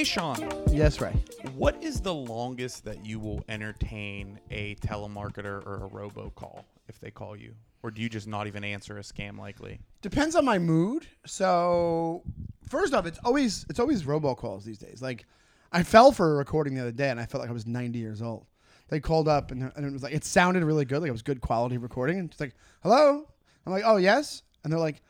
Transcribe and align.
Hey, 0.00 0.04
Sean, 0.04 0.38
Yes, 0.72 0.98
Ray. 0.98 1.12
what 1.54 1.76
is 1.84 2.00
the 2.00 2.14
longest 2.14 2.86
that 2.86 3.04
you 3.04 3.18
will 3.18 3.44
entertain 3.50 4.40
a 4.50 4.74
telemarketer 4.76 5.62
or 5.66 5.84
a 5.84 5.90
robocall 5.90 6.64
if 6.88 6.98
they 6.98 7.10
call 7.10 7.36
you? 7.36 7.54
Or 7.82 7.90
do 7.90 8.00
you 8.00 8.08
just 8.08 8.26
not 8.26 8.46
even 8.46 8.64
answer 8.64 8.96
a 8.96 9.02
scam 9.02 9.38
likely? 9.38 9.78
Depends 10.00 10.36
on 10.36 10.46
my 10.46 10.58
mood. 10.58 11.06
So 11.26 12.22
first 12.66 12.94
off, 12.94 13.04
it's 13.04 13.18
always 13.26 13.66
it's 13.68 13.78
always 13.78 14.04
robocalls 14.04 14.64
these 14.64 14.78
days. 14.78 15.02
Like 15.02 15.26
I 15.70 15.82
fell 15.82 16.12
for 16.12 16.32
a 16.32 16.38
recording 16.38 16.74
the 16.74 16.80
other 16.80 16.92
day, 16.92 17.10
and 17.10 17.20
I 17.20 17.26
felt 17.26 17.42
like 17.42 17.50
I 17.50 17.52
was 17.52 17.66
90 17.66 17.98
years 17.98 18.22
old. 18.22 18.46
They 18.88 19.00
called 19.00 19.28
up, 19.28 19.50
and, 19.50 19.70
and 19.76 19.84
it 19.84 19.92
was 19.92 20.02
like 20.02 20.14
it 20.14 20.24
sounded 20.24 20.64
really 20.64 20.86
good, 20.86 21.02
like 21.02 21.10
it 21.10 21.12
was 21.12 21.20
good 21.20 21.42
quality 21.42 21.76
recording. 21.76 22.18
And 22.18 22.30
it's 22.30 22.40
like, 22.40 22.54
"Hello," 22.82 23.28
I'm 23.66 23.72
like, 23.72 23.84
"Oh 23.84 23.98
yes," 23.98 24.44
and 24.64 24.72
they're 24.72 24.80
like. 24.80 25.02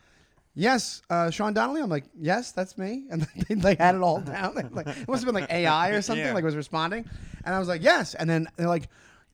Yes, 0.54 1.02
uh, 1.08 1.30
Sean 1.30 1.52
Donnelly. 1.52 1.80
I'm 1.80 1.88
like, 1.88 2.04
yes, 2.18 2.52
that's 2.52 2.76
me, 2.76 3.04
and 3.10 3.26
they 3.48 3.54
like 3.54 3.78
had 3.78 3.94
it 3.94 4.02
all 4.02 4.20
down. 4.20 4.54
like, 4.72 4.86
it 4.86 5.08
must 5.08 5.22
have 5.22 5.32
been 5.32 5.40
like 5.40 5.50
AI 5.50 5.90
or 5.90 6.02
something. 6.02 6.24
Yeah. 6.24 6.34
Like 6.34 6.44
was 6.44 6.56
responding, 6.56 7.08
and 7.44 7.54
I 7.54 7.58
was 7.58 7.68
like, 7.68 7.82
yes, 7.82 8.14
and 8.14 8.28
then 8.28 8.48
they're 8.56 8.68
like, 8.68 8.88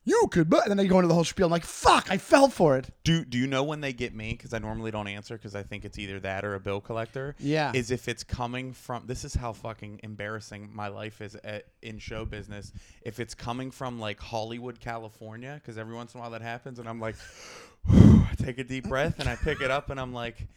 you 0.07 0.25
could, 0.31 0.49
but 0.49 0.61
and 0.61 0.69
then 0.69 0.77
they 0.77 0.87
go 0.87 0.99
into 0.99 1.09
the 1.09 1.13
whole 1.13 1.25
spiel. 1.25 1.47
I'm 1.47 1.51
like, 1.51 1.65
fuck, 1.65 2.09
I 2.09 2.17
fell 2.17 2.47
for 2.47 2.77
it. 2.77 2.89
Do 3.03 3.25
Do 3.25 3.37
you 3.37 3.45
know 3.45 3.63
when 3.63 3.81
they 3.81 3.91
get 3.91 4.15
me? 4.15 4.31
Because 4.31 4.53
I 4.53 4.59
normally 4.59 4.89
don't 4.89 5.09
answer 5.09 5.35
because 5.35 5.53
I 5.53 5.63
think 5.63 5.83
it's 5.83 5.99
either 5.99 6.17
that 6.21 6.45
or 6.45 6.55
a 6.55 6.61
bill 6.61 6.79
collector. 6.79 7.35
Yeah. 7.39 7.73
Is 7.73 7.91
if 7.91 8.07
it's 8.07 8.23
coming 8.23 8.71
from. 8.71 9.05
This 9.05 9.25
is 9.25 9.33
how 9.33 9.51
fucking 9.51 9.99
embarrassing 10.03 10.69
my 10.73 10.87
life 10.87 11.19
is 11.19 11.35
at, 11.43 11.65
in 11.81 11.99
show 11.99 12.23
business. 12.23 12.71
If 13.01 13.19
it's 13.19 13.35
coming 13.35 13.69
from 13.69 13.99
like 13.99 14.21
Hollywood, 14.21 14.79
California, 14.79 15.59
because 15.61 15.77
every 15.77 15.93
once 15.93 16.13
in 16.13 16.19
a 16.19 16.21
while 16.21 16.31
that 16.31 16.41
happens, 16.41 16.79
and 16.79 16.87
I'm 16.87 17.01
like, 17.01 17.17
I 17.89 18.33
take 18.37 18.59
a 18.59 18.63
deep 18.63 18.87
breath 18.87 19.19
and 19.19 19.27
I 19.27 19.35
pick 19.35 19.59
it 19.59 19.71
up 19.71 19.89
and 19.89 19.99
I'm 19.99 20.13
like. 20.13 20.47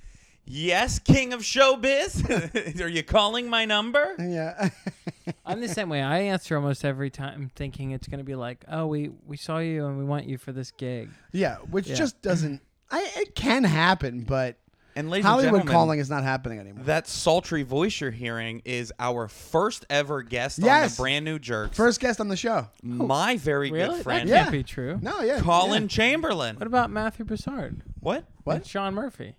Yes, 0.47 0.99
king 0.99 1.33
of 1.33 1.41
showbiz. 1.43 2.81
Are 2.83 2.89
you 2.89 3.03
calling 3.05 3.49
my 3.49 3.65
number? 3.65 4.15
Yeah. 4.19 4.71
I'm 5.47 5.61
the 5.61 5.69
same 5.69 5.89
way. 5.89 6.03
I 6.03 6.21
answer 6.23 6.57
almost 6.57 6.85
every 6.85 7.11
time, 7.11 7.51
thinking 7.55 7.93
it's 7.93 8.09
going 8.09 8.19
to 8.19 8.25
be 8.25 8.35
like, 8.35 8.65
"Oh, 8.69 8.87
we 8.87 9.11
we 9.27 9.37
saw 9.37 9.59
you 9.59 9.87
and 9.87 9.97
we 9.99 10.05
want 10.05 10.27
you 10.27 10.39
for 10.39 10.51
this 10.53 10.71
gig." 10.73 11.09
Yeah, 11.33 11.57
which 11.71 11.87
Yeah. 11.87 11.95
just 11.95 12.21
doesn't. 12.23 12.63
I 12.91 13.09
it 13.17 13.37
can 13.37 13.63
happen, 13.63 14.23
but 14.23 14.57
And 14.97 15.09
ladies 15.09 15.25
and 15.25 15.31
Hollywood 15.31 15.53
gentlemen, 15.61 15.73
calling 15.73 15.99
is 16.01 16.11
not 16.11 16.25
happening 16.25 16.59
anymore. 16.59 16.85
That 16.85 17.07
sultry 17.07 17.63
voice 17.63 18.01
you're 18.01 18.11
hearing 18.11 18.63
is 18.65 18.93
our 18.99 19.29
first 19.29 19.87
ever 19.89 20.23
guest 20.23 20.59
on 20.65 20.65
the 20.89 20.95
brand 20.97 21.25
new 21.25 21.39
Jerks. 21.39 21.77
First 21.77 22.01
guest 22.01 22.19
on 22.21 22.27
the 22.27 22.37
show. 22.37 22.67
Oh, 22.85 22.89
my 22.89 23.37
very 23.37 23.71
Really? 23.71 23.95
good 23.99 24.03
friend, 24.03 24.29
That 24.29 24.33
Yeah. 24.35 24.43
can't 24.43 24.53
be 24.53 24.63
true. 24.65 24.99
No, 25.01 25.21
yeah, 25.21 25.39
Collin 25.39 25.83
yeah. 25.85 25.89
Chamberlin. 25.89 26.57
What 26.57 26.67
about 26.67 26.91
Matthew 26.91 27.25
Broussard? 27.25 27.83
What? 28.01 28.25
What? 28.43 28.57
And 28.57 28.67
Sean 28.67 28.95
Murphy. 28.95 29.37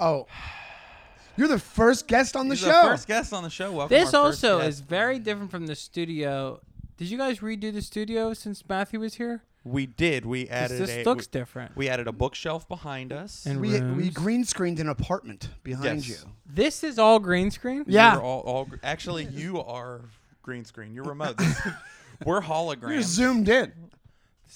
Oh, 0.00 0.26
you're 1.36 1.48
the 1.48 1.58
first 1.58 2.06
guest 2.08 2.36
on 2.36 2.48
the 2.48 2.54
He's 2.54 2.64
show. 2.64 2.82
first 2.88 3.06
guest 3.06 3.32
on 3.32 3.42
the 3.42 3.50
show. 3.50 3.70
Welcome. 3.72 3.96
This 3.96 4.12
our 4.14 4.26
first 4.30 4.44
also 4.44 4.58
guest. 4.58 4.68
is 4.68 4.80
very 4.80 5.18
different 5.18 5.50
from 5.50 5.66
the 5.66 5.76
studio. 5.76 6.60
Did 6.96 7.10
you 7.10 7.18
guys 7.18 7.38
redo 7.40 7.72
the 7.72 7.82
studio 7.82 8.34
since 8.34 8.62
Matthew 8.68 9.00
was 9.00 9.14
here? 9.14 9.42
We 9.62 9.84
did. 9.86 10.24
We 10.24 10.48
added. 10.48 10.80
this 10.80 10.90
a, 10.90 11.04
looks 11.04 11.26
we, 11.32 11.38
different. 11.38 11.76
we 11.76 11.88
added 11.88 12.08
a 12.08 12.12
bookshelf 12.12 12.66
behind 12.66 13.12
us. 13.12 13.44
And 13.46 13.60
we 13.60 13.78
we 13.80 14.08
green 14.10 14.44
screened 14.44 14.80
an 14.80 14.88
apartment 14.88 15.50
behind 15.62 16.06
Yes. 16.06 16.08
you. 16.08 16.30
This 16.46 16.82
is 16.82 16.98
all 16.98 17.18
green 17.18 17.50
screen. 17.50 17.84
Yeah. 17.86 18.14
You're 18.14 18.22
all, 18.22 18.40
all, 18.40 18.68
actually, 18.82 19.24
you 19.26 19.60
are 19.62 20.00
green 20.42 20.64
screen. 20.64 20.94
You're 20.94 21.04
remote. 21.04 21.36
This- 21.36 21.60
We're 22.26 22.34
You're 22.34 22.42
holograms. 22.42 23.02
zoomed 23.02 23.48
in. 23.48 23.72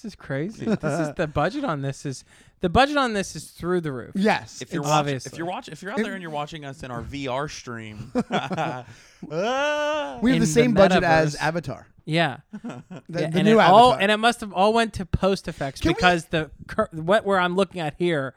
This 0.04 0.12
is 0.12 0.16
crazy. 0.16 0.66
this 0.66 1.00
is 1.00 1.14
the 1.14 1.26
budget 1.26 1.64
on 1.64 1.80
this 1.80 2.04
is 2.04 2.24
the 2.60 2.68
budget 2.68 2.98
on 2.98 3.14
this 3.14 3.34
is 3.34 3.44
through 3.50 3.80
the 3.80 3.90
roof. 3.90 4.12
Yes. 4.14 4.60
If 4.60 4.70
you're 4.72 4.82
it's- 4.82 4.90
watching, 4.90 4.98
Obviously. 5.06 5.32
if 5.32 5.38
you're 5.38 5.46
watching, 5.46 5.72
if 5.72 5.82
you're 5.82 5.92
out 5.92 5.96
there 5.98 6.12
and 6.12 6.20
you're 6.20 6.30
watching 6.30 6.64
us 6.66 6.82
in 6.82 6.90
our 6.90 7.02
VR 7.02 7.50
stream, 7.50 8.12
ah. 8.30 8.84
we 9.22 9.30
have 9.30 10.24
in 10.24 10.32
the 10.32 10.38
the 10.40 10.46
same 10.46 10.74
budget 10.74 11.02
as. 11.02 11.34
Avatar. 11.36 11.86
Yeah. 12.04 12.38
The, 12.62 12.82
Yeah, 12.86 13.00
the 13.08 13.24
and 13.38 13.44
new 13.44 13.60
it 13.60 13.64
all 13.64 13.92
Avatar. 13.92 14.02
and 14.02 14.12
it 14.12 14.16
must 14.18 14.40
have 14.40 14.52
all 14.52 14.72
went 14.74 14.92
to 14.94 15.06
post 15.06 15.48
effects 15.48 15.80
Can 15.80 15.88
we- 15.90 15.94
because 15.94 16.26
the 16.26 16.50
cur- 16.68 16.88
what 16.92 17.24
where 17.24 17.38
I'm 17.40 17.56
looking 17.56 17.80
at 17.80 17.94
here 17.98 18.34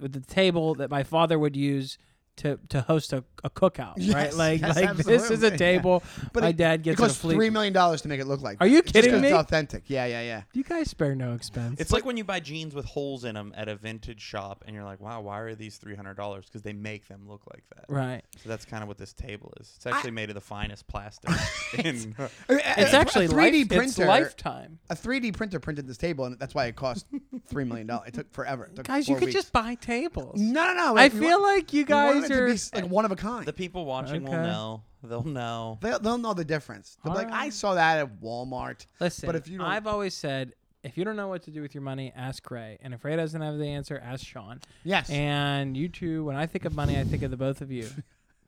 with 0.00 0.12
the 0.12 0.20
table 0.20 0.74
that 0.76 0.90
my 0.90 1.02
father 1.02 1.38
would 1.38 1.56
use 1.56 1.98
to 2.36 2.58
to 2.68 2.80
host 2.82 3.12
a, 3.12 3.22
a 3.44 3.50
cookout, 3.50 3.94
right? 4.14 4.34
Like 4.34 4.60
yes, 4.60 4.76
like 4.76 4.96
this 4.96 5.06
is 5.06 5.30
absolutely, 5.30 5.48
a 5.48 5.50
yeah. 5.52 5.56
table 5.56 6.02
But 6.32 6.42
my 6.42 6.48
it- 6.48 6.56
dad 6.56 6.80
it 6.80 6.82
gets 6.82 7.00
at 7.00 7.04
a 7.04 7.06
costs 7.08 7.20
three 7.20 7.50
million 7.50 7.72
dollars 7.72 8.02
to 8.02 8.08
make 8.08 8.20
it 8.20 8.26
look 8.26 8.40
like. 8.42 8.56
Are 8.60 8.66
you 8.66 8.82
Just 8.82 8.94
kidding 8.94 9.12
'cause 9.12 9.20
me? 9.22 9.28
It's 9.28 9.36
authentic. 9.36 9.84
Yeah, 9.86 10.06
yeah, 10.06 10.22
yeah. 10.22 10.42
You 10.52 10.64
guys 10.64 10.90
spare 10.90 11.14
no 11.14 11.32
expense. 11.34 11.80
It's 11.80 11.92
like 11.92 12.04
when 12.04 12.16
you 12.16 12.24
buy 12.24 12.40
jeans 12.40 12.74
with 12.74 12.84
holes 12.86 13.24
in 13.24 13.34
them 13.36 13.52
at 13.56 13.68
a 13.68 13.76
vintage 13.76 14.20
shop, 14.20 14.64
and 14.66 14.74
you're 14.74 14.84
like, 14.84 15.00
"Wow, 15.00 15.20
why 15.20 15.38
are 15.40 15.54
these 15.54 15.76
three 15.76 15.94
hundred 15.94 16.16
dollars?" 16.16 16.46
Because 16.46 16.62
they 16.62 16.72
make 16.72 17.06
them 17.08 17.28
look 17.28 17.42
like 17.52 17.64
that. 17.76 17.84
right. 17.88 18.22
So 18.42 18.48
that's 18.48 18.64
kind 18.64 18.82
of 18.82 18.88
what 18.88 18.98
this 18.98 19.12
table 19.12 19.52
is. 19.60 19.72
It's 19.76 19.86
actually 19.86 20.10
made 20.12 20.28
of 20.30 20.34
the 20.34 20.40
finest 20.40 20.86
plastic. 20.88 21.30
in, 21.84 22.14
uh, 22.18 22.28
It's 22.48 22.92
A- 22.92 22.96
actually 22.96 23.26
a 23.26 23.28
3D 23.28 23.68
printer. 23.68 23.82
It's 23.84 23.98
lifetime. 23.98 24.78
A 24.90 24.94
3D 24.96 25.34
printer 25.36 25.60
printed 25.60 25.86
this 25.86 25.96
table, 25.98 26.24
and 26.24 26.38
that's 26.38 26.54
why 26.54 26.66
it 26.66 26.76
cost 26.76 27.06
three 27.46 27.64
million 27.64 27.86
dollars. 27.86 28.08
It 28.08 28.14
took 28.14 28.32
forever. 28.32 28.64
It 28.66 28.76
took 28.76 28.86
Guys, 28.86 29.08
you 29.08 29.14
could 29.16 29.26
weeks. 29.26 29.34
just 29.34 29.52
buy 29.52 29.76
tables. 29.76 30.40
No, 30.40 30.64
no, 30.66 30.74
no. 30.74 30.96
I 30.96 31.08
feel 31.08 31.40
want- 31.40 31.42
like 31.42 31.72
you 31.72 31.84
we 31.84 32.23
want 32.30 32.48
guys 32.48 32.66
it 32.66 32.70
to 32.70 32.76
be 32.76 32.82
like 32.82 32.90
one 32.90 33.04
of 33.04 33.12
a 33.12 33.16
kind. 33.16 33.46
the 33.46 33.52
people 33.52 33.84
watching 33.84 34.24
will 34.24 34.32
Okay. 34.34 34.42
know. 34.42 34.82
They'll 35.02 35.22
know. 35.24 35.78
They'll, 35.82 35.98
they'll 35.98 36.18
know 36.18 36.34
the 36.34 36.44
difference. 36.44 36.96
They'll 37.04 37.12
be 37.12 37.18
like, 37.18 37.28
I 37.28 37.32
Alright. 37.32 37.52
saw 37.52 37.74
that 37.74 37.98
at 37.98 38.20
Walmart. 38.20 38.86
Listen, 39.00 39.26
But 39.26 39.36
if 39.36 39.48
you 39.48 39.58
don't- 39.58 39.66
I've 39.66 39.86
always 39.86 40.14
said 40.14 40.54
if 40.82 40.98
you 40.98 41.04
don't 41.04 41.16
know 41.16 41.28
what 41.28 41.42
to 41.44 41.50
do 41.50 41.62
with 41.62 41.74
your 41.74 41.82
money, 41.82 42.12
ask 42.14 42.50
Ray. 42.50 42.76
And 42.82 42.92
if 42.92 43.04
Ray 43.04 43.16
doesn't 43.16 43.40
have 43.40 43.56
the 43.58 43.68
answer, 43.68 43.98
ask 44.04 44.24
Sean. 44.26 44.60
Yes. 44.84 45.08
And 45.08 45.74
you 45.76 45.88
two, 45.88 46.24
when 46.24 46.36
I 46.36 46.46
think 46.46 46.64
of 46.66 46.74
money, 46.74 46.98
I 46.98 47.04
think 47.04 47.22
of 47.22 47.30
the 47.30 47.36
both 47.38 47.60
of 47.60 47.70
you. 47.72 47.88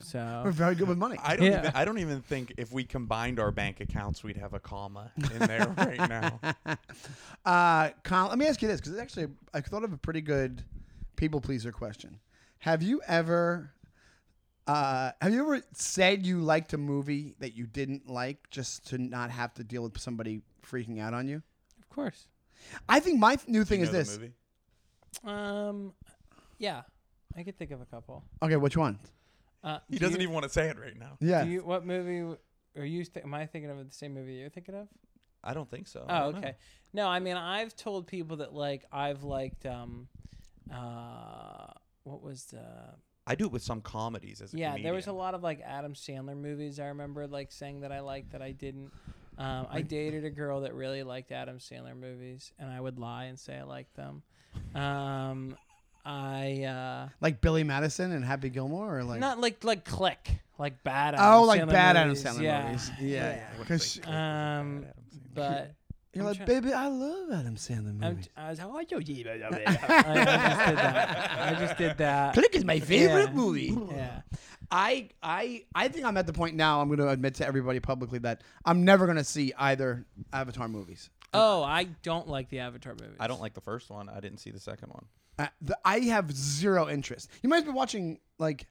So 0.01 0.43
we're 0.45 0.51
So 0.51 0.57
very 0.59 0.75
good 0.75 0.89
with 0.89 0.99
money. 0.99 1.17
I 1.25 1.37
don't. 1.37 1.47
Yeah. 1.47 1.61
Even, 1.61 1.73
I 1.75 1.87
don't 1.87 1.99
even 2.01 2.21
think 2.21 2.53
if 2.59 2.71
we 2.71 2.85
combined 2.85 3.41
our 3.41 3.51
bank 3.51 3.81
accounts, 3.81 4.23
we'd 4.23 4.37
have 4.37 4.53
a 4.53 4.61
comma 4.61 5.11
in 5.17 5.39
there 5.39 5.67
right 5.79 5.97
now. 6.11 6.39
Uh, 7.47 7.89
Collin, 8.05 8.29
let 8.29 8.39
me 8.39 8.47
ask 8.47 8.61
you 8.61 8.69
this 8.69 8.79
because 8.79 8.93
it's 8.93 9.01
actually 9.01 9.29
I 9.55 9.63
thought 9.63 9.85
of 9.85 9.95
a 9.95 9.97
pretty 9.97 10.21
good 10.21 10.63
people 11.17 11.41
pleaser 11.41 11.73
question. 11.73 12.19
Have 12.61 12.83
you 12.83 13.01
ever, 13.07 13.73
uh, 14.67 15.13
have 15.21 15.33
you 15.33 15.41
ever 15.41 15.63
said 15.73 16.27
you 16.27 16.41
liked 16.41 16.73
a 16.73 16.79
movie 16.79 17.35
that 17.39 17.55
you 17.55 17.67
didn't 17.67 18.09
like 18.09 18.49
just 18.51 18.87
to 18.89 18.99
not 18.99 19.31
have 19.31 19.55
to 19.55 19.65
deal 19.65 19.83
with 19.83 19.99
somebody 19.99 20.41
freaking 20.65 21.01
out 21.01 21.15
on 21.15 21.29
you? 21.29 21.43
of 21.79 21.89
course. 21.89 22.27
I 22.89 23.01
think 23.01 23.21
my 23.21 23.37
th- 23.37 23.49
new 23.49 23.65
thing 23.65 23.81
You 23.81 23.85
is 23.87 23.89
know 23.93 23.93
the 23.93 23.99
this. 23.99 24.19
movie? 24.19 24.33
Um, 25.25 25.93
yeah, 26.59 26.83
I 27.37 27.43
could 27.43 27.57
think 27.59 27.71
of 27.71 27.81
a 27.81 27.87
couple. 27.87 28.25
Okay, 28.43 28.57
which 28.57 28.77
one? 28.77 28.99
Uh, 29.63 29.79
He 29.89 29.99
do 29.99 30.05
doesn't 30.05 30.21
you- 30.21 30.25
even 30.25 30.35
want 30.35 30.45
to 30.45 30.51
say 30.51 30.69
it 30.69 30.79
right 30.79 30.99
now. 30.99 31.17
Yeah. 31.21 31.45
Do 31.45 31.51
you, 31.51 31.65
what 31.65 31.85
movie 31.87 32.19
w- 32.21 32.39
are 32.77 32.85
you? 32.85 33.05
Th- 33.05 33.25
am 33.25 33.33
I 33.35 33.47
thinking 33.47 33.71
of 33.71 33.79
the 33.79 33.95
same 33.95 34.15
movie 34.15 34.35
you're 34.35 34.49
thinking 34.51 34.75
of? 34.75 34.89
I 35.45 35.55
don't 35.55 35.71
think 35.71 35.87
so. 35.87 36.05
I 36.09 36.19
Oh, 36.21 36.33
don't 36.33 36.41
know. 36.43 36.49
okay. 36.49 36.57
No, 36.93 37.09
I 37.09 37.21
mean 37.21 37.37
I've 37.37 37.75
told 37.77 38.07
people 38.07 38.39
that 38.39 38.53
like 38.53 38.85
I've 38.93 39.23
liked 39.23 39.65
um, 39.67 40.09
uh, 40.73 41.69
what 42.07 42.23
was 42.23 42.45
the 42.45 42.63
I 43.27 43.35
do 43.35 43.47
it 43.47 43.53
with 43.53 43.63
some 43.63 43.81
comedies 43.81 44.41
as 44.41 44.55
a 44.55 44.57
yeah, 44.59 44.77
there 44.81 44.93
was 44.95 45.05
a 45.05 45.09
comedian. 45.09 45.17
lot 45.25 45.35
of 45.35 45.43
like 45.43 45.61
Adam 45.65 45.95
Sandler 45.95 46.37
movies. 46.37 46.79
I 46.79 46.87
remember 46.87 47.27
like 47.27 47.51
saying 47.51 47.81
that 47.81 47.91
I 47.91 48.01
liked 48.01 48.31
that 48.33 48.41
I 48.43 48.53
didn't. 48.53 48.93
Um, 49.39 49.67
I 49.71 49.83
dated 49.83 50.25
a 50.25 50.31
girl 50.31 50.61
that 50.63 50.73
really 50.75 51.03
liked 51.03 51.33
Adam 51.33 51.59
Sandler 51.59 51.95
movies, 51.99 52.53
and 52.59 52.71
I 52.71 52.81
would 52.81 52.99
lie 52.99 53.25
and 53.25 53.39
say 53.39 53.57
I 53.59 53.65
liked 53.65 53.95
them. 53.97 54.23
Um, 54.75 55.57
I 56.05 56.63
uh, 56.63 57.09
Like 57.21 57.41
Billy 57.41 57.65
Madison 57.65 58.13
and 58.13 58.25
Happy 58.25 58.49
Gilmore, 58.49 58.99
or 58.99 59.05
like 59.05 59.19
not 59.21 59.41
like 59.41 59.65
like 59.65 59.85
Click, 59.85 60.31
like 60.59 60.83
bad. 60.85 61.15
Adam 61.15 61.27
oh, 61.35 61.43
like 61.45 61.61
Sandler 61.63 61.69
bad 61.71 61.97
Adam 61.97 62.09
movies. 62.11 62.25
Sandler 62.25 62.43
yeah. 62.43 62.67
movies. 62.67 62.91
Yeah, 63.01 63.07
Yeah. 63.07 63.15
yeah. 63.37 63.47
I 63.47 63.51
wouldn't 63.59 63.69
'Cause 63.69 63.83
say 63.83 63.95
she- 63.97 64.01
Click 64.03 64.15
was 64.15 64.15
bad 64.15 64.59
Um, 64.61 64.87
But 65.35 65.75
you're 66.17 66.25
I'm 66.25 66.29
like, 66.31 66.37
try- 66.39 66.47
baby, 66.47 66.73
I 66.73 66.89
love 66.89 67.31
Adam 67.33 67.57
Sandler 67.57 67.89
I'm, 67.89 67.99
movies. 67.99 68.29
I 68.37 68.51
was 68.51 68.59
how 68.59 68.75
are 68.75 68.83
you? 68.83 68.97
I, 68.99 69.01
I 69.57 69.65
just 69.65 70.67
did 70.67 70.77
that. 70.79 71.31
I 71.41 71.55
just 71.59 71.79
did 71.79 71.99
that. 71.99 72.35
Click 72.35 72.55
is 72.57 72.65
my 72.65 72.81
favorite 72.81 73.29
Yeah. 73.29 73.35
movie. 73.35 73.77
Yeah. 73.95 74.21
I 74.71 75.11
I 75.23 75.65
I 75.75 75.89
think 75.89 76.05
I'm 76.07 76.17
at 76.17 76.27
the 76.27 76.33
point 76.33 76.57
now. 76.57 76.81
I'm 76.81 76.89
going 76.89 76.99
to 76.99 77.09
admit 77.09 77.35
to 77.37 77.47
everybody 77.47 77.79
publicly 77.81 78.19
that 78.21 78.43
I'm 78.65 78.85
never 78.85 79.07
going 79.07 79.19
to 79.19 79.25
see 79.25 79.53
either 79.59 80.05
Avatar 80.33 80.69
movies. 80.69 81.11
Oh, 81.35 81.63
I 81.63 81.85
don't 82.03 82.29
like 82.29 82.49
the 82.49 82.61
Avatar 82.61 82.95
movies. 82.95 83.17
I 83.21 83.27
don't 83.27 83.41
like 83.41 83.55
the 83.55 83.61
first 83.61 83.91
one. 83.91 84.09
I 84.09 84.21
didn't 84.21 84.39
see 84.39 84.51
the 84.51 84.61
second 84.61 84.89
one. 84.89 85.05
Uh, 85.39 85.47
the, 85.61 85.79
I 85.85 85.99
have 86.01 86.33
zero 86.33 86.89
interest. 86.89 87.31
You 87.43 87.49
might 87.49 87.65
be 87.65 87.71
watching 87.71 88.19
like 88.39 88.67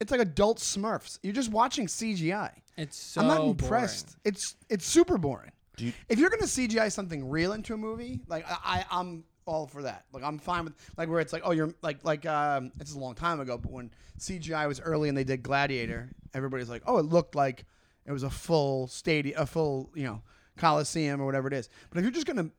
it's 0.00 0.10
like 0.10 0.20
adult 0.20 0.58
Smurfs. 0.58 1.18
You're 1.22 1.32
just 1.32 1.50
watching 1.52 1.86
CGI. 1.86 2.50
It's 2.76 2.96
so 2.98 3.20
I'm 3.20 3.26
not 3.28 3.36
boring. 3.38 3.50
impressed. 3.50 4.16
It's 4.24 4.56
it's 4.68 4.86
super 4.86 5.16
boring. 5.18 5.52
Do 5.80 5.86
you, 5.86 5.92
If 6.08 6.18
you're 6.18 6.28
going 6.30 6.42
to 6.42 6.46
CGI 6.46 6.92
something 6.92 7.28
real 7.28 7.52
into 7.52 7.72
a 7.72 7.76
movie, 7.78 8.20
like 8.28 8.44
I, 8.48 8.56
I 8.62 8.84
I'm 8.90 9.24
all 9.46 9.66
for 9.66 9.82
that. 9.82 10.04
Like 10.12 10.22
I'm 10.22 10.38
fine 10.38 10.64
with 10.64 10.74
like 10.96 11.08
where 11.08 11.20
it's 11.20 11.32
like 11.32 11.42
oh 11.44 11.50
you're 11.52 11.74
like 11.82 12.04
like 12.04 12.26
um 12.26 12.70
it's 12.78 12.94
a 12.94 12.98
long 12.98 13.14
time 13.14 13.40
ago, 13.40 13.56
but 13.58 13.72
when 13.72 13.90
CGI 14.18 14.68
was 14.68 14.80
early 14.80 15.08
and 15.08 15.16
they 15.16 15.24
did 15.24 15.42
Gladiator, 15.42 16.10
everybody's 16.34 16.68
like 16.68 16.82
oh 16.86 16.98
it 16.98 17.06
looked 17.06 17.34
like 17.34 17.64
it 18.06 18.12
was 18.12 18.22
a 18.22 18.30
full 18.30 18.86
stadium, 18.88 19.40
a 19.40 19.46
full 19.46 19.90
you 19.94 20.04
know 20.04 20.22
Coliseum 20.56 21.20
or 21.20 21.26
whatever 21.26 21.48
it 21.48 21.54
is. 21.54 21.68
But 21.88 21.98
if 21.98 22.04
you're 22.04 22.12
just 22.12 22.26
gonna 22.26 22.50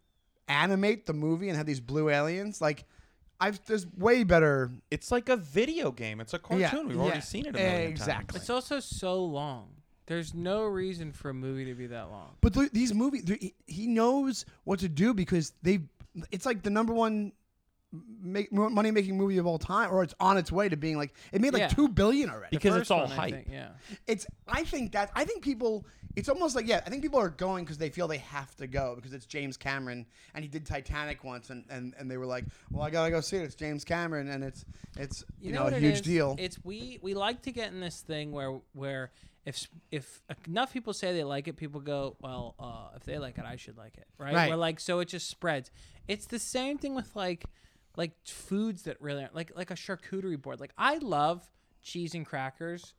animate 0.47 1.05
the 1.05 1.13
movie 1.13 1.47
and 1.47 1.57
have 1.57 1.67
these 1.67 1.79
blue 1.79 2.09
aliens, 2.09 2.59
like 2.59 2.85
I've 3.39 3.63
there's 3.65 3.87
way 3.87 4.23
better. 4.23 4.71
it's 4.89 5.11
like 5.11 5.29
a 5.29 5.37
video 5.37 5.91
game. 5.91 6.19
It's 6.19 6.33
a 6.33 6.39
cartoon. 6.39 6.59
Yeah, 6.61 6.83
We've 6.83 6.95
yeah, 6.95 7.01
already 7.01 7.21
seen 7.21 7.45
it 7.45 7.55
a 7.55 7.57
million 7.57 7.91
exactly. 7.91 8.33
times. 8.33 8.43
It's 8.43 8.49
also 8.49 8.79
so 8.79 9.23
long. 9.23 9.80
There's 10.11 10.33
no 10.33 10.65
reason 10.65 11.13
for 11.13 11.29
a 11.29 11.33
movie 11.33 11.63
to 11.65 11.73
be 11.73 11.87
that 11.87 12.09
long. 12.11 12.35
But 12.41 12.53
th- 12.53 12.71
these 12.71 12.93
movies, 12.93 13.23
th- 13.23 13.39
he- 13.39 13.53
he 13.65 13.87
knows 13.87 14.45
what 14.65 14.79
to 14.79 14.89
do 14.89 15.13
because 15.13 15.53
they. 15.63 15.79
It's 16.31 16.45
like 16.45 16.63
the 16.63 16.69
number 16.69 16.93
one 16.93 17.31
make, 18.21 18.51
money 18.51 18.91
making 18.91 19.17
movie 19.17 19.37
of 19.37 19.45
all 19.47 19.57
time, 19.57 19.89
or 19.91 20.03
it's 20.03 20.13
on 20.19 20.37
its 20.37 20.51
way 20.51 20.67
to 20.69 20.75
being 20.75 20.97
like 20.97 21.13
it 21.31 21.39
made 21.39 21.53
like 21.53 21.61
Yeah. 21.61 21.67
two 21.69 21.87
billion 21.87 22.29
already. 22.29 22.57
Because 22.57 22.75
it's 22.75 22.91
all 22.91 23.03
one, 23.03 23.11
I 23.13 23.15
hype. 23.15 23.33
think, 23.33 23.47
yeah. 23.49 23.69
it's 24.07 24.25
I 24.47 24.63
think 24.65 24.91
that 24.91 25.11
I 25.15 25.23
think 25.25 25.43
people 25.43 25.85
it's 26.17 26.27
almost 26.27 26.55
like 26.57 26.67
yeah 26.67 26.81
I 26.85 26.89
think 26.89 27.01
people 27.01 27.19
are 27.19 27.29
going 27.29 27.63
because 27.63 27.77
they 27.77 27.89
feel 27.89 28.07
they 28.09 28.17
have 28.17 28.53
to 28.57 28.67
go 28.67 28.95
because 28.95 29.13
it's 29.13 29.25
James 29.25 29.55
Cameron 29.55 30.05
and 30.35 30.43
he 30.43 30.49
did 30.49 30.65
Titanic 30.65 31.23
once 31.23 31.49
and, 31.49 31.63
and, 31.69 31.93
and 31.97 32.11
they 32.11 32.17
were 32.17 32.25
like 32.25 32.43
well 32.69 32.83
I 32.83 32.89
gotta 32.89 33.11
go 33.11 33.21
see 33.21 33.37
it 33.37 33.43
it's 33.43 33.55
James 33.55 33.85
Cameron 33.85 34.27
and 34.29 34.43
it's 34.43 34.65
it's 34.97 35.23
you, 35.39 35.53
know, 35.53 35.63
what 35.63 35.71
a 35.73 35.79
huge 35.79 35.95
is? 35.95 36.01
deal 36.01 36.35
It's 36.37 36.57
we 36.65 36.99
we 37.01 37.13
like 37.13 37.41
to 37.43 37.51
get 37.53 37.71
in 37.71 37.79
this 37.79 38.01
thing 38.01 38.33
where 38.33 38.59
where 38.73 39.11
if 39.45 39.67
if 39.91 40.21
enough 40.47 40.71
people 40.73 40.93
say 40.93 41.13
they 41.13 41.23
like 41.23 41.47
it, 41.47 41.57
people 41.57 41.81
go, 41.81 42.15
well, 42.19 42.55
uh, 42.59 42.95
if 42.95 43.03
they 43.03 43.17
like 43.17 43.37
it, 43.37 43.45
I 43.45 43.55
should 43.55 43.77
like 43.77 43.97
it, 43.97 44.07
right? 44.17 44.33
Right. 44.33 44.49
We're 44.49 44.55
like, 44.55 44.79
so 44.79 44.99
it 44.99 45.07
just 45.07 45.29
spreads. 45.29 45.71
It's 46.07 46.25
the 46.25 46.39
same 46.39 46.77
thing 46.77 46.95
with 46.95 47.15
like 47.15 47.45
like 47.97 48.11
foods 48.25 48.83
that 48.83 49.01
really 49.01 49.21
aren't 49.21 49.35
like 49.35 49.51
like 49.55 49.71
a 49.71 49.75
charcuterie 49.75 50.41
board. 50.41 50.59
Like 50.59 50.73
I 50.77 50.97
love 50.97 51.49
cheese 51.81 52.13
and 52.13 52.25
crackers. 52.25 52.93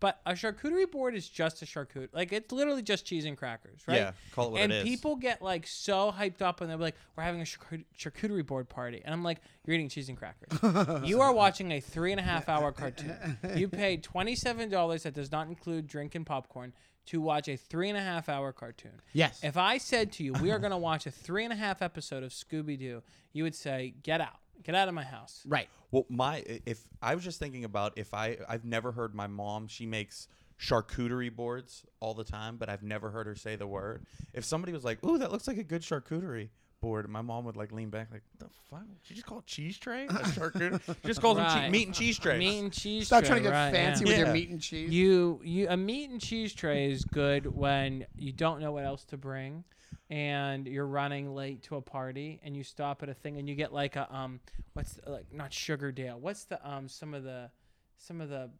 But 0.00 0.20
a 0.26 0.32
charcuterie 0.32 0.90
board 0.90 1.14
is 1.14 1.28
just 1.28 1.62
a 1.62 1.64
charcuterie. 1.66 2.08
Like 2.12 2.32
it's 2.32 2.52
literally 2.52 2.82
just 2.82 3.04
cheese 3.06 3.24
and 3.24 3.36
crackers, 3.36 3.80
right? 3.86 3.96
Yeah, 3.96 4.12
call 4.34 4.48
it 4.48 4.52
what 4.52 4.60
and 4.60 4.72
it 4.72 4.76
is. 4.76 4.84
people 4.84 5.16
get 5.16 5.40
like 5.40 5.66
so 5.66 6.12
hyped 6.12 6.42
up 6.42 6.60
and 6.60 6.70
they're 6.70 6.76
like, 6.76 6.96
"We're 7.16 7.22
having 7.22 7.40
a 7.40 7.44
charcuterie 7.44 8.46
board 8.46 8.68
party," 8.68 9.02
and 9.04 9.12
I'm 9.12 9.22
like, 9.22 9.38
"You're 9.64 9.74
eating 9.74 9.88
cheese 9.88 10.08
and 10.08 10.18
crackers. 10.18 11.04
you 11.08 11.20
are 11.20 11.32
watching 11.32 11.70
a 11.72 11.80
three 11.80 12.10
and 12.10 12.20
a 12.20 12.24
half 12.24 12.48
hour 12.48 12.72
cartoon. 12.72 13.38
You 13.54 13.68
paid 13.68 14.02
twenty 14.02 14.34
seven 14.34 14.68
dollars 14.68 15.04
that 15.04 15.14
does 15.14 15.30
not 15.32 15.48
include 15.48 15.86
drink 15.86 16.14
and 16.14 16.26
popcorn 16.26 16.72
to 17.06 17.20
watch 17.20 17.48
a 17.48 17.56
three 17.56 17.88
and 17.90 17.98
a 17.98 18.02
half 18.02 18.28
hour 18.30 18.50
cartoon. 18.52 19.00
yes 19.12 19.44
If 19.44 19.58
I 19.58 19.76
said 19.76 20.10
to 20.12 20.24
you, 20.24 20.32
we 20.34 20.50
are 20.50 20.58
going 20.58 20.70
to 20.70 20.78
watch 20.78 21.04
a 21.06 21.10
three 21.10 21.44
and 21.44 21.52
a 21.52 21.56
half 21.56 21.82
episode 21.82 22.22
of 22.22 22.30
Scooby 22.32 22.78
Doo, 22.78 23.02
you 23.34 23.42
would 23.42 23.54
say, 23.54 23.94
"Get 24.02 24.22
out, 24.22 24.38
get 24.62 24.74
out 24.74 24.88
of 24.88 24.94
my 24.94 25.04
house." 25.04 25.42
right 25.46 25.68
Well, 25.90 26.06
my 26.08 26.42
if 26.66 26.84
I 27.02 27.14
was 27.14 27.24
just 27.24 27.38
thinking 27.38 27.64
about 27.64 27.92
if 27.96 28.14
I 28.14 28.38
I've 28.48 28.64
never 28.64 28.92
heard 28.92 29.14
my 29.14 29.26
mom. 29.26 29.68
She 29.68 29.86
makes 29.86 30.28
charcuterie 30.58 31.34
boards 31.34 31.84
all 32.00 32.14
the 32.14 32.24
time, 32.24 32.56
but 32.56 32.68
I've 32.68 32.82
never 32.82 33.10
heard 33.10 33.26
her 33.26 33.34
say 33.34 33.56
the 33.56 33.66
word. 33.66 34.06
If 34.32 34.44
somebody 34.44 34.72
was 34.72 34.84
like, 34.84 35.02
"Ooh, 35.04 35.18
that 35.18 35.32
looks 35.32 35.48
like 35.48 35.58
a 35.58 35.64
good 35.64 35.82
charcuterie 35.82 36.50
board," 36.84 37.08
my 37.08 37.22
mom 37.22 37.44
would 37.46 37.56
like 37.56 37.72
lean 37.72 37.90
back, 37.90 38.08
like, 38.12 38.22
"The 38.38 38.48
fuck? 38.70 38.84
She 39.02 39.14
just 39.14 39.26
call 39.26 39.38
it 39.40 39.46
cheese 39.46 39.78
tray? 39.78 40.04
A 40.08 40.12
charcuterie? 40.12 40.80
She 40.86 40.94
just 41.06 41.20
calls 41.20 41.36
them 41.38 41.46
Right. 41.46 41.64
che- 41.64 41.70
meat 41.70 41.86
and 41.88 41.94
cheese 41.96 42.18
trays." 42.18 42.38
Meat 42.38 42.58
and 42.60 42.72
cheese. 42.72 43.06
stop 43.06 43.20
tray, 43.20 43.28
trying 43.30 43.42
to 43.44 43.48
get 43.50 43.54
right, 43.54 43.72
fancy 43.72 44.04
yeah. 44.04 44.10
with 44.10 44.18
your 44.18 44.32
meat 44.32 44.48
and 44.50 44.60
cheese 44.60 44.90
You 44.92 45.40
you 45.42 45.66
a 45.68 45.76
meat 45.76 46.10
and 46.10 46.20
cheese 46.20 46.52
tray 46.54 46.90
is 46.92 47.04
good 47.04 47.46
when 47.46 48.06
you 48.16 48.32
don't 48.32 48.60
know 48.60 48.72
what 48.72 48.84
else 48.84 49.04
to 49.06 49.16
bring 49.16 49.64
and 50.10 50.66
you're 50.66 50.86
running 50.86 51.34
late 51.34 51.62
to 51.62 51.76
a 51.76 51.80
party 51.82 52.40
and 52.44 52.56
you 52.56 52.62
stop 52.62 53.02
at 53.02 53.08
a 53.08 53.14
thing 53.14 53.38
and 53.38 53.48
you 53.48 53.54
get 53.54 53.72
like 53.72 53.96
a 53.96 54.12
um 54.14 54.40
what's 54.74 54.94
the, 54.94 55.10
like 55.10 55.32
not 55.32 55.52
Sugar 55.52 55.92
Sugardale. 55.92 56.18
What's 56.18 56.44
the 56.44 56.58
um 56.68 56.88
some 56.88 57.14
of 57.14 57.24
the 57.24 57.50
some 57.96 58.20
of 58.20 58.28
the 58.28 58.50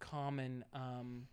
common 0.00 0.64
um 0.74 1.26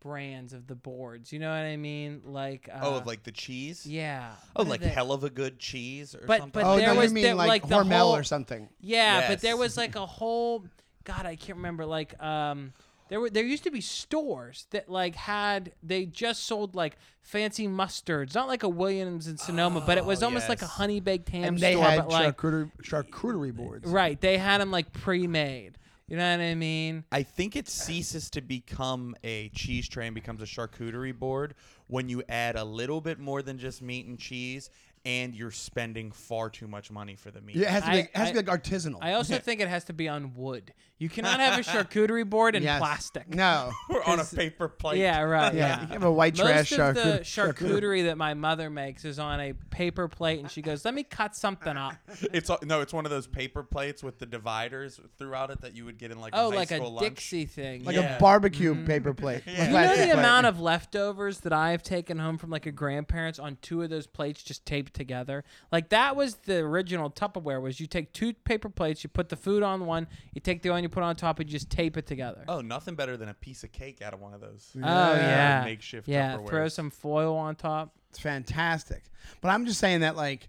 brands 0.00 0.52
of 0.52 0.66
the 0.66 0.74
boards. 0.74 1.32
You 1.32 1.38
know 1.38 1.48
what 1.50 1.56
I 1.56 1.76
mean? 1.76 2.22
Like 2.24 2.68
uh, 2.72 2.78
oh, 2.82 2.96
of 2.96 3.06
like 3.06 3.22
the 3.24 3.32
cheese. 3.32 3.84
yeah. 3.86 4.30
Oh, 4.56 4.62
like 4.62 4.80
they- 4.80 4.88
hell 4.88 5.12
of 5.12 5.24
a 5.24 5.30
good 5.30 5.58
cheese 5.58 6.14
or 6.14 6.24
But- 6.26 6.40
something. 6.40 6.62
but 6.62 6.68
oh 6.68 6.76
there 6.76 6.94
no 6.94 7.00
was 7.00 7.10
you 7.10 7.14
mean 7.16 7.24
there- 7.24 7.34
like, 7.34 7.48
like 7.64 7.66
Hormel 7.70 7.98
whole- 7.98 8.16
or 8.16 8.22
something 8.22 8.68
Yeah, 8.80 9.28
but 9.28 9.40
there 9.40 9.56
was 9.56 9.76
like 9.76 9.96
a 9.96 10.06
whole 10.18 10.66
God, 11.04 11.24
I 11.24 11.36
can't 11.36 11.56
remember. 11.56 11.86
Like, 11.86 12.22
um, 12.22 12.74
there 13.08 13.18
were 13.18 13.30
there 13.30 13.42
used 13.44 13.64
to 13.64 13.70
be 13.70 13.80
stores 13.80 14.66
that 14.72 14.90
like 14.90 15.14
had 15.14 15.72
they 15.82 16.04
just 16.04 16.44
sold 16.44 16.74
like 16.74 16.98
fancy 17.22 17.66
mustards, 17.66 18.34
not 18.34 18.46
like 18.48 18.62
a 18.62 18.68
Williams 18.68 19.26
and 19.26 19.40
Sonoma, 19.40 19.80
but 19.86 19.96
it 19.96 20.04
was 20.04 20.22
Oh, 20.22 20.26
almost 20.26 20.50
like 20.50 20.60
a 20.60 20.66
honey 20.66 21.00
baked 21.00 21.30
ham 21.30 21.44
and 21.44 21.58
they 21.58 21.72
store, 21.72 21.84
had 21.84 21.96
but 22.00 22.08
like 22.10 22.36
charcuterie 22.36 22.70
charcuterie 22.82 23.54
boards 23.56 23.88
right, 23.90 24.20
they 24.20 24.36
had 24.36 24.60
them 24.60 24.70
like 24.70 24.92
pre-made. 24.92 25.78
You 26.08 26.16
know 26.16 26.30
what 26.30 26.40
I 26.40 26.54
mean? 26.54 27.04
I 27.12 27.22
think 27.22 27.54
it 27.54 27.68
ceases 27.68 28.30
to 28.30 28.40
become 28.40 29.14
a 29.22 29.50
cheese 29.50 29.86
tray 29.86 30.06
and 30.06 30.14
becomes 30.14 30.40
a 30.40 30.46
charcuterie 30.46 31.16
board 31.16 31.54
when 31.86 32.08
you 32.08 32.22
add 32.30 32.56
a 32.56 32.64
little 32.64 33.02
bit 33.02 33.18
more 33.18 33.42
than 33.42 33.58
just 33.58 33.82
meat 33.82 34.06
and 34.06 34.18
cheese 34.18 34.70
and 35.04 35.34
you're 35.34 35.50
spending 35.50 36.10
far 36.12 36.50
too 36.50 36.66
much 36.68 36.90
money 36.90 37.16
for 37.16 37.30
the 37.30 37.40
meat. 37.40 37.56
yeah, 37.56 37.68
it 37.68 37.70
has 37.70 37.84
to 37.84 37.90
be 37.90 37.96
I- 37.96 38.00
it 38.00 38.10
has 38.16 38.28
to 38.28 38.34
be 38.42 38.50
like 38.50 38.60
artisanal 38.62 38.98
I 39.00 39.12
also 39.14 39.38
think 39.38 39.60
it 39.60 39.68
has 39.68 39.84
to 39.84 39.92
be 39.92 40.08
on 40.08 40.34
wood. 40.34 40.72
You 41.00 41.08
cannot 41.08 41.38
have 41.38 41.56
a 41.60 41.62
charcuterie 41.62 42.28
board 42.28 42.56
in 42.56 42.64
Yes. 42.64 42.80
plastic. 42.80 43.32
no 43.32 43.70
Or 43.88 44.08
on 44.08 44.18
a 44.18 44.24
paper 44.24 44.68
plate. 44.68 44.98
Yeah, 44.98 45.20
right. 45.20 45.54
yeah, 45.54 45.66
Yeah. 45.68 45.80
you 45.82 45.92
have 45.92 46.02
a 46.02 46.10
white 46.10 46.34
trash 46.34 46.72
Most 46.72 46.80
of 46.80 46.94
the 46.96 47.02
charcuterie 47.20 47.54
charcuterie 47.54 48.04
that 48.06 48.18
my 48.18 48.34
mother 48.34 48.68
makes 48.68 49.04
is 49.04 49.20
on 49.20 49.38
a 49.40 49.52
paper 49.70 50.08
plate, 50.08 50.40
and 50.40 50.50
she 50.50 50.60
goes, 50.60 50.84
"Let 50.84 50.94
me 50.94 51.04
cut 51.04 51.36
something 51.36 51.76
up." 51.76 51.94
It's 52.32 52.50
a- 52.50 52.58
no, 52.64 52.80
it's 52.80 52.92
one 52.92 53.04
of 53.04 53.10
those 53.12 53.28
paper 53.28 53.62
plates 53.62 54.02
with 54.02 54.18
the 54.18 54.26
dividers 54.26 55.00
throughout 55.18 55.50
it 55.50 55.60
that 55.60 55.76
you 55.76 55.84
would 55.84 55.98
get 55.98 56.10
in 56.10 56.18
like 56.20 56.32
Oh, 56.36 56.48
a 56.48 56.50
high 56.50 56.56
like 56.56 56.70
a 56.72 56.76
school 56.78 56.90
lunch. 56.94 57.04
Dixie 57.14 57.44
thing. 57.46 57.84
like 57.84 57.94
Yeah. 57.94 58.16
a 58.16 58.20
barbecue 58.20 58.74
mm-hmm. 58.74 58.86
paper 58.86 59.14
plate 59.14 59.42
Yeah. 59.46 59.52
You 59.52 59.58
You 59.58 59.64
know 59.66 59.70
plastic 59.70 59.98
the 60.00 60.04
plate. 60.14 60.18
amount 60.18 60.46
of 60.46 60.60
leftovers 60.60 61.40
that 61.40 61.52
I've 61.52 61.84
taken 61.84 62.18
home 62.18 62.38
from 62.38 62.50
like 62.50 62.66
a 62.66 62.72
grandparents 62.72 63.38
on 63.38 63.56
two 63.62 63.82
of 63.82 63.90
those 63.90 64.08
plates 64.08 64.42
just 64.42 64.66
taped 64.66 64.87
together. 64.92 65.44
Like 65.70 65.90
that 65.90 66.16
was 66.16 66.36
the 66.36 66.58
original 66.58 67.10
Tupperware. 67.10 67.60
Was 67.60 67.80
you 67.80 67.86
take 67.86 68.12
two 68.12 68.32
paper 68.32 68.68
plates, 68.68 69.02
you 69.02 69.08
put 69.08 69.28
the 69.28 69.36
food 69.36 69.62
on 69.62 69.86
one, 69.86 70.06
you 70.34 70.40
take 70.40 70.62
the 70.62 70.70
one, 70.70 70.82
you 70.82 70.88
put 70.88 71.02
on 71.02 71.16
top, 71.16 71.38
and 71.40 71.48
you 71.48 71.52
just 71.52 71.70
tape 71.70 71.96
it 71.96 72.06
together. 72.06 72.44
Oh, 72.48 72.60
nothing 72.60 72.94
better 72.94 73.16
than 73.16 73.28
a 73.28 73.34
piece 73.34 73.64
of 73.64 73.72
cake 73.72 74.02
out 74.02 74.14
of 74.14 74.20
one 74.20 74.34
of 74.34 74.40
those. 74.40 74.70
Oh, 74.76 74.80
yeah, 74.80 75.62
Makeshift 75.64 76.08
yeah. 76.08 76.38
Throw 76.46 76.68
some 76.68 76.90
foil 76.90 77.36
on 77.36 77.56
top. 77.56 77.94
It's 78.10 78.18
fantastic. 78.18 79.04
But 79.40 79.50
I'm 79.50 79.66
just 79.66 79.78
saying 79.78 80.00
that 80.00 80.16
like 80.16 80.48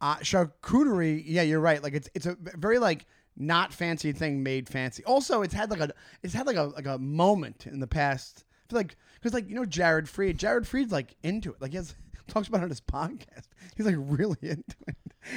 uh, 0.00 0.16
charcuterie, 0.16 1.22
yeah, 1.26 1.42
you're 1.42 1.60
right. 1.60 1.82
Like 1.82 1.94
it's 1.94 2.08
it's 2.14 2.26
a 2.26 2.36
very 2.40 2.78
like 2.78 3.06
not 3.36 3.72
fancy 3.72 4.12
thing 4.12 4.42
made 4.42 4.68
fancy. 4.68 5.04
Also, 5.04 5.42
it's 5.42 5.54
had 5.54 5.70
like 5.70 5.80
a 5.80 5.90
it's 6.22 6.34
had 6.34 6.46
like 6.46 6.56
a 6.56 6.64
like 6.64 6.86
a 6.86 6.98
moment 6.98 7.66
in 7.66 7.80
the 7.80 7.86
past. 7.86 8.44
I 8.66 8.70
feel 8.70 8.78
like 8.80 8.96
because 9.14 9.32
like 9.32 9.48
you 9.48 9.54
know 9.54 9.64
Jared 9.64 10.06
Freid, 10.06 10.36
Jared 10.36 10.66
Freid's 10.66 10.92
like 10.92 11.16
into 11.22 11.52
it. 11.52 11.60
Like 11.60 11.70
he 11.70 11.76
has 11.76 11.94
talks 12.26 12.48
about 12.48 12.60
it 12.60 12.64
on 12.64 12.68
his 12.70 12.80
podcast. 12.80 13.48
He's 13.76 13.86
like 13.86 13.96
really 13.98 14.38
into 14.42 14.76
it. 14.88 14.96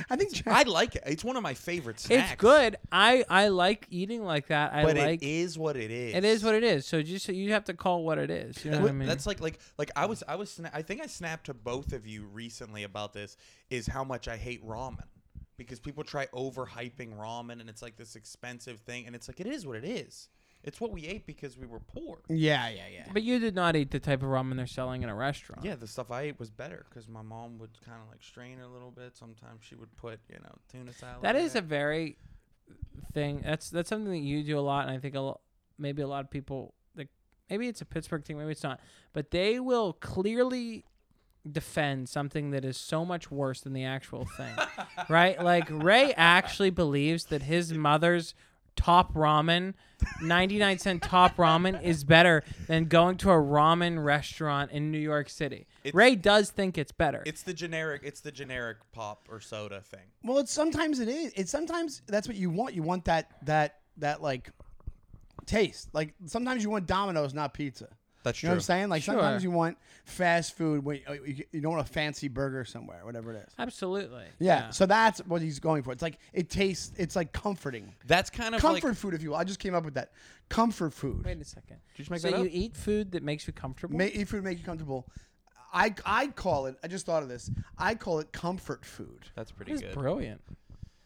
I 0.10 0.16
think 0.16 0.34
Jared, 0.34 0.68
I 0.68 0.70
like 0.70 0.96
it. 0.96 1.04
It's 1.06 1.24
one 1.24 1.36
of 1.36 1.44
my 1.44 1.54
favorite 1.54 2.00
snacks. 2.00 2.34
It's 2.34 2.42
good. 2.42 2.78
I 2.92 3.24
I 3.30 3.48
like 3.48 3.88
eating 3.90 4.24
like 4.24 4.48
that. 4.48 4.74
I 4.74 4.84
but 4.84 4.98
like 4.98 5.22
it 5.22 5.25
is 5.28 5.58
what 5.58 5.78
it 5.78 5.92
is. 5.92 6.16
It 6.16 6.24
is 6.24 6.44
what 6.44 6.56
it 6.56 6.63
is. 6.63 6.86
So 6.86 7.02
just 7.02 7.28
you 7.28 7.54
have 7.54 7.66
to 7.66 7.74
call 7.74 8.04
what 8.04 8.18
it 8.18 8.30
is. 8.30 8.63
You 8.63 8.72
know 8.72 8.82
what 8.82 8.90
I 8.90 8.94
mean? 8.94 9.08
That's 9.08 9.25
like 9.25 9.40
like 9.40 9.60
like 9.78 9.92
I 9.96 10.06
was 10.06 10.24
I 10.28 10.36
was 10.36 10.52
sna- 10.58 10.72
I 10.74 10.82
think 10.82 11.02
I 11.02 11.08
snapped 11.08 11.48
to 11.48 11.54
both 11.54 11.94
of 11.94 12.06
you 12.06 12.25
recently 12.25 12.84
about 12.84 13.13
this 13.13 13.38
is 13.70 13.88
how 13.88 14.04
much 14.04 14.28
I 14.28 14.38
hate 14.38 14.66
ramen 14.66 15.08
because 15.58 15.80
people 15.80 16.04
try 16.04 16.28
overhyping 16.28 17.18
ramen 17.18 17.60
and 17.60 17.70
it's 17.70 17.82
like 17.82 17.98
this 17.98 18.16
expensive 18.16 18.80
thing 18.82 19.06
and 19.08 19.16
it's 19.16 19.28
like 19.28 19.40
it 19.40 19.48
is 19.48 19.66
what 19.66 19.78
it 19.78 19.86
is. 19.86 20.30
It's 20.63 20.82
what 20.82 20.92
we 20.92 21.06
ate 21.06 21.25
because 21.25 21.58
we 21.58 21.66
were 21.66 21.80
poor. 21.80 22.20
yeah, 22.28 22.68
yeah, 22.68 22.84
yeah. 22.94 23.08
but 23.13 23.24
you 23.24 23.39
did 23.39 23.56
not 23.56 23.75
eat 23.75 23.92
the 23.92 24.00
type 24.00 24.22
of 24.22 24.30
ramen 24.30 24.58
they're 24.58 24.68
selling 24.68 25.04
in 25.04 25.10
a 25.10 25.16
restaurant. 25.16 25.63
Yeah, 25.63 25.75
the 25.75 25.88
stuff 25.88 26.12
I 26.12 26.24
ate 26.24 26.39
was 26.39 26.50
better 26.50 26.86
because 26.89 27.08
my 27.08 27.22
mom 27.22 27.58
would 27.60 27.72
kind 27.86 28.01
of 28.01 28.10
like 28.10 28.22
strain 28.22 28.60
it 28.60 28.63
a 28.63 28.68
little 28.68 28.92
bit. 28.92 29.16
Sometimes 29.16 29.62
she 29.62 29.75
would 29.75 29.96
put 29.96 30.20
you 30.30 30.39
know 30.44 30.56
tuna 30.72 30.94
salad. 30.94 31.22
That 31.22 31.36
is 31.36 31.56
a 31.56 31.62
very 31.62 32.18
thing. 33.13 33.42
That's 33.44 33.70
that's 33.70 33.89
something 33.89 34.12
that 34.12 34.20
you 34.20 34.44
do 34.44 34.60
a 34.60 34.62
lot, 34.62 34.88
and 34.88 34.96
I 34.96 35.00
think 35.00 35.16
a 35.16 35.22
lo- 35.22 35.42
maybe 35.78 36.01
a 36.01 36.08
lot 36.08 36.25
of 36.25 36.30
people 36.30 36.74
like 36.96 37.08
maybe 37.50 37.68
it's 37.68 37.82
a 37.82 37.86
Pittsburgh 37.86 38.25
thing, 38.25 38.38
maybe 38.38 38.51
it's 38.51 38.63
not, 38.63 38.82
but 39.13 39.32
they 39.32 39.60
will 39.60 39.94
clearly 39.94 40.84
defend 41.50 42.10
something 42.10 42.51
that 42.51 42.66
is 42.66 42.78
so 42.78 43.06
much 43.06 43.32
worse 43.32 43.62
than 43.62 43.74
the 43.74 43.86
actual 43.86 44.25
thing, 44.25 44.54
right? 45.10 45.42
Like 45.42 45.68
Ray 45.70 46.13
actually 46.16 46.70
believes 46.70 47.25
that 47.25 47.44
his 47.44 47.74
mother's 47.74 48.36
top 48.80 49.14
ramen 49.14 49.74
99 50.22 50.80
cent 50.80 51.02
top 51.02 51.36
ramen 51.36 51.82
is 51.84 52.06
better 52.06 52.44
than 52.68 52.86
going 52.86 53.18
to 53.18 53.30
a 53.30 53.36
ramen 53.36 54.02
restaurant 54.04 54.72
in 54.72 54.92
New 54.92 54.98
York 55.00 55.30
City. 55.30 55.68
It's- 55.84 55.94
Ray 55.94 56.16
does 56.16 56.50
think 56.52 56.78
it's 56.78 56.94
better. 56.94 57.22
It's 57.26 57.44
the 57.44 57.54
generic. 57.54 58.02
It's 58.06 58.22
the 58.22 58.32
generic 58.32 58.78
pop 58.94 59.28
or 59.30 59.42
soda 59.42 59.82
thing. 59.82 60.08
Well, 60.24 60.38
it's 60.38 60.54
sometimes 60.54 61.02
it 61.02 61.10
is. 61.10 61.34
It's 61.36 61.52
sometimes 61.52 62.02
that's 62.08 62.28
what 62.30 62.38
you 62.38 62.50
want. 62.50 62.74
You 62.74 62.82
want 62.84 63.04
that 63.06 63.30
that 63.46 63.80
that 63.98 64.22
like 64.22 64.50
taste. 65.46 65.90
Like 65.94 66.14
sometimes 66.26 66.64
you 66.64 66.70
want 66.70 66.88
Domino's, 66.88 67.34
not 67.34 67.54
pizza. 67.54 67.90
That's 68.24 68.38
true. 68.38 68.48
You 68.48 68.50
know 68.50 68.54
what 68.54 68.58
I'm 68.58 68.62
saying? 68.62 68.90
Like 68.90 69.04
Sure. 69.04 69.14
sometimes 69.16 69.44
you 69.44 69.52
want 69.52 69.78
fast 70.06 70.58
food 70.58 70.84
when 70.84 71.00
uh, 71.08 71.14
you, 71.14 71.44
you 71.52 71.62
don't 71.62 71.74
want 71.74 71.88
a 71.88 71.92
fancy 71.92 72.28
burger 72.28 72.66
somewhere, 72.66 73.02
whatever 73.06 73.32
it 73.34 73.46
is. 73.48 73.54
Absolutely. 73.58 74.26
Yeah, 74.40 74.72
So 74.72 74.86
that's 74.86 75.20
what 75.26 75.42
he's 75.42 75.60
going 75.60 75.84
for. 75.84 75.92
It's 75.94 76.02
like 76.02 76.20
it 76.34 76.50
tastes. 76.50 76.92
It's 76.98 77.16
like 77.16 77.32
comforting, 77.32 77.94
That's 78.08 78.30
kind 78.30 78.54
of 78.56 78.62
comfort 78.62 78.88
like. 78.90 78.98
food, 78.98 79.14
if 79.14 79.22
you 79.22 79.30
will. 79.30 79.38
I 79.38 79.44
just 79.46 79.60
came 79.60 79.74
up 79.76 79.86
with 79.86 79.94
that. 79.94 80.12
Comfort 80.50 80.94
food. 80.94 81.24
Wait 81.26 81.40
a 81.40 81.46
second. 81.46 81.78
Did 81.96 82.00
you 82.00 82.04
just 82.06 82.12
make 82.12 82.20
so 82.22 82.32
that 82.32 82.40
you 82.42 82.50
eat 82.52 82.76
food 82.76 83.12
that 83.12 83.24
makes 83.24 83.46
you 83.48 83.54
comfortable? 83.54 83.96
Make, 83.98 84.16
eat 84.16 84.28
food 84.28 84.44
make 84.44 84.58
you 84.58 84.66
comfortable. 84.66 85.08
I 85.72 85.94
I 86.06 86.28
call 86.28 86.66
it. 86.66 86.76
I 86.84 86.88
just 86.88 87.06
thought 87.06 87.22
of 87.24 87.30
this. 87.30 87.52
I 87.78 87.94
call 87.96 88.20
it 88.20 88.32
comfort 88.32 88.84
food. 88.84 89.28
That's 89.36 89.52
pretty 89.52 89.74
That's 89.74 89.84
good. 89.84 89.94
brilliant. 89.94 90.42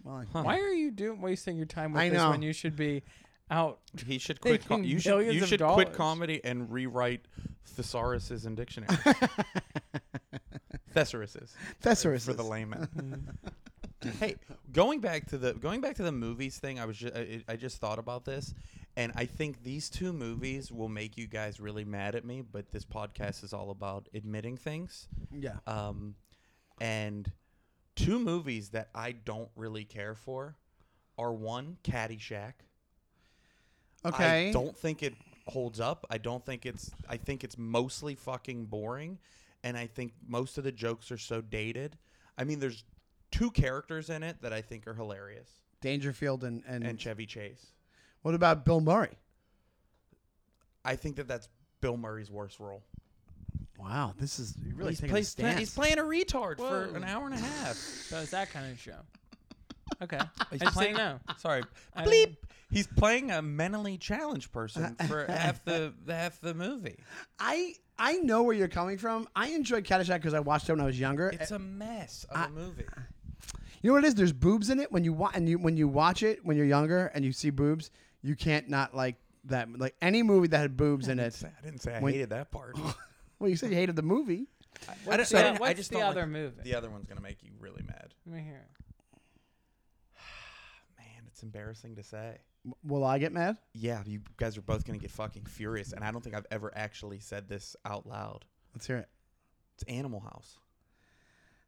Well, 0.03 0.23
I- 0.33 0.41
Why 0.41 0.59
are 0.59 0.71
you 0.73 0.91
doing 0.91 1.21
wasting 1.21 1.57
your 1.57 1.65
time 1.65 1.91
with 1.93 2.01
I 2.01 2.09
this 2.09 2.17
know. 2.17 2.29
when 2.31 2.41
you 2.41 2.53
should 2.53 2.75
be 2.75 3.03
out? 3.53 3.79
He 4.05 4.17
should 4.17 4.41
quit. 4.41 4.65
Com- 4.67 4.83
you 4.83 4.99
should 4.99 5.33
you 5.33 5.45
should 5.45 5.59
dollars. 5.59 5.75
quit 5.75 5.93
comedy 5.93 6.41
and 6.43 6.71
rewrite 6.71 7.25
thesaurus 7.65 8.31
and 8.31 8.45
in 8.45 8.55
dictionary. 8.55 8.97
Thesaurus 10.93 11.35
is 11.35 11.55
Thesaurus 11.81 12.25
for 12.25 12.33
the 12.33 12.43
layman. 12.43 13.37
hey, 14.19 14.35
going 14.71 14.99
back 14.99 15.25
to 15.27 15.37
the 15.37 15.53
going 15.53 15.81
back 15.81 15.95
to 15.95 16.03
the 16.03 16.11
movies 16.11 16.57
thing, 16.57 16.79
I 16.79 16.85
was 16.85 16.97
just, 16.97 17.15
I, 17.15 17.43
I 17.47 17.55
just 17.55 17.77
thought 17.77 17.99
about 17.99 18.25
this, 18.25 18.53
and 18.95 19.11
I 19.15 19.25
think 19.25 19.63
these 19.63 19.89
two 19.89 20.13
movies 20.13 20.71
will 20.71 20.89
make 20.89 21.17
you 21.17 21.27
guys 21.27 21.59
really 21.59 21.85
mad 21.85 22.15
at 22.15 22.25
me. 22.25 22.41
But 22.41 22.69
this 22.71 22.85
podcast 22.85 23.43
is 23.43 23.53
all 23.53 23.71
about 23.71 24.07
admitting 24.13 24.57
things. 24.57 25.07
Yeah. 25.31 25.57
Um, 25.65 26.15
and 26.79 27.31
two 27.95 28.19
movies 28.19 28.69
that 28.69 28.89
I 28.93 29.13
don't 29.13 29.49
really 29.55 29.85
care 29.85 30.15
for 30.15 30.55
are 31.17 31.33
one 31.33 31.77
Caddyshack. 31.83 32.53
Okay. 34.05 34.49
I 34.49 34.51
don't 34.51 34.75
think 34.77 35.03
it 35.03 35.13
holds 35.47 35.79
up. 35.79 36.05
I 36.09 36.17
don't 36.17 36.45
think 36.45 36.65
it's. 36.65 36.91
I 37.07 37.17
think 37.17 37.43
it's 37.43 37.57
mostly 37.57 38.15
fucking 38.15 38.65
boring, 38.65 39.17
and 39.63 39.77
I 39.77 39.87
think 39.87 40.13
most 40.27 40.57
of 40.57 40.63
the 40.63 40.71
jokes 40.71 41.11
are 41.11 41.17
so 41.17 41.41
dated. 41.41 41.97
I 42.37 42.43
mean, 42.43 42.59
there's 42.59 42.83
two 43.31 43.51
characters 43.51 44.09
in 44.09 44.23
it 44.23 44.41
that 44.41 44.53
I 44.53 44.61
think 44.61 44.87
are 44.87 44.93
hilarious, 44.93 45.49
Dangerfield 45.81 46.43
and 46.43 46.63
and, 46.67 46.83
and 46.83 46.99
Chevy 46.99 47.25
Chase. 47.25 47.67
what 48.21 48.35
about 48.35 48.65
Bill 48.65 48.81
Murray? 48.81 49.17
I 50.85 50.95
think 50.95 51.15
that 51.15 51.27
that's 51.27 51.47
Bill 51.81 51.97
Murray's 51.97 52.29
worst 52.29 52.59
role. 52.59 52.83
Wow, 53.79 54.13
this 54.17 54.39
is 54.39 54.55
you're 54.65 54.75
really 54.75 54.91
he's, 54.91 54.99
taking 55.01 55.17
a 55.17 55.23
stance. 55.23 55.59
he's 55.59 55.73
playing 55.73 55.99
a 55.99 56.03
retard 56.03 56.57
for 56.57 56.95
an 56.95 57.03
hour 57.03 57.25
and 57.25 57.35
a 57.35 57.39
half. 57.39 57.75
So 58.13 58.19
it's 58.19 58.31
that 58.31 58.51
kind 58.51 58.71
of 58.71 58.79
show. 58.79 58.97
Okay. 60.01 60.19
He's 60.51 60.61
I 60.61 60.65
just 60.65 60.75
playing- 60.77 60.95
didn't 60.95 61.21
know. 61.27 61.33
Sorry, 61.37 61.63
bleep. 61.97 62.35
He's 62.73 62.87
playing 62.87 63.31
a 63.31 63.41
mentally 63.41 63.97
challenged 63.97 64.51
person 64.51 64.95
for 65.07 65.25
half 65.25 65.63
the 65.63 65.93
the 66.05 66.13
half 66.15 66.41
the 66.41 66.53
movie. 66.53 66.97
I 67.39 67.75
I 67.97 68.13
know 68.17 68.43
where 68.43 68.55
you're 68.55 68.67
coming 68.67 68.97
from. 68.97 69.27
I 69.35 69.49
enjoyed 69.49 69.85
Caddyshack 69.85 70.15
because 70.15 70.33
I 70.33 70.39
watched 70.39 70.67
it 70.67 70.73
when 70.73 70.81
I 70.81 70.85
was 70.85 70.99
younger. 70.99 71.29
It's 71.29 71.51
a 71.51 71.59
mess 71.59 72.25
of 72.29 72.37
I- 72.37 72.45
a 72.45 72.49
movie. 72.49 72.85
You 73.81 73.89
know 73.89 73.93
what 73.95 74.05
it 74.05 74.07
is? 74.07 74.15
There's 74.15 74.31
boobs 74.33 74.69
in 74.69 74.79
it. 74.79 74.91
When 74.91 75.03
you 75.03 75.11
watch 75.13 75.33
and 75.35 75.47
you 75.47 75.57
when 75.59 75.75
you 75.77 75.87
watch 75.87 76.23
it 76.23 76.43
when 76.45 76.55
you're 76.57 76.65
younger 76.65 77.07
and 77.13 77.23
you 77.25 77.31
see 77.33 77.49
boobs, 77.49 77.91
you 78.21 78.35
can't 78.35 78.69
not 78.69 78.95
like 78.95 79.15
that. 79.45 79.67
Like 79.77 79.95
any 80.01 80.23
movie 80.23 80.47
that 80.47 80.57
had 80.57 80.77
boobs 80.77 81.09
in 81.09 81.19
it. 81.19 81.33
say, 81.33 81.49
I, 81.57 81.65
didn't 81.65 81.81
say 81.81 81.93
I 81.95 81.99
When- 81.99 82.13
hated 82.13 82.29
that 82.31 82.49
part. 82.51 82.77
Well, 83.39 83.49
you 83.49 83.57
said 83.57 83.71
you 83.71 83.75
hated 83.75 83.97
the 83.97 84.03
movie. 84.03 84.47
I, 84.87 84.93
I, 84.93 84.95
What's, 85.03 85.31
don't- 85.31 85.39
I 85.39 85.43
the, 85.43 85.51
didn't- 85.51 85.67
I 85.67 85.73
just 85.73 85.89
the 85.91 85.97
don't 85.97 86.05
other 86.07 86.21
like- 86.21 86.29
movie? 86.29 86.61
The 86.63 86.75
other 86.75 86.89
one's 86.89 87.05
gonna 87.07 87.19
make 87.19 87.43
you 87.43 87.51
really 87.59 87.83
mad. 87.85 88.13
Let 88.25 88.35
me 88.37 88.41
hear. 88.41 88.65
Man, 90.97 91.23
it's 91.27 91.43
embarrassing 91.43 91.95
to 91.97 92.03
say. 92.03 92.37
W- 92.65 92.75
Will 92.83 93.03
I 93.03 93.17
get 93.19 93.31
mad? 93.31 93.57
Yeah, 93.73 94.01
you 94.05 94.21
guys 94.37 94.57
are 94.57 94.61
both 94.61 94.85
gonna 94.85 94.99
get 94.99 95.11
fucking 95.11 95.45
furious, 95.45 95.91
and 95.93 96.03
I 96.03 96.11
don't 96.11 96.21
think 96.23 96.35
I've 96.35 96.47
ever 96.51 96.71
actually 96.75 97.19
said 97.19 97.47
this 97.49 97.75
out 97.85 98.05
loud. 98.07 98.45
Let's 98.73 98.87
hear 98.87 98.97
it. 98.97 99.09
It's 99.75 99.83
Animal 99.83 100.19
House. 100.21 100.57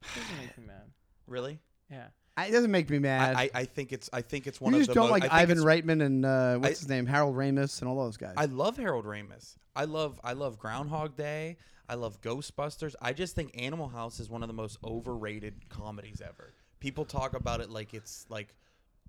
It 0.01 0.07
doesn't 0.19 0.37
make 0.37 0.57
me 0.57 0.63
mad. 0.67 0.83
Really? 1.27 1.59
Yeah. 1.89 2.07
I, 2.37 2.45
it 2.47 2.51
doesn't 2.51 2.69
make 2.69 2.87
me 2.87 2.99
mad. 2.99 3.35
I, 3.35 3.41
I, 3.43 3.49
I 3.55 3.65
think 3.65 3.91
it's 3.91 4.11
I 4.13 4.21
think 4.21 4.45
it's 4.45 4.61
one 4.61 4.73
you 4.73 4.79
of 4.81 4.85
just 4.85 4.89
the 4.89 4.93
don't 4.93 5.07
mo- 5.07 5.11
like 5.13 5.23
I 5.23 5.27
think 5.27 5.33
Ivan 5.33 5.57
it's- 5.57 5.65
Reitman 5.65 6.05
and 6.05 6.23
uh, 6.25 6.57
what's 6.57 6.77
I- 6.77 6.79
his 6.81 6.89
name, 6.89 7.05
Harold 7.07 7.35
Ramis, 7.35 7.79
and 7.81 7.89
all 7.89 7.95
those 8.03 8.17
guys. 8.17 8.35
I 8.37 8.45
love 8.45 8.77
Harold 8.77 9.05
Ramis. 9.05 9.55
I 9.75 9.85
love 9.85 10.19
I 10.23 10.33
love 10.33 10.59
Groundhog 10.59 11.15
Day. 11.17 11.57
I 11.89 11.95
love 11.95 12.21
Ghostbusters. 12.21 12.93
I 13.01 13.13
just 13.13 13.35
think 13.35 13.51
Animal 13.59 13.87
House 13.87 14.19
is 14.19 14.29
one 14.29 14.43
of 14.43 14.47
the 14.47 14.53
most 14.53 14.77
overrated 14.83 15.67
comedies 15.69 16.21
ever. 16.21 16.53
People 16.79 17.05
talk 17.05 17.33
about 17.35 17.59
it 17.61 17.69
like 17.71 17.93
it's 17.95 18.25
like 18.29 18.53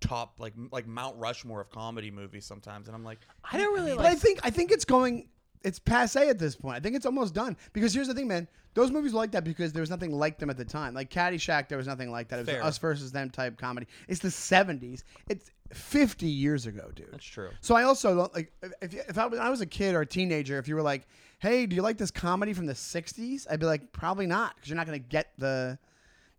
top 0.00 0.34
like 0.38 0.54
like 0.70 0.86
Mount 0.86 1.16
Rushmore 1.16 1.60
of 1.60 1.70
comedy 1.70 2.10
movies 2.10 2.44
sometimes, 2.44 2.86
and 2.88 2.94
I'm 2.94 3.04
like, 3.04 3.18
I 3.50 3.56
don't 3.58 3.74
really 3.74 3.94
but 3.94 4.04
like. 4.04 4.12
I 4.12 4.14
think 4.14 4.40
I 4.44 4.50
think 4.50 4.70
it's 4.70 4.84
going. 4.84 5.28
It's 5.62 5.78
passe 5.78 6.28
at 6.28 6.38
this 6.38 6.54
point. 6.54 6.76
I 6.76 6.80
think 6.80 6.94
it's 6.94 7.06
almost 7.06 7.34
done 7.34 7.56
because 7.72 7.92
here's 7.92 8.06
the 8.06 8.14
thing, 8.14 8.28
man. 8.28 8.46
Those 8.74 8.92
movies 8.92 9.12
were 9.14 9.18
like 9.18 9.32
that 9.32 9.42
because 9.42 9.72
there 9.72 9.80
was 9.80 9.90
nothing 9.90 10.12
like 10.12 10.38
them 10.38 10.50
at 10.50 10.56
the 10.56 10.64
time. 10.64 10.94
Like 10.94 11.10
Caddyshack, 11.10 11.68
there 11.68 11.78
was 11.78 11.86
nothing 11.86 12.10
like 12.10 12.28
that. 12.28 12.36
It 12.38 12.42
was 12.42 12.48
Fair. 12.50 12.62
us 12.62 12.78
versus 12.78 13.10
them 13.10 13.30
type 13.30 13.58
comedy. 13.58 13.86
It's 14.06 14.20
the 14.20 14.28
'70s. 14.28 15.02
It's 15.28 15.50
50 15.72 16.26
years 16.26 16.66
ago, 16.66 16.90
dude. 16.94 17.08
that's 17.10 17.24
true. 17.24 17.48
So 17.62 17.74
I 17.74 17.82
also 17.82 18.14
don't 18.14 18.34
like 18.34 18.52
if 18.82 18.94
if 18.94 19.18
I, 19.18 19.26
when 19.26 19.40
I 19.40 19.48
was 19.50 19.60
a 19.60 19.66
kid 19.66 19.94
or 19.94 20.02
a 20.02 20.06
teenager, 20.06 20.58
if 20.58 20.68
you 20.68 20.76
were 20.76 20.82
like, 20.82 21.06
"Hey, 21.38 21.66
do 21.66 21.74
you 21.74 21.82
like 21.82 21.98
this 21.98 22.10
comedy 22.10 22.52
from 22.52 22.66
the 22.66 22.74
'60s?" 22.74 23.46
I'd 23.50 23.58
be 23.58 23.66
like, 23.66 23.92
"Probably 23.92 24.26
not," 24.26 24.54
because 24.54 24.68
you're 24.68 24.76
not 24.76 24.86
going 24.86 25.02
to 25.02 25.08
get 25.08 25.32
the 25.38 25.78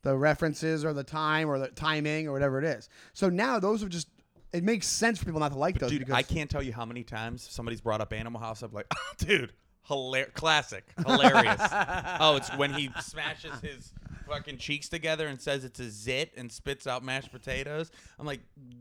the 0.04 0.16
references 0.16 0.86
or 0.86 0.94
the 0.94 1.04
time 1.04 1.50
or 1.50 1.60
the 1.60 1.68
timing 1.70 2.27
or 2.27 2.34
whatever 2.34 2.60
it 2.60 2.66
is. 2.66 2.89
So 3.13 3.30
now 3.30 3.60
those 3.60 3.84
are 3.84 3.89
just 3.89 4.08
it 4.54 4.63
makes 4.63 4.88
sense 4.88 5.20
for 5.20 5.25
people 5.25 5.42
not 5.42 5.51
to 5.51 5.58
like 5.58 5.77
those 5.80 5.92
Dude, 5.92 6.10
I 6.12 6.24
can't 6.24 6.50
tell 6.50 6.63
you 6.63 6.72
how 6.72 6.86
many 6.86 7.04
times 7.04 7.46
somebody's 7.50 7.82
brought 7.82 8.00
up 8.00 8.13
Animal 8.13 8.39
House. 8.39 8.62
I'm 8.62 8.72
like, 8.72 8.88
oh, 8.96 9.12
dude, 9.18 9.51
hilar- 9.89 10.34
classic, 10.34 10.86
hilarious. 11.06 11.62
oh, 12.20 12.38
it's 12.38 12.56
when 12.56 12.74
he 12.74 12.89
smashes 13.01 13.51
his 13.62 13.92
fucking 14.25 14.58
cheeks 14.58 14.88
together 14.89 15.27
and 15.27 15.39
says 15.42 15.63
it's 15.66 15.80
a 15.82 15.89
zit 15.89 16.32
and 16.38 16.50
spits 16.51 16.88
out 16.88 17.04
mashed 17.04 17.32
potatoes. 17.32 17.92
I'm 18.20 18.25
like, 18.25 18.39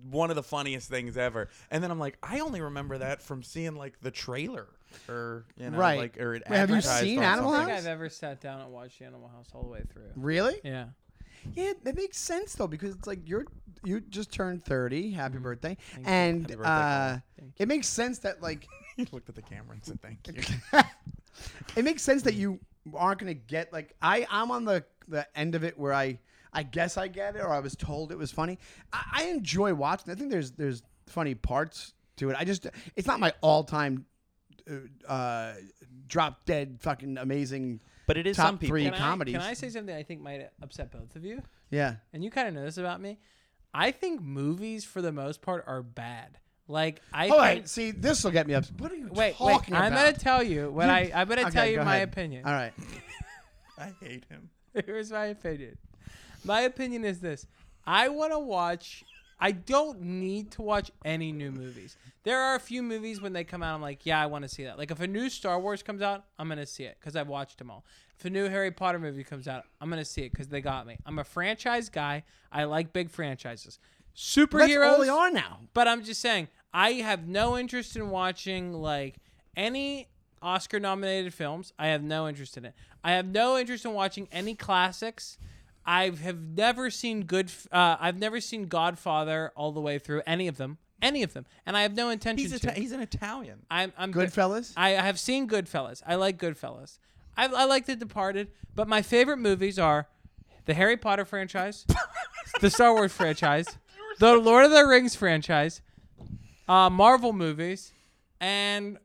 one 0.09 0.31
of 0.31 0.37
the 0.37 0.43
funniest 0.43 0.89
things 0.89 1.17
ever. 1.17 1.49
And 1.71 1.83
then 1.83 1.91
I'm 1.91 1.99
like, 2.01 2.17
I 2.23 2.41
only 2.41 2.61
remember 2.61 2.99
that 2.99 3.21
from 3.23 3.43
seeing 3.43 3.75
like 3.75 4.01
the 4.01 4.11
trailer 4.13 4.69
or 5.09 5.45
you 5.57 5.69
know, 5.71 5.79
Right. 5.79 5.99
like 5.99 6.21
or 6.21 6.35
it 6.37 6.45
Wait, 6.49 6.57
have 6.57 6.71
you 6.71 6.77
advertised 6.77 7.05
seen 7.05 7.19
on 7.19 7.25
Animal 7.25 7.51
I 7.51 7.57
something. 7.57 7.67
don't 7.67 7.75
House? 7.75 7.83
think 7.85 7.89
I've 7.91 7.93
ever 7.93 8.09
sat 8.09 8.41
down 8.41 8.61
and 8.61 8.73
watched 8.73 9.03
Animal 9.03 9.29
House 9.29 9.49
all 9.53 9.63
the 9.63 9.69
way 9.69 9.83
through. 9.93 10.03
really, 10.15 10.61
Yeah. 10.63 10.87
Yeah, 11.55 11.73
it 11.85 11.97
makes 11.97 12.19
sense 12.19 12.55
though 12.55 12.67
because 12.67 12.95
it's 12.95 13.07
like 13.07 13.21
you're 13.27 13.47
you 13.85 14.01
just 14.01 14.33
turned 14.33 14.65
30. 14.65 15.13
Happy 15.13 15.39
birthday, 15.39 15.77
Mm-hmm. 15.95 16.05
Thank 16.05 16.07
you. 16.07 16.13
and 16.13 16.41
Happy 16.43 16.55
birthday, 16.57 16.71
uh. 16.71 17.19
Thank 17.39 17.53
it 17.59 17.69
makes 17.69 17.87
sense 17.87 18.19
that 18.21 18.43
like 18.43 18.67
He 18.97 19.07
looked 19.13 19.29
at 19.29 19.35
the 19.35 19.43
camera 19.43 19.75
and 19.75 19.85
said, 19.85 20.01
"Thank 20.01 20.27
you." 20.29 20.43
it 21.77 21.85
makes 21.85 22.03
sense 22.03 22.23
that 22.23 22.35
you 22.35 22.59
aren't 22.95 23.21
going 23.21 23.33
to 23.35 23.41
get 23.47 23.73
like 23.73 23.95
I 24.01 24.27
I'm 24.31 24.51
on 24.51 24.65
the 24.65 24.85
the 25.09 25.27
end 25.39 25.55
of 25.55 25.63
it 25.65 25.79
where 25.79 25.93
I 25.93 26.19
I 26.53 26.63
guess 26.63 26.97
I 26.97 27.09
get 27.09 27.37
it 27.37 27.41
or 27.43 27.51
I 27.51 27.61
was 27.61 27.77
told 27.77 28.11
it 28.11 28.19
was 28.19 28.33
funny. 28.33 28.59
I, 28.93 29.03
I 29.13 29.25
enjoy 29.27 29.75
watching. 29.75 30.11
I 30.13 30.15
think 30.17 30.31
there's 30.31 30.53
there's 30.53 30.83
funny 31.07 31.35
parts 31.35 31.93
to 32.17 32.31
it. 32.31 32.37
I 32.39 32.45
just 32.45 32.67
it's 32.97 33.07
not 33.07 33.21
my 33.21 33.33
all 33.43 33.63
time 33.65 34.07
uh, 34.71 35.07
uh, 35.13 35.53
drop 36.09 36.45
dead 36.47 36.79
fucking 36.81 37.19
amazing. 37.19 37.81
But 38.07 38.17
it 38.17 38.27
is 38.27 38.37
Top 38.37 38.47
some 38.47 38.59
people. 38.59 38.73
three. 38.73 38.85
Can 38.85 38.95
I, 38.95 38.99
comedies. 38.99 39.33
can 39.35 39.43
I 39.43 39.55
say 39.55 39.69
something 39.69 39.95
I 39.95 40.03
think 40.05 40.21
might 40.21 40.49
upset 40.63 40.93
both 40.93 41.17
of 41.17 41.25
you? 41.25 41.43
Yeah. 41.71 41.97
And 42.13 42.23
you 42.25 42.31
kind 42.31 42.47
of 42.49 42.55
know 42.55 42.65
this 42.65 42.79
about 42.79 43.01
me. 43.01 43.19
I 43.75 43.91
think 43.91 44.23
movies, 44.23 44.85
for 44.85 45.03
the 45.03 45.13
most 45.13 45.43
part, 45.43 45.65
are 45.67 45.83
bad. 45.83 46.39
Like 46.69 47.01
I 47.13 47.29
All 47.29 47.41
think. 47.41 47.69
See, 47.69 47.91
this 47.93 48.25
will 48.25 48.31
get 48.33 48.47
me 48.47 48.55
up. 48.55 48.65
What 48.79 48.91
are 48.91 48.97
you 48.97 49.09
Wait, 49.09 49.39
wait. 49.41 49.53
talking 49.53 49.75
I'm 49.75 49.93
about? 49.93 50.05
gonna 50.15 50.19
tell 50.19 50.43
you 50.43 50.71
what 50.71 50.87
You- 50.87 50.93
I. 50.93 51.13
I'm 51.15 51.29
gonna 51.29 51.43
Okay, 51.43 51.51
tell 51.51 51.67
you 51.67 51.77
go 51.77 51.85
my 51.85 51.97
ahead. 51.97 52.09
opinion. 52.09 52.45
All 52.47 52.53
right. 52.53 52.73
I 53.79 53.93
hate 54.01 54.25
him. 54.29 54.51
Here's 54.87 55.11
my 55.13 55.27
opinion. 55.27 55.77
My 56.45 56.63
opinion 56.63 57.05
is 57.05 57.21
this: 57.21 57.47
I 57.87 58.09
want 58.09 58.33
to 58.33 58.39
watch. 58.39 59.05
I 59.39 59.53
don't 59.53 60.01
need 60.01 60.51
to 60.53 60.63
watch 60.63 60.91
any 61.05 61.31
new 61.31 61.51
movies. 61.51 61.97
There 62.23 62.41
are 62.41 62.55
a 62.55 62.61
few 62.61 62.83
movies 62.83 63.21
when 63.21 63.33
they 63.33 63.45
come 63.45 63.63
out, 63.63 63.75
I'm 63.75 63.83
like, 63.83 64.07
yeah, 64.07 64.21
I 64.23 64.27
want 64.27 64.43
to 64.45 64.49
see 64.49 64.65
that. 64.65 64.79
Like 64.79 64.91
if 64.91 65.01
a 65.01 65.07
new 65.07 65.29
Star 65.29 65.61
Wars 65.61 65.83
comes 65.83 66.01
out, 66.01 66.25
I'm 66.39 66.49
gonna 66.49 66.67
see 66.67 66.85
it 66.85 66.97
because 66.99 67.17
I've 67.17 67.29
watched 67.29 67.59
them 67.59 67.71
all. 67.71 67.85
If 68.19 68.25
a 68.25 68.31
new 68.31 68.49
Harry 68.49 68.71
Potter 68.71 68.99
movie 68.99 69.25
comes 69.25 69.47
out, 69.47 69.65
I'm 69.81 69.91
gonna 69.91 70.05
see 70.05 70.23
it 70.23 70.33
because 70.33 70.49
they 70.49 70.61
got 70.61 70.87
me. 70.87 70.97
I'm 71.05 71.19
a 71.19 71.25
franchise 71.25 71.89
guy. 71.91 72.25
I 72.51 72.65
like 72.65 72.93
big 72.93 73.11
franchises. 73.11 73.79
That's 74.15 74.23
Superheroes. 74.23 74.87
all 74.87 75.01
they 75.03 75.09
are 75.09 75.31
now. 75.31 75.61
But 75.75 75.87
I'm 75.87 76.03
just 76.03 76.23
saying, 76.23 76.49
I 76.73 76.93
have 76.93 77.29
no 77.29 77.59
interest 77.59 77.97
in 77.97 78.09
watching 78.09 78.73
like 78.73 79.17
any 79.55 80.09
Oscar 80.41 80.81
nominated 80.81 81.35
films. 81.35 81.73
I 81.79 81.89
have 81.89 82.03
no 82.03 82.27
interest 82.29 82.57
in 82.57 82.65
it. 82.65 82.75
I 83.05 83.13
have 83.13 83.27
no 83.27 83.59
interest 83.59 83.85
in 83.85 83.93
watching 83.93 84.29
any 84.33 84.55
classics. 84.55 85.39
I 85.87 86.11
have 86.11 86.41
never 86.41 86.91
seen 86.91 87.23
good. 87.23 87.51
Uh, 87.71 87.97
I've 88.01 88.19
never 88.19 88.41
seen 88.41 88.67
Godfather 88.67 89.53
all 89.55 89.71
the 89.73 89.81
way 89.81 89.99
through 89.99 90.23
any 90.27 90.49
of 90.49 90.57
them, 90.57 90.79
any 91.01 91.23
of 91.23 91.33
them, 91.33 91.47
and 91.65 91.77
I 91.77 91.83
have 91.83 91.95
no 91.95 92.09
intention 92.11 92.51
He's 92.51 92.61
to. 92.61 92.71
Ita- 92.71 92.81
he's 92.81 92.93
an 92.93 93.01
Italian. 93.01 93.63
I'm, 93.71 93.93
I'm 93.97 94.13
Goodfellas. 94.13 94.73
I 94.77 94.91
have 94.91 95.19
seen 95.21 95.49
Goodfellas. 95.49 96.03
I 96.07 96.17
like 96.17 96.39
Goodfellas. 96.39 96.99
I, 97.37 97.47
I 97.47 97.65
like 97.67 97.87
The 97.87 97.95
Departed, 97.95 98.49
but 98.75 98.89
my 98.89 99.03
favorite 99.03 99.37
movies 99.37 99.79
are 99.79 100.09
the 100.65 100.75
Harry 100.75 100.97
Potter 100.97 101.25
franchise, 101.25 101.87
the 102.61 102.71
Star 102.71 102.93
Wars 102.93 103.13
franchise, 103.13 103.79
the 104.19 104.35
Lord 104.35 104.65
of 104.65 104.73
the 104.73 104.85
Rings 104.85 105.15
franchise, 105.15 105.83
uh, 106.69 106.91
Marvel 106.91 107.33
movies, 107.33 107.93
and 108.41 108.99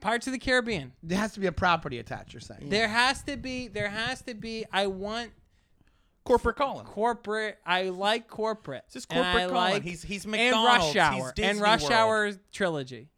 Pirates 0.00 0.26
of 0.26 0.32
the 0.32 0.38
Caribbean. 0.38 0.92
There 1.02 1.18
has 1.18 1.32
to 1.32 1.40
be 1.40 1.48
a 1.48 1.52
property 1.52 1.98
attached. 1.98 2.32
You're 2.32 2.40
saying. 2.40 2.68
There 2.70 2.88
has 2.88 3.22
to 3.24 3.36
be. 3.36 3.68
There 3.68 3.88
has 3.90 4.22
to 4.22 4.34
be. 4.34 4.64
I 4.72 4.86
want 4.86 5.32
Corporate 6.28 6.56
Collin. 6.56 6.86
corporate. 6.86 7.58
I 7.66 7.84
like 7.88 8.28
corporate. 8.28 8.82
It's 8.86 8.94
just 8.94 9.12
and 9.12 9.22
corporate 9.24 9.50
I 9.50 9.52
Collin. 9.52 9.72
like- 9.74 9.82
He's 9.82 10.02
he's 10.02 10.24
and 10.24 10.32
Rush 10.34 10.94
Hour 10.96 11.14
He's 11.14 11.32
Disney 11.32 11.50
and 11.50 11.60
Rush 11.60 11.82
World. 11.82 11.92
Hour 11.92 12.32
trilogy. 12.52 13.08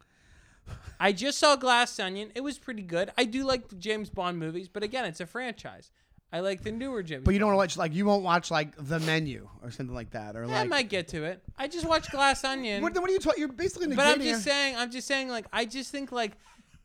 I 0.98 1.12
just 1.12 1.38
saw 1.38 1.56
Glass 1.56 1.98
Onion. 1.98 2.30
It 2.34 2.42
was 2.42 2.58
pretty 2.58 2.82
good. 2.82 3.10
I 3.16 3.24
do 3.24 3.44
like 3.44 3.68
the 3.68 3.76
James 3.76 4.10
Bond 4.10 4.38
movies, 4.38 4.68
but 4.68 4.82
again, 4.82 5.06
it's 5.06 5.20
a 5.20 5.26
franchise. 5.26 5.90
I 6.32 6.40
like 6.40 6.62
the 6.62 6.70
newer 6.70 7.02
James. 7.02 7.24
But 7.24 7.32
you 7.32 7.40
don't 7.40 7.48
Bond. 7.48 7.56
want 7.56 7.70
to 7.70 7.74
watch 7.74 7.78
like 7.78 7.94
you 7.94 8.04
won't 8.04 8.22
watch 8.22 8.50
like 8.50 8.74
the 8.78 9.00
menu 9.00 9.48
or 9.62 9.70
something 9.70 9.94
like 9.94 10.10
that 10.10 10.36
or 10.36 10.44
I 10.44 10.46
like. 10.46 10.68
might 10.68 10.88
get 10.88 11.08
to 11.08 11.24
it. 11.24 11.42
I 11.58 11.66
just 11.68 11.86
watched 11.86 12.10
Glass 12.12 12.44
Onion. 12.44 12.82
what, 12.82 12.94
what 12.94 13.08
are 13.10 13.12
you 13.12 13.18
talking? 13.18 13.40
You're 13.40 13.48
basically 13.52 13.88
but 13.96 14.06
I'm 14.06 14.20
just 14.20 14.44
saying. 14.44 14.76
I'm 14.76 14.90
just 14.92 15.08
saying. 15.08 15.28
Like 15.28 15.46
I 15.52 15.64
just 15.64 15.90
think 15.90 16.12
like 16.12 16.32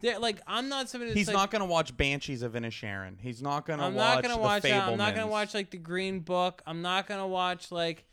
They're, 0.02 0.20
like 0.20 0.42
I'm 0.46 0.70
not 0.70 0.90
somebody. 0.90 1.12
That's 1.12 1.20
He's 1.20 1.28
like, 1.28 1.36
not 1.36 1.52
gonna 1.52 1.66
watch 1.66 1.96
Banshees 1.96 2.42
of 2.42 2.54
Inisherin. 2.54 3.16
He's 3.20 3.42
not 3.42 3.66
gonna 3.66 3.86
I'm 3.86 3.96
watch 3.96 4.16
not 4.16 4.24
gonna 4.24 4.36
the 4.36 4.42
watch. 4.42 4.62
that. 4.64 4.88
I'm 4.88 4.98
not 4.98 5.16
gonna 5.16 5.28
watch 5.28 5.54
like 5.54 5.72
the 5.72 5.78
Green 5.78 6.20
Book. 6.20 6.62
I'm 6.66 6.82
not 6.82 7.08
gonna 7.08 7.28
watch 7.28 7.72
like. 7.72 8.06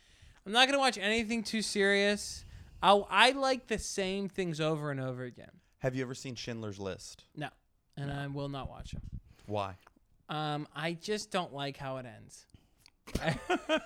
I'm 0.47 0.53
not 0.53 0.67
gonna 0.69 0.79
watch 0.79 0.99
anything 0.99 1.43
too 1.43 1.63
serious. 1.63 2.45
I 2.83 2.93
I 3.11 3.31
like 3.33 3.67
the 3.69 3.79
same 3.79 4.29
things 4.29 4.61
over 4.61 4.91
and 4.91 5.01
over 5.01 5.25
again. 5.25 5.51
Have 5.79 5.95
you 5.97 6.03
ever 6.03 6.15
seen 6.15 6.35
Schindler's 6.35 6.79
List? 6.79 7.25
No, 7.37 7.49
and 7.97 8.11
I 8.13 8.27
will 8.29 8.49
not 8.49 8.69
watch 8.69 8.93
them. 8.93 9.03
Why? 9.47 9.75
Um, 10.29 10.67
I 10.75 10.95
just 10.95 11.31
don't 11.31 11.53
like 11.53 11.77
how 11.77 11.99
it 11.99 12.07
ends. 12.07 12.47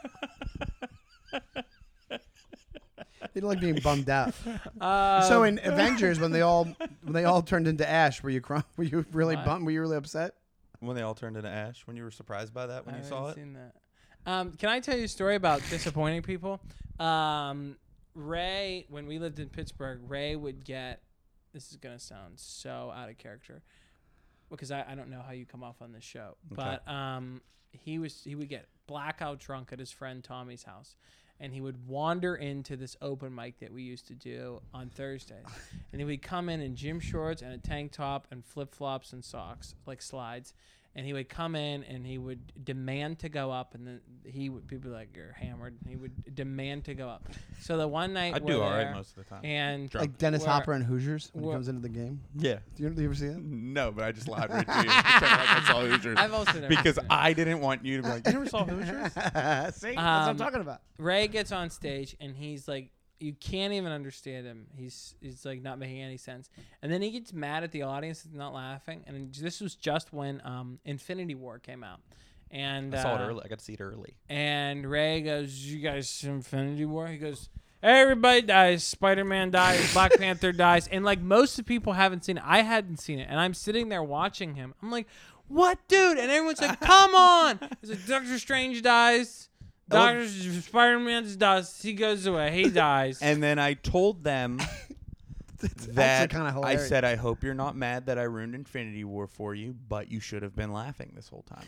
They 3.34 3.40
don't 3.40 3.50
like 3.50 3.60
being 3.60 3.78
bummed 3.82 4.08
out. 4.10 4.34
Uh, 4.80 5.20
so 5.28 5.42
in 5.44 5.60
Avengers, 5.62 6.18
when 6.20 6.32
they 6.32 6.42
all 6.42 6.64
when 7.02 7.12
they 7.12 7.24
all 7.24 7.42
turned 7.42 7.66
into 7.68 7.88
ash, 7.88 8.22
were 8.22 8.30
you 8.30 8.40
cry- 8.40 8.62
were 8.76 8.84
you 8.84 9.04
really 9.12 9.36
What? 9.36 9.44
bummed? 9.44 9.64
Were 9.64 9.70
you 9.72 9.80
really 9.80 9.96
upset? 9.96 10.34
When 10.80 10.94
they 10.96 11.02
all 11.02 11.14
turned 11.14 11.36
into 11.36 11.48
ash? 11.48 11.86
When 11.86 11.96
you 11.96 12.02
were 12.04 12.10
surprised 12.10 12.52
by 12.52 12.66
that 12.66 12.84
when 12.86 12.94
I 12.94 12.98
you 12.98 13.04
saw 13.04 13.28
haven't 13.28 13.30
it? 13.30 13.34
Seen 13.44 13.52
that. 13.54 13.74
Um, 14.30 14.52
can 14.52 14.68
I 14.68 14.80
tell 14.80 14.96
you 14.96 15.04
a 15.04 15.08
story 15.08 15.36
about 15.36 15.62
disappointing 15.70 16.22
people? 16.22 16.60
Um, 16.98 17.76
Ray, 18.14 18.86
when 18.88 19.06
we 19.06 19.18
lived 19.18 19.38
in 19.38 19.48
Pittsburgh, 19.48 20.00
Ray 20.08 20.36
would 20.36 20.64
get. 20.64 21.02
This 21.52 21.70
is 21.70 21.76
gonna 21.76 21.98
sound 21.98 22.34
so 22.36 22.92
out 22.94 23.08
of 23.08 23.16
character, 23.16 23.62
because 24.50 24.70
I, 24.70 24.84
I 24.88 24.94
don't 24.94 25.08
know 25.08 25.22
how 25.26 25.32
you 25.32 25.46
come 25.46 25.62
off 25.64 25.80
on 25.80 25.92
this 25.92 26.04
show, 26.04 26.36
Okay. 26.52 26.78
but 26.84 26.86
um, 26.90 27.40
he 27.72 27.98
was 27.98 28.20
he 28.24 28.34
would 28.34 28.48
get 28.50 28.66
blackout 28.86 29.38
drunk 29.38 29.72
at 29.72 29.78
his 29.78 29.90
friend 29.90 30.22
Tommy's 30.22 30.64
house. 30.64 30.96
And 31.38 31.52
he 31.52 31.60
would 31.60 31.86
wander 31.86 32.34
into 32.34 32.76
this 32.76 32.96
open 33.02 33.34
mic 33.34 33.58
that 33.60 33.72
we 33.72 33.82
used 33.82 34.06
to 34.08 34.14
do 34.14 34.62
on 34.72 34.88
Thursdays. 34.88 35.44
and 35.92 36.00
he 36.00 36.04
would 36.04 36.22
come 36.22 36.48
in 36.48 36.60
in 36.60 36.74
gym 36.74 36.98
shorts 36.98 37.42
and 37.42 37.52
a 37.52 37.58
tank 37.58 37.92
top 37.92 38.26
and 38.30 38.44
flip 38.44 38.74
flops 38.74 39.12
and 39.12 39.24
socks, 39.24 39.74
like 39.86 40.00
slides 40.00 40.54
and 40.96 41.04
he 41.06 41.12
would 41.12 41.28
come 41.28 41.54
in 41.54 41.84
and 41.84 42.04
he 42.06 42.16
would 42.18 42.40
demand 42.64 43.18
to 43.20 43.28
go 43.28 43.52
up 43.52 43.74
and 43.74 43.86
then 43.86 44.00
he 44.24 44.48
would 44.48 44.66
people 44.66 44.90
were 44.90 44.96
like 44.96 45.14
you're 45.14 45.32
hammered 45.32 45.76
and 45.80 45.88
he 45.90 45.94
would 45.96 46.34
demand 46.34 46.84
to 46.86 46.94
go 46.94 47.06
up 47.08 47.28
so 47.60 47.76
the 47.76 47.86
one 47.86 48.12
night 48.14 48.34
I 48.34 48.38
do 48.38 48.60
all 48.62 48.70
right 48.70 48.90
most 48.92 49.10
of 49.10 49.16
the 49.22 49.24
time. 49.24 49.44
and 49.44 49.88
Drunk. 49.90 50.02
Like 50.10 50.18
Dennis 50.18 50.42
Where- 50.42 50.50
Hopper 50.52 50.72
and 50.72 50.82
Hoosiers 50.84 51.30
when 51.34 51.44
he 51.44 51.50
comes 51.52 51.68
into 51.68 51.82
the 51.82 51.88
game. 51.90 52.20
yeah. 52.34 52.58
Do 52.74 52.82
you, 52.84 52.90
do 52.90 53.02
you 53.02 53.08
ever 53.08 53.14
see 53.14 53.28
that? 53.28 53.38
No, 53.42 53.92
but 53.92 54.04
I 54.04 54.12
just 54.12 54.26
lied 54.26 54.50
right 54.50 54.66
to 54.66 54.72
you. 54.82 54.88
Like 54.88 55.22
I 55.22 55.62
saw 55.66 55.80
Hoosiers. 55.82 56.16
I've 56.18 56.32
also 56.32 56.52
never 56.54 56.68
because 56.68 56.96
seen 56.96 57.04
it. 57.04 57.10
I 57.10 57.32
didn't 57.34 57.60
want 57.60 57.84
you 57.84 57.98
to 57.98 58.02
be 58.02 58.08
like, 58.08 58.26
you 58.26 58.32
never 58.32 58.46
saw 58.48 58.64
Hoosiers? 58.66 59.12
see, 59.12 59.20
that's 59.34 59.82
what 59.82 59.98
I'm 59.98 60.28
Um, 60.30 60.36
talking 60.38 60.60
about. 60.60 60.80
Ray 60.98 61.28
gets 61.28 61.52
on 61.52 61.68
stage 61.70 62.16
and 62.20 62.34
he's 62.34 62.66
like 62.66 62.90
you 63.18 63.32
can't 63.32 63.72
even 63.72 63.92
understand 63.92 64.46
him 64.46 64.66
he's 64.74 65.14
he's 65.20 65.44
like 65.44 65.62
not 65.62 65.78
making 65.78 66.02
any 66.02 66.16
sense 66.16 66.50
and 66.82 66.92
then 66.92 67.00
he 67.02 67.10
gets 67.10 67.32
mad 67.32 67.64
at 67.64 67.72
the 67.72 67.82
audience 67.82 68.22
that's 68.22 68.34
not 68.34 68.52
laughing 68.52 69.02
and 69.06 69.34
this 69.34 69.60
was 69.60 69.74
just 69.74 70.12
when 70.12 70.40
um 70.44 70.78
Infinity 70.84 71.34
War 71.34 71.58
came 71.58 71.82
out 71.82 72.00
and 72.50 72.94
I 72.94 73.02
saw 73.02 73.16
it 73.16 73.20
uh, 73.20 73.28
early. 73.28 73.42
I 73.44 73.48
got 73.48 73.58
to 73.58 73.64
see 73.64 73.74
it 73.74 73.80
early. 73.80 74.16
And 74.28 74.88
Ray 74.88 75.20
goes, 75.20 75.52
"You 75.52 75.80
guys 75.80 76.08
see 76.08 76.28
Infinity 76.28 76.84
War?" 76.84 77.08
He 77.08 77.18
goes, 77.18 77.48
"Everybody 77.82 78.42
dies. 78.42 78.84
Spider 78.84 79.24
Man 79.24 79.50
dies. 79.50 79.92
Black 79.92 80.16
Panther 80.16 80.52
dies." 80.52 80.86
And 80.88 81.04
like 81.04 81.20
most 81.20 81.58
of 81.58 81.64
the 81.64 81.68
people 81.68 81.94
haven't 81.94 82.24
seen 82.24 82.38
it. 82.38 82.44
I 82.46 82.62
hadn't 82.62 82.98
seen 82.98 83.18
it, 83.18 83.26
and 83.28 83.40
I'm 83.40 83.54
sitting 83.54 83.88
there 83.88 84.02
watching 84.02 84.54
him. 84.54 84.74
I'm 84.82 84.90
like, 84.90 85.08
"What, 85.48 85.78
dude?" 85.88 86.18
And 86.18 86.30
everyone's 86.30 86.60
like, 86.60 86.80
"Come 86.82 87.14
on!" 87.14 87.58
He's 87.80 87.90
like, 87.90 88.06
"Doctor 88.06 88.38
Strange 88.38 88.82
dies. 88.82 89.48
Oh. 89.90 89.94
Doctor 89.94 90.28
Spider 90.28 90.98
Man 90.98 91.26
dies. 91.38 91.80
He 91.80 91.92
goes 91.92 92.26
away. 92.26 92.52
He 92.52 92.70
dies." 92.70 93.20
And 93.22 93.42
then 93.42 93.58
I 93.58 93.74
told 93.74 94.24
them 94.24 94.60
It's 95.62 95.86
that 95.86 96.22
actually 96.22 96.36
kind 96.36 96.48
of 96.48 96.64
I 96.64 96.70
hilarious. 96.70 96.88
said, 96.88 97.04
I 97.04 97.16
hope 97.16 97.42
you're 97.42 97.54
not 97.54 97.76
mad 97.76 98.06
that 98.06 98.18
I 98.18 98.22
ruined 98.22 98.54
Infinity 98.54 99.04
War 99.04 99.26
for 99.26 99.54
you, 99.54 99.74
but 99.88 100.10
you 100.10 100.20
should 100.20 100.42
have 100.42 100.54
been 100.54 100.72
laughing 100.72 101.12
this 101.14 101.28
whole 101.28 101.42
time. 101.42 101.66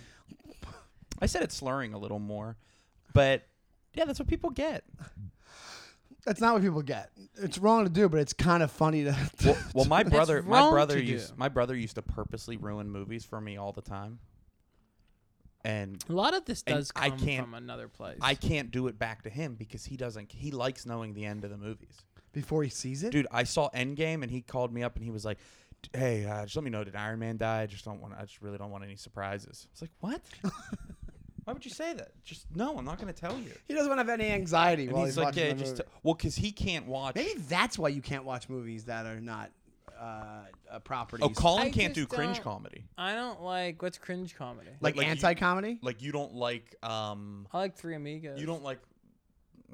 I 1.20 1.26
said 1.26 1.42
it 1.42 1.52
slurring 1.52 1.94
a 1.94 1.98
little 1.98 2.18
more, 2.18 2.56
but 3.12 3.46
yeah, 3.94 4.04
that's 4.04 4.18
what 4.18 4.28
people 4.28 4.50
get. 4.50 4.84
that's 6.24 6.40
not 6.40 6.54
what 6.54 6.62
people 6.62 6.82
get. 6.82 7.10
It's 7.36 7.58
wrong 7.58 7.84
to 7.84 7.90
do, 7.90 8.08
but 8.08 8.20
it's 8.20 8.32
kind 8.32 8.62
of 8.62 8.70
funny 8.70 9.04
to. 9.04 9.16
Well, 9.44 9.56
well 9.74 9.84
my 9.86 10.02
brother, 10.04 10.42
my 10.42 10.58
wrong 10.60 10.72
brother 10.72 10.94
to 10.94 11.04
used 11.04 11.30
do. 11.30 11.34
my 11.36 11.48
brother 11.48 11.74
used 11.74 11.96
to 11.96 12.02
purposely 12.02 12.56
ruin 12.56 12.88
movies 12.88 13.24
for 13.24 13.40
me 13.40 13.56
all 13.56 13.72
the 13.72 13.82
time, 13.82 14.20
and 15.68 16.02
a 16.08 16.12
lot 16.12 16.34
of 16.34 16.44
this 16.46 16.62
and 16.66 16.76
does 16.76 16.90
I 16.96 17.10
come 17.10 17.18
can't- 17.20 17.44
from 17.44 17.54
another 17.54 17.88
place. 17.88 18.18
I 18.22 18.34
can't 18.34 18.70
do 18.70 18.86
it 18.88 18.98
back 18.98 19.22
to 19.22 19.30
him 19.30 19.54
because 19.54 19.84
he 19.84 19.96
doesn't. 19.96 20.32
He 20.32 20.50
likes 20.50 20.86
knowing 20.86 21.14
the 21.14 21.24
end 21.26 21.44
of 21.44 21.50
the 21.50 21.56
movies. 21.58 21.96
before 22.32 22.62
he 22.62 22.70
sees 22.70 23.02
it. 23.02 23.10
Dude, 23.12 23.26
I 23.30 23.44
saw 23.44 23.68
Endgame 23.70 24.22
and 24.22 24.30
he 24.30 24.40
called 24.42 24.72
me 24.72 24.82
up 24.82 24.96
and 24.96 25.04
he 25.04 25.10
was 25.10 25.24
like, 25.24 25.38
"Hey, 25.92 26.24
uh, 26.24 26.42
just 26.44 26.56
let 26.56 26.64
me 26.64 26.70
know 26.70 26.84
did 26.84 26.94
Iron 26.96 27.18
Man 27.18 27.36
die? 27.36 27.62
I 27.62 27.66
just 27.66 27.84
don't 27.84 28.00
want. 28.00 28.14
I 28.18 28.22
just 28.22 28.40
really 28.42 28.58
don't 28.58 28.70
want 28.70 28.84
any 28.84 28.96
surprises." 28.96 29.66
It's 29.72 29.80
like, 29.82 29.90
what? 30.00 30.20
Why 31.44 31.54
would 31.54 31.64
you 31.64 31.70
say 31.70 31.94
that? 31.94 32.10
Just 32.24 32.44
no, 32.54 32.76
I'm 32.76 32.84
not 32.84 32.98
going 33.00 33.12
to 33.12 33.18
tell 33.18 33.36
you. 33.38 33.52
He 33.66 33.72
doesn't 33.74 33.88
want 33.88 33.98
to 34.06 34.10
have 34.12 34.20
any 34.20 34.30
anxiety 34.30 34.84
And 34.84 34.92
while 34.92 35.04
he's 35.06 35.14
he's, 35.14 35.16
like, 35.16 35.26
watching 35.28 35.44
yeah, 35.46 35.52
the 35.54 35.58
just 35.58 35.72
movie. 35.72 35.82
t- 35.84 35.88
well, 36.02 36.14
because 36.14 36.36
he 36.36 36.52
can't 36.52 36.86
watch. 36.86 37.14
Maybe 37.14 37.40
that's 37.48 37.78
why 37.78 37.88
you 37.88 38.02
can't 38.02 38.24
watch 38.24 38.50
movies 38.50 38.84
that 38.84 39.06
are 39.06 39.18
not 39.20 39.50
uh, 40.00 40.44
uh, 40.70 40.78
properties. 40.80 41.24
Oh, 41.26 41.30
Collin 41.30 41.68
I 41.68 41.70
can't 41.70 41.94
do 41.94 42.02
just 42.02 42.14
cringe 42.14 42.36
don't- 42.36 42.44
comedy. 42.44 42.84
I 42.96 43.14
don't 43.14 43.42
like 43.42 43.82
what's 43.82 43.98
cringe 43.98 44.34
comedy. 44.36 44.70
like, 44.80 44.96
like 44.96 45.06
you- 45.06 45.10
anti-comedy. 45.10 45.78
Like 45.82 46.02
you 46.02 46.12
don't 46.12 46.34
like. 46.34 46.74
um 46.82 47.46
I 47.52 47.58
like 47.58 47.76
Three 47.76 47.94
Amigos. 47.94 48.40
You 48.40 48.46
don't 48.46 48.62
like. 48.62 48.78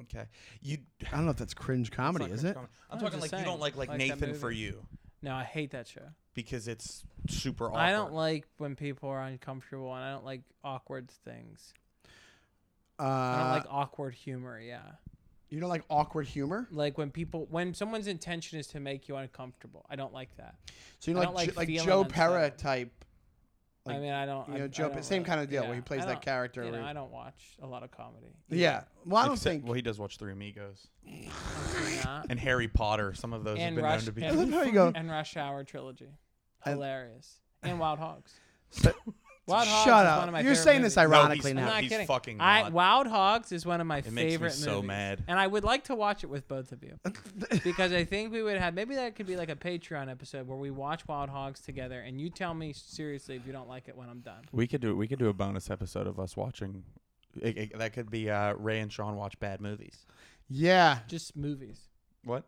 Okay, 0.01 0.25
you. 0.61 0.79
I 1.07 1.15
don't 1.15 1.25
know 1.25 1.31
if 1.31 1.37
that's 1.37 1.53
cringe 1.53 1.89
comedy, 1.91 2.25
it's 2.25 2.35
is 2.35 2.41
cringe 2.41 2.51
it? 2.51 2.55
comedy. 2.55 2.73
I'm 2.89 2.93
I'm 2.97 2.99
talking 3.03 3.19
just 3.21 3.31
like 3.31 3.39
you 3.41 3.45
don't 3.45 3.59
like 3.61 3.77
like, 3.77 3.89
like 3.89 3.99
that 3.99 4.19
Nathan 4.19 4.33
for 4.35 4.47
movie. 4.47 4.57
you 4.57 4.85
No, 5.21 5.33
I 5.33 5.43
hate 5.45 5.71
that 5.71 5.87
show. 5.87 6.01
because 6.33 6.67
it's 6.67 7.05
super 7.29 7.67
awkward. 7.67 7.79
I 7.79 7.91
don't 7.91 8.13
like 8.13 8.45
when 8.57 8.75
people 8.75 9.07
are 9.09 9.21
uncomfortable, 9.21 9.93
and 9.95 10.03
I 10.03 10.11
don't 10.11 10.25
like 10.25 10.41
awkward 10.65 11.09
things. 11.09 11.73
Uh, 12.99 13.03
I 13.03 13.37
don't 13.39 13.51
like 13.51 13.65
awkward 13.69 14.13
humor. 14.15 14.59
Yeah, 14.59 14.81
you 15.55 15.61
don't 15.61 15.69
like 15.69 15.83
awkward 15.89 16.27
humor. 16.27 16.67
like 16.71 16.97
when 16.97 17.09
people 17.11 17.47
when 17.49 17.73
someone's 17.73 18.07
intention 18.07 18.59
is 18.59 18.67
to 18.67 18.79
make 18.79 19.07
you 19.07 19.15
uncomfortable. 19.15 19.85
I 19.89 19.95
don't 19.95 20.13
like 20.13 20.35
that. 20.37 20.55
So 20.99 21.11
you 21.11 21.15
know, 21.15 21.21
like, 21.31 21.33
like 21.33 21.55
like 21.57 21.67
Joe 21.69 21.73
unsettled. 22.01 22.09
Pera 22.09 22.49
type. 22.51 22.91
Like, 23.85 23.97
I 23.97 23.99
mean, 23.99 24.11
I 24.13 24.25
don't. 24.25 24.47
you 24.49 24.57
know, 24.57 24.63
I 24.63 24.67
Joe- 24.67 24.89
don't 24.89 25.03
same 25.05 25.17
really- 25.19 25.25
kind 25.27 25.41
of 25.41 25.49
deal 25.49 25.63
where 25.65 25.75
he 25.75 25.81
plays 25.81 26.03
that 26.05 26.21
character 26.23 26.61
You 26.63 26.71
know, 26.71 26.77
where 26.77 26.81
he- 26.83 26.87
I 26.89 26.93
don't 26.93 27.11
watch 27.11 27.55
a 27.61 27.67
lot 27.67 27.83
of 27.83 27.91
comedy. 27.91 28.35
Yeah. 28.49 28.83
Well, 29.05 29.21
I 29.21 29.25
don't 29.27 29.35
Except- 29.35 29.51
think. 29.53 29.63
Well, 29.65 29.73
he 29.73 29.83
does 29.83 29.99
watch 29.99 30.17
Three 30.17 30.31
Amigos 30.33 30.87
and 32.29 32.39
Harry 32.39 32.67
Potter. 32.67 33.13
Some 33.13 33.31
of 33.33 33.43
those 33.43 33.59
have 33.59 33.75
been 33.75 33.83
Rush 33.83 33.99
known 34.01 34.05
to 34.05 34.11
be. 34.11 34.25
I 34.25 34.31
love 34.31 34.49
how 34.73 34.91
and 34.95 35.09
Rush 35.09 35.37
Hour 35.37 35.63
trilogy, 35.63 36.09
And- 36.65 36.73
hilarious. 36.73 37.39
And 37.63 37.79
Wild 37.79 37.99
Hogs. 37.99 38.33
So- 38.71 38.93
Wild 39.47 39.67
Hogs 39.67 39.83
Shut 39.85 40.05
is 40.05 40.09
up. 40.09 40.19
one 40.19 40.29
of 40.29 40.33
my 40.33 40.39
You're 40.39 40.51
favorite 40.55 40.63
saying 40.63 40.81
this 40.81 40.95
movies. 40.97 41.11
ironically 41.13 41.53
no, 41.53 41.61
now. 41.61 41.65
he's, 41.65 41.69
I'm 41.69 41.73
not 41.75 41.81
he's 41.83 41.89
kidding. 41.91 42.07
fucking 42.07 42.41
I 42.41 42.61
not. 42.63 42.71
Wild 42.73 43.07
Hogs 43.07 43.51
is 43.51 43.65
one 43.65 43.79
of 43.79 43.87
my 43.87 43.97
It 43.99 44.05
makes 44.05 44.15
me 44.15 44.29
favorite 44.31 44.53
so 44.53 44.75
movies. 44.75 44.87
mad. 44.87 45.23
and 45.27 45.37
I 45.39 45.45
would 45.45 45.63
like 45.63 45.83
to 45.85 45.95
watch 45.95 46.23
it 46.23 46.27
with 46.27 46.47
both 46.47 46.71
of 46.71 46.83
you 46.83 46.97
because 47.63 47.93
I 47.93 48.05
think 48.05 48.31
we 48.33 48.41
would 48.41 48.57
have 48.57 48.73
maybe 48.73 48.95
that 48.95 49.15
could 49.15 49.27
be 49.27 49.35
like 49.35 49.49
a 49.49 49.55
Patreon 49.55 50.09
episode 50.09 50.47
where 50.47 50.57
we 50.57 50.71
watch 50.71 51.07
Wild 51.07 51.29
Hogs 51.29 51.59
together, 51.59 51.99
and 52.01 52.19
you 52.19 52.29
tell 52.29 52.53
me 52.53 52.73
seriously 52.73 53.35
if 53.35 53.45
you 53.45 53.53
don't 53.53 53.69
like 53.69 53.87
it 53.87 53.95
when 53.95 54.09
I'm 54.09 54.21
done. 54.21 54.41
We 54.51 54.65
could 54.67 54.81
do 54.81 54.95
we 54.95 55.07
could 55.07 55.19
do 55.19 55.29
a 55.29 55.33
bonus 55.33 55.69
episode 55.69 56.07
of 56.07 56.19
us 56.19 56.35
watching. 56.35 56.83
It, 57.41 57.57
it- 57.57 57.77
that 57.77 57.93
could 57.93 58.09
be 58.09 58.29
uh, 58.29 58.53
Ray 58.53 58.79
and 58.79 58.91
Sean 58.91 59.15
watch 59.15 59.37
bad 59.39 59.61
movies. 59.61 60.05
Yeah. 60.49 60.99
Just 61.07 61.35
movies. 61.35 61.79
What? 62.23 62.45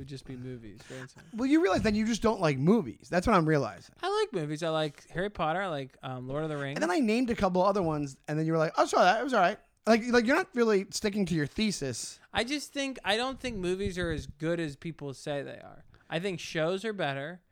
Would 0.00 0.08
just 0.08 0.24
be 0.24 0.34
movies. 0.34 0.80
simple. 0.88 1.22
Well, 1.36 1.46
you 1.46 1.60
realize 1.60 1.82
then 1.82 1.94
you 1.94 2.06
just 2.06 2.22
don't 2.22 2.40
like 2.40 2.56
movies. 2.56 3.08
That's 3.10 3.26
what 3.26 3.36
I'm 3.36 3.46
realizing. 3.46 3.94
I 4.02 4.08
like 4.08 4.32
movies. 4.32 4.62
I 4.62 4.70
like 4.70 5.06
Harry 5.10 5.28
Potter. 5.28 5.60
I 5.60 5.66
like 5.66 5.90
um, 6.02 6.26
Lord 6.26 6.42
of 6.42 6.48
the 6.48 6.56
Rings. 6.56 6.76
And 6.76 6.82
then 6.82 6.90
I 6.90 7.00
named 7.00 7.28
a 7.28 7.34
couple 7.34 7.62
other 7.62 7.82
ones, 7.82 8.16
and 8.26 8.38
then 8.38 8.46
you 8.46 8.52
were 8.52 8.58
like, 8.58 8.72
"Oh, 8.78 8.86
sorry, 8.86 9.04
that 9.04 9.20
it 9.20 9.24
was 9.24 9.34
all 9.34 9.42
right." 9.42 9.58
Like, 9.86 10.04
like 10.08 10.26
you're 10.26 10.36
not 10.36 10.48
really 10.54 10.86
sticking 10.88 11.26
to 11.26 11.34
your 11.34 11.46
thesis. 11.46 12.18
I 12.32 12.44
just 12.44 12.72
think 12.72 12.98
I 13.04 13.18
don't 13.18 13.38
think 13.38 13.58
movies 13.58 13.98
are 13.98 14.10
as 14.10 14.26
good 14.26 14.58
as 14.58 14.74
people 14.74 15.12
say 15.12 15.42
they 15.42 15.50
are. 15.50 15.84
I 16.08 16.18
think 16.18 16.40
shows 16.40 16.82
are 16.86 16.94
better. 16.94 17.42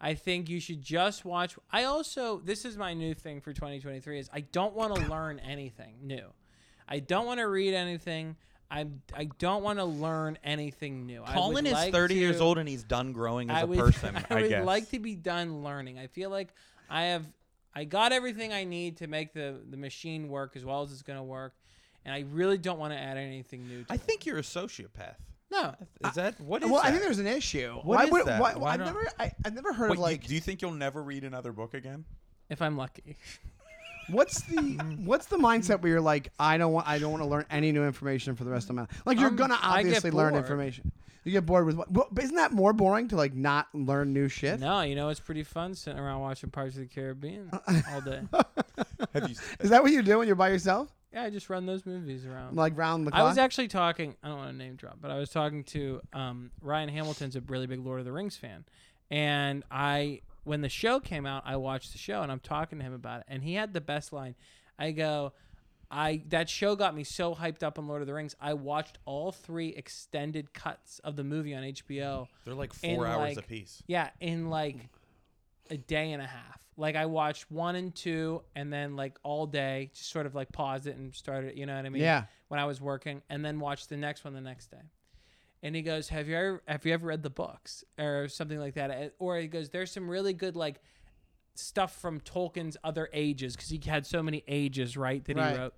I 0.00 0.14
think 0.14 0.48
you 0.48 0.60
should 0.60 0.80
just 0.80 1.26
watch. 1.26 1.58
I 1.70 1.84
also 1.84 2.38
this 2.38 2.64
is 2.64 2.78
my 2.78 2.94
new 2.94 3.12
thing 3.12 3.42
for 3.42 3.52
2023 3.52 4.18
is 4.18 4.30
I 4.32 4.40
don't 4.40 4.74
want 4.74 4.94
to 4.94 5.10
learn 5.10 5.40
anything 5.40 5.96
new. 6.00 6.24
I 6.88 7.00
don't 7.00 7.26
want 7.26 7.40
to 7.40 7.48
read 7.48 7.74
anything. 7.74 8.36
I 8.70 8.86
I 9.14 9.24
don't 9.38 9.62
want 9.62 9.78
to 9.78 9.84
learn 9.84 10.38
anything 10.44 11.06
new. 11.06 11.22
Collin 11.22 11.66
is 11.66 11.72
like 11.72 11.92
30 11.92 12.14
years 12.14 12.40
old 12.40 12.58
and 12.58 12.68
he's 12.68 12.82
done 12.82 13.12
growing 13.12 13.50
as 13.50 13.56
I 13.56 13.60
a 13.62 13.66
would, 13.66 13.78
person. 13.78 14.16
I 14.30 14.34
I, 14.34 14.40
would 14.42 14.48
guess. 14.50 14.66
like 14.66 14.90
to 14.90 14.98
be 14.98 15.14
done 15.14 15.62
learning. 15.62 15.98
I 15.98 16.06
feel 16.06 16.30
like 16.30 16.48
I 16.90 17.04
have 17.04 17.24
I 17.74 17.84
got 17.84 18.12
everything 18.12 18.52
I 18.52 18.64
need 18.64 18.98
to 18.98 19.06
make 19.06 19.32
the 19.32 19.56
the 19.70 19.76
machine 19.76 20.28
work 20.28 20.56
as 20.56 20.64
well 20.64 20.82
as 20.82 20.92
it's 20.92 21.02
going 21.02 21.18
to 21.18 21.22
work, 21.22 21.54
and 22.04 22.14
I 22.14 22.24
really 22.30 22.58
don't 22.58 22.78
want 22.78 22.92
to 22.92 22.98
add 22.98 23.16
anything 23.16 23.66
new. 23.66 23.84
to 23.84 23.92
I 23.92 23.94
it. 23.94 24.00
think 24.02 24.26
you're 24.26 24.38
a 24.38 24.42
sociopath. 24.42 25.16
no. 25.50 25.74
Is 26.04 26.14
that 26.14 26.38
what 26.40 26.62
is 26.62 26.70
well, 26.70 26.82
that? 26.82 26.88
I 26.88 26.90
think 26.90 27.02
there's 27.02 27.20
an 27.20 27.26
issue. 27.26 27.72
What 27.76 27.84
why 27.84 28.04
is 28.04 28.10
would, 28.10 28.26
that? 28.26 28.40
Why, 28.40 28.54
Why 28.54 28.72
I've 28.72 28.80
never, 28.80 29.08
I, 29.18 29.32
I've 29.44 29.54
never 29.54 29.72
heard 29.72 29.90
Wait, 29.90 29.96
of 29.96 30.02
like. 30.02 30.26
do 30.26 30.34
you 30.34 30.40
think 30.40 30.60
you'll 30.60 30.72
never 30.72 31.02
read 31.02 31.24
another 31.24 31.52
book 31.52 31.74
again? 31.74 32.04
If 32.50 32.60
I'm 32.60 32.76
lucky. 32.76 33.16
What's 34.10 34.40
the 34.42 34.56
what's 35.04 35.26
the 35.26 35.36
mindset 35.36 35.80
where 35.82 35.92
you're 35.92 36.00
like, 36.00 36.30
I 36.38 36.58
don't 36.58 36.72
want 36.72 36.88
I 36.88 36.98
don't 36.98 37.10
want 37.10 37.22
to 37.22 37.28
learn 37.28 37.44
any 37.50 37.72
new 37.72 37.84
information 37.84 38.34
for 38.36 38.44
the 38.44 38.50
rest 38.50 38.68
of 38.70 38.76
my 38.76 38.82
life? 38.82 39.02
Like 39.04 39.18
you're 39.18 39.28
Um, 39.28 39.36
gonna 39.36 39.58
I 39.62 39.82
get 39.82 39.86
obviously 39.86 40.10
learn 40.10 40.32
bored. 40.32 40.44
information. 40.44 40.92
You 41.24 41.32
get 41.32 41.44
bored 41.46 41.66
with 41.66 41.76
what? 41.76 41.92
But 41.92 42.08
isn't 42.22 42.36
that 42.36 42.52
more 42.52 42.72
boring 42.72 43.08
to 43.08 43.16
like 43.16 43.34
not 43.34 43.66
learn 43.74 44.12
new 44.14 44.28
shit? 44.28 44.60
No, 44.60 44.80
you 44.80 44.94
know 44.94 45.08
it's 45.10 45.20
pretty 45.20 45.42
fun 45.42 45.74
sitting 45.74 45.98
around 45.98 46.20
watching 46.20 46.48
Pirates 46.50 46.76
of 46.76 46.82
the 46.82 46.86
Caribbean 46.86 47.50
all 47.92 48.00
day. 48.00 48.22
Have 49.12 49.28
you? 49.28 49.36
Is 49.60 49.70
that 49.70 49.82
what 49.82 49.92
you 49.92 50.02
do 50.02 50.18
when 50.18 50.26
you're 50.26 50.36
by 50.36 50.48
yourself? 50.48 50.88
Yeah, 51.12 51.24
I 51.24 51.30
just 51.30 51.50
run 51.50 51.66
those 51.66 51.84
movies 51.84 52.24
around. 52.26 52.56
Like 52.56 52.76
round 52.78 53.06
the 53.06 53.14
I 53.14 53.22
was 53.24 53.36
actually 53.38 53.68
talking. 53.68 54.14
I 54.22 54.28
don't 54.28 54.38
want 54.38 54.50
to 54.52 54.56
name 54.56 54.76
drop, 54.76 54.98
but 55.00 55.10
I 55.10 55.18
was 55.18 55.28
talking 55.30 55.64
to 55.64 56.00
um, 56.12 56.50
Ryan 56.62 56.88
Hamilton's 56.88 57.36
a 57.36 57.40
really 57.42 57.66
big 57.66 57.84
Lord 57.84 57.98
of 57.98 58.04
the 58.06 58.12
Rings 58.12 58.36
fan, 58.36 58.64
and 59.10 59.64
I 59.70 60.20
when 60.48 60.62
the 60.62 60.68
show 60.68 60.98
came 60.98 61.26
out, 61.26 61.42
I 61.46 61.56
watched 61.56 61.92
the 61.92 61.98
show 61.98 62.22
and 62.22 62.32
I'm 62.32 62.40
talking 62.40 62.78
to 62.78 62.84
him 62.84 62.94
about 62.94 63.20
it, 63.20 63.26
and 63.28 63.42
he 63.44 63.54
had 63.54 63.74
the 63.74 63.80
best 63.80 64.12
line. 64.12 64.34
I 64.78 64.92
go, 64.92 65.32
I 65.90 66.22
that 66.28 66.48
show 66.48 66.74
got 66.74 66.94
me 66.94 67.04
so 67.04 67.34
hyped 67.34 67.62
up 67.62 67.78
on 67.78 67.86
Lord 67.86 68.00
of 68.00 68.08
the 68.08 68.14
Rings. 68.14 68.34
I 68.40 68.54
watched 68.54 68.98
all 69.04 69.30
three 69.30 69.68
extended 69.68 70.52
cuts 70.54 71.00
of 71.00 71.16
the 71.16 71.24
movie 71.24 71.54
on 71.54 71.62
HBO. 71.62 72.28
They're 72.44 72.54
like 72.54 72.72
four 72.72 73.06
hours 73.06 73.36
like- 73.36 73.44
apiece. 73.44 73.82
Yeah, 73.86 74.10
in 74.20 74.48
like 74.50 74.88
a 75.70 75.76
day 75.76 76.12
and 76.12 76.22
a 76.22 76.26
half. 76.26 76.64
Like 76.76 76.96
I 76.96 77.06
watched 77.06 77.50
one 77.50 77.74
and 77.76 77.94
two, 77.94 78.42
and 78.56 78.72
then 78.72 78.96
like 78.96 79.18
all 79.22 79.46
day, 79.46 79.90
just 79.94 80.10
sort 80.10 80.26
of 80.26 80.34
like 80.34 80.50
paused 80.52 80.86
it 80.86 80.96
and 80.96 81.14
started. 81.14 81.58
You 81.58 81.66
know 81.66 81.76
what 81.76 81.84
I 81.84 81.88
mean? 81.90 82.02
Yeah. 82.02 82.24
When 82.48 82.58
I 82.60 82.64
was 82.64 82.80
working, 82.80 83.20
and 83.28 83.44
then 83.44 83.60
watched 83.60 83.88
the 83.90 83.96
next 83.96 84.24
one 84.24 84.32
the 84.32 84.40
next 84.40 84.70
day. 84.70 84.78
And 85.62 85.74
he 85.74 85.82
goes, 85.82 86.08
"Have 86.08 86.28
you 86.28 86.36
ever 86.36 86.62
have 86.68 86.86
you 86.86 86.92
ever 86.92 87.06
read 87.06 87.22
the 87.22 87.30
books 87.30 87.84
or 87.98 88.28
something 88.28 88.58
like 88.58 88.74
that?" 88.74 89.14
Or 89.18 89.36
he 89.38 89.48
goes, 89.48 89.70
"There's 89.70 89.90
some 89.90 90.08
really 90.08 90.32
good 90.32 90.54
like 90.56 90.80
stuff 91.54 92.00
from 92.00 92.20
Tolkien's 92.20 92.76
other 92.84 93.08
ages 93.12 93.56
because 93.56 93.68
he 93.68 93.80
had 93.84 94.06
so 94.06 94.22
many 94.22 94.44
ages, 94.46 94.96
right? 94.96 95.24
That 95.24 95.36
Right. 95.36 95.52
he 95.52 95.58
wrote." 95.58 95.74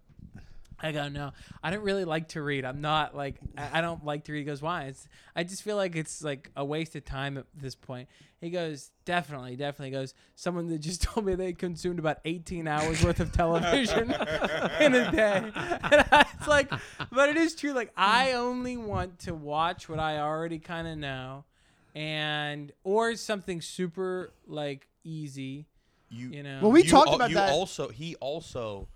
I 0.82 0.92
go, 0.92 1.08
no, 1.08 1.32
I 1.62 1.70
don't 1.70 1.82
really 1.82 2.04
like 2.04 2.28
to 2.28 2.42
read. 2.42 2.64
I'm 2.64 2.80
not 2.80 3.14
like, 3.14 3.36
I 3.56 3.78
I 3.78 3.80
don't 3.80 4.04
like 4.04 4.24
to 4.24 4.32
read. 4.32 4.38
He 4.40 4.44
goes, 4.44 4.62
why? 4.62 4.84
It's, 4.84 5.06
I 5.36 5.44
just 5.44 5.62
feel 5.62 5.76
like 5.76 5.94
it's 5.96 6.22
like 6.22 6.50
a 6.56 6.64
waste 6.64 6.96
of 6.96 7.04
time 7.04 7.36
at 7.38 7.46
this 7.54 7.74
point. 7.74 8.08
He 8.40 8.48
goes, 8.48 8.90
definitely, 9.04 9.56
definitely. 9.56 9.88
He 9.88 9.92
goes, 9.92 10.14
someone 10.36 10.68
that 10.68 10.78
just 10.78 11.02
told 11.08 11.26
me 11.26 11.34
they 11.34 11.52
consumed 11.52 11.98
about 11.98 12.18
18 12.24 12.66
hours 12.66 13.04
worth 13.04 13.20
of 13.20 13.32
television 13.32 14.10
in 14.80 14.94
a 14.94 15.10
day. 15.12 15.50
And 15.92 16.04
I 16.12 16.26
was 16.38 16.48
like, 16.48 16.72
but 17.12 17.28
it 17.28 17.36
is 17.36 17.54
true. 17.54 17.72
Like, 17.72 17.92
I 17.96 18.32
only 18.32 18.76
want 18.76 19.18
to 19.20 19.34
watch 19.34 19.88
what 19.88 19.98
I 19.98 20.18
already 20.18 20.58
kind 20.58 20.86
of 20.88 20.96
know 20.96 21.44
and, 21.94 22.72
or 22.84 23.16
something 23.16 23.60
super 23.60 24.32
like 24.46 24.86
easy, 25.04 25.66
You, 26.08 26.30
you 26.30 26.42
know? 26.42 26.60
Well, 26.62 26.72
we 26.72 26.84
you 26.84 26.90
talked 26.90 27.08
al- 27.08 27.16
about 27.16 27.30
you 27.30 27.36
that. 27.36 27.50
Also, 27.52 27.88
he 27.88 28.14
also 28.16 28.88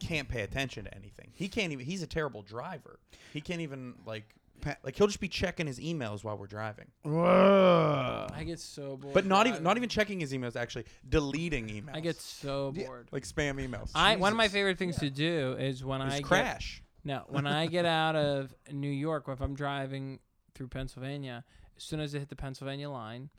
can't 0.00 0.28
pay 0.28 0.40
attention 0.42 0.84
to 0.86 0.94
anything. 0.94 1.28
He 1.34 1.48
can't 1.48 1.72
even. 1.72 1.84
He's 1.86 2.02
a 2.02 2.06
terrible 2.06 2.42
driver. 2.42 2.98
He 3.32 3.40
can't 3.40 3.60
even 3.60 3.94
like. 4.06 4.24
Pa- 4.62 4.76
Like 4.84 4.94
he'll 4.94 5.06
just 5.06 5.20
be 5.20 5.28
checking 5.28 5.66
his 5.66 5.78
emails 5.78 6.22
while 6.22 6.36
we're 6.36 6.46
driving, 6.46 6.84
Whoa. 7.02 8.26
I 8.34 8.44
get 8.44 8.58
so 8.58 8.96
bored. 8.98 9.14
but 9.14 9.24
not 9.24 9.46
even 9.46 9.52
driving. 9.52 9.64
not 9.64 9.76
even 9.78 9.88
checking 9.88 10.20
his 10.20 10.32
emails. 10.34 10.54
Actually, 10.56 10.84
deleting 11.08 11.68
emails. 11.68 11.94
I 11.94 12.00
get 12.00 12.16
so 12.16 12.72
Yeah. 12.76 12.84
bored. 12.86 13.08
like 13.10 13.22
spam 13.24 13.54
emails. 13.66 13.90
I 13.94 14.16
one 14.16 14.32
of 14.32 14.36
my 14.36 14.48
favorite 14.48 14.76
things 14.78 14.96
to 14.98 15.08
do 15.08 15.56
is 15.58 15.82
when 15.82 16.00
Just 16.02 16.14
I 16.14 16.18
get, 16.18 16.26
crash. 16.26 16.82
no 17.04 17.24
when 17.28 17.46
I 17.46 17.68
get 17.68 17.86
out 17.86 18.16
of 18.16 18.54
New 18.70 18.90
York, 18.90 19.28
or 19.28 19.32
if 19.32 19.40
I'm 19.40 19.54
driving 19.54 20.18
through 20.54 20.68
Pennsylvania, 20.68 21.42
as 21.76 21.82
soon 21.82 22.00
as 22.00 22.14
I 22.14 22.18
hit 22.18 22.28
the 22.28 22.36
Pennsylvania 22.36 22.90
line, 22.90 23.30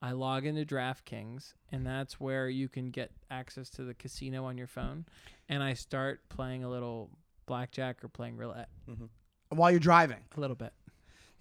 I 0.00 0.12
log 0.12 0.46
into 0.46 0.64
DraftKings, 0.64 1.52
and 1.70 1.86
that's 1.86 2.18
where 2.18 2.48
you 2.48 2.70
can 2.70 2.90
get 2.90 3.10
access 3.30 3.68
to 3.70 3.84
the 3.84 3.92
casino 3.92 4.46
on 4.46 4.56
your 4.56 4.66
phone, 4.66 5.04
and 5.50 5.62
I 5.62 5.74
start 5.74 6.26
playing 6.30 6.64
a 6.64 6.70
little 6.70 7.10
blackjack 7.44 8.02
or 8.02 8.08
playing 8.08 8.36
roulette 8.38 8.68
mm-hmm. 8.88 9.06
While 9.50 9.70
you're 9.72 9.80
driving. 9.80 10.20
a 10.36 10.40
little 10.40 10.56
bit. 10.56 10.72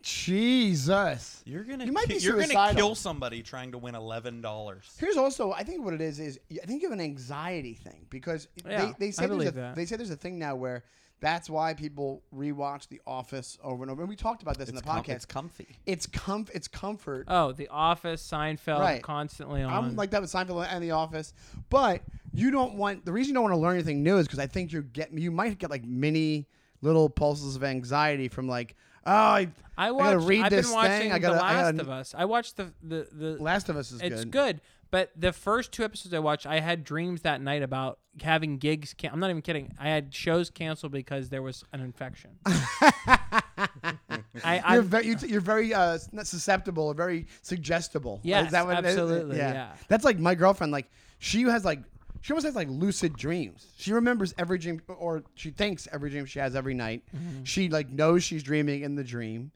Jesus. 0.02 1.44
You're 1.46 1.64
gonna. 1.64 1.86
You 1.86 1.92
might 1.92 2.08
ki- 2.08 2.16
be 2.16 2.20
you're 2.20 2.34
gonna 2.34 2.48
suicidal. 2.48 2.76
kill 2.76 2.96
somebody 2.96 3.44
trying 3.44 3.72
to 3.74 3.78
win 3.78 3.96
eleven 3.96 4.42
dollars. 4.42 4.90
Here's 4.98 5.18
also, 5.18 5.52
I 5.52 5.64
think 5.64 5.84
what 5.86 5.94
it 5.94 6.02
is 6.02 6.20
is 6.20 6.40
I 6.52 6.66
think 6.66 6.82
you 6.82 6.90
have 6.90 6.98
an 6.98 7.04
anxiety 7.04 7.76
thing 7.76 8.08
because 8.10 8.48
Yeah, 8.66 8.86
they, 8.86 8.94
they 9.08 9.12
say 9.12 9.26
I 9.26 9.28
there's 9.28 9.36
a, 9.36 9.38
believe 9.38 9.54
that. 9.56 9.76
they 9.76 9.86
say 9.86 9.96
there's 9.98 10.10
a 10.10 10.16
thing 10.16 10.40
now 10.40 10.56
where 10.56 10.84
that's 11.22 11.50
why 11.50 11.74
people 11.74 12.24
rewatch 12.36 12.88
The 12.88 13.02
Office 13.06 13.58
over 13.64 13.84
and 13.84 13.92
over. 13.92 14.02
And 14.04 14.10
we 14.10 14.16
talked 14.16 14.42
about 14.42 14.58
this 14.58 14.70
in 14.70 14.76
the 14.76 14.82
com- 14.82 15.04
podcast. 15.04 15.16
it's 15.16 15.26
comfy. 15.26 15.68
it's 15.86 16.08
comf- 16.08 16.50
it's 16.54 16.68
comfort. 16.68 17.26
Oh, 17.28 17.52
The 17.52 17.68
Office, 17.68 18.26
Seinfeld, 18.26 18.80
Right. 18.80 19.04
constantly 19.04 19.62
on. 19.64 19.74
I'm 19.74 19.96
like 19.96 20.12
that 20.12 20.22
with 20.22 20.32
Seinfeld 20.32 20.66
and 20.70 20.84
The 20.84 20.92
Office, 20.92 21.34
but 21.70 22.02
you 22.34 22.52
don't 22.52 22.76
want 22.76 23.04
the 23.06 23.12
reason 23.12 23.30
you 23.30 23.34
don't 23.36 23.44
want 23.44 23.54
to 23.54 23.60
learn 23.60 23.74
anything 23.76 24.04
new 24.04 24.18
is 24.18 24.28
because 24.28 24.40
I 24.40 24.48
think 24.48 24.72
you 24.72 24.82
get 24.84 25.12
you 25.14 25.32
might 25.32 25.58
get 25.58 25.70
like 25.70 25.84
mini 25.84 26.48
little 26.82 27.10
pulses 27.10 27.56
of 27.56 27.64
anxiety 27.64 28.28
from 28.30 28.48
like 28.48 28.76
oh 29.06 29.12
I, 29.12 29.48
I 29.78 29.90
gotta 29.90 30.18
watched. 30.18 30.28
read 30.28 30.44
I've 30.46 30.50
this 30.52 30.68
been 30.68 30.76
watching 30.76 31.00
thing, 31.00 31.12
I 31.12 31.20
gotta- 31.20 31.36
The 31.36 31.44
I 31.44 31.54
Last 31.54 31.64
gotta- 31.78 31.82
of 31.82 31.90
Us. 31.90 32.16
I 32.18 32.26
watched 32.26 32.58
the 32.58 32.72
the 32.84 33.08
the 33.12 33.32
Last 33.44 33.68
of 33.70 33.76
Us 33.78 33.92
is 33.92 34.00
good. 34.02 34.12
it's 34.14 34.26
good. 34.26 34.62
But 34.92 35.12
the 35.16 35.32
first 35.32 35.72
two 35.72 35.84
episodes 35.84 36.14
I 36.14 36.20
watched, 36.20 36.48
I 36.48 36.60
had 36.60 36.84
dreams 36.84 37.22
that 37.22 37.42
night 37.42 37.62
about 37.62 38.00
having 38.22 38.58
gigs. 38.58 38.94
Can- 38.94 39.12
I'm 39.14 39.20
not 39.20 39.30
even 39.30 39.42
kidding. 39.42 39.74
I 39.80 39.90
had 39.90 40.14
shows 40.14 40.50
canceled 40.50 40.92
because 40.92 41.30
there 41.30 41.44
was 41.44 41.64
an 41.74 41.82
infection. 41.82 42.32
I, 42.46 44.18
You're 44.44 44.62
I'm, 44.66 44.84
very, 44.84 45.16
you're 45.28 45.42
very 45.42 45.74
uh, 45.74 45.98
susceptible 46.24 46.86
or 46.86 46.94
very 46.94 47.28
suggestible. 47.42 48.20
Yes, 48.24 48.48
is 48.48 48.52
that 48.54 48.66
what 48.66 48.80
it 48.80 48.86
is? 48.86 48.98
absolutely, 48.98 49.38
yeah. 49.38 49.74
That's 49.88 50.04
like 50.04 50.18
my 50.18 50.34
girlfriend. 50.36 50.72
Like 50.72 50.90
she 51.20 51.44
has 51.44 51.66
like 51.66 51.82
she 52.22 52.34
almost 52.34 52.46
has 52.46 52.56
like 52.56 52.68
lucid 52.70 53.16
dreams. 53.16 53.68
She 53.78 53.94
remembers 53.94 54.34
every 54.38 54.58
dream, 54.58 54.82
or 54.88 55.24
she 55.36 55.52
thinks 55.52 55.88
every 55.92 56.10
dream 56.10 56.26
she 56.26 56.40
has 56.40 56.56
every 56.56 56.74
night. 56.74 57.04
Mm-hmm. 57.16 57.44
She 57.44 57.70
like 57.70 57.90
knows 57.90 58.24
she's 58.24 58.44
dreaming 58.44 58.82
in 58.82 58.96
the 58.96 59.04
dream. 59.04 59.52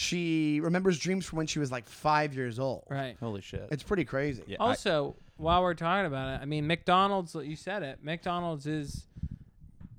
She 0.00 0.60
remembers 0.60 0.96
dreams 0.96 1.26
from 1.26 1.38
when 1.38 1.48
she 1.48 1.58
was 1.58 1.72
like 1.72 1.88
five 1.88 2.32
years 2.32 2.60
old. 2.60 2.84
right. 2.88 3.16
Holy 3.18 3.40
shit. 3.40 3.66
It's 3.72 3.82
pretty 3.82 4.04
crazy. 4.04 4.44
yeah, 4.46 4.58
I- 4.60 4.68
Also, 4.68 5.16
while 5.38 5.60
we're 5.60 5.74
talking 5.74 6.06
about 6.06 6.34
it, 6.34 6.40
I 6.40 6.44
mean, 6.44 6.68
McDonald's. 6.68 7.34
You 7.34 7.56
said 7.56 7.82
it. 7.82 7.98
McDonald's 8.00 8.64
is. 8.68 9.08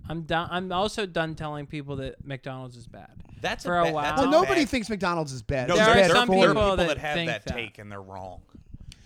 I'm 0.07 0.21
done. 0.21 0.47
I'm 0.51 0.71
also 0.71 1.05
done 1.05 1.35
telling 1.35 1.65
people 1.67 1.97
that 1.97 2.25
McDonald's 2.25 2.77
is 2.77 2.87
bad. 2.87 3.11
that's 3.41 3.65
for 3.65 3.77
a, 3.77 3.83
a 3.83 3.85
ba- 3.87 3.91
while. 3.91 4.03
That's 4.05 4.21
Well, 4.21 4.31
nobody 4.31 4.61
bad- 4.61 4.69
thinks 4.69 4.89
McDonald's 4.89 5.33
is 5.33 5.41
bad. 5.41 5.67
No, 5.67 5.75
It's 5.75 5.83
There 5.85 5.93
there, 5.93 6.05
are 6.05 6.07
bad 6.07 6.15
some 6.15 6.27
for 6.27 6.35
there 6.35 6.47
people 6.47 6.61
are 6.61 6.63
people 6.71 6.75
that 6.77 6.87
that 6.87 6.97
have 6.99 7.13
think 7.15 7.29
that, 7.31 7.43
that. 7.43 7.53
take 7.53 7.77
and 7.77 7.91
they're 7.91 8.01
wrong 8.01 8.41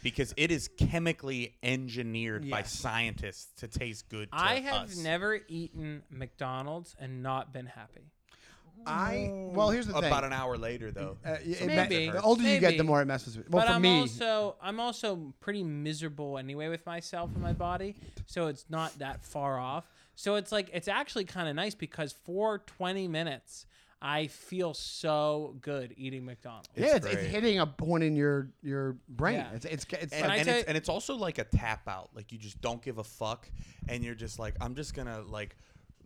because 0.04 0.32
it 0.38 0.52
is 0.52 0.68
chemically 0.78 1.56
engineered 1.64 2.48
by 2.52 2.60
Yes. 2.60 2.72
scientists 2.72 3.48
to 3.62 3.68
taste 3.68 4.10
good. 4.10 4.32
To 4.32 4.38
I 4.38 4.60
have 4.60 4.90
us. 4.92 4.98
never 4.98 5.40
eaten 5.48 6.04
McDonald's 6.12 6.96
and 7.00 7.24
not 7.24 7.52
been 7.52 7.66
happy. 7.66 8.12
I 8.86 9.32
well, 9.34 9.70
here's 9.70 9.88
the 9.88 9.94
thing. 9.94 10.06
About 10.06 10.24
an 10.24 10.34
hour 10.34 10.58
later, 10.58 10.92
though. 10.92 11.18
Uh, 11.26 11.32
it- 11.44 11.62
it 11.62 11.68
Maybe. 11.68 11.98
me- 12.08 12.12
the 12.12 12.22
older 12.22 12.44
you 12.44 12.60
get, 12.60 12.78
the 12.78 12.84
more 12.84 13.02
it 13.02 13.06
messes 13.06 13.38
with. 13.38 13.50
Well, 13.50 13.62
but 13.64 13.68
for 13.70 13.76
I'm 13.76 13.82
me, 13.82 14.00
also 14.00 14.56
I'm 14.62 14.80
also 14.80 15.34
pretty 15.40 15.64
miserable 15.64 16.38
anyway 16.38 16.70
with 16.70 16.86
myself 16.86 17.32
and 17.34 17.42
my 17.42 17.54
body, 17.54 17.96
so 18.26 18.48
it's 18.48 18.66
not 18.70 18.98
that 19.00 19.24
far 19.24 19.60
off. 19.60 19.86
So 20.16 20.36
it's 20.36 20.52
like 20.52 20.70
it's 20.74 20.88
actually 20.88 21.26
kind 21.26 21.48
of 21.50 21.56
nice 21.56 21.76
because 21.76 22.12
for 22.12 22.60
20 22.60 23.08
minutes 23.08 23.66
I 24.06 24.28
feel 24.28 24.74
so 24.74 25.56
good 25.62 25.94
eating 25.96 26.26
McDonald's. 26.26 26.68
yeah, 26.76 26.98
it's, 26.98 27.06
it's 27.06 27.16
great. 27.16 27.30
hitting 27.30 27.60
a 27.60 27.66
point 27.66 28.04
in 28.04 28.16
your 28.18 28.50
your 28.62 28.98
brain. 29.08 29.36
Yeah. 29.36 29.52
It's 29.54 29.66
it's 29.66 29.86
it's 29.94 30.14
and, 30.14 30.32
I 30.32 30.36
and 30.38 30.46
tell 30.46 30.56
it's, 30.56 30.64
you- 30.64 30.68
and 30.68 30.78
it's 30.78 30.90
also 30.90 31.16
like 31.16 31.38
a 31.38 31.46
tap 31.46 31.88
out. 31.88 32.10
Like 32.14 32.32
you 32.34 32.38
just 32.38 32.60
don't 32.62 32.82
give 32.82 32.98
a 32.98 33.04
fuck, 33.04 33.50
and 33.88 34.04
you're 34.04 34.14
just 34.14 34.40
like, 34.40 34.56
I'm 34.60 34.76
just 34.76 34.94
gonna 34.94 35.22
like, 35.22 35.56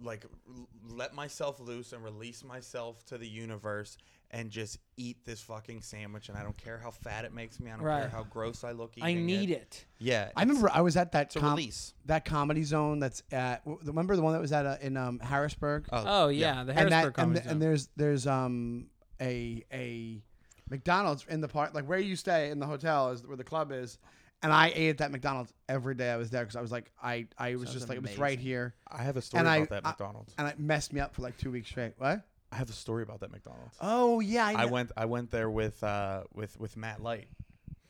like 0.04 0.26
l- 0.48 0.68
let 0.90 1.14
myself 1.14 1.60
loose 1.60 1.94
and 1.94 2.04
release 2.04 2.44
myself 2.44 3.04
to 3.06 3.18
the 3.18 3.28
universe 3.28 3.98
and 4.32 4.50
just 4.52 4.78
eat 4.98 5.24
this 5.26 5.42
fucking 5.42 5.82
sandwich. 5.82 6.28
And 6.30 6.38
I 6.38 6.44
don't 6.44 6.58
care 6.58 6.78
how 6.78 6.92
fat 6.92 7.24
it 7.26 7.34
makes 7.34 7.60
me. 7.60 7.72
I 7.72 7.76
don't 7.78 7.86
care 7.86 8.10
how 8.10 8.24
gross 8.24 8.64
I 8.64 8.72
look. 8.74 8.94
I 9.02 9.14
need 9.14 9.50
it. 9.52 9.54
it. 9.54 9.86
Yeah, 10.00 10.30
I 10.36 10.42
remember 10.42 10.70
I 10.74 10.82
was 10.82 10.98
at 10.98 11.14
that 11.14 11.28
it's 11.28 11.36
com- 11.36 11.52
release. 11.52 11.94
that 12.06 12.26
comedy 12.26 12.64
zone 12.64 13.00
that's 13.00 13.24
at 13.32 13.62
remember 13.66 14.16
the 14.16 14.22
one 14.22 14.34
that 14.34 14.42
was 14.42 14.52
at 14.52 14.66
uh, 14.66 14.78
in 14.82 14.98
um, 14.98 15.20
Harrisburg 15.20 15.88
Oh 15.92 16.28
yeah, 16.28 16.64
the 16.64 16.72
and 16.72 16.80
Harrisburg 16.80 16.90
that 16.92 17.06
and, 17.06 17.16
Comedy 17.16 17.40
th- 17.40 17.52
and 17.52 17.52
Zone. 17.54 17.60
there's 17.60 17.90
there's 17.96 18.28
um 18.28 18.88
a 19.22 19.64
a 19.72 20.22
McDonald's 20.70 21.26
in 21.30 21.40
the 21.42 21.48
park 21.48 21.74
like 21.74 21.86
where 21.86 21.98
you 22.00 22.16
stay 22.18 22.50
in 22.50 22.60
the 22.60 22.66
hotel 22.66 23.12
is 23.12 23.26
where 23.26 23.38
the 23.38 23.44
club 23.44 23.72
is 23.72 23.98
and 24.44 24.54
I 24.54 24.72
ate 24.76 24.90
at 24.90 24.98
that 25.00 25.12
McDonald's 25.12 25.52
every 25.68 25.96
day 25.96 26.12
I 26.12 26.18
was 26.18 26.30
there 26.30 26.44
because 26.44 26.56
I 26.56 26.62
was 26.62 26.72
like 26.72 26.92
I 27.02 27.28
I 27.38 27.56
was 27.56 27.64
Sounds 27.70 27.74
just 27.74 27.90
like 27.90 27.98
it 27.98 28.02
was 28.04 28.18
right 28.18 28.40
here 28.40 28.76
I 28.88 29.04
have 29.04 29.18
a 29.18 29.22
story 29.22 29.40
And 29.40 29.50
I- 29.50 29.58
about 29.58 29.70
that 29.70 29.86
I- 29.86 29.90
McDonald's. 29.90 30.34
and 30.38 30.48
it 30.48 30.60
messed 30.60 30.94
me 30.94 31.00
up 31.00 31.16
for 31.16 31.22
like 31.24 31.38
two 31.38 31.52
weeks 31.52 31.70
straight. 31.70 31.94
What? 31.98 32.22
I 32.52 32.56
have 32.56 32.70
a 32.70 32.74
story 32.74 33.04
about 33.04 33.20
that 33.22 33.32
McDonald's. 33.32 33.76
Oh 33.82 34.20
yeah, 34.22 34.46
I 34.46 34.66
know. 34.66 34.72
went 34.72 34.92
I 34.96 35.06
went 35.06 35.32
there 35.32 35.50
with 35.50 35.84
uh, 35.84 36.24
with 36.34 36.58
with 36.60 36.78
Matt 36.78 37.02
Light 37.04 37.28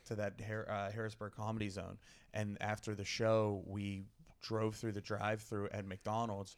to 0.05 0.15
that 0.15 0.33
Har- 0.41 0.69
uh, 0.69 0.91
Harrisburg 0.91 1.33
Comedy 1.35 1.69
Zone, 1.69 1.97
and 2.33 2.57
after 2.61 2.95
the 2.95 3.05
show, 3.05 3.61
we 3.67 4.05
drove 4.41 4.75
through 4.75 4.93
the 4.93 5.01
drive-through 5.01 5.67
at 5.71 5.85
McDonald's, 5.85 6.55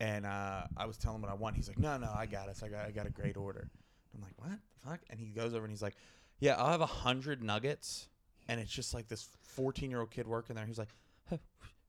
and 0.00 0.26
uh, 0.26 0.62
I 0.76 0.84
was 0.86 0.98
telling 0.98 1.16
him 1.16 1.22
what 1.22 1.30
I 1.30 1.34
want. 1.34 1.56
He's 1.56 1.68
like, 1.68 1.78
"No, 1.78 1.96
no, 1.96 2.12
I 2.14 2.26
got 2.26 2.48
it. 2.50 2.60
I 2.62 2.68
got 2.68 2.84
I 2.86 2.90
got 2.90 3.06
a 3.06 3.10
great 3.10 3.36
order." 3.38 3.70
I'm 4.14 4.20
like, 4.20 4.34
"What 4.36 4.50
the 4.50 4.90
fuck?" 4.90 5.00
And 5.08 5.18
he 5.18 5.26
goes 5.28 5.54
over 5.54 5.64
and 5.64 5.70
he's 5.72 5.80
like, 5.80 5.96
"Yeah, 6.40 6.56
I'll 6.56 6.70
have 6.72 6.80
a 6.82 6.86
hundred 6.86 7.42
nuggets," 7.42 8.08
and 8.48 8.60
it's 8.60 8.72
just 8.72 8.94
like 8.94 9.08
this 9.08 9.28
14 9.42 9.90
year 9.90 10.00
old 10.00 10.10
kid 10.10 10.26
working 10.26 10.56
there. 10.56 10.66
He's 10.66 10.78
like, 10.78 10.88
"Huh, 11.28 11.36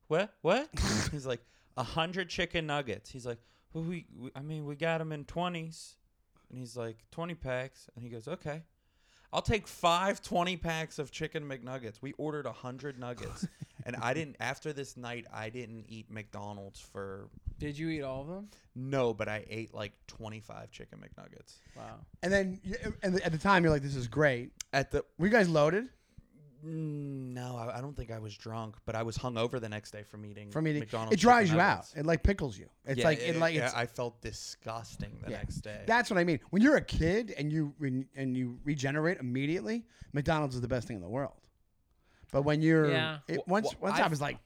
"What? 0.07 0.33
What?" 0.41 0.69
he's 1.11 1.25
like. 1.25 1.41
a 1.77 1.83
hundred 1.83 2.27
chicken 2.29 2.67
nuggets. 2.67 3.09
He's 3.09 3.25
like, 3.25 3.37
well, 3.73 3.83
we, 3.85 4.05
we, 4.19 4.31
I 4.35 4.41
mean, 4.41 4.65
we 4.65 4.75
got 4.75 4.97
them 4.97 5.11
in 5.13 5.23
twenties, 5.25 5.95
and 6.49 6.59
he's 6.59 6.75
like, 6.75 6.97
twenty 7.11 7.35
packs, 7.35 7.87
and 7.95 8.03
he 8.03 8.09
goes, 8.09 8.27
okay. 8.27 8.63
I'll 9.31 9.43
take 9.43 9.67
five 9.67 10.23
20 10.23 10.57
packs 10.57 10.97
of 10.97 11.11
chicken 11.11 11.47
McNuggets. 11.47 12.01
We 12.01 12.13
ordered 12.13 12.47
a 12.47 12.51
hundred 12.51 12.97
nuggets, 12.99 13.47
and 13.85 13.95
I 13.97 14.15
didn't. 14.15 14.37
After 14.39 14.73
this 14.73 14.97
night, 14.97 15.27
I 15.31 15.49
didn't 15.49 15.85
eat 15.87 16.09
McDonald's 16.09 16.79
for 16.79 17.29
Did 17.59 17.77
you 17.77 17.89
eat 17.89 18.01
all 18.01 18.21
of 18.21 18.27
them? 18.27 18.49
no, 18.75 19.13
but 19.13 19.29
I 19.29 19.45
ate 19.47 19.71
like 19.71 19.91
25 20.07 20.71
chicken 20.71 20.97
McNuggets 20.99 21.57
Wow. 21.77 21.83
And 22.23 22.33
then, 22.33 22.59
you- 22.63 22.75
and 23.03 23.21
at 23.21 23.31
the 23.31 23.37
time, 23.37 23.63
you're 23.63 23.71
like, 23.71 23.83
"This 23.83 23.95
is 23.95 24.07
great." 24.07 24.51
at 24.73 24.89
the 24.89 25.05
Were 25.19 25.27
you 25.27 25.31
guys 25.31 25.47
loaded 25.47 25.89
Mm, 26.65 27.33
no, 27.33 27.55
I, 27.55 27.77
I 27.77 27.81
don't 27.81 27.95
think 27.95 28.11
I 28.11 28.19
was 28.19 28.35
drunk, 28.35 28.75
but 28.85 28.95
I 28.95 29.03
was 29.03 29.17
hungover 29.17 29.61
the 29.61 29.69
next 29.69 29.91
day 29.91 30.03
from 30.03 30.25
eating 30.25 30.51
from 30.51 30.67
eating? 30.67 30.81
McDonald's. 30.81 31.13
It 31.13 31.19
dries 31.19 31.47
chicken 31.47 31.57
you 31.57 31.61
out. 31.61 31.69
nuggets. 31.77 31.93
It 31.95 32.05
like 32.05 32.23
pickles 32.23 32.57
you. 32.57 32.67
It's 32.85 32.99
Yeah, 32.99 33.05
like 33.05 33.19
it, 33.19 33.35
like 33.37 33.55
yeah, 33.55 33.65
it's 33.67 33.75
I 33.75 33.85
felt 33.85 34.21
disgusting 34.21 35.17
the 35.23 35.31
Yeah. 35.31 35.37
next 35.37 35.57
day. 35.57 35.83
That's 35.87 36.09
what 36.09 36.17
I 36.17 36.23
mean. 36.23 36.39
When 36.49 36.61
you're 36.61 36.75
a 36.75 36.81
kid 36.83 37.33
and 37.37 37.51
you 37.51 37.73
re- 37.79 38.05
and 38.15 38.35
you 38.35 38.59
regenerate 38.65 39.19
immediately, 39.19 39.85
McDonald's 40.13 40.55
is 40.55 40.61
the 40.61 40.67
best 40.67 40.87
thing 40.87 40.97
in 40.97 41.01
the 41.01 41.09
world. 41.09 41.35
But 42.31 42.41
when 42.43 42.61
you're 42.61 42.89
Yeah. 42.91 43.19
it, 43.27 43.41
once 43.47 43.71
wh- 43.71 43.81
once 43.83 43.95
I 43.97 44.01
I've- 44.03 44.09
was 44.09 44.19
like 44.21 44.37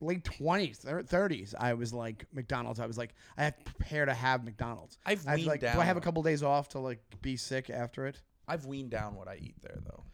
late 0.00 0.24
twenties, 0.24 0.78
thirties, 1.06 1.54
I 1.58 1.74
was 1.74 1.92
like 1.94 2.26
McDonald's. 2.32 2.78
I 2.80 2.86
was 2.86 2.98
like 2.98 3.14
I 3.38 3.44
have 3.44 3.56
to 3.56 3.64
prepare 3.72 4.04
to 4.04 4.12
have 4.14 4.44
McDonald's. 4.44 4.98
I've 5.06 5.26
I 5.26 5.32
was 5.32 5.36
weaned 5.38 5.46
like, 5.48 5.60
down. 5.60 5.76
do 5.76 5.80
I 5.80 5.84
have 5.84 5.96
a 5.96 6.00
couple 6.00 6.22
days 6.22 6.42
off 6.42 6.68
to 6.70 6.78
like 6.78 6.98
be 7.22 7.36
sick 7.36 7.70
after 7.70 8.06
it? 8.06 8.20
I've 8.46 8.66
weaned 8.66 8.90
down 8.90 9.14
what 9.14 9.28
I 9.28 9.36
eat 9.36 9.54
there 9.62 9.78
though. 9.84 10.04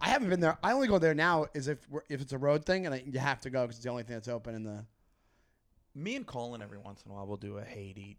I 0.00 0.08
haven't 0.10 0.28
been 0.28 0.40
there. 0.40 0.58
I 0.62 0.72
only 0.72 0.88
go 0.88 0.98
there 0.98 1.14
now 1.14 1.46
is 1.54 1.68
if 1.68 1.78
we're, 1.90 2.02
if 2.08 2.20
it's 2.20 2.32
a 2.32 2.38
road 2.38 2.64
thing 2.64 2.86
and 2.86 2.94
I, 2.94 3.02
you 3.06 3.18
have 3.18 3.40
to 3.42 3.50
go 3.50 3.62
because 3.62 3.76
it's 3.76 3.84
the 3.84 3.90
only 3.90 4.02
thing 4.02 4.14
that's 4.16 4.28
open 4.28 4.54
in 4.54 4.62
the 4.62 4.84
Me 5.94 6.16
and 6.16 6.26
Collin 6.26 6.60
every 6.62 6.78
once 6.78 7.02
in 7.04 7.10
a 7.10 7.14
while 7.14 7.26
we'll 7.26 7.36
do 7.38 7.56
a 7.58 7.64
hate 7.64 7.96
eat, 7.96 8.18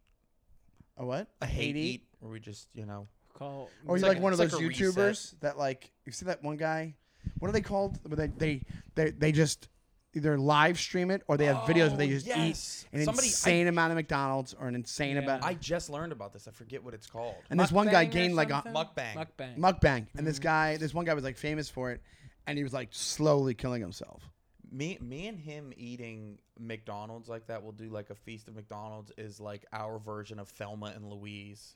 a 0.98 1.06
what 1.06 1.28
a 1.42 1.46
hate, 1.46 1.76
Hate 1.76 1.76
eat, 1.76 2.04
where 2.20 2.32
we 2.32 2.40
just 2.40 2.68
you 2.74 2.86
know 2.86 3.08
Call. 3.34 3.70
Or 3.86 3.96
It's 3.96 4.02
you 4.02 4.08
like 4.08 4.16
like, 4.16 4.18
a- 4.18 4.22
one 4.22 4.34
of 4.34 4.40
it's 4.40 4.52
those 4.54 4.62
like 4.62 4.72
a 4.72 4.74
YouTubers 4.74 5.08
reset. 5.08 5.42
that 5.42 5.58
like 5.60 5.92
you 6.06 6.12
see 6.12 6.26
that 6.26 6.44
one 6.44 6.58
guy. 6.58 6.96
What 7.40 7.50
are 7.50 7.52
they 7.52 7.62
called? 7.62 8.00
Where 8.08 8.16
they 8.28 8.34
they 8.36 8.62
they, 8.96 9.12
they 9.12 9.32
just 9.32 9.68
either 10.18 10.38
live 10.38 10.78
stream 10.80 11.10
it 11.12 11.24
or 11.28 11.38
they 11.38 11.46
have 11.46 11.58
videos 11.68 11.90
where 11.90 11.98
they 11.98 12.08
Oh, 12.08 12.10
just 12.10 12.28
yes. 12.28 12.86
eat 12.92 13.00
an 13.00 13.06
Somebody- 13.06 13.28
I- 13.28 13.30
insane 13.30 13.68
amount 13.68 13.92
of 13.92 13.96
McDonald's 13.96 14.54
or 14.54 14.68
an 14.68 14.76
insane 14.76 15.16
Yeah. 15.16 15.22
amount 15.24 15.44
I 15.44 15.54
just 15.54 15.90
learned 15.90 16.12
about 16.12 16.34
this. 16.34 16.48
I 16.48 16.52
forget 16.52 16.84
what 16.84 16.94
it's 16.94 17.08
called. 17.08 17.36
and 17.50 17.60
this 17.60 17.72
one 17.72 17.88
guy 17.88 18.06
Mukbang 18.06 18.10
or 18.10 18.12
gained 18.12 18.36
like 18.36 18.50
a 18.50 18.62
something? 18.64 18.74
Mukbang. 18.74 19.16
Mukbang. 19.16 19.58
mukbang 19.58 20.08
and 20.18 20.28
this 20.28 20.38
mm-hmm. 20.38 20.44
guy 20.44 20.78
this 20.78 20.94
one 20.94 21.06
guy 21.06 21.14
was 21.14 21.24
like 21.24 21.38
famous 21.38 21.70
for 21.70 21.92
it 21.92 22.02
and 22.46 22.58
he 22.58 22.64
was 22.64 22.74
like 22.74 22.90
slowly 22.92 23.54
killing 23.54 23.82
himself. 23.82 24.30
Me, 24.70 24.98
me 25.00 25.28
and 25.28 25.40
him 25.40 25.72
eating 25.78 26.40
McDonald's 26.60 27.30
like 27.30 27.48
that. 27.48 27.64
We'll 27.64 27.72
do 27.72 27.90
like 27.90 28.10
a 28.10 28.16
feast 28.16 28.48
of 28.50 28.56
McDonald's. 28.56 29.12
Is 29.18 29.40
like 29.40 29.66
our 29.72 29.98
version 29.98 30.40
of 30.40 30.50
Thelma 30.50 30.88
and 30.88 31.06
Louise, 31.10 31.76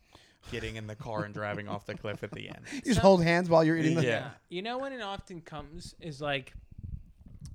getting 0.51 0.75
in 0.75 0.87
the 0.87 0.95
car 0.95 1.23
and 1.23 1.33
driving 1.33 1.69
off 1.69 1.85
the 1.85 1.95
cliff 1.95 2.23
at 2.23 2.31
the 2.31 2.49
end. 2.49 2.59
You 2.73 2.81
just 2.81 2.95
So- 2.95 3.01
hold 3.01 3.23
hands 3.23 3.49
while 3.49 3.63
you're 3.63 3.77
eating 3.77 3.95
the 3.95 4.03
Yeah. 4.03 4.31
You 4.49 4.61
know 4.61 4.77
when 4.77 4.91
it 4.91 5.01
often 5.01 5.39
comes 5.41 5.95
is 6.01 6.19
like 6.19 6.53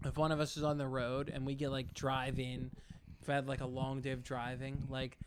if 0.05 0.17
one 0.17 0.33
of 0.33 0.41
us 0.41 0.57
is 0.57 0.63
on 0.63 0.79
the 0.79 0.87
road 0.87 1.31
and 1.33 1.47
we 1.47 1.55
get 1.55 1.71
like 1.71 1.95
drive 1.95 2.39
in, 2.39 2.71
if 3.23 3.29
I 3.29 3.35
had 3.35 3.49
like 3.49 3.61
a 3.61 3.67
long 3.67 4.01
day 4.01 4.11
of 4.11 4.23
driving, 4.23 4.87
like 4.89 5.19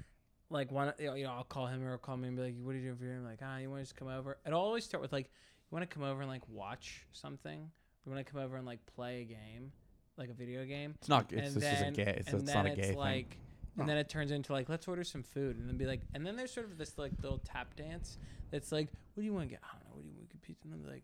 like 0.50 0.72
one 0.72 0.94
you 1.00 1.24
know, 1.24 1.32
I'll 1.32 1.44
call 1.44 1.68
him 1.68 1.84
or 1.86 1.92
I'll 1.92 1.98
call 1.98 2.18
me 2.18 2.28
and 2.28 2.38
be 2.38 2.44
like, 2.44 2.56
What 2.62 2.72
are 2.72 2.78
you 2.78 2.84
doing 2.86 2.96
for 2.98 3.04
here? 3.06 3.16
I'm 3.16 3.26
like, 3.26 3.40
ah, 3.44 3.58
you 3.58 3.70
want 3.70 3.82
to 3.82 3.86
just 3.86 3.96
come 3.96 4.08
over? 4.08 4.38
It'll 4.46 4.60
always 4.60 4.84
start 4.84 5.02
with 5.02 5.12
like, 5.12 5.26
you 5.26 5.76
want 5.76 5.88
to 5.90 5.94
come 5.94 6.04
over 6.04 6.22
and 6.22 6.30
like 6.30 6.42
watch 6.50 7.06
something? 7.12 7.70
You 8.06 8.12
want 8.12 8.26
to 8.26 8.32
come 8.32 8.42
over 8.42 8.56
and 8.58 8.66
like 8.66 8.80
play 8.96 9.22
a 9.22 9.26
game, 9.26 9.72
like 10.18 10.30
a 10.30 10.34
video 10.34 10.66
game? 10.66 10.96
It's 11.00 11.10
not. 11.10 11.32
It's, 11.32 11.48
and 11.48 11.56
this 11.56 11.64
then, 11.64 11.74
isn't 11.76 11.94
gay. 11.96 12.16
It's, 12.18 12.30
and 12.32 12.42
it's 12.42 12.52
then 12.52 12.64
not 12.64 12.72
a 12.72 12.76
gay 12.76 12.82
it's 12.82 12.88
thing. 12.90 12.98
like, 12.98 13.38
and 13.78 13.84
Oh. 13.84 13.86
then 13.86 13.98
it 13.98 14.10
turns 14.10 14.32
into 14.32 14.52
like, 14.52 14.68
let's 14.68 14.88
order 14.88 15.04
some 15.04 15.24
food, 15.24 15.58
and 15.58 15.70
then 15.70 15.78
be 15.78 15.86
like, 15.86 16.02
and 16.14 16.26
then 16.26 16.36
there's 16.36 16.52
sort 16.52 16.66
of 16.66 16.78
this 16.78 16.98
like 16.98 17.12
little 17.22 17.40
tap 17.46 17.76
dance 17.76 18.18
that's 18.52 18.72
like, 18.72 18.88
what 19.14 19.22
do 19.22 19.26
you 19.26 19.34
want 19.34 19.46
to 19.48 19.50
get? 19.52 19.60
I 19.64 19.74
don't 19.76 19.84
know. 19.90 19.96
What 19.96 20.02
do 20.04 20.08
you 20.10 20.16
want 20.16 20.30
to 20.30 20.36
get 20.36 20.42
pizza? 20.42 20.64
And 20.68 20.74
then 20.74 20.82
be 20.82 20.90
like, 20.90 21.04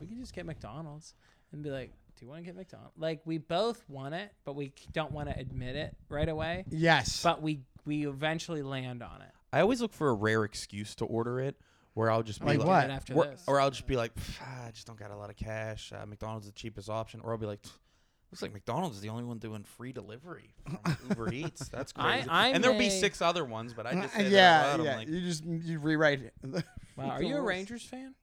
we 0.00 0.06
can 0.06 0.18
just 0.18 0.32
get 0.34 0.46
McDonald's, 0.46 1.14
and 1.52 1.62
be 1.62 1.70
like, 1.70 1.92
do 2.18 2.24
you 2.24 2.28
want 2.30 2.40
to 2.42 2.44
get 2.46 2.56
McDonald's? 2.56 2.96
Like 2.98 3.20
we 3.24 3.38
both 3.38 3.82
want 3.88 4.14
it, 4.14 4.32
but 4.44 4.54
we 4.56 4.72
don't 4.92 5.12
want 5.12 5.28
to 5.28 5.38
admit 5.38 5.76
it 5.76 5.96
right 6.08 6.28
away. 6.28 6.64
Yes. 6.70 7.22
But 7.22 7.42
we 7.42 7.60
we 7.84 8.06
eventually 8.06 8.62
land 8.62 9.02
on 9.02 9.20
it. 9.22 9.30
I 9.52 9.60
always 9.60 9.80
look 9.80 9.92
for 9.92 10.08
a 10.10 10.14
rare 10.14 10.44
excuse 10.44 10.94
to 10.96 11.04
order 11.04 11.38
it, 11.40 11.56
where 11.94 12.10
I'll 12.10 12.22
just 12.22 12.40
be 12.40 12.46
Like 12.46 12.58
like, 12.58 12.66
what? 12.66 12.90
After 12.90 13.14
Or, 13.14 13.24
this. 13.26 13.44
or 13.46 13.60
I'll 13.60 13.70
just 13.70 13.86
be 13.86 13.96
like, 13.96 14.12
ah, 14.40 14.66
I 14.66 14.70
just 14.72 14.86
don't 14.86 14.98
got 14.98 15.10
a 15.10 15.16
lot 15.16 15.30
of 15.30 15.36
cash. 15.36 15.92
Uh, 15.92 16.04
McDonald's 16.06 16.46
is 16.46 16.52
the 16.52 16.58
cheapest 16.58 16.88
option. 16.90 17.20
Or 17.22 17.32
I'll 17.32 17.38
be 17.38 17.46
like, 17.46 17.60
looks 18.32 18.42
like 18.42 18.52
McDonald's 18.52 18.96
is 18.96 19.02
the 19.02 19.10
only 19.10 19.22
one 19.24 19.38
doing 19.38 19.62
free 19.62 19.92
delivery 19.92 20.54
from 20.64 20.78
Uber 21.10 21.32
Eats. 21.32 21.68
That's 21.68 21.92
I- 21.96 22.14
crazy. 22.16 22.28
I 22.30 22.48
and 22.48 22.64
there'll 22.64 22.78
be 22.78 22.90
six 22.90 23.22
other 23.22 23.44
ones, 23.44 23.74
but 23.74 23.86
I 23.86 23.94
just 23.94 24.14
Uh, 24.14 24.18
say 24.18 24.28
yeah, 24.30 24.62
loud. 24.66 24.80
I'm 24.80 24.86
yeah. 24.86 24.96
like, 24.96 25.08
you 25.08 25.20
just 25.20 25.44
you 25.44 25.78
rewrite 25.78 26.22
it. 26.22 26.34
wow, 26.96 27.10
are 27.10 27.22
you 27.22 27.36
a 27.36 27.40
Rangers 27.42 27.82
fan? 27.84 28.14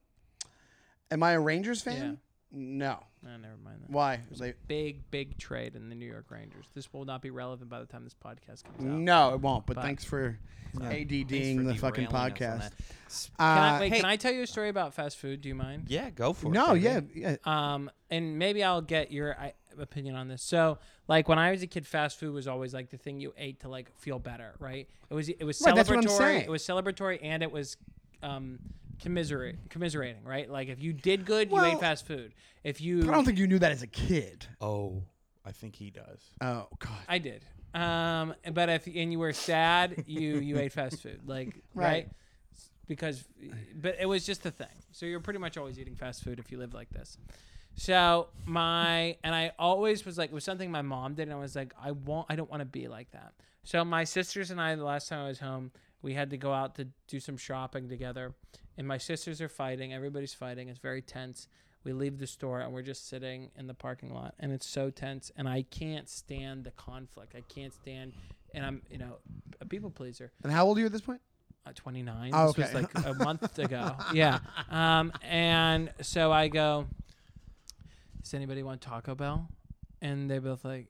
Am 1.10 1.22
I 1.22 1.32
a 1.32 1.40
Rangers 1.40 1.80
fan? 1.82 2.18
No. 2.54 2.98
No, 3.22 3.30
never 3.38 3.56
mind 3.64 3.78
that. 3.82 3.90
Why? 3.90 4.20
They, 4.38 4.52
Big 4.68 5.10
big 5.10 5.38
trade 5.38 5.74
in 5.74 5.88
the 5.88 5.94
New 5.94 6.06
York 6.06 6.26
Rangers. 6.30 6.66
This 6.74 6.92
will 6.92 7.04
not 7.04 7.22
be 7.22 7.30
relevant 7.30 7.70
by 7.70 7.80
the 7.80 7.86
time 7.86 8.04
this 8.04 8.14
podcast 8.14 8.64
comes 8.64 8.78
out. 8.80 8.84
no, 8.84 9.32
it 9.34 9.40
won't. 9.40 9.64
But, 9.66 9.76
But- 9.76 9.84
thanks 9.84 10.04
for 10.04 10.38
Yeah. 10.78 10.90
ADDing 10.92 11.28
thanks 11.28 11.56
for 11.62 11.62
the 11.68 11.74
fucking 11.76 12.04
derailing 12.08 12.32
us 12.32 12.40
on 12.42 12.48
podcast. 12.48 12.58
that. 12.60 12.72
S- 13.06 13.30
Can 13.38 13.46
I, 13.46 13.76
Uh, 13.76 13.80
wait, 13.80 13.92
hey- 13.92 13.96
can 14.00 14.04
I 14.06 14.16
tell 14.16 14.32
you 14.32 14.42
a 14.42 14.46
story 14.46 14.68
about 14.68 14.92
fast 14.94 15.16
food? 15.18 15.40
Do 15.40 15.48
you 15.48 15.54
mind? 15.54 15.84
Yeah, 15.88 16.10
go 16.10 16.32
for 16.32 16.48
it. 16.48 16.50
no, 16.52 16.74
yeah, 16.74 17.00
yeah. 17.14 17.36
Um, 17.44 17.90
and 18.10 18.38
maybe 18.38 18.62
I'll 18.64 18.80
get 18.82 19.10
your 19.12 19.38
I, 19.38 19.54
opinion 19.78 20.14
on 20.16 20.28
this. 20.28 20.42
So, 20.42 20.78
like 21.08 21.28
when 21.28 21.38
I 21.38 21.50
was 21.52 21.62
a 21.62 21.66
kid, 21.66 21.86
fast 21.86 22.18
food 22.18 22.34
was 22.34 22.46
always 22.48 22.74
like 22.74 22.90
the 22.90 22.96
thing 22.98 23.20
you 23.20 23.32
ate 23.38 23.60
to 23.60 23.68
like 23.68 23.94
feel 23.98 24.18
better, 24.18 24.54
right? 24.58 24.88
It 25.10 25.14
was 25.14 25.28
it 25.28 25.44
was 25.44 25.60
Right, 25.62 25.74
that's 25.74 25.88
what 25.88 25.98
I'm 25.98 26.04
celebratory. 26.04 26.18
saying. 26.18 26.42
It 26.44 26.50
was 26.50 26.62
celebratory, 26.62 27.18
and 27.22 27.42
it 27.42 27.50
was 27.52 27.76
um, 28.22 28.58
commiserate, 29.02 29.56
commiserating, 29.68 30.24
right? 30.24 30.48
Like 30.50 30.68
if 30.68 30.80
you 30.80 30.92
did 30.92 31.24
good, 31.24 31.48
you 31.50 31.56
Well- 31.56 31.64
ate 31.66 31.80
fast 31.80 32.06
food. 32.06 32.32
If 32.64 32.80
you, 32.80 33.00
But 33.00 33.08
I 33.10 33.14
don't 33.14 33.24
think 33.24 33.38
you 33.38 33.48
knew 33.48 33.58
that 33.58 33.72
as 33.72 33.82
a 33.82 33.88
kid. 33.88 34.46
Oh, 34.60 35.02
I 35.44 35.50
think 35.50 35.74
he 35.74 35.90
does. 35.90 36.20
Oh 36.40 36.68
God. 36.78 36.98
I 37.08 37.18
did. 37.18 37.44
Um, 37.74 38.34
but 38.52 38.68
if 38.68 38.86
and 38.86 39.10
you 39.10 39.18
were 39.18 39.32
sad, 39.32 40.04
you 40.06 40.36
you 40.38 40.58
ate 40.58 40.72
fast 40.72 41.02
food, 41.02 41.20
like 41.26 41.48
right. 41.74 41.84
Right. 41.86 42.08
Because, 42.88 43.24
but 43.74 43.96
it 43.98 44.06
was 44.06 44.26
just 44.26 44.44
a 44.44 44.50
thing. 44.50 44.66
So 44.90 45.06
you're 45.06 45.20
pretty 45.20 45.38
much 45.38 45.56
always 45.56 45.78
eating 45.78 45.94
fast 45.94 46.22
food 46.22 46.38
if 46.38 46.52
you 46.52 46.58
live 46.58 46.74
like 46.74 46.90
this. 46.90 47.16
So 47.74 48.28
my 48.44 49.16
and 49.24 49.34
I 49.34 49.52
always 49.58 50.04
was 50.04 50.18
like 50.18 50.30
it 50.30 50.34
was 50.34 50.44
something 50.44 50.70
my 50.70 50.82
mom 50.82 51.14
did, 51.14 51.22
and 51.22 51.32
I 51.32 51.36
was 51.40 51.56
like 51.56 51.72
I 51.82 51.92
won't, 51.92 52.26
I 52.28 52.36
don't 52.36 52.50
want 52.50 52.60
to 52.60 52.66
be 52.66 52.88
like 52.88 53.10
that. 53.12 53.32
So 53.64 53.84
my 53.84 54.04
sisters 54.04 54.50
and 54.50 54.60
I, 54.60 54.74
the 54.74 54.84
last 54.84 55.08
time 55.08 55.24
I 55.24 55.28
was 55.28 55.38
home, 55.38 55.70
we 56.02 56.14
had 56.14 56.30
to 56.30 56.36
go 56.36 56.52
out 56.52 56.74
to 56.76 56.88
do 57.08 57.18
some 57.20 57.36
shopping 57.36 57.88
together, 57.88 58.34
and 58.76 58.86
my 58.86 58.98
sisters 58.98 59.40
are 59.40 59.48
fighting. 59.48 59.92
Everybody's 59.92 60.34
fighting. 60.34 60.68
It's 60.68 60.78
very 60.78 61.02
tense. 61.02 61.48
We 61.84 61.92
leave 61.92 62.18
the 62.18 62.26
store 62.28 62.60
and 62.60 62.72
we're 62.72 62.82
just 62.82 63.08
sitting 63.08 63.50
in 63.56 63.66
the 63.66 63.74
parking 63.74 64.14
lot, 64.14 64.34
and 64.38 64.52
it's 64.52 64.66
so 64.66 64.90
tense, 64.90 65.32
and 65.36 65.48
I 65.48 65.62
can't 65.62 66.08
stand 66.08 66.64
the 66.64 66.70
conflict. 66.72 67.34
I 67.36 67.42
can't 67.52 67.72
stand, 67.74 68.12
and 68.54 68.64
I'm 68.64 68.82
you 68.90 68.98
know 68.98 69.16
a 69.60 69.66
people 69.66 69.90
pleaser. 69.90 70.30
And 70.44 70.52
how 70.52 70.64
old 70.66 70.76
are 70.76 70.80
you 70.80 70.86
at 70.86 70.92
this 70.92 71.00
point? 71.00 71.20
Uh, 71.64 71.70
29. 71.74 72.30
Oh, 72.34 72.48
This 72.48 72.56
was 72.56 72.66
okay. 72.84 72.98
like 73.04 73.06
a 73.06 73.14
month 73.24 73.58
ago. 73.60 73.94
Yeah. 74.12 74.40
Um, 74.68 75.12
and 75.22 75.92
so 76.00 76.32
I 76.32 76.48
go, 76.48 76.86
does 78.22 78.34
anybody 78.34 78.62
want 78.64 78.80
Taco 78.80 79.14
Bell? 79.14 79.48
And 80.00 80.28
they're 80.28 80.40
both 80.40 80.64
like, 80.64 80.86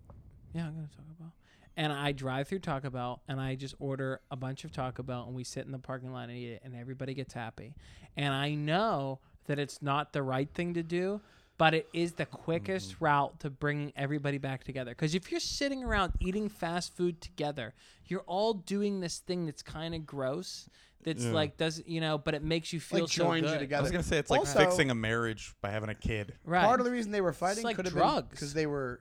yeah, 0.54 0.66
I'm 0.66 0.74
going 0.74 0.86
to 0.88 0.96
Taco 0.96 1.08
Bell. 1.18 1.32
And 1.76 1.92
I 1.92 2.12
drive 2.12 2.48
through 2.48 2.60
Taco 2.60 2.90
Bell 2.90 3.22
and 3.28 3.40
I 3.40 3.54
just 3.54 3.74
order 3.78 4.20
a 4.30 4.36
bunch 4.36 4.64
of 4.64 4.72
Taco 4.72 5.02
Bell 5.02 5.24
and 5.26 5.34
we 5.34 5.44
sit 5.44 5.64
in 5.64 5.72
the 5.72 5.78
parking 5.78 6.12
lot 6.12 6.28
and 6.28 6.36
eat 6.36 6.52
it 6.52 6.62
and 6.64 6.76
everybody 6.76 7.14
gets 7.14 7.32
happy. 7.32 7.74
And 8.16 8.34
I 8.34 8.54
know 8.54 9.20
that 9.46 9.58
it's 9.58 9.80
not 9.82 10.12
the 10.12 10.22
right 10.22 10.48
thing 10.52 10.74
to 10.74 10.82
do, 10.82 11.20
but 11.58 11.74
it 11.74 11.88
is 11.92 12.12
the 12.12 12.26
quickest 12.26 12.94
mm-hmm. 12.94 13.04
route 13.04 13.40
to 13.40 13.50
bringing 13.50 13.92
everybody 13.96 14.38
back 14.38 14.64
together. 14.64 14.90
Because 14.92 15.14
if 15.14 15.30
you're 15.30 15.40
sitting 15.40 15.82
around 15.84 16.12
eating 16.20 16.48
fast 16.48 16.96
food 16.96 17.20
together, 17.20 17.74
you're 18.06 18.24
all 18.26 18.54
doing 18.54 19.00
this 19.00 19.18
thing 19.18 19.46
that's 19.46 19.62
kind 19.62 19.94
of 19.94 20.04
gross. 20.04 20.68
That's 21.04 21.24
Yeah. 21.24 21.32
like 21.32 21.56
doesn't 21.56 21.88
you 21.88 22.00
know, 22.00 22.18
but 22.18 22.34
it 22.34 22.42
makes 22.42 22.72
you 22.72 22.80
feel 22.80 23.00
Like 23.00 23.12
so 23.12 23.24
joins 23.24 23.50
you 23.50 23.58
good. 23.58 23.72
I 23.72 23.80
was 23.80 23.90
gonna 23.90 24.02
say 24.02 24.18
it's 24.18 24.30
like 24.30 24.40
Also- 24.40 24.58
fixing 24.58 24.90
a 24.90 24.94
marriage 24.94 25.54
by 25.60 25.70
having 25.70 25.88
a 25.88 25.94
kid. 25.94 26.34
Right. 26.44 26.64
Part 26.64 26.80
of 26.80 26.86
the 26.86 26.92
reason 26.92 27.10
they 27.12 27.20
were 27.20 27.32
fighting 27.32 27.64
like 27.64 27.76
could 27.76 27.86
have 27.86 27.94
drugs. 27.94 28.28
because 28.30 28.54
they 28.54 28.66
were 28.66 29.00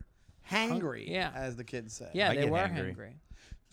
hangry, 0.50 1.08
yeah. 1.08 1.32
as 1.36 1.56
the 1.56 1.64
kids 1.64 1.94
say. 1.94 2.10
yeah, 2.14 2.32
I 2.32 2.36
they 2.36 2.42
get 2.44 2.52
were 2.52 2.58
hangry. 2.60 2.96
hangry. 2.96 3.12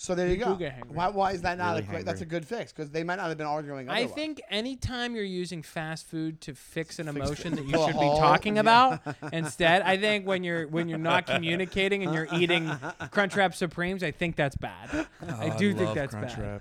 So 0.01 0.15
there 0.15 0.29
you 0.29 0.35
You 0.35 0.45
go. 0.45 0.53
do 0.53 0.59
get 0.61 0.79
hangry. 0.79 0.93
Why, 0.95 1.09
why 1.09 1.33
is 1.33 1.43
that 1.43 1.59
not 1.59 1.73
Really 1.75 1.83
a 1.83 1.89
quick? 1.89 2.05
That's 2.05 2.21
a 2.21 2.25
hangry. 2.25 2.29
good 2.29 2.47
fix 2.47 2.73
because 2.73 2.91
they 2.91 3.03
might 3.03 3.17
not 3.17 3.27
have 3.31 3.37
been 3.37 3.49
arguing. 3.49 3.89
I 3.89 4.03
Otherwise. 4.03 4.15
think 4.15 4.41
anytime 4.49 5.17
you're 5.17 5.25
using 5.25 5.61
fast 5.61 6.07
food 6.07 6.41
to 6.43 6.55
fix 6.55 7.01
an 7.01 7.07
Fix 7.07 7.17
emotion 7.17 7.57
that 7.57 7.65
you 7.65 7.73
pull 7.73 7.85
a 7.85 7.87
should 7.89 7.99
be 7.99 8.07
hole, 8.07 8.19
talking 8.21 8.55
yeah. 8.55 8.61
about 8.61 9.01
instead, 9.33 9.83
I 9.83 9.97
think 9.97 10.25
when 10.25 10.45
you're 10.45 10.69
when 10.69 10.89
you're 10.89 10.99
not 10.99 11.27
communicating 11.27 12.05
and 12.05 12.15
you're 12.15 12.29
eating 12.33 12.67
Crunchwrap 12.69 13.55
Supremes, 13.57 14.05
I 14.05 14.13
think 14.13 14.37
that's 14.37 14.57
bad. 14.57 15.09
I 15.29 15.49
do 15.57 15.75
think 15.75 15.95
that's 15.97 16.15
bad. 16.15 16.61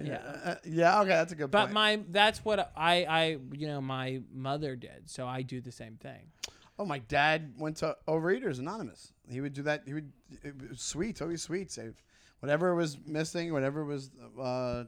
Yeah. 0.00 0.16
Uh, 0.44 0.54
yeah. 0.64 1.00
Okay, 1.00 1.08
that's 1.08 1.32
a 1.32 1.34
good 1.34 1.50
But 1.50 1.62
point. 1.62 1.72
my 1.72 2.00
that's 2.10 2.44
what 2.44 2.70
I 2.76 3.04
I 3.08 3.38
you 3.54 3.66
know 3.66 3.80
my 3.80 4.20
mother 4.32 4.76
did, 4.76 5.10
so 5.10 5.26
I 5.26 5.42
do 5.42 5.60
the 5.60 5.72
same 5.72 5.96
thing. 5.96 6.28
Oh, 6.78 6.84
my 6.84 6.98
dad 6.98 7.54
went 7.58 7.76
to 7.78 7.96
Overeaters 8.06 8.58
Anonymous. 8.58 9.12
He 9.28 9.40
would 9.40 9.52
do 9.52 9.62
that. 9.62 9.82
He 9.86 9.94
would 9.94 10.12
it 10.42 10.54
was 10.70 10.80
sweets, 10.80 11.20
always 11.20 11.42
sweets. 11.42 11.78
Whatever 12.40 12.74
was 12.74 12.98
missing, 13.04 13.52
whatever 13.52 13.84
was 13.84 14.10
uh, 14.40 14.84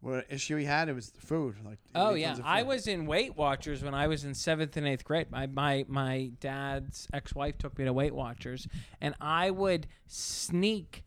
what 0.00 0.26
issue 0.30 0.56
he 0.56 0.64
had, 0.64 0.88
it 0.88 0.94
was 0.94 1.10
the 1.10 1.20
food. 1.20 1.56
Like 1.64 1.78
Oh 1.94 2.14
yeah, 2.14 2.36
I 2.44 2.62
was 2.62 2.86
in 2.86 3.06
Weight 3.06 3.36
Watchers 3.36 3.82
when 3.82 3.94
I 3.94 4.08
was 4.08 4.24
in 4.24 4.34
seventh 4.34 4.76
and 4.76 4.86
eighth 4.86 5.04
grade. 5.04 5.30
My 5.30 5.46
my 5.46 5.84
my 5.88 6.30
dad's 6.40 7.06
ex-wife 7.12 7.58
took 7.58 7.78
me 7.78 7.84
to 7.84 7.92
Weight 7.92 8.14
Watchers, 8.14 8.66
and 9.00 9.14
I 9.20 9.50
would 9.50 9.86
sneak 10.06 11.04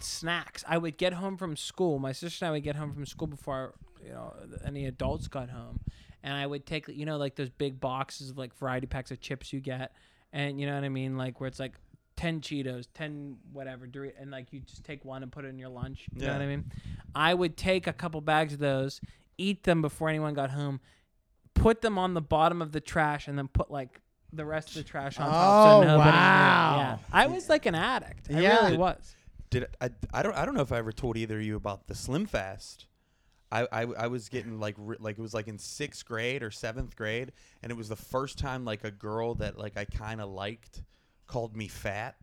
snacks. 0.00 0.64
I 0.68 0.78
would 0.78 0.96
get 0.96 1.14
home 1.14 1.36
from 1.36 1.56
school. 1.56 1.98
My 1.98 2.12
sister 2.12 2.44
and 2.44 2.50
I 2.50 2.52
would 2.52 2.62
get 2.62 2.76
home 2.76 2.92
from 2.92 3.06
school 3.06 3.28
before 3.28 3.74
you 4.04 4.12
know 4.12 4.34
any 4.64 4.86
adults 4.86 5.28
got 5.28 5.50
home, 5.50 5.80
and 6.26 6.34
I 6.34 6.46
would 6.46 6.66
take 6.66 6.88
you 6.88 7.06
know 7.06 7.16
like 7.16 7.36
those 7.36 7.48
big 7.48 7.80
boxes 7.80 8.28
of 8.28 8.36
like 8.36 8.54
variety 8.56 8.86
packs 8.86 9.10
of 9.10 9.20
chips 9.20 9.52
you 9.52 9.60
get, 9.60 9.92
and 10.32 10.60
you 10.60 10.66
know 10.66 10.74
what 10.74 10.84
I 10.84 10.90
mean, 10.90 11.16
like 11.16 11.40
where 11.40 11.48
it's 11.48 11.58
like. 11.60 11.72
10 12.18 12.40
Cheetos, 12.40 12.86
10 12.94 13.36
whatever, 13.52 13.86
and 14.18 14.30
like 14.30 14.50
you 14.50 14.60
just 14.60 14.82
take 14.84 15.04
one 15.04 15.22
and 15.22 15.30
put 15.30 15.44
it 15.44 15.48
in 15.48 15.58
your 15.58 15.68
lunch. 15.68 16.06
You 16.14 16.24
know 16.24 16.32
what 16.32 16.40
I 16.40 16.46
mean? 16.46 16.64
I 17.14 17.34
would 17.34 17.58
take 17.58 17.86
a 17.86 17.92
couple 17.92 18.22
bags 18.22 18.54
of 18.54 18.58
those, 18.58 19.02
eat 19.36 19.64
them 19.64 19.82
before 19.82 20.08
anyone 20.08 20.32
got 20.32 20.48
home, 20.48 20.80
put 21.52 21.82
them 21.82 21.98
on 21.98 22.14
the 22.14 22.22
bottom 22.22 22.62
of 22.62 22.72
the 22.72 22.80
trash, 22.80 23.28
and 23.28 23.36
then 23.36 23.48
put 23.48 23.70
like 23.70 24.00
the 24.32 24.46
rest 24.46 24.68
of 24.70 24.76
the 24.76 24.84
trash 24.84 25.20
on 25.20 25.28
top. 25.28 25.66
Oh, 25.66 25.82
so 25.82 25.86
nobody 25.88 26.10
wow. 26.16 26.70
Knew. 26.72 26.78
Yeah, 26.80 26.98
I 27.12 27.26
was 27.26 27.50
like 27.50 27.66
an 27.66 27.74
addict. 27.74 28.28
I 28.34 28.40
Yeah. 28.40 28.64
really 28.64 28.78
was. 28.78 29.14
Did 29.50 29.66
I, 29.82 29.90
I 30.14 30.22
don't 30.22 30.34
I 30.34 30.46
don't 30.46 30.54
know 30.54 30.62
if 30.62 30.72
I 30.72 30.78
ever 30.78 30.92
told 30.92 31.18
either 31.18 31.36
of 31.36 31.42
you 31.42 31.54
about 31.54 31.86
the 31.86 31.94
Slim 31.94 32.24
Fast. 32.24 32.86
I, 33.50 33.66
I, 33.70 33.82
I 33.82 34.06
was 34.08 34.28
getting 34.28 34.58
like 34.58 34.74
re- 34.78 34.96
like 34.98 35.18
it 35.18 35.22
was 35.22 35.34
like 35.34 35.48
in 35.48 35.58
sixth 35.58 36.04
grade 36.04 36.42
or 36.42 36.50
seventh 36.50 36.96
grade, 36.96 37.32
and 37.62 37.70
it 37.70 37.76
was 37.76 37.88
the 37.88 37.96
first 37.96 38.38
time 38.38 38.64
like 38.64 38.84
a 38.84 38.90
girl 38.90 39.34
that 39.36 39.58
like 39.58 39.76
I 39.76 39.84
kind 39.84 40.20
of 40.20 40.30
liked 40.30 40.82
called 41.26 41.56
me 41.56 41.68
fat, 41.68 42.16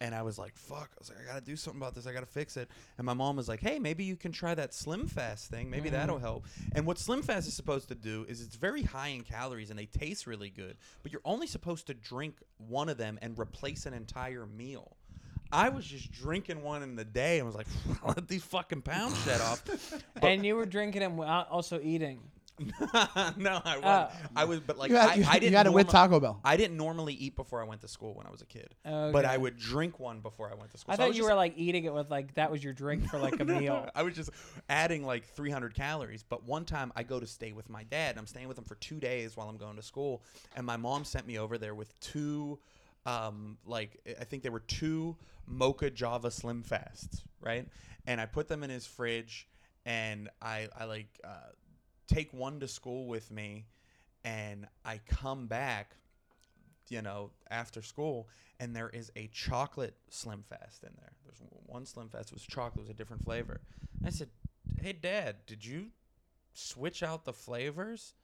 and 0.00 0.14
I 0.14 0.22
was 0.22 0.38
like, 0.38 0.56
"Fuck!" 0.56 0.90
I 0.92 0.98
was 0.98 1.10
like, 1.10 1.18
"I 1.20 1.32
gotta 1.32 1.44
do 1.44 1.56
something 1.56 1.80
about 1.80 1.94
this. 1.94 2.06
I 2.06 2.12
gotta 2.12 2.26
fix 2.26 2.56
it." 2.56 2.68
And 2.96 3.04
my 3.04 3.14
mom 3.14 3.36
was 3.36 3.48
like, 3.48 3.60
"Hey, 3.60 3.80
maybe 3.80 4.04
you 4.04 4.14
can 4.14 4.30
try 4.30 4.54
that 4.54 4.72
Slim 4.72 5.08
Fast 5.08 5.50
thing. 5.50 5.68
Maybe 5.68 5.88
mm-hmm. 5.88 5.96
that'll 5.96 6.18
help." 6.18 6.46
And 6.76 6.86
what 6.86 6.98
Slim 6.98 7.22
Fast 7.22 7.48
is 7.48 7.54
supposed 7.54 7.88
to 7.88 7.96
do 7.96 8.24
is 8.28 8.40
it's 8.40 8.56
very 8.56 8.82
high 8.82 9.08
in 9.08 9.22
calories 9.22 9.70
and 9.70 9.78
they 9.78 9.86
taste 9.86 10.28
really 10.28 10.50
good, 10.50 10.76
but 11.02 11.12
you're 11.12 11.22
only 11.24 11.46
supposed 11.48 11.88
to 11.88 11.94
drink 11.94 12.36
one 12.58 12.88
of 12.88 12.98
them 12.98 13.18
and 13.20 13.36
replace 13.38 13.86
an 13.86 13.94
entire 13.94 14.46
meal. 14.46 14.96
I 15.52 15.68
was 15.68 15.84
just 15.84 16.10
drinking 16.12 16.62
one 16.62 16.82
in 16.82 16.96
the 16.96 17.04
day 17.04 17.38
and 17.38 17.46
was 17.46 17.54
like, 17.54 17.66
let 18.06 18.26
these 18.28 18.42
fucking 18.44 18.82
pounds 18.82 19.22
shed 19.24 19.40
off. 19.40 19.62
and 20.22 20.44
you 20.44 20.56
were 20.56 20.66
drinking 20.66 21.00
them 21.00 21.16
while 21.16 21.46
also 21.50 21.80
eating. 21.82 22.20
no, 22.58 22.68
I 22.74 23.76
oh. 23.76 23.80
wasn't. 23.80 23.84
Oh. 23.84 24.08
I 24.36 24.44
was, 24.44 24.60
but 24.60 24.78
like, 24.78 24.90
you 24.90 24.96
had, 24.96 25.10
I, 25.10 25.14
you, 25.14 25.24
I 25.26 25.32
didn't. 25.34 25.52
you 25.52 25.56
had 25.56 25.66
it 25.66 25.72
with 25.72 25.88
Taco 25.88 26.20
Bell. 26.20 26.38
I 26.44 26.56
didn't 26.56 26.76
normally 26.76 27.14
eat 27.14 27.34
before 27.34 27.60
I 27.60 27.64
went 27.64 27.80
to 27.80 27.88
school 27.88 28.14
when 28.14 28.26
I 28.26 28.30
was 28.30 28.42
a 28.42 28.46
kid, 28.46 28.74
but 28.84 29.24
I 29.24 29.36
would 29.36 29.58
drink 29.58 29.98
one 29.98 30.20
before 30.20 30.50
I 30.50 30.54
went 30.54 30.70
to 30.72 30.78
school. 30.78 30.92
I 30.92 30.96
So 30.96 31.02
thought 31.02 31.08
was 31.08 31.16
you 31.16 31.22
just- 31.22 31.30
were 31.30 31.36
like 31.36 31.54
eating 31.56 31.84
it 31.84 31.94
with 31.94 32.10
like 32.10 32.34
that 32.34 32.50
was 32.50 32.62
your 32.62 32.72
drink 32.72 33.08
for 33.08 33.18
like 33.18 33.40
a 33.40 33.44
No, 33.44 33.54
no, 33.54 33.60
meal. 33.60 33.88
I 33.94 34.02
was 34.02 34.14
just 34.14 34.30
adding 34.68 35.04
like 35.04 35.24
300 35.24 35.74
calories. 35.74 36.22
But 36.22 36.44
one 36.44 36.64
time 36.64 36.92
I 36.94 37.02
go 37.02 37.18
to 37.18 37.26
stay 37.26 37.52
with 37.52 37.68
my 37.68 37.84
dad. 37.84 38.10
And 38.10 38.18
I'm 38.18 38.26
staying 38.26 38.48
with 38.48 38.58
him 38.58 38.64
for 38.64 38.74
two 38.76 39.00
days 39.00 39.36
while 39.36 39.48
I'm 39.48 39.56
going 39.56 39.76
to 39.76 39.82
school. 39.82 40.22
And 40.54 40.66
my 40.66 40.76
mom 40.76 41.04
sent 41.04 41.26
me 41.26 41.38
over 41.38 41.58
there 41.58 41.74
with 41.74 41.98
two, 42.00 42.58
um, 43.06 43.58
like, 43.66 44.00
I 44.20 44.24
think 44.24 44.42
there 44.42 44.52
were 44.52 44.60
two 44.60 45.16
Mocha 45.46 45.90
Java 45.90 46.30
Slim 46.30 46.62
Fasts, 46.62 47.22
right? 47.40 47.66
And 48.06 48.20
I 48.20 48.26
put 48.26 48.48
them 48.48 48.62
in 48.62 48.70
his 48.70 48.86
fridge 48.86 49.48
and 49.84 50.28
I, 50.40 50.68
I 50.78 50.84
like, 50.84 51.20
uh, 51.24 51.50
take 52.06 52.32
one 52.32 52.60
to 52.60 52.68
school 52.68 53.06
with 53.06 53.30
me. 53.30 53.66
And 54.24 54.68
I 54.84 55.00
come 55.08 55.46
back, 55.48 55.96
you 56.88 57.02
know, 57.02 57.30
after 57.50 57.82
school, 57.82 58.28
and 58.60 58.76
there 58.76 58.88
is 58.88 59.10
a 59.16 59.28
chocolate 59.32 59.96
Slim 60.10 60.44
Fast 60.48 60.84
in 60.84 60.90
there. 60.96 61.10
There's 61.24 61.40
one 61.66 61.86
Slim 61.86 62.08
Fast 62.08 62.32
was 62.32 62.42
chocolate, 62.42 62.82
was 62.82 62.88
a 62.88 62.94
different 62.94 63.24
flavor. 63.24 63.60
I 64.06 64.10
said, 64.10 64.28
"Hey, 64.80 64.92
Dad, 64.92 65.44
did 65.44 65.64
you 65.64 65.88
switch 66.52 67.02
out 67.02 67.24
the 67.24 67.32
flavors?" 67.32 68.14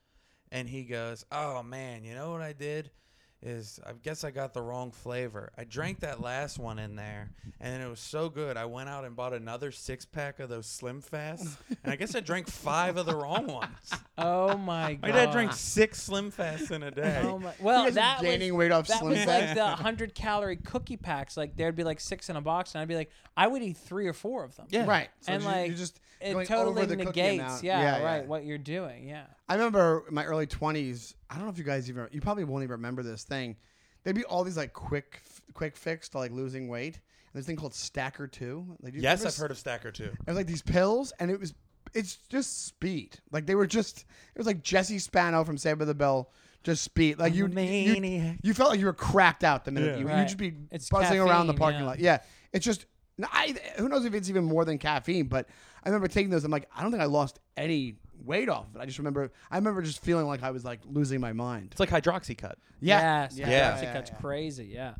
And 0.52 0.68
he 0.68 0.84
goes, 0.84 1.24
"Oh 1.32 1.64
man, 1.64 2.04
you 2.04 2.14
know 2.14 2.30
what 2.30 2.42
I 2.42 2.52
did 2.52 2.92
is 3.40 3.78
I 3.86 3.92
guess 4.02 4.24
I 4.24 4.30
got 4.32 4.52
the 4.52 4.60
wrong 4.62 4.90
flavor. 4.90 5.52
I 5.56 5.62
drank 5.64 6.00
that 6.00 6.20
last 6.20 6.58
one 6.58 6.78
in 6.80 6.96
there, 6.96 7.30
and 7.60 7.80
it 7.82 7.88
was 7.88 8.00
so 8.00 8.28
good. 8.28 8.56
I 8.56 8.64
went 8.64 8.88
out 8.88 9.04
and 9.04 9.14
bought 9.14 9.32
another 9.32 9.70
six 9.70 10.04
pack 10.04 10.40
of 10.40 10.48
those 10.48 10.66
Slim 10.66 11.00
Fasts, 11.00 11.56
and 11.84 11.92
I 11.92 11.96
guess 11.96 12.14
I 12.16 12.20
drank 12.20 12.48
five 12.48 12.96
of 12.96 13.06
the 13.06 13.14
wrong 13.16 13.46
ones. 13.46 13.70
Oh 14.20 14.56
my 14.58 14.98
My 15.00 15.08
god. 15.10 15.12
dad 15.14 15.30
drank 15.30 15.52
six 15.52 16.02
Slim 16.02 16.32
Fasts 16.32 16.72
in 16.72 16.82
a 16.82 16.90
day. 16.90 17.20
Oh 17.22 17.38
my. 17.38 17.52
Well, 17.60 17.84
guys 17.84 17.92
are 17.92 17.94
that 17.94 18.20
gaining 18.20 18.52
was, 18.52 18.58
weight 18.58 18.72
off 18.72 18.88
that 18.88 18.98
Slim 18.98 19.12
was 19.12 19.24
like 19.26 19.54
the 19.54 19.64
hundred 19.64 20.12
calorie 20.12 20.56
cookie 20.56 20.96
packs. 20.96 21.36
Like 21.36 21.56
there'd 21.56 21.76
be 21.76 21.84
like 21.84 22.00
six 22.00 22.28
in 22.28 22.34
a 22.34 22.40
box, 22.40 22.74
and 22.74 22.82
I'd 22.82 22.88
be 22.88 22.96
like, 22.96 23.12
I 23.36 23.46
would 23.46 23.62
eat 23.62 23.76
three 23.76 24.08
or 24.08 24.12
four 24.12 24.42
of 24.42 24.56
them. 24.56 24.66
Yeah. 24.70 24.86
Right. 24.86 25.08
So 25.20 25.34
And, 25.34 25.42
you- 25.44 25.48
like, 25.48 25.68
you're 25.68 25.76
just 25.76 26.00
It 26.20 26.32
totally 26.48 26.82
over 26.82 26.86
the 26.86 26.96
cookie 26.96 27.20
negates, 27.22 27.42
amount. 27.44 27.62
yeah, 27.62 27.80
Yeah, 27.80 28.02
right, 28.04 28.22
yeah. 28.22 28.26
what 28.26 28.44
you're 28.44 28.58
doing, 28.58 29.06
yeah. 29.06 29.26
I 29.48 29.54
remember 29.54 30.04
in 30.08 30.14
my 30.14 30.24
early 30.24 30.46
20s. 30.46 31.14
I 31.30 31.36
don't 31.36 31.44
know 31.44 31.50
if 31.50 31.58
you 31.58 31.64
guys 31.64 31.88
even. 31.88 32.06
You 32.12 32.20
probably 32.20 32.44
won't 32.44 32.62
even 32.62 32.72
remember 32.72 33.02
this 33.02 33.24
thing. 33.24 33.56
There'd 34.04 34.16
be 34.16 34.24
all 34.24 34.44
these 34.44 34.56
like 34.56 34.72
quick, 34.72 35.22
quick 35.54 35.76
fix 35.76 36.08
to 36.10 36.18
like 36.18 36.30
losing 36.32 36.68
weight. 36.68 36.94
And 36.96 37.34
there's 37.34 37.44
a 37.44 37.46
thing 37.46 37.56
called 37.56 37.74
Stacker 37.74 38.26
Two. 38.26 38.76
Like, 38.82 38.92
do 38.92 38.98
you 38.98 39.02
Yes, 39.02 39.20
ever 39.20 39.26
I've 39.28 39.32
s- 39.32 39.38
heard 39.40 39.50
of 39.50 39.58
Stacker 39.58 39.90
2. 39.90 40.04
It 40.04 40.12
was 40.26 40.36
like 40.36 40.46
these 40.46 40.62
pills, 40.62 41.12
and 41.18 41.30
it 41.30 41.38
was 41.40 41.54
it's 41.94 42.16
just 42.28 42.66
speed. 42.66 43.18
Like 43.32 43.46
they 43.46 43.54
were 43.54 43.66
just 43.66 44.00
it 44.00 44.38
was 44.38 44.46
like 44.46 44.62
Jesse 44.62 44.98
Spano 44.98 45.44
from 45.44 45.56
Saved 45.58 45.78
by 45.78 45.84
the 45.86 45.94
Bell, 45.94 46.30
just 46.62 46.82
speed. 46.84 47.18
Like 47.18 47.34
you, 47.34 47.46
you 47.46 47.52
maniac. 47.54 48.38
you 48.42 48.54
felt 48.54 48.70
like 48.70 48.80
you 48.80 48.86
were 48.86 48.92
cracked 48.92 49.44
out 49.44 49.64
the 49.64 49.70
minute 49.72 49.94
Yeah. 49.94 50.00
you 50.00 50.06
Right. 50.08 50.18
you'd 50.18 50.24
just 50.26 50.36
be 50.38 50.54
It's 50.70 50.88
buzzing 50.90 51.18
around 51.20 51.46
the 51.46 51.52
caffeine, 51.54 51.58
parking 51.58 51.80
yeah. 51.80 51.86
lot. 51.86 51.98
Yeah, 51.98 52.18
it's 52.52 52.64
just 52.64 52.86
I 53.22 53.56
who 53.78 53.88
knows 53.88 54.04
if 54.04 54.14
it's 54.14 54.28
even 54.30 54.44
more 54.44 54.64
than 54.64 54.78
caffeine. 54.78 55.26
But 55.26 55.48
I 55.84 55.88
remember 55.88 56.08
taking 56.08 56.30
those. 56.30 56.44
I'm 56.44 56.50
like 56.50 56.68
I 56.74 56.82
don't 56.82 56.90
think 56.90 57.02
I 57.02 57.06
lost 57.06 57.38
any 57.56 57.96
weight 58.24 58.48
off 58.48 58.66
of 58.68 58.76
it. 58.76 58.78
I 58.82 58.86
just 58.86 58.98
remember 58.98 59.30
I 59.50 59.56
remember 59.56 59.82
just 59.82 60.02
feeling 60.02 60.26
like 60.26 60.42
I 60.42 60.50
was 60.50 60.64
like 60.64 60.80
losing 60.90 61.20
my 61.20 61.32
mind. 61.32 61.68
It's 61.72 61.80
like 61.80 61.90
hydroxycut. 61.90 62.54
Yeah, 62.80 63.22
Yes, 63.24 63.36
yeah, 63.36 63.50
Yeah. 63.50 63.82
yeah, 63.82 63.92
That's 63.92 64.10
crazy, 64.20 64.66
yeah. 64.72 64.94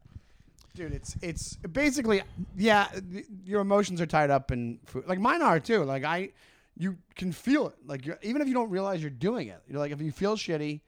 dude 0.74 0.92
it's 0.92 1.16
it's 1.22 1.56
basically 1.72 2.22
yeah 2.56 2.86
th- 3.12 3.26
your 3.44 3.60
emotions 3.60 4.00
are 4.00 4.06
tied 4.06 4.30
up 4.30 4.52
in 4.52 4.78
food 4.86 5.04
like 5.08 5.18
mine 5.18 5.42
are 5.42 5.58
too 5.58 5.82
like 5.82 6.04
i 6.04 6.30
you 6.76 6.96
can 7.16 7.32
feel 7.32 7.66
it 7.66 7.74
like 7.84 8.06
you're 8.06 8.18
even 8.22 8.40
if 8.40 8.46
you 8.46 8.54
don't 8.54 8.70
realize 8.70 9.00
you're 9.00 9.10
doing 9.10 9.48
it 9.48 9.60
you're 9.68 9.80
like 9.80 9.90
if 9.90 10.00
you 10.00 10.12
feel 10.12 10.36
shitty 10.36 10.80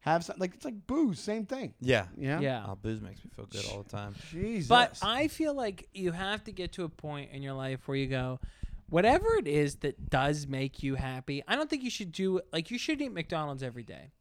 have 0.00 0.22
some 0.22 0.36
like 0.38 0.52
it's 0.54 0.66
like 0.66 0.86
booze 0.86 1.18
same 1.18 1.46
thing 1.46 1.72
Yeah. 1.80 2.06
yeah 2.18 2.40
Yeah. 2.40 2.64
Oh, 2.68 2.74
booze 2.74 3.00
makes 3.00 3.24
me 3.24 3.30
feel 3.34 3.46
good 3.46 3.64
all 3.72 3.82
the 3.84 3.88
time. 3.88 4.14
jesus 4.30 4.68
But 4.68 4.98
I 5.02 5.28
feel 5.28 5.54
like 5.54 5.88
you 5.94 6.12
have 6.12 6.44
to 6.44 6.52
get 6.52 6.72
to 6.72 6.84
a 6.84 6.88
point 6.90 7.30
in 7.32 7.42
your 7.42 7.54
life 7.54 7.88
where 7.88 7.96
you 7.96 8.06
go, 8.06 8.40
whatever 8.88 9.26
it 9.38 9.46
is 9.48 9.76
that 9.76 10.10
does 10.10 10.46
make 10.46 10.82
you 10.82 10.94
happy. 10.96 11.42
I 11.48 11.56
don't 11.56 11.68
think 11.70 11.82
you 11.82 11.90
should 11.90 12.12
do 12.12 12.40
like 12.52 12.70
you 12.70 12.78
should 12.78 13.00
eat 13.00 13.12
McDonald's 13.12 13.62
every 13.62 13.82
day. 13.84 14.12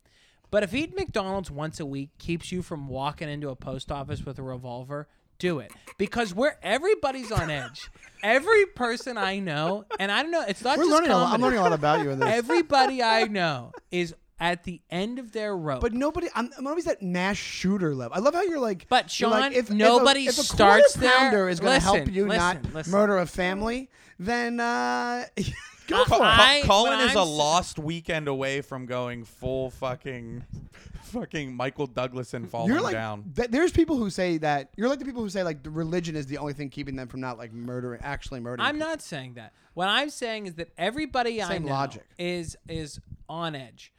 But 0.50 0.64
if 0.64 0.74
eating 0.74 0.96
McDonald's 0.96 1.52
once 1.52 1.80
a 1.80 1.86
week 1.86 2.10
keeps 2.20 2.52
you 2.52 2.62
from 2.62 2.88
walking 2.88 3.28
into 3.30 3.50
a 3.50 3.56
post 3.56 3.92
office 3.92 4.26
with 4.26 4.40
a 4.40 4.44
revolver, 4.44 5.08
do 5.40 5.60
it 5.60 5.72
because 5.98 6.34
we're 6.34 6.56
everybody's 6.64 7.32
on 7.32 7.50
edge. 7.50 7.90
Every 8.24 8.66
person 8.66 9.18
I 9.18 9.40
know, 9.40 9.86
and 10.00 10.12
I 10.12 10.24
don't 10.24 10.32
know, 10.32 10.44
it's 10.48 10.64
not 10.64 10.78
we're 10.78 10.86
just 10.86 10.94
learning 10.96 11.12
a 11.12 11.18
lot, 11.18 11.34
i'm 11.34 11.42
learning 11.42 11.60
a 11.60 11.64
lot 11.64 11.74
about 11.74 12.02
you 12.04 12.10
in 12.12 12.20
this 12.20 12.30
Everybody 12.30 13.04
I 13.04 13.26
know 13.26 13.72
is 13.92 14.16
at 14.40 14.64
the 14.64 14.82
end 14.90 15.20
of 15.20 15.32
their 15.34 15.56
rope. 15.58 15.82
but 15.82 15.94
nobody 15.94 16.28
I'm, 16.36 16.50
I'm 16.58 16.66
always 16.68 16.88
at 16.88 17.02
mass 17.02 17.38
shooter 17.38 17.94
level 17.96 18.16
i 18.16 18.20
love 18.20 18.36
how 18.36 18.44
you're 18.44 18.60
like 18.60 18.88
But 18.88 19.20
you're 19.20 19.30
like, 19.32 19.52
Sean, 19.52 19.54
if, 19.54 19.70
nobody 19.72 20.28
if 20.28 20.28
a, 20.28 20.30
if 20.30 20.38
a 20.40 20.44
starts 20.44 20.96
pounder 20.96 21.38
there- 21.38 21.50
is 21.50 21.60
going 21.60 21.74
to 21.80 21.84
help 21.84 21.98
listen, 22.00 22.14
you 22.14 22.26
not 22.28 22.58
listen, 22.58 22.74
listen. 22.74 22.92
murder 22.92 23.18
a 23.18 23.26
family 23.26 23.90
then 24.20 24.60
uh 24.60 25.26
go 25.88 26.02
Uh, 26.02 26.06
for 26.06 26.16
it 26.16 26.22
I- 26.22 26.62
Collin 26.66 27.00
is 27.02 27.12
I'm 27.12 27.18
a 27.18 27.22
s- 27.22 27.28
lost 27.28 27.80
weekend 27.80 28.28
away 28.28 28.62
from 28.62 28.86
going 28.86 29.24
full 29.26 29.70
fucking, 29.72 30.44
fucking 31.04 31.56
Michael 31.56 31.88
Douglas 31.88 32.34
and 32.34 32.50
falling 32.50 32.72
you're 32.72 32.82
like 32.82 32.94
down. 32.94 33.32
th- 33.36 33.50
there's 33.50 33.72
people 33.72 33.98
who 33.98 34.10
say 34.10 34.38
that 34.40 34.72
you're 34.76 34.90
like 34.90 35.00
the 35.00 35.06
people 35.06 35.22
who 35.22 35.30
say 35.30 35.44
like 35.44 35.64
the 35.64 35.70
religion 35.70 36.16
is 36.16 36.26
the 36.26 36.38
only 36.40 36.54
thing 36.54 36.70
keeping 36.70 36.96
them 36.96 37.08
from 37.08 37.22
not 37.22 37.38
like 37.38 37.54
murdering 37.54 38.02
actually 38.04 38.40
murdering 38.40 38.68
I'm 38.68 38.76
people. 38.76 38.88
not 38.90 39.02
saying 39.02 39.34
that. 39.36 39.54
What 39.74 39.88
I'm 39.88 40.10
saying 40.10 40.48
is 40.48 40.56
that 40.56 40.70
everybody 40.78 41.42
I 41.42 41.48
Same 41.50 41.64
know 41.66 41.72
logic. 41.72 42.04
is 42.18 42.58
is 42.68 43.00
on 43.30 43.56
edge. 43.56 43.94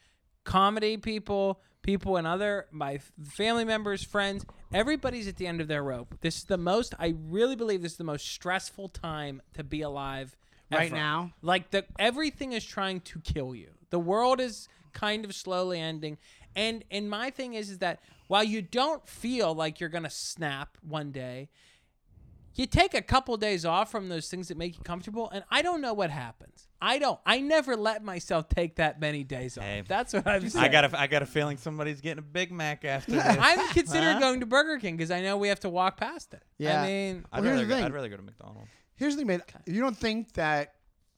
Comedy 0.45 0.97
people, 0.97 1.61
people 1.83 2.17
and 2.17 2.27
other 2.27 2.67
my 2.73 2.95
f- 2.95 3.13
family 3.25 3.65
members, 3.65 4.03
friends, 4.03 4.45
everybody's 4.73 5.29
at 5.29 5.37
the 5.37 5.47
end 5.47 5.61
of 5.61 5.69
their 5.69 5.83
rope. 5.83 6.17
This 6.21 6.39
is 6.39 6.45
the 6.45 6.59
most 6.59 6.95
I 6.99 7.15
really 7.29 7.57
believe 7.57 7.83
this 7.83 7.93
is 7.93 7.99
the 7.99 8.05
most 8.05 8.27
stressful 8.27 8.89
time 8.89 9.43
to 9.55 9.65
be 9.65 9.83
alive 9.83 10.37
Right 10.71 10.93
now? 10.93 11.33
Like 11.43 11.71
the 11.71 11.85
everything 11.99 12.53
is 12.53 12.65
trying 12.65 13.01
to 13.03 13.21
kill 13.21 13.55
you. 13.55 13.71
The 13.91 13.99
world 13.99 14.41
is 14.41 14.69
kind 14.93 15.25
of 15.25 15.35
slowly 15.35 15.81
ending. 15.81 16.19
And 16.55 16.85
and 16.91 17.09
my 17.09 17.31
thing 17.31 17.55
is 17.55 17.71
is 17.71 17.79
that 17.79 18.01
while 18.27 18.45
you 18.45 18.61
don't 18.61 19.07
feel 19.09 19.55
like 19.55 19.81
you're 19.81 19.89
gonna 19.89 20.11
snap 20.11 20.77
one 20.83 21.11
day, 21.11 21.49
you 22.55 22.67
take 22.67 22.93
a 22.93 23.03
couple 23.03 23.37
days 23.37 23.65
off 23.65 23.91
from 23.91 24.09
those 24.09 24.29
things 24.29 24.49
that 24.49 24.59
make 24.59 24.77
you 24.77 24.83
comfortable, 24.83 25.31
and 25.31 25.45
I 25.51 25.63
don't 25.63 25.81
know 25.81 25.95
what 25.95 26.11
happens. 26.11 26.68
I 26.81 26.99
don't. 26.99 27.19
I 27.27 27.41
never 27.41 27.77
let 27.77 28.05
myself 28.05 28.49
take 28.49 28.77
that 28.77 29.01
many 29.01 29.25
days 29.25 29.59
off. 29.59 29.65
Hey. 29.65 29.83
That's 29.87 30.13
what 30.13 30.27
I'm 30.27 30.49
saying. 30.49 30.65
I 30.65 30.69
got 30.69 30.85
a, 30.93 31.01
I 31.01 31.07
got 31.09 31.23
a 31.23 31.27
feeling 31.27 31.57
somebody's 31.57 32.01
getting 32.01 32.19
a 32.21 32.23
Big 32.23 32.53
Mac 32.53 32.85
after 32.85 33.13
this. 33.13 33.25
I'm 33.27 33.69
considering 33.71 34.15
Huh? 34.15 34.21
going 34.21 34.41
to 34.41 34.47
Burger 34.47 34.79
King 34.79 34.97
because 34.97 35.11
I 35.11 35.21
know 35.21 35.37
we 35.37 35.49
have 35.49 35.61
to 35.61 35.69
walk 35.69 35.97
past 35.97 36.35
it. 36.35 36.43
Yeah. 36.57 36.83
I 36.83 36.87
mean, 36.87 37.25
I'd 37.33 37.41
Well, 37.41 37.45
here's 37.45 37.55
rather 37.55 37.63
the 37.65 37.69
go, 37.69 37.75
thing. 37.77 37.85
I'd 37.85 37.93
rather 37.93 38.09
go 38.09 38.17
to 38.17 38.23
McDonald's. 38.23 38.71
Here's 38.95 39.15
the 39.15 39.19
thing, 39.21 39.27
man. 39.27 39.41
Okay. 39.43 39.59
You 39.73 39.81
don't 39.81 39.97
think 39.97 40.33
that 40.35 40.75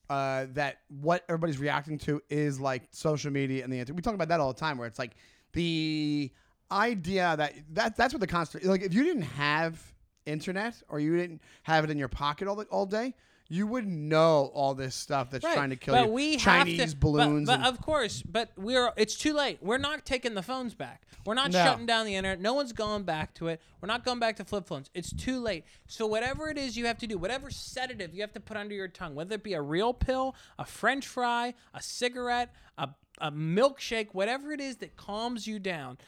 uh, 0.09 0.47
that 0.55 0.79
what 0.89 1.25
everybody's 1.29 1.59
reacting 1.59 1.99
to 1.99 2.21
is 2.31 2.59
like 2.59 2.83
social 2.91 3.31
media 3.31 3.63
and 3.63 3.73
the 3.73 3.79
internet, 3.79 3.97
we 3.97 4.03
talk 4.03 4.15
about 4.15 4.29
that 4.29 4.41
all 4.41 4.53
the 4.53 4.59
time. 4.59 4.77
Where 4.79 4.87
it's 4.89 4.99
like 4.99 5.13
the 5.53 6.33
idea 6.73 7.35
that 7.37 7.55
that 7.75 7.97
that's 7.97 8.15
what 8.15 8.21
the 8.21 8.27
constant 8.27 8.65
like. 8.65 8.83
If 8.83 8.95
you 8.95 9.05
didn't 9.05 9.23
have 9.23 9.81
internet 10.27 10.83
or 10.89 11.01
you 11.01 11.17
didn't 11.17 11.43
have 11.65 11.85
it 11.85 11.91
in 11.91 11.99
your 11.99 12.09
pocket 12.09 12.49
all 12.49 12.57
the, 12.57 12.65
all 12.65 12.87
day, 12.87 13.15
you 13.53 13.67
wouldn't 13.67 13.93
know 13.99 14.51
all 14.55 14.75
this 14.75 14.95
stuff 14.95 15.29
that's 15.31 15.45
Right. 15.45 15.55
trying 15.55 15.71
to 15.71 15.77
kill 15.77 15.93
but 15.95 16.07
you. 16.07 16.13
we 16.13 16.37
Chinese 16.37 16.79
have 16.81 16.91
to, 16.93 16.97
balloons. 16.97 17.49
But, 17.49 17.59
but 17.61 17.69
of 17.69 17.81
course, 17.83 18.23
but 18.23 18.53
we're 18.57 18.93
it's 18.97 19.17
too 19.17 19.35
late. 19.35 19.59
We're 19.61 19.77
not 19.79 20.07
taking 20.07 20.35
the 20.35 20.43
phones 20.43 20.73
back. 20.75 21.03
We're 21.27 21.35
not 21.35 21.51
No. 21.51 21.59
shutting 21.63 21.85
down 21.85 22.07
the 22.07 22.15
internet. 22.15 22.41
No 22.41 22.55
one's 22.55 22.73
going 22.73 23.03
back 23.03 23.35
to 23.35 23.49
it. 23.49 23.61
We're 23.81 23.89
not 23.89 24.05
going 24.05 24.21
back 24.21 24.37
to 24.37 24.45
flip 24.45 24.67
phones. 24.69 24.89
It's 24.95 25.13
too 25.13 25.41
late. 25.41 25.65
So 25.89 26.07
whatever 26.07 26.49
it 26.49 26.57
is 26.57 26.77
you 26.77 26.87
have 26.87 26.97
to 26.99 27.07
do, 27.09 27.19
whatever 27.19 27.51
sedative 27.51 28.15
you 28.15 28.21
have 28.21 28.33
to 28.35 28.41
put 28.41 28.57
under 28.57 28.75
your 28.75 28.89
tongue, 28.89 29.17
whether 29.17 29.35
it 29.35 29.43
be 29.43 29.55
a 29.55 29.61
real 29.61 29.93
pill, 29.93 30.37
a 30.59 30.65
French 30.65 31.07
fry, 31.07 31.55
a 31.75 31.83
cigarette, 31.83 32.55
a 32.79 32.89
a 33.23 33.31
milkshake, 33.33 34.15
whatever 34.15 34.51
it 34.53 34.61
is 34.63 34.77
that 34.77 34.97
calms 34.97 35.47
you 35.47 35.59
down, 35.59 35.99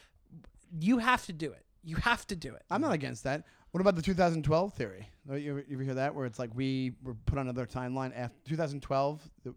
you 0.79 0.97
have 0.97 1.23
to 1.27 1.33
do 1.33 1.51
it. 1.51 1.63
You 1.83 1.97
have 1.97 2.25
to 2.27 2.35
do 2.35 2.55
it. 2.55 2.63
I'm 2.71 2.81
not 2.81 2.93
against 2.93 3.23
that. 3.25 3.43
What 3.71 3.81
about 3.81 3.95
the 3.95 4.01
2012 4.01 4.73
theory? 4.73 5.09
You 5.29 5.51
ever, 5.51 5.63
you 5.67 5.75
ever 5.75 5.83
hear 5.83 5.93
that? 5.95 6.13
Where 6.15 6.25
it's 6.25 6.37
like 6.39 6.49
we 6.53 6.93
were 7.03 7.13
put 7.13 7.37
on 7.39 7.47
another 7.47 7.65
timeline 7.65 8.11
after 8.15 8.37
2012, 8.49 9.21
the, 9.43 9.55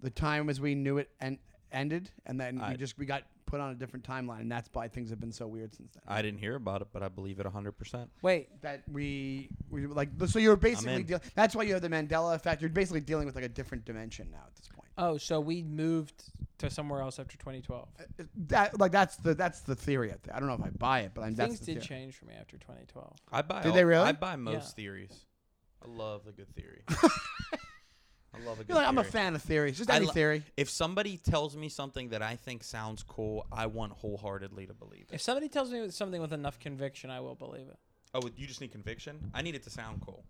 the 0.00 0.10
time 0.10 0.48
as 0.48 0.60
we 0.60 0.74
knew 0.74 0.98
it 0.98 1.10
en- 1.20 1.38
ended, 1.70 2.10
and 2.24 2.40
then 2.40 2.60
I- 2.60 2.70
we 2.70 2.76
just 2.76 2.96
we 2.98 3.04
got 3.04 3.22
put 3.46 3.60
on 3.60 3.70
a 3.70 3.74
different 3.74 4.04
timeline, 4.06 4.40
and 4.40 4.50
that's 4.52 4.68
why 4.72 4.88
things 4.88 5.10
have 5.10 5.20
been 5.20 5.32
so 5.32 5.46
weird 5.46 5.74
since 5.74 5.92
then. 5.94 6.02
I 6.06 6.20
didn't 6.22 6.40
hear 6.40 6.56
about 6.56 6.82
it, 6.82 6.88
but 6.92 7.02
I 7.02 7.08
believe 7.08 7.40
it 7.40 7.46
100%. 7.46 8.08
Wait, 8.22 8.60
that 8.62 8.82
we 8.92 9.48
we 9.70 9.86
like 9.86 10.08
so 10.26 10.38
you're 10.38 10.56
basically 10.56 10.94
in. 10.94 11.02
deal- 11.04 11.20
that's 11.34 11.54
why 11.56 11.62
you 11.62 11.72
have 11.72 11.82
the 11.82 11.88
Mandela 11.88 12.34
effect. 12.34 12.60
You're 12.60 12.70
basically 12.70 13.00
dealing 13.00 13.26
with 13.26 13.34
like 13.36 13.44
a 13.44 13.48
different 13.48 13.84
dimension 13.84 14.28
now 14.30 14.42
at 14.46 14.54
this 14.56 14.68
point. 14.68 14.88
oh, 14.98 15.16
so 15.18 15.40
we 15.40 15.62
moved 15.62 16.24
to 16.58 16.70
somewhere 16.70 17.02
else 17.02 17.18
after 17.18 17.36
2012. 17.36 17.88
Uh, 17.98 18.24
That 18.48 18.78
like 18.80 18.92
that's 18.92 19.16
the 19.16 19.34
that's 19.34 19.60
the 19.60 19.74
theory. 19.76 20.10
I, 20.10 20.14
think. 20.16 20.34
I 20.34 20.38
don't 20.40 20.48
know 20.48 20.54
if 20.54 20.62
I 20.64 20.70
buy 20.70 21.00
it, 21.00 21.12
but 21.14 21.22
I'm 21.22 21.34
that's 21.34 21.48
Things 21.56 21.60
the 21.60 21.66
did 21.66 21.82
theory. 21.82 22.00
change 22.00 22.14
for 22.16 22.24
me 22.26 22.34
after 22.38 22.56
2012. 22.56 23.12
I 23.32 23.42
buy 23.42 23.62
Did 23.62 23.68
all- 23.70 23.74
they 23.74 23.84
really? 23.84 24.04
I 24.08 24.12
buy 24.12 24.36
most 24.36 24.54
Yeah. 24.78 24.82
theories. 24.84 25.24
I 25.84 25.88
love 25.88 26.26
a 26.26 26.32
good 26.32 26.48
theory. 26.54 26.82
I 28.42 28.46
love 28.46 28.60
a 28.60 28.64
good 28.64 28.68
You're 28.68 28.78
like, 28.78 28.86
I'm 28.88 28.98
a 28.98 29.02
theory. 29.02 29.12
fan 29.12 29.34
of 29.34 29.42
theories. 29.42 29.78
Just 29.78 29.90
I 29.90 29.96
any 29.96 30.06
lo- 30.06 30.12
theory. 30.12 30.42
If 30.56 30.68
somebody 30.70 31.16
tells 31.16 31.56
me 31.56 31.68
something 31.68 32.10
that 32.10 32.22
I 32.22 32.36
think 32.36 32.62
sounds 32.64 33.02
cool, 33.02 33.46
I 33.52 33.66
want 33.66 33.92
wholeheartedly 33.92 34.66
to 34.66 34.74
believe 34.74 35.06
it. 35.10 35.14
If 35.14 35.22
somebody 35.22 35.48
tells 35.48 35.70
me 35.70 35.90
something 35.90 36.20
with 36.20 36.32
enough 36.32 36.58
conviction, 36.58 37.10
I 37.10 37.20
will 37.20 37.34
believe 37.34 37.66
it. 37.68 37.78
Oh, 38.14 38.20
you 38.36 38.46
just 38.46 38.60
need 38.60 38.72
conviction? 38.72 39.30
I 39.34 39.42
need 39.42 39.54
it 39.54 39.62
to 39.64 39.70
sound 39.70 40.00
cool. 40.04 40.24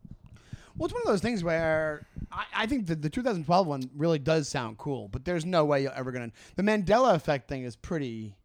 Well, 0.77 0.87
it's 0.87 0.93
one 0.93 1.03
of 1.03 1.09
those 1.09 1.23
things 1.23 1.43
where 1.43 2.07
I, 2.31 2.45
I 2.55 2.67
think 2.67 2.87
that 2.89 3.01
the 3.01 3.09
2012 3.09 3.67
one 3.67 3.91
really 3.97 4.19
does 4.19 4.49
sound 4.49 4.77
cool, 4.79 5.09
but 5.09 5.25
there's 5.25 5.47
no 5.47 5.65
way 5.65 5.83
you're 5.83 5.93
ever 5.95 6.13
gonna. 6.13 6.33
The 6.57 6.63
Mandela 6.63 7.15
effect 7.15 7.49
thing 7.49 7.63
is 7.65 7.77
pretty. 7.77 8.37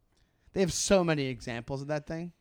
They 0.54 0.62
have 0.62 0.72
so 0.72 1.04
many 1.04 1.26
examples 1.28 1.82
of 1.82 1.88
that 1.90 2.08
thing 2.08 2.32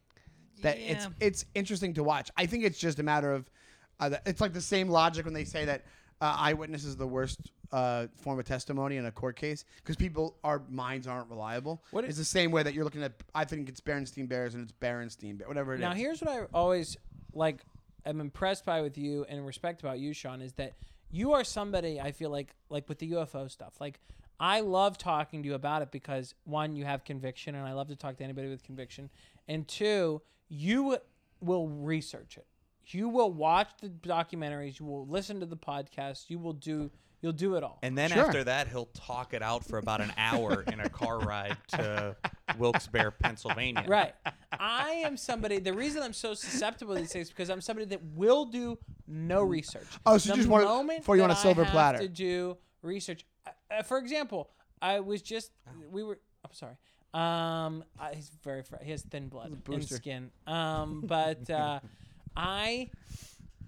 that 0.62 0.78
it's 0.78 1.06
Yeah. 1.06 1.10
it's 1.20 1.44
interesting 1.54 1.94
to 1.94 2.04
watch. 2.04 2.30
I 2.36 2.46
think 2.46 2.64
it's 2.64 2.78
just 2.78 2.98
a 2.98 3.02
matter 3.02 3.32
of. 3.32 3.50
Uh, 3.98 4.10
that- 4.10 4.22
it's 4.26 4.40
like 4.40 4.52
the 4.52 4.60
same 4.60 4.88
logic 4.88 5.24
when 5.24 5.34
they 5.34 5.44
say 5.44 5.64
that 5.64 5.84
uh, 6.20 6.36
eyewitness 6.38 6.84
is 6.84 6.96
the 6.96 7.06
worst 7.06 7.52
uh, 7.72 8.06
form 8.16 8.38
of 8.38 8.44
testimony 8.44 8.96
in 8.96 9.06
a 9.06 9.12
court 9.12 9.36
case 9.36 9.64
because 9.76 9.96
people 9.96 10.36
our 10.44 10.62
minds 10.68 11.06
aren't 11.06 11.30
reliable. 11.30 11.82
What 11.90 12.04
it's 12.04 12.12
is- 12.12 12.18
the 12.18 12.24
same 12.24 12.50
way 12.50 12.62
that 12.62 12.74
you're 12.74 12.84
looking 12.84 13.02
at. 13.02 13.12
I 13.34 13.44
think 13.44 13.68
it's 13.68 13.80
Berenstein 13.80 14.28
Bears 14.28 14.54
and 14.54 14.62
it's 14.62 14.72
Berenstein 14.72 15.38
Bears, 15.38 15.48
whatever 15.48 15.72
it 15.72 15.76
is. 15.76 15.80
Now, 15.82 15.92
here's 15.92 16.20
what 16.20 16.30
I 16.30 16.44
always 16.52 16.96
like. 17.32 17.60
am 18.06 18.20
impressed 18.20 18.64
by 18.64 18.80
with 18.80 18.98
you 18.98 19.24
and 19.28 19.46
respect 19.46 19.82
about 19.82 19.98
you, 19.98 20.12
Sean, 20.12 20.40
is 20.40 20.52
that 20.54 20.74
you 21.10 21.32
are 21.32 21.44
somebody 21.44 22.00
I 22.00 22.12
feel 22.12 22.30
like 22.30 22.54
like 22.68 22.88
with 22.88 22.98
the 22.98 23.12
UFO 23.12 23.50
stuff. 23.50 23.74
Like 23.80 24.00
I 24.38 24.60
love 24.60 24.96
talking 24.98 25.42
to 25.42 25.48
you 25.48 25.54
about 25.54 25.82
it 25.82 25.90
because 25.90 26.34
one, 26.44 26.74
you 26.74 26.84
have 26.84 27.04
conviction, 27.04 27.54
and 27.54 27.66
I 27.66 27.72
love 27.72 27.88
to 27.88 27.96
talk 27.96 28.16
to 28.16 28.24
anybody 28.24 28.48
with 28.48 28.62
conviction, 28.62 29.10
and 29.48 29.66
two, 29.68 30.22
you 30.48 30.98
will 31.40 31.68
research 31.68 32.36
it. 32.36 32.46
You 32.92 33.08
will 33.08 33.32
watch 33.32 33.68
the 33.80 33.88
documentaries. 33.88 34.78
You 34.80 34.86
will 34.86 35.06
listen 35.06 35.40
to 35.40 35.46
the 35.46 35.56
podcast. 35.56 36.28
You 36.28 36.38
will 36.38 36.52
do. 36.54 36.90
You'll 37.22 37.32
do 37.32 37.56
it 37.56 37.62
all. 37.62 37.78
And 37.82 37.98
then 37.98 38.10
Sure. 38.10 38.24
after 38.24 38.44
that, 38.44 38.66
he'll 38.68 38.88
talk 38.94 39.34
it 39.34 39.42
out 39.42 39.62
for 39.62 39.76
about 39.76 40.00
an 40.00 40.10
hour 40.16 40.62
in 40.72 40.80
a 40.80 40.88
car 40.88 41.18
ride 41.18 41.54
to 41.72 42.16
Wilkes-Barre, 42.58 43.10
Pennsylvania. 43.10 43.84
Right. 43.86 44.14
I 44.52 45.02
am 45.04 45.18
somebody. 45.18 45.58
The 45.58 45.74
reason 45.74 46.02
I'm 46.02 46.14
so 46.14 46.32
susceptible 46.32 46.94
to 46.94 47.00
these 47.00 47.12
things 47.12 47.26
is 47.26 47.30
because 47.30 47.50
I'm 47.50 47.60
somebody 47.60 47.84
that 47.88 48.02
will 48.14 48.46
do 48.46 48.78
no 49.06 49.42
research. 49.42 49.86
Oh, 50.06 50.16
so 50.16 50.28
you 50.30 50.32
the 50.32 50.36
just 50.38 50.48
want 50.48 50.64
it 50.64 50.68
moment 50.68 50.98
before 51.00 51.16
you 51.16 51.20
want 51.22 51.32
that 51.32 51.38
a 51.40 51.42
silver 51.42 51.60
I 51.60 51.64
have 51.64 51.72
platter. 51.72 51.98
to 51.98 52.08
do 52.08 52.56
research. 52.80 53.26
Uh, 53.46 53.50
uh, 53.70 53.82
for 53.82 53.98
example, 53.98 54.48
I 54.80 55.00
was 55.00 55.20
just 55.20 55.50
we 55.90 56.02
were. 56.02 56.18
I'm 56.42 56.54
sorry. 56.54 56.76
Um, 57.12 57.84
I, 57.98 58.14
he's 58.14 58.30
very 58.42 58.62
fr- 58.62 58.76
he 58.82 58.92
has 58.92 59.02
thin 59.02 59.28
blood 59.28 59.48
and 59.50 59.62
booster. 59.62 59.96
skin. 59.96 60.30
Um, 60.46 61.02
but 61.04 61.50
uh, 61.50 61.80
I 62.36 62.90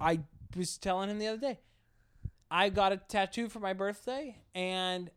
I 0.01 0.21
was 0.57 0.77
telling 0.79 1.11
him 1.11 1.19
the 1.19 1.29
other 1.29 1.41
day. 1.41 1.59
I 2.51 2.69
got 2.69 2.93
a 2.93 2.97
tattoo 2.97 3.49
for 3.49 3.61
my 3.61 3.73
birthday, 3.73 4.37
and 4.55 5.11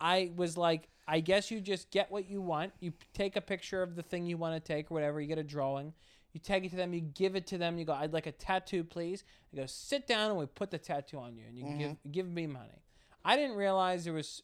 I 0.00 0.32
was 0.34 0.56
like, 0.56 0.88
I 1.06 1.20
guess 1.20 1.50
you 1.50 1.60
just 1.60 1.90
get 1.90 2.10
what 2.10 2.28
you 2.28 2.40
want. 2.40 2.72
You 2.80 2.92
take 3.12 3.36
a 3.36 3.40
picture 3.40 3.82
of 3.82 3.94
the 3.94 4.02
thing 4.02 4.26
you 4.26 4.36
want 4.36 4.54
to 4.54 4.72
take 4.72 4.90
or 4.90 4.94
whatever. 4.94 5.20
You 5.20 5.28
get 5.28 5.38
a 5.38 5.44
drawing. 5.44 5.92
You 6.32 6.40
take 6.40 6.64
it 6.64 6.70
to 6.70 6.76
them. 6.76 6.92
You 6.92 7.00
give 7.00 7.36
it 7.36 7.46
to 7.48 7.58
them. 7.58 7.78
You 7.78 7.84
go, 7.84 7.92
I'd 7.92 8.12
like 8.12 8.26
a 8.26 8.32
tattoo, 8.32 8.82
please. 8.82 9.22
They 9.52 9.60
go, 9.60 9.66
sit 9.66 10.08
down, 10.08 10.30
and 10.30 10.38
we 10.38 10.46
put 10.46 10.72
the 10.72 10.78
tattoo 10.78 11.18
on 11.18 11.36
you, 11.36 11.44
and 11.46 11.56
you 11.56 11.64
can 11.64 11.78
give 11.78 11.90
mm-hmm. 11.90 12.10
give 12.10 12.28
me 12.28 12.46
money. 12.48 12.82
I 13.24 13.36
didn't 13.36 13.56
realize 13.56 14.04
there 14.04 14.12
was 14.12 14.42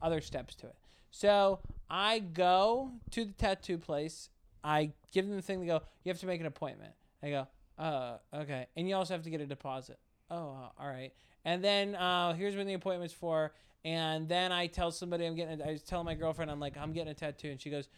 other 0.00 0.20
steps 0.20 0.54
to 0.56 0.68
it. 0.68 0.76
So 1.10 1.60
I 1.90 2.20
go 2.20 2.92
to 3.10 3.24
the 3.26 3.32
tattoo 3.32 3.76
place. 3.76 4.30
I 4.64 4.92
give 5.12 5.26
them 5.26 5.36
the 5.36 5.42
thing. 5.42 5.60
They 5.60 5.66
go, 5.66 5.82
you 6.02 6.10
have 6.10 6.20
to 6.20 6.26
make 6.26 6.40
an 6.40 6.46
appointment. 6.46 6.92
I 7.22 7.30
go, 7.30 7.46
uh, 7.78 8.16
okay, 8.34 8.66
and 8.76 8.88
you 8.88 8.94
also 8.94 9.14
have 9.14 9.22
to 9.22 9.30
get 9.30 9.40
a 9.40 9.46
deposit. 9.46 9.98
Oh, 10.30 10.70
all 10.78 10.88
right. 10.88 11.12
And 11.44 11.62
then 11.62 11.94
uh, 11.94 12.34
here's 12.34 12.56
when 12.56 12.66
the 12.66 12.74
appointment's 12.74 13.14
for. 13.14 13.52
And 13.84 14.28
then 14.28 14.52
I 14.52 14.68
tell 14.68 14.92
somebody 14.92 15.26
I'm 15.26 15.34
getting. 15.34 15.60
I 15.60 15.76
tell 15.76 16.04
my 16.04 16.14
girlfriend 16.14 16.50
I'm 16.50 16.60
like 16.60 16.76
I'm 16.78 16.92
getting 16.92 17.10
a 17.10 17.14
tattoo, 17.14 17.50
and 17.50 17.60
she 17.60 17.68
goes, 17.68 17.88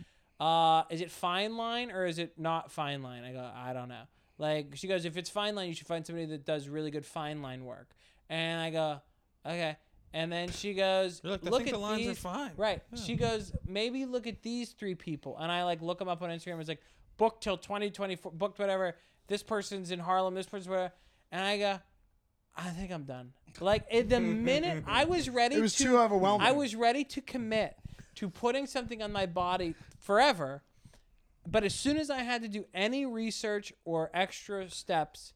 uh, 0.40 0.84
"Is 0.90 1.02
it 1.02 1.10
fine 1.10 1.58
line 1.58 1.90
or 1.90 2.06
is 2.06 2.18
it 2.18 2.38
not 2.38 2.72
fine 2.72 3.02
line?" 3.02 3.22
I 3.22 3.32
go, 3.32 3.50
"I 3.54 3.74
don't 3.74 3.90
know." 3.90 4.04
Like 4.38 4.72
she 4.76 4.88
goes, 4.88 5.04
"If 5.04 5.18
it's 5.18 5.28
fine 5.28 5.54
line, 5.54 5.68
you 5.68 5.74
should 5.74 5.86
find 5.86 6.06
somebody 6.06 6.24
that 6.26 6.46
does 6.46 6.68
really 6.68 6.90
good 6.90 7.04
fine 7.04 7.42
line 7.42 7.66
work." 7.66 7.90
And 8.30 8.62
I 8.62 8.70
go, 8.70 9.02
"Okay." 9.44 9.76
And 10.14 10.30
then 10.32 10.48
she 10.48 10.74
goes, 10.74 11.20
You're 11.24 11.32
like, 11.32 11.42
"Look 11.42 11.64
think 11.64 11.70
at 11.70 11.74
the 11.74 11.80
lines 11.80 12.06
are 12.06 12.10
these." 12.10 12.18
fine. 12.18 12.52
Right. 12.56 12.80
She 12.94 13.16
goes, 13.16 13.52
maybe 13.66 14.06
look 14.06 14.28
at 14.28 14.42
these 14.42 14.70
three 14.70 14.94
people. 14.94 15.36
And 15.38 15.50
I 15.50 15.64
like 15.64 15.82
look 15.82 15.98
them 15.98 16.08
up 16.08 16.22
on 16.22 16.30
Instagram. 16.30 16.60
It's 16.60 16.68
like 16.68 16.82
booked 17.16 17.42
till 17.42 17.56
2024, 17.56 18.30
booked 18.30 18.60
whatever. 18.60 18.94
This 19.26 19.42
person's 19.42 19.90
in 19.90 20.00
Harlem. 20.00 20.34
This 20.34 20.46
person's 20.46 20.68
where. 20.68 20.92
And 21.32 21.44
I 21.44 21.58
go, 21.58 21.78
I 22.56 22.70
think 22.70 22.92
I'm 22.92 23.04
done. 23.04 23.32
Like 23.60 23.84
at 23.92 24.08
the 24.08 24.20
minute 24.20 24.84
I 24.86 25.04
was 25.06 25.28
ready 25.30 25.56
It 25.56 25.60
was 25.60 25.74
to, 25.76 25.84
too 25.84 25.98
overwhelming. 25.98 26.46
I 26.46 26.52
was 26.52 26.74
ready 26.74 27.04
to 27.04 27.20
commit 27.20 27.76
to 28.16 28.28
putting 28.28 28.66
something 28.66 29.02
on 29.02 29.12
my 29.12 29.26
body 29.26 29.74
forever. 29.98 30.62
But 31.46 31.64
as 31.64 31.74
soon 31.74 31.98
as 31.98 32.10
I 32.10 32.22
had 32.22 32.42
to 32.42 32.48
do 32.48 32.64
any 32.72 33.04
research 33.04 33.72
or 33.84 34.10
extra 34.14 34.70
steps, 34.70 35.34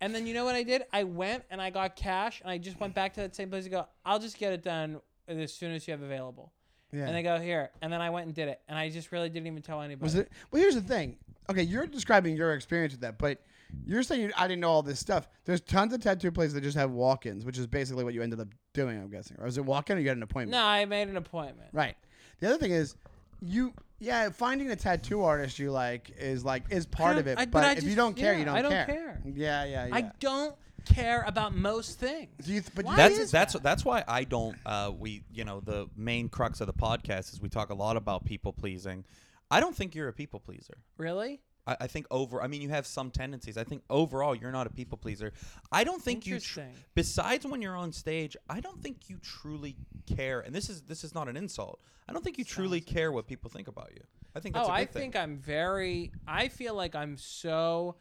and 0.00 0.14
then 0.14 0.26
you 0.26 0.32
know 0.32 0.44
what 0.44 0.54
I 0.54 0.62
did? 0.62 0.84
I 0.92 1.04
went 1.04 1.44
and 1.50 1.60
I 1.60 1.70
got 1.70 1.96
cash, 1.96 2.40
and 2.40 2.50
I 2.50 2.56
just 2.56 2.80
went 2.80 2.94
back 2.94 3.12
to 3.14 3.20
that 3.20 3.36
same 3.36 3.50
place 3.50 3.64
and 3.64 3.72
go, 3.72 3.86
I'll 4.04 4.18
just 4.18 4.38
get 4.38 4.52
it 4.54 4.62
done 4.62 5.00
as 5.28 5.52
soon 5.52 5.72
as 5.72 5.86
you 5.86 5.92
have 5.92 6.02
available. 6.02 6.52
Yeah. 6.92 7.06
And 7.06 7.14
they 7.14 7.22
go 7.22 7.38
here, 7.38 7.70
and 7.82 7.92
then 7.92 8.00
I 8.00 8.10
went 8.10 8.26
and 8.26 8.34
did 8.34 8.48
it, 8.48 8.60
and 8.68 8.78
I 8.78 8.90
just 8.90 9.12
really 9.12 9.28
didn't 9.28 9.46
even 9.46 9.62
tell 9.62 9.80
anybody. 9.80 10.04
Was 10.04 10.14
it? 10.16 10.30
Well, 10.50 10.60
here's 10.60 10.74
the 10.74 10.80
thing. 10.80 11.16
Okay, 11.48 11.62
you're 11.62 11.86
describing 11.86 12.36
your 12.36 12.52
experience 12.54 12.92
with 12.92 13.00
that, 13.02 13.18
but 13.18 13.38
you're 13.86 14.02
saying 14.02 14.22
you, 14.22 14.32
I 14.36 14.48
didn't 14.48 14.60
know 14.60 14.70
all 14.70 14.82
this 14.82 14.98
stuff. 14.98 15.28
There's 15.44 15.60
tons 15.60 15.92
of 15.92 16.00
tattoo 16.00 16.30
places 16.32 16.54
that 16.54 16.62
just 16.62 16.76
have 16.76 16.90
walk-ins, 16.90 17.44
which 17.44 17.58
is 17.58 17.66
basically 17.66 18.04
what 18.04 18.14
you 18.14 18.22
ended 18.22 18.40
up 18.40 18.48
doing. 18.72 18.98
I'm 19.00 19.10
guessing, 19.10 19.36
or 19.38 19.44
was 19.44 19.58
it 19.58 19.64
walk-in 19.64 19.96
or 19.96 20.00
you 20.00 20.06
got 20.06 20.16
an 20.16 20.22
appointment? 20.22 20.52
No, 20.60 20.64
I 20.64 20.84
made 20.84 21.08
an 21.08 21.16
appointment. 21.16 21.70
Right. 21.72 21.96
The 22.40 22.48
other 22.48 22.58
thing 22.58 22.72
is, 22.72 22.96
you 23.40 23.72
yeah, 24.00 24.30
finding 24.30 24.70
a 24.70 24.76
tattoo 24.76 25.22
artist 25.22 25.58
you 25.58 25.70
like 25.70 26.10
is 26.18 26.44
like 26.44 26.64
is 26.70 26.86
part 26.86 27.18
of 27.18 27.26
it. 27.26 27.38
I- 27.38 27.44
but 27.44 27.52
but 27.62 27.78
if 27.78 27.84
you 27.84 27.94
don't 27.94 28.16
care, 28.16 28.32
yeah, 28.32 28.38
you 28.38 28.44
don't, 28.44 28.56
I 28.56 28.62
don't 28.62 28.70
care. 28.72 28.86
care. 28.86 29.20
Yeah, 29.24 29.64
yeah, 29.64 29.86
yeah. 29.86 29.94
I 29.94 30.10
don't 30.18 30.54
care 30.84 31.22
about 31.26 31.54
most 31.54 31.98
things. 31.98 32.30
Do 32.44 32.52
you 32.52 32.60
th- 32.60 32.74
but 32.74 32.84
Why 32.84 32.96
That's 32.96 33.18
is 33.18 33.30
that's 33.30 33.52
that? 33.54 33.62
that's 33.62 33.84
why 33.84 34.04
I 34.06 34.24
don't. 34.24 34.56
Uh, 34.64 34.92
we 34.96 35.22
you 35.32 35.44
know 35.44 35.60
the 35.60 35.88
main 35.96 36.28
crux 36.28 36.60
of 36.60 36.66
the 36.66 36.72
podcast 36.72 37.32
is 37.32 37.40
we 37.40 37.48
talk 37.48 37.70
a 37.70 37.74
lot 37.74 37.96
about 37.96 38.24
people 38.24 38.52
pleasing. 38.52 39.04
I 39.50 39.60
don't 39.60 39.74
think 39.74 39.94
you're 39.94 40.08
a 40.08 40.12
people 40.12 40.40
pleaser. 40.40 40.78
Really? 40.96 41.40
I, 41.66 41.76
I 41.82 41.86
think 41.86 42.06
over. 42.10 42.42
I 42.42 42.46
mean, 42.46 42.62
you 42.62 42.68
have 42.70 42.86
some 42.86 43.10
tendencies. 43.10 43.56
I 43.56 43.64
think 43.64 43.82
overall 43.90 44.34
you're 44.34 44.52
not 44.52 44.66
a 44.66 44.70
people 44.70 44.96
pleaser. 44.98 45.32
I 45.72 45.84
don't 45.84 46.02
think 46.02 46.26
you. 46.26 46.38
Tr- 46.38 46.60
Interesting. 46.60 46.84
besides 46.94 47.46
when 47.46 47.60
you're 47.62 47.76
on 47.76 47.92
stage, 47.92 48.36
I 48.48 48.60
don't 48.60 48.82
think 48.82 49.08
you 49.08 49.18
truly 49.22 49.76
care. 50.06 50.40
And 50.40 50.54
this 50.54 50.68
is 50.70 50.82
this 50.82 51.04
is 51.04 51.14
not 51.14 51.28
an 51.28 51.36
insult. 51.36 51.80
I 52.08 52.12
don't 52.12 52.24
think 52.24 52.38
you 52.38 52.44
truly 52.44 52.80
care 52.80 53.12
what 53.12 53.26
people 53.26 53.50
think 53.50 53.68
about 53.68 53.90
you. 53.94 54.02
I 54.34 54.40
think 54.40 54.54
that's 54.54 54.68
oh, 54.68 54.72
a 54.72 54.76
good 54.76 54.82
I 54.82 54.84
thing. 54.86 55.02
think 55.02 55.16
I'm 55.16 55.36
very. 55.38 56.12
I 56.26 56.48
feel 56.48 56.74
like 56.74 56.94
I'm 56.94 57.16
so 57.16 57.96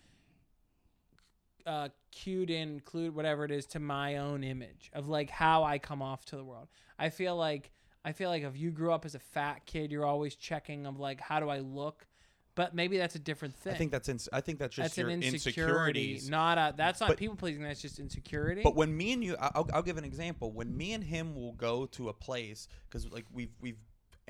uh, 1.69 1.89
cued 2.11 2.49
in, 2.49 2.79
clued 2.81 3.11
whatever 3.13 3.45
it 3.45 3.51
is 3.51 3.65
to 3.67 3.79
my 3.79 4.17
own 4.17 4.43
image 4.43 4.89
of 4.93 5.07
like 5.07 5.29
how 5.29 5.63
I 5.63 5.77
come 5.77 6.01
off 6.01 6.25
to 6.25 6.35
the 6.35 6.43
world. 6.43 6.67
I 6.97 7.09
feel 7.09 7.35
like 7.35 7.71
I 8.03 8.11
feel 8.11 8.29
like 8.29 8.43
if 8.43 8.57
you 8.57 8.71
grew 8.71 8.91
up 8.91 9.05
as 9.05 9.13
a 9.13 9.19
fat 9.19 9.65
kid, 9.65 9.91
you're 9.91 10.05
always 10.05 10.35
checking 10.35 10.85
of 10.87 10.99
like 10.99 11.21
how 11.21 11.39
do 11.39 11.49
I 11.49 11.59
look, 11.59 12.07
but 12.55 12.73
maybe 12.73 12.97
that's 12.97 13.15
a 13.15 13.19
different 13.19 13.55
thing. 13.55 13.73
I 13.73 13.77
think 13.77 13.91
that's 13.91 14.09
ins- 14.09 14.29
I 14.33 14.41
think 14.41 14.57
that's 14.57 14.75
just 14.75 14.85
that's 14.85 14.97
your 14.97 15.09
an 15.09 15.21
insecurity, 15.21 16.19
not 16.27 16.57
a. 16.57 16.73
That's 16.75 16.99
not 16.99 17.09
But- 17.09 17.17
people 17.17 17.35
pleasing. 17.35 17.61
That's 17.61 17.81
just 17.81 17.99
insecurity. 17.99 18.61
But 18.63 18.75
when 18.75 18.95
me 18.95 19.13
and 19.13 19.23
you, 19.23 19.35
I'll, 19.39 19.69
I'll 19.73 19.83
give 19.83 19.97
an 19.97 20.05
example. 20.05 20.51
When 20.51 20.75
me 20.75 20.93
and 20.93 21.03
him 21.03 21.35
will 21.35 21.53
go 21.53 21.85
to 21.87 22.09
a 22.09 22.13
place, 22.13 22.67
because 22.89 23.09
like 23.11 23.25
we've 23.31 23.53
we've 23.61 23.77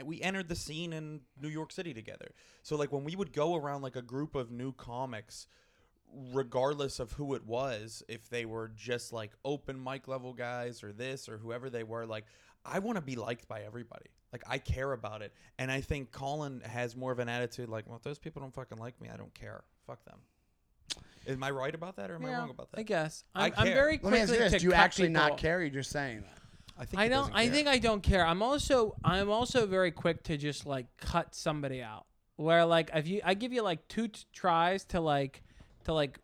we 0.04 0.22
entered 0.22 0.48
the 0.50 0.56
scene 0.56 0.94
in 0.94 1.22
New 1.42 1.50
York 1.50 1.72
City 1.72 1.94
together. 1.94 2.32
So 2.64 2.76
like 2.76 2.92
when 2.92 3.04
we 3.04 3.16
would 3.16 3.34
go 3.34 3.56
around 3.56 3.82
like 3.82 3.96
a 3.96 4.02
group 4.02 4.36
of 4.36 4.52
new 4.52 4.72
comics, 4.74 5.48
regardless 6.34 7.00
of 7.00 7.12
who 7.14 7.36
it 7.36 7.46
was, 7.46 8.04
if 8.08 8.30
they 8.30 8.46
were 8.46 8.72
just 8.76 9.14
like 9.14 9.32
open 9.46 9.82
mic 9.84 10.08
level 10.08 10.34
guys 10.34 10.84
or 10.84 10.92
this 10.92 11.30
or 11.30 11.38
whoever 11.38 11.70
they 11.70 11.84
were, 11.84 12.06
like 12.06 12.26
I 12.66 12.80
want 12.80 12.98
to 12.98 13.02
be 13.02 13.16
liked 13.16 13.48
by 13.48 13.62
everybody. 13.62 14.08
Like 14.32 14.44
I 14.48 14.58
care 14.60 14.94
about 14.94 15.22
it, 15.22 15.34
and 15.58 15.72
I 15.72 15.82
think 15.82 16.12
Collin 16.12 16.62
has 16.62 16.96
more 16.96 17.12
of 17.12 17.20
an 17.20 17.30
attitude 17.30 17.68
like, 17.70 17.88
well, 17.88 17.96
if 17.98 18.04
those 18.04 18.20
people 18.20 18.42
don't 18.42 18.54
fucking 18.54 18.78
like 18.78 19.00
me, 19.02 19.10
I 19.12 19.18
don't 19.18 19.34
care. 19.34 19.64
Fuck 19.88 20.06
them. 20.06 20.20
Am 21.28 21.44
I 21.44 21.50
right 21.52 21.74
about 21.74 21.96
that, 21.98 22.12
or 22.12 22.16
am 22.16 22.26
I 22.26 22.34
wrong 22.34 22.50
about 22.50 22.72
that? 22.72 22.80
I 22.80 22.84
guess 22.84 23.24
I 23.34 23.48
I'm, 23.48 23.54
I'm 23.58 23.66
care. 23.66 23.76
very 23.76 24.00
Let 24.02 24.14
me 24.14 24.20
ask 24.20 24.30
quickly 24.30 24.46
you 24.46 24.50
this: 24.52 24.62
Do 24.62 24.68
you 24.68 24.74
actually 24.74 25.08
people- 25.10 25.22
not 25.30 25.38
care? 25.38 25.62
You're 25.62 25.70
just 25.70 25.90
saying 25.92 26.22
that. 26.22 26.38
I 26.78 26.86
think 26.86 27.02
I 27.02 27.08
don't. 27.10 27.32
I 27.34 27.50
think 27.50 27.68
I 27.68 27.78
don't 27.78 28.02
care. 28.02 28.26
I'm 28.26 28.42
also. 28.42 28.96
I'm 29.04 29.30
also 29.30 29.66
very 29.66 29.92
quick 29.92 30.24
to 30.24 30.38
just 30.38 30.66
like 30.66 30.86
cut 30.98 31.36
somebody 31.36 31.82
out. 31.82 32.06
Where 32.38 32.66
like 32.66 32.92
if 32.94 33.08
you, 33.08 33.22
I 33.24 33.34
give 33.34 33.52
you 33.52 33.64
like 33.64 33.88
two 33.90 34.08
t- 34.08 34.22
tries 34.32 34.86
to 34.86 35.02
like, 35.02 35.44
to 35.90 35.94
like, 35.94 36.20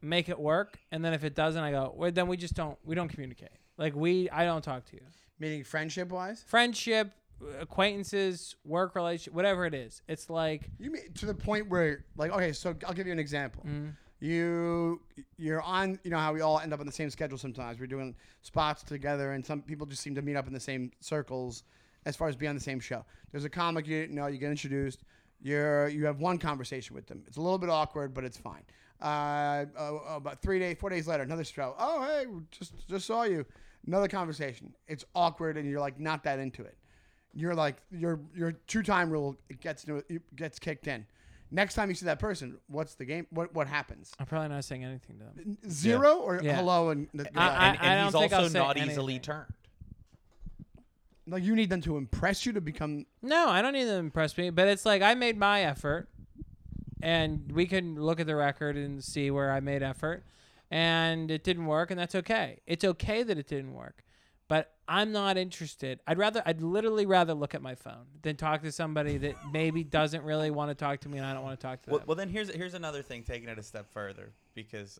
make 0.00 0.28
it 0.28 0.38
work, 0.38 0.78
and 0.92 1.04
then 1.04 1.12
if 1.12 1.24
it 1.24 1.34
doesn't, 1.34 1.62
I 1.62 1.70
go. 1.72 1.92
Well, 1.96 2.10
then 2.12 2.28
we 2.28 2.36
just 2.36 2.54
don't. 2.54 2.78
We 2.84 2.94
don't 2.94 3.08
communicate. 3.08 3.50
Like 3.76 3.94
we, 3.94 4.30
I 4.30 4.44
don't 4.44 4.62
talk 4.62 4.84
to 4.86 4.94
you. 4.96 5.02
Meaning 5.40 5.64
friendship 5.64 6.08
wise. 6.10 6.44
Friendship, 6.46 7.12
acquaintances, 7.60 8.56
work 8.64 8.94
relationship, 8.94 9.34
whatever 9.34 9.66
it 9.66 9.74
is. 9.74 10.02
It's 10.08 10.30
like. 10.30 10.70
You 10.78 10.90
mean 10.90 11.12
to 11.14 11.26
the 11.26 11.34
point 11.34 11.68
where, 11.68 12.04
like, 12.16 12.32
okay, 12.32 12.52
so 12.52 12.74
I'll 12.86 12.94
give 12.94 13.06
you 13.06 13.12
an 13.12 13.18
example. 13.18 13.62
mm, 13.66 13.92
You 14.20 15.00
you're 15.36 15.62
on, 15.62 15.98
you 16.04 16.10
know 16.10 16.18
how 16.18 16.32
we 16.32 16.40
all 16.40 16.58
end 16.60 16.72
up 16.72 16.80
on 16.80 16.86
the 16.86 16.92
same 16.92 17.10
schedule 17.10 17.38
sometimes. 17.38 17.78
We're 17.78 17.86
doing 17.86 18.14
spots 18.42 18.82
together, 18.82 19.32
and 19.32 19.44
some 19.44 19.62
people 19.62 19.86
just 19.86 20.02
seem 20.02 20.14
to 20.14 20.22
meet 20.22 20.36
up 20.36 20.46
in 20.46 20.52
the 20.52 20.60
same 20.60 20.90
circles 21.00 21.64
as 22.06 22.16
far 22.16 22.28
as 22.28 22.36
being 22.36 22.50
on 22.50 22.56
the 22.56 22.62
same 22.62 22.80
show. 22.80 23.04
There's 23.32 23.44
a 23.44 23.50
comic 23.50 23.86
you 23.86 24.06
know, 24.08 24.26
you 24.28 24.38
get 24.38 24.50
introduced. 24.50 25.02
You're 25.40 25.88
you 25.88 26.04
have 26.06 26.18
one 26.20 26.38
conversation 26.38 26.96
with 26.96 27.06
them. 27.06 27.22
It's 27.26 27.36
a 27.36 27.40
little 27.40 27.58
bit 27.58 27.70
awkward, 27.70 28.12
but 28.14 28.24
it's 28.24 28.36
fine. 28.38 28.62
Uh, 29.00 29.66
uh, 29.78 29.98
about 30.16 30.42
three 30.42 30.58
days, 30.58 30.76
four 30.80 30.90
days 30.90 31.06
later, 31.06 31.22
another 31.22 31.44
show. 31.44 31.74
Oh 31.78 32.04
hey, 32.04 32.26
just 32.50 32.72
just 32.88 33.06
saw 33.06 33.22
you. 33.24 33.44
Another 33.86 34.08
conversation. 34.08 34.74
It's 34.88 35.04
awkward, 35.14 35.56
and 35.56 35.68
you're 35.70 35.80
like 35.80 36.00
not 36.00 36.24
that 36.24 36.38
into 36.40 36.62
it. 36.62 36.76
You're 37.32 37.54
like 37.54 37.76
your 37.92 38.20
your 38.34 38.52
two 38.66 38.82
time 38.82 39.10
rule 39.10 39.36
gets 39.60 39.84
into 39.84 40.02
it 40.08 40.36
gets 40.36 40.58
kicked 40.58 40.88
in. 40.88 41.06
Next 41.50 41.74
time 41.74 41.88
you 41.88 41.94
see 41.94 42.04
that 42.06 42.18
person, 42.18 42.58
what's 42.66 42.94
the 42.96 43.04
game? 43.04 43.26
What 43.30 43.54
what 43.54 43.68
happens? 43.68 44.12
I'm 44.18 44.26
probably 44.26 44.48
not 44.48 44.64
saying 44.64 44.84
anything 44.84 45.18
to 45.18 45.24
them. 45.24 45.58
Zero 45.70 46.16
or 46.16 46.40
Yeah. 46.42 46.56
hello 46.56 46.90
and 46.90 47.06
I- 47.14 47.18
and, 47.20 47.30
and 47.36 47.36
I 47.80 47.94
don't 47.96 48.04
he's 48.04 48.12
think 48.12 48.32
also 48.32 48.36
I'll 48.36 48.48
say 48.50 48.58
not 48.58 48.76
easily 48.78 49.14
anything. 49.14 49.20
turned. 49.20 49.52
like 51.26 51.42
you 51.44 51.54
need 51.54 51.70
them 51.70 51.80
to 51.82 51.96
impress 51.96 52.44
you 52.46 52.52
to 52.54 52.60
become. 52.60 53.06
No, 53.22 53.48
I 53.48 53.62
don't 53.62 53.72
need 53.74 53.84
them 53.84 53.94
to 53.94 53.98
impress 54.00 54.36
me, 54.36 54.50
but 54.50 54.66
it's 54.68 54.84
like 54.86 55.02
I 55.02 55.14
made 55.14 55.38
my 55.38 55.62
effort, 55.62 56.08
and 57.02 57.50
we 57.52 57.66
can 57.66 58.00
look 58.00 58.20
at 58.20 58.26
the 58.26 58.36
record 58.36 58.76
and 58.76 59.02
see 59.02 59.30
where 59.30 59.52
I 59.52 59.60
made 59.60 59.82
effort, 59.82 60.24
and 60.70 61.30
it 61.30 61.44
didn't 61.44 61.66
work, 61.66 61.90
and 61.90 61.98
that's 61.98 62.14
okay. 62.14 62.58
It's 62.66 62.84
okay 62.84 63.22
that 63.22 63.38
it 63.38 63.46
didn't 63.46 63.74
work, 63.74 64.04
but 64.48 64.72
I'm 64.88 65.12
not 65.12 65.36
interested. 65.36 66.00
I'd 66.06 66.18
rather, 66.18 66.42
I'd 66.46 66.60
literally 66.62 67.06
rather 67.06 67.34
look 67.34 67.54
at 67.54 67.62
my 67.62 67.74
phone 67.74 68.06
than 68.22 68.36
talk 68.36 68.62
to 68.62 68.72
somebody 68.72 69.18
that 69.18 69.34
maybe 69.52 69.84
doesn't 69.84 70.22
really 70.24 70.50
want 70.50 70.70
to 70.70 70.74
talk 70.74 71.00
to 71.00 71.08
me, 71.08 71.18
and 71.18 71.26
I 71.26 71.32
don't 71.34 71.42
want 71.42 71.58
to 71.60 71.66
talk 71.66 71.82
to 71.82 71.90
Well, 71.90 71.98
them. 72.00 72.08
well, 72.08 72.16
then 72.16 72.28
here's 72.28 72.52
here's 72.54 72.74
another 72.74 73.02
thing, 73.02 73.22
taking 73.22 73.48
it 73.48 73.58
a 73.58 73.62
step 73.62 73.90
further, 73.92 74.32
because 74.54 74.98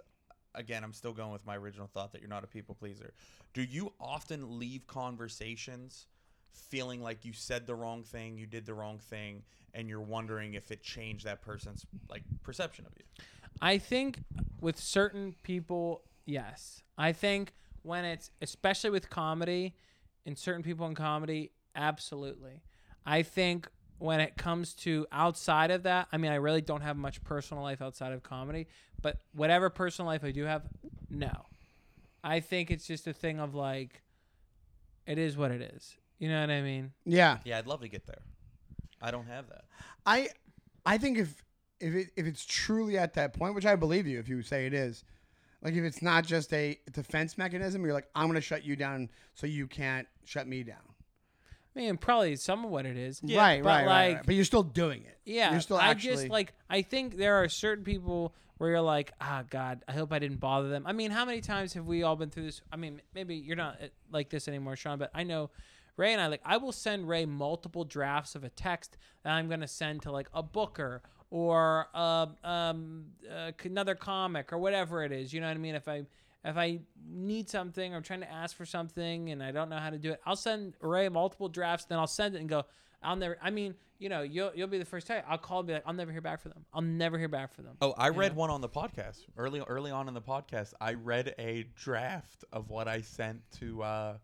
again, 0.55 0.83
I'm 0.83 0.93
still 0.93 1.13
going 1.13 1.33
with 1.33 1.47
my 1.47 1.57
original 1.57 1.87
thought 1.87 2.13
that 2.13 2.21
you're 2.21 2.31
not 2.31 2.43
a 2.45 2.49
people 2.49 2.75
pleaser. 2.75 3.13
Do 3.55 3.63
you 3.63 3.93
often 4.01 4.59
leave 4.59 4.87
conversations 4.87 6.07
feeling 6.53 7.03
like 7.03 7.25
you 7.25 7.33
said 7.33 7.67
the 7.67 7.75
wrong 7.75 8.03
thing, 8.03 8.37
you 8.37 8.47
did 8.47 8.67
the 8.67 8.75
wrong 8.75 8.99
thing, 8.99 9.43
and 9.75 9.89
you're 9.89 10.01
wondering 10.01 10.55
if 10.55 10.71
it 10.71 10.83
changed 10.83 11.25
that 11.25 11.43
person's 11.43 11.87
like 12.11 12.23
perception 12.43 12.87
of 12.87 12.93
you? 12.97 13.05
I 13.61 13.79
think 13.79 14.21
with 14.61 14.79
certain 14.79 15.35
people, 15.43 16.03
yes. 16.27 16.83
I 16.97 17.13
think 17.13 17.53
when 17.83 18.05
it's 18.05 18.31
especially 18.43 18.91
with 18.91 19.11
comedy 19.11 19.75
and 20.27 20.37
certain 20.37 20.63
people 20.63 20.87
in 20.87 20.95
comedy, 20.95 21.53
absolutely. 21.75 22.63
I 23.07 23.23
think 23.23 23.69
when 23.99 24.21
it 24.21 24.37
comes 24.37 24.75
to 24.75 25.07
outside 25.11 25.71
of 25.71 25.83
that, 25.83 26.09
I 26.13 26.19
mean, 26.19 26.31
I 26.31 26.37
really 26.37 26.61
don't 26.61 26.83
have 26.83 26.97
much 26.97 27.23
personal 27.25 27.63
life 27.63 27.83
outside 27.83 28.13
of 28.13 28.23
comedy, 28.23 28.69
but 29.03 29.19
whatever 29.33 29.71
personal 29.71 30.07
life 30.07 30.25
I 30.25 30.31
do 30.31 30.45
have, 30.45 30.63
no. 31.11 31.47
I 32.23 32.41
think 32.41 32.71
it's 32.71 32.87
just 32.87 33.07
a 33.07 33.13
thing 33.13 33.41
of 33.41 33.55
like, 33.55 34.03
it 35.07 35.19
is 35.19 35.37
what 35.37 35.51
it 35.51 35.63
is. 35.75 35.97
You 36.19 36.29
know 36.29 36.41
what 36.41 36.51
I 36.51 36.63
mean? 36.63 36.93
Yeah, 37.05 37.39
Yeah, 37.45 37.59
I'd 37.59 37.67
love 37.67 37.81
to 37.81 37.89
get 37.89 38.07
there. 38.07 38.23
I 39.01 39.11
don't 39.11 39.27
have 39.27 39.49
that. 39.49 39.65
I 40.05 40.31
I 40.85 40.99
think 40.99 41.19
if 41.19 41.45
if 41.81 41.95
it 41.95 42.09
if 42.17 42.27
it's 42.27 42.45
truly 42.45 42.99
at 42.99 43.15
that 43.15 43.35
point, 43.35 43.55
which 43.55 43.67
I 43.67 43.77
believe 43.77 44.07
you, 44.07 44.19
if 44.19 44.29
you 44.29 44.43
say 44.43 44.67
it 44.67 44.75
is, 44.75 45.05
like 45.63 45.75
if 45.75 45.85
it's 45.85 46.03
not 46.03 46.27
just 46.27 46.53
a 46.53 46.79
defense 46.93 47.39
mechanism, 47.39 47.85
you're 47.85 47.95
like 47.95 48.09
I'm 48.15 48.27
gonna 48.27 48.41
shut 48.41 48.65
you 48.65 48.77
down 48.77 49.11
so 49.35 49.47
you 49.47 49.67
can't 49.67 50.09
shut 50.25 50.47
me 50.49 50.63
down. 50.63 50.77
I 51.77 51.81
mean, 51.81 51.97
probably 51.97 52.35
some 52.35 52.65
of 52.65 52.71
what 52.73 52.87
it 52.87 52.97
is. 52.97 53.21
right, 53.23 53.63
but 53.63 53.69
right, 53.69 53.87
right, 53.87 53.87
like, 53.87 54.17
right. 54.17 54.27
But 54.27 54.35
you're 54.35 54.45
still 54.45 54.65
doing 54.65 55.03
it. 55.03 55.19
Yeah, 55.25 55.53
you're 55.53 55.61
still 55.61 55.77
I 55.77 55.89
actually. 55.89 56.15
just 56.15 56.29
like 56.29 56.55
I 56.69 56.83
think 56.83 57.17
there 57.17 57.37
are 57.37 57.49
certain 57.49 57.85
people 57.85 58.35
where 58.57 58.71
you're 58.71 58.81
like, 58.81 59.13
ah, 59.21 59.45
God, 59.49 59.85
I 59.87 59.93
hope 59.93 60.13
I 60.13 60.19
didn't 60.19 60.41
bother 60.41 60.69
them. 60.69 60.85
I 60.85 60.93
mean, 60.93 61.13
how 61.13 61.25
many 61.25 61.41
times 61.41 61.75
have 61.75 61.87
we 61.87 62.03
all 62.03 62.17
been 62.17 62.31
through 62.31 62.47
this? 62.47 62.61
I 62.73 62.77
mean, 62.77 63.01
maybe 63.15 63.37
you're 63.37 63.57
not 63.57 63.77
uh, 63.81 63.87
like 64.11 64.31
this 64.31 64.49
anymore, 64.49 64.75
Sean, 64.75 64.99
but 64.99 65.11
I 65.15 65.23
know 65.23 65.51
Ray 65.99 66.13
and 66.15 66.23
I 66.23 66.29
like 66.29 66.41
I 66.45 66.57
will 66.57 66.73
send 66.73 67.09
Ray 67.09 67.27
multiple 67.27 67.85
drafts 67.85 68.35
of 68.35 68.45
a 68.45 68.49
text 68.49 68.97
that 69.25 69.33
I'm 69.33 69.49
gonna 69.49 69.69
send 69.69 70.03
to 70.03 70.13
like 70.13 70.29
a 70.33 70.43
booker 70.43 71.03
or 71.31 71.89
uh, 71.95 72.27
um, 72.43 73.07
uh, 73.31 73.51
another 73.65 73.95
comic 73.95 74.53
or 74.53 74.59
whatever 74.59 75.05
it 75.05 75.13
is. 75.13 75.33
You 75.35 75.41
know 75.43 75.49
what 75.49 75.57
I 75.57 75.61
mean? 75.61 75.75
If 75.75 75.89
I 75.89 76.05
if 76.45 76.57
I 76.57 76.79
need 77.07 77.51
something 77.51 77.93
or 77.93 77.97
I'm 77.99 78.03
trying 78.03 78.21
to 78.21 78.31
ask 78.33 78.57
for 78.57 78.65
something 78.65 79.31
and 79.31 79.43
I 79.43 79.51
don't 79.51 79.69
know 79.69 79.77
how 79.79 79.91
to 79.91 79.99
do 79.99 80.13
it, 80.13 80.21
I'll 80.25 80.37
send 80.37 80.75
Ray 80.81 81.09
multiple 81.09 81.49
drafts. 81.49 81.85
Then 81.87 81.99
I'll 81.99 82.07
send 82.07 82.37
it 82.37 82.39
and 82.39 82.49
go. 82.49 82.65
I'll 83.03 83.17
never. 83.17 83.37
I 83.43 83.51
mean, 83.51 83.75
you 83.99 84.09
know, 84.09 84.23
you'll 84.23 84.53
you'll 84.55 84.69
be 84.69 84.79
the 84.79 84.85
first 84.85 85.07
time. 85.09 85.23
I'll 85.29 85.37
call 85.39 85.59
and 85.61 85.67
be 85.69 85.75
like, 85.75 85.83
I'll 85.85 85.93
never 85.95 86.13
hear 86.13 86.21
back 86.21 86.41
from 86.41 86.53
them. 86.53 86.65
I'll 86.73 86.81
never 86.81 87.19
hear 87.19 87.29
back 87.29 87.53
from 87.55 87.65
them. 87.65 87.77
Oh, 87.83 87.93
I 87.99 88.07
You 88.09 88.13
read 88.15 88.33
know? 88.35 88.39
one 88.41 88.51
on 88.51 88.61
the 88.61 88.69
podcast 88.69 89.19
early 89.37 89.61
early 89.67 89.91
on 89.91 90.07
in 90.09 90.15
the 90.15 90.23
podcast. 90.23 90.73
I 90.81 90.95
read 90.95 91.35
a 91.39 91.65
draft 91.77 92.45
of 92.53 92.71
what 92.71 92.87
I 92.89 93.01
sent 93.03 93.43
to 93.59 93.83
uh, 93.83 94.17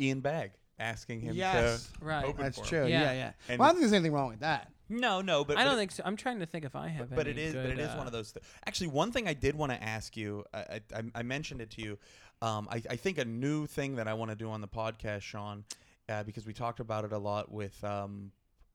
Ian 0.00 0.20
Bagg, 0.20 0.52
asking 0.78 1.20
him 1.20 1.34
Yes. 1.34 1.90
to 1.98 2.04
Right. 2.04 2.24
open 2.24 2.42
That's 2.42 2.58
for 2.58 2.64
him. 2.64 2.68
true. 2.68 2.86
Yeah. 2.86 3.02
Yeah, 3.02 3.12
yeah. 3.12 3.32
And- 3.48 3.58
well, 3.58 3.66
I 3.68 3.72
don't 3.72 3.76
think 3.80 3.82
there's 3.90 3.92
anything 3.94 4.12
wrong 4.12 4.28
with 4.28 4.40
that. 4.40 4.70
No, 4.88 5.20
no, 5.20 5.44
but 5.44 5.56
I 5.56 5.60
but 5.60 5.64
don't 5.64 5.74
it- 5.74 5.76
think 5.78 5.90
so. 5.92 6.02
I'm 6.06 6.16
trying 6.16 6.38
to 6.40 6.46
think 6.46 6.64
if 6.64 6.76
I 6.76 6.86
have. 6.88 7.10
but 7.10 7.26
it 7.26 7.32
any 7.36 7.42
is 7.42 7.54
but 7.54 7.62
good, 7.62 7.70
it 7.72 7.78
is 7.80 7.88
uh, 7.90 7.96
one 7.96 8.06
of 8.06 8.12
those 8.12 8.30
th- 8.32 8.44
actually 8.68 8.86
one 8.86 9.10
thing 9.10 9.26
i 9.26 9.34
did 9.34 9.56
want 9.56 9.72
to 9.72 9.82
ask 9.82 10.16
you 10.16 10.44
I, 10.54 10.80
I, 10.94 11.02
I 11.16 11.22
mentioned 11.24 11.60
it 11.60 11.70
to 11.72 11.82
you 11.82 11.98
um, 12.40 12.68
I, 12.70 12.80
I 12.90 12.94
think 12.94 13.18
a 13.18 13.24
new 13.24 13.66
thing 13.66 13.96
that 13.96 14.06
i 14.06 14.14
want 14.14 14.30
to 14.30 14.36
do 14.36 14.48
on 14.48 14.60
the 14.60 14.68
podcast 14.68 15.22
sean 15.22 15.64
uh, 16.08 16.22
because 16.22 16.46
we 16.46 16.52
talked 16.52 16.78
about 16.78 17.04
it 17.04 17.10
a 17.12 17.18
lot 17.18 17.50
with 17.50 17.82
um, 17.82 18.30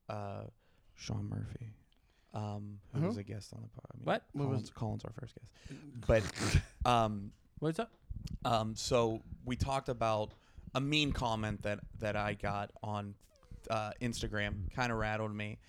uh, 0.10 0.42
sean 0.96 1.30
murphy 1.30 1.70
um, 2.34 2.80
who 2.94 3.00
Who? 3.02 3.08
was 3.08 3.16
a 3.18 3.24
guest 3.24 3.54
on 3.54 3.62
the 3.62 3.70
podcast 3.70 3.92
I 3.94 3.98
mean, 4.00 4.06
What? 4.06 4.24
What 4.34 4.50
was- 4.50 4.70
Collin's, 4.72 5.02
Collin's 5.02 5.06
our 5.06 5.14
first 5.18 5.36
guest 5.36 5.80
but 6.84 6.90
um, 6.92 7.32
What's 7.60 7.80
up? 7.80 7.90
um, 8.44 8.76
so 8.76 9.22
we 9.46 9.56
talked 9.56 9.88
about 9.88 10.34
a 10.74 10.82
mean 10.82 11.12
comment 11.12 11.64
that 11.64 11.80
that 12.00 12.16
I 12.16 12.34
got 12.34 12.72
on 12.84 13.16
uh, 13.70 13.92
Instagram, 14.02 14.72
kind 14.74 14.92
of 14.92 14.98
rattled 14.98 15.34
me, 15.36 15.60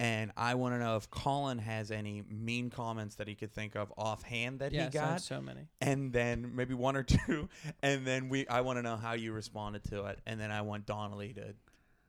and 0.00 0.30
I 0.36 0.54
want 0.54 0.74
to 0.74 0.78
know 0.78 0.96
if 0.96 1.10
Collin 1.10 1.58
has 1.58 1.90
any 1.90 2.22
mean 2.28 2.70
comments 2.70 3.16
that 3.16 3.26
he 3.28 3.34
could 3.34 3.52
think 3.52 3.74
of 3.76 3.92
offhand 3.96 4.58
that 4.60 4.72
Yes, 4.72 4.92
he 4.92 4.98
I 4.98 5.02
have 5.02 5.10
got, 5.14 5.22
so 5.22 5.40
many. 5.40 5.68
and 5.80 6.12
then 6.12 6.54
maybe 6.54 6.74
one 6.74 6.96
or 6.96 7.02
two, 7.04 7.48
and 7.82 8.06
then 8.06 8.28
we 8.28 8.46
I 8.48 8.60
want 8.62 8.78
to 8.78 8.82
know 8.82 8.96
how 8.96 9.12
you 9.14 9.32
responded 9.32 9.84
to 9.90 10.06
it, 10.06 10.20
and 10.26 10.40
then 10.40 10.50
I 10.50 10.62
want 10.62 10.86
Donnelly 10.86 11.32
to 11.34 11.54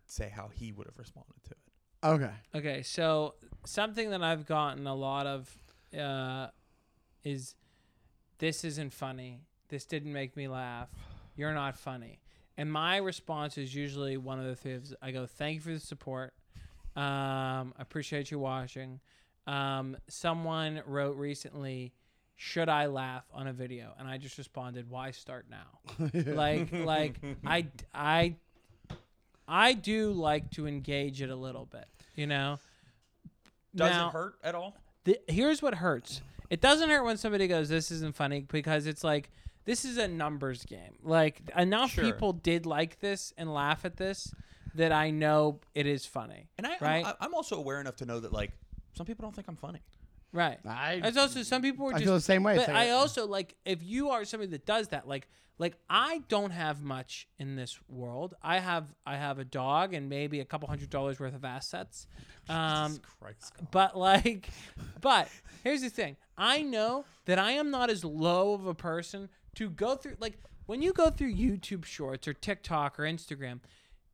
say 0.07 0.29
how 0.33 0.49
he 0.53 0.71
would 0.71 0.87
have 0.87 0.97
responded 0.97 1.35
to 1.45 1.51
it. 1.51 1.57
Okay. 2.01 2.31
Okay, 2.55 2.81
so 2.83 3.35
something 3.65 4.09
that 4.11 4.23
I've 4.23 4.45
gotten 4.45 4.87
a 4.87 4.95
lot 4.95 5.27
of 5.27 5.55
uh, 5.97 6.47
is 7.23 7.55
this 8.39 8.63
isn't 8.63 8.93
funny. 8.93 9.41
This 9.67 9.85
didn't 9.85 10.13
make 10.13 10.35
me 10.37 10.47
laugh. 10.47 10.89
You're 11.35 11.53
not 11.53 11.77
funny. 11.77 12.19
And 12.59 12.69
my 12.69 12.97
response 12.97 13.57
is 13.57 13.73
usually 13.73 14.17
one 14.17 14.37
of 14.37 14.45
the 14.45 14.55
things 14.55 14.93
I 15.01 15.11
go, 15.11 15.25
thank 15.25 15.55
you 15.55 15.61
for 15.61 15.71
the 15.71 15.79
support. 15.79 16.33
Um, 16.93 17.73
I 17.77 17.81
appreciate 17.81 18.31
you 18.31 18.37
watching. 18.37 18.99
Um, 19.47 19.95
someone 20.09 20.81
wrote 20.85 21.15
recently, 21.15 21.93
should 22.35 22.67
I 22.67 22.87
laugh 22.87 23.23
on 23.33 23.47
a 23.47 23.53
video? 23.53 23.93
And 23.97 24.09
I 24.09 24.17
just 24.17 24.37
responded, 24.37 24.89
why 24.89 25.11
start 25.11 25.45
now? 25.49 26.09
like 26.33 26.73
like 26.73 27.15
I 27.45 27.67
I 27.93 28.35
I 29.47 29.71
do 29.71 30.11
like 30.11 30.51
to 30.51 30.67
engage 30.67 31.21
it 31.21 31.29
a 31.29 31.35
little 31.37 31.65
bit, 31.65 31.87
you 32.17 32.27
know. 32.27 32.59
Does 33.73 33.89
Now- 33.89 34.09
it 34.09 34.11
hurt 34.11 34.33
at 34.43 34.53
all? 34.53 34.75
the, 35.05 35.17
here's 35.29 35.61
what 35.61 35.75
hurts. 35.75 36.21
It 36.49 36.59
doesn't 36.59 36.89
hurt 36.89 37.05
when 37.05 37.15
somebody 37.15 37.47
goes, 37.47 37.69
"This 37.69 37.89
isn't 37.89 38.15
funny," 38.15 38.41
because 38.41 38.85
it's 38.85 39.03
like 39.05 39.29
this 39.69 39.85
is 39.85 39.97
a 39.97 40.07
numbers 40.07 40.63
game. 40.65 40.95
Like 41.03 41.41
enough 41.55 41.91
Sure. 41.91 42.03
people 42.03 42.33
did 42.33 42.65
like 42.65 42.99
this 42.99 43.33
and 43.37 43.53
laugh 43.53 43.85
at 43.85 43.97
this 43.97 44.33
that 44.73 44.91
I 44.91 45.11
know 45.11 45.59
it 45.75 45.85
is 45.85 46.07
funny. 46.07 46.49
And 46.57 46.65
I, 46.65 46.77
Right. 46.81 47.05
I'm, 47.05 47.13
I'm 47.21 47.33
also 47.35 47.55
aware 47.57 47.79
enough 47.79 47.97
to 47.97 48.05
know 48.05 48.19
that 48.19 48.33
like 48.33 48.51
some 48.93 49.05
people 49.05 49.21
don't 49.23 49.35
think 49.35 49.47
I'm 49.47 49.57
funny. 49.57 49.81
Right. 50.33 50.57
I, 50.65 50.99
There's 51.01 51.17
also 51.17 51.43
some 51.43 51.61
people 51.61 51.85
were 51.85 51.91
I 51.93 51.97
just. 51.99 52.05
feel 52.05 52.13
the 52.15 52.21
same 52.21 52.41
way. 52.43 52.55
But 52.57 52.67
like- 52.69 52.77
I 52.77 52.89
also 52.91 53.27
like 53.27 53.55
if 53.63 53.83
you 53.83 54.09
are 54.09 54.25
somebody 54.25 54.49
that 54.53 54.65
does 54.65 54.87
that, 54.87 55.07
like 55.07 55.27
like 55.59 55.75
I 55.89 56.23
don't 56.29 56.51
have 56.51 56.81
much 56.81 57.27
in 57.37 57.55
this 57.55 57.79
world. 57.89 58.33
I 58.41 58.57
have 58.59 58.85
I 59.05 59.17
have 59.17 59.37
a 59.37 59.45
dog 59.45 59.93
and 59.93 60.09
maybe 60.09 60.39
a 60.39 60.45
couple 60.45 60.67
hundred 60.67 60.89
dollars 60.89 61.19
worth 61.19 61.35
of 61.35 61.45
assets. 61.45 62.07
Um, 62.49 62.99
Christ. 63.21 63.53
But 63.69 63.95
like, 63.95 64.49
but 65.01 65.27
here's 65.63 65.81
the 65.83 65.89
thing: 65.91 66.17
I 66.35 66.63
know 66.63 67.05
that 67.25 67.37
I 67.37 67.51
am 67.51 67.69
not 67.69 67.91
as 67.91 68.03
low 68.03 68.53
of 68.55 68.65
a 68.65 68.73
person 68.73 69.29
to 69.59 69.69
go 69.69 69.95
through. 69.95 70.15
Like 70.19 70.39
when 70.65 70.81
you 70.81 70.93
go 70.93 71.09
through 71.09 71.33
YouTube 71.33 71.83
Shorts 71.83 72.27
or 72.27 72.33
TikTok 72.33 72.97
or 72.97 73.03
Instagram, 73.03 73.59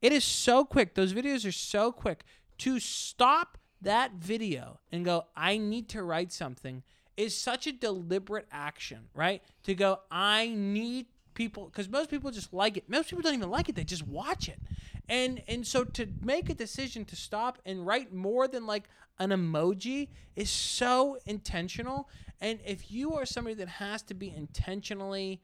it 0.01 0.11
is 0.11 0.23
so 0.23 0.65
quick. 0.65 0.95
Those 0.95 1.13
videos 1.13 1.47
are 1.47 1.51
so 1.51 1.91
quick 1.91 2.25
to 2.59 2.79
stop 2.79 3.59
that 3.81 4.13
video 4.13 4.79
and 4.91 5.05
go. 5.05 5.25
I 5.35 5.57
need 5.57 5.87
to 5.89 6.03
write 6.03 6.33
something. 6.33 6.83
Is 7.15 7.37
such 7.37 7.67
a 7.67 7.71
deliberate 7.71 8.47
action, 8.51 9.07
right? 9.13 9.41
To 9.63 9.75
go. 9.75 9.99
I 10.11 10.53
need 10.57 11.05
people 11.33 11.65
because 11.65 11.87
most 11.87 12.09
people 12.09 12.31
just 12.31 12.51
like 12.51 12.75
it. 12.75 12.89
Most 12.89 13.09
people 13.09 13.21
don't 13.21 13.35
even 13.35 13.51
like 13.51 13.69
it; 13.69 13.75
they 13.75 13.83
just 13.83 14.05
watch 14.05 14.49
it. 14.49 14.59
And 15.07 15.43
and 15.47 15.65
so 15.65 15.83
to 15.83 16.07
make 16.21 16.49
a 16.49 16.55
decision 16.55 17.05
to 17.05 17.15
stop 17.15 17.59
and 17.65 17.85
write 17.85 18.11
more 18.11 18.47
than 18.47 18.65
like 18.65 18.89
an 19.19 19.29
emoji 19.29 20.09
is 20.35 20.49
so 20.49 21.17
intentional. 21.25 22.09
And 22.41 22.59
if 22.65 22.91
you 22.91 23.13
are 23.13 23.25
somebody 23.25 23.55
that 23.55 23.67
has 23.67 24.01
to 24.03 24.13
be 24.13 24.33
intentionally 24.35 25.41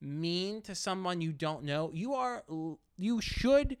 mean 0.00 0.62
to 0.62 0.74
someone 0.74 1.20
you 1.20 1.32
don't 1.32 1.64
know, 1.64 1.90
you 1.92 2.14
are 2.14 2.44
you 2.96 3.20
should 3.20 3.76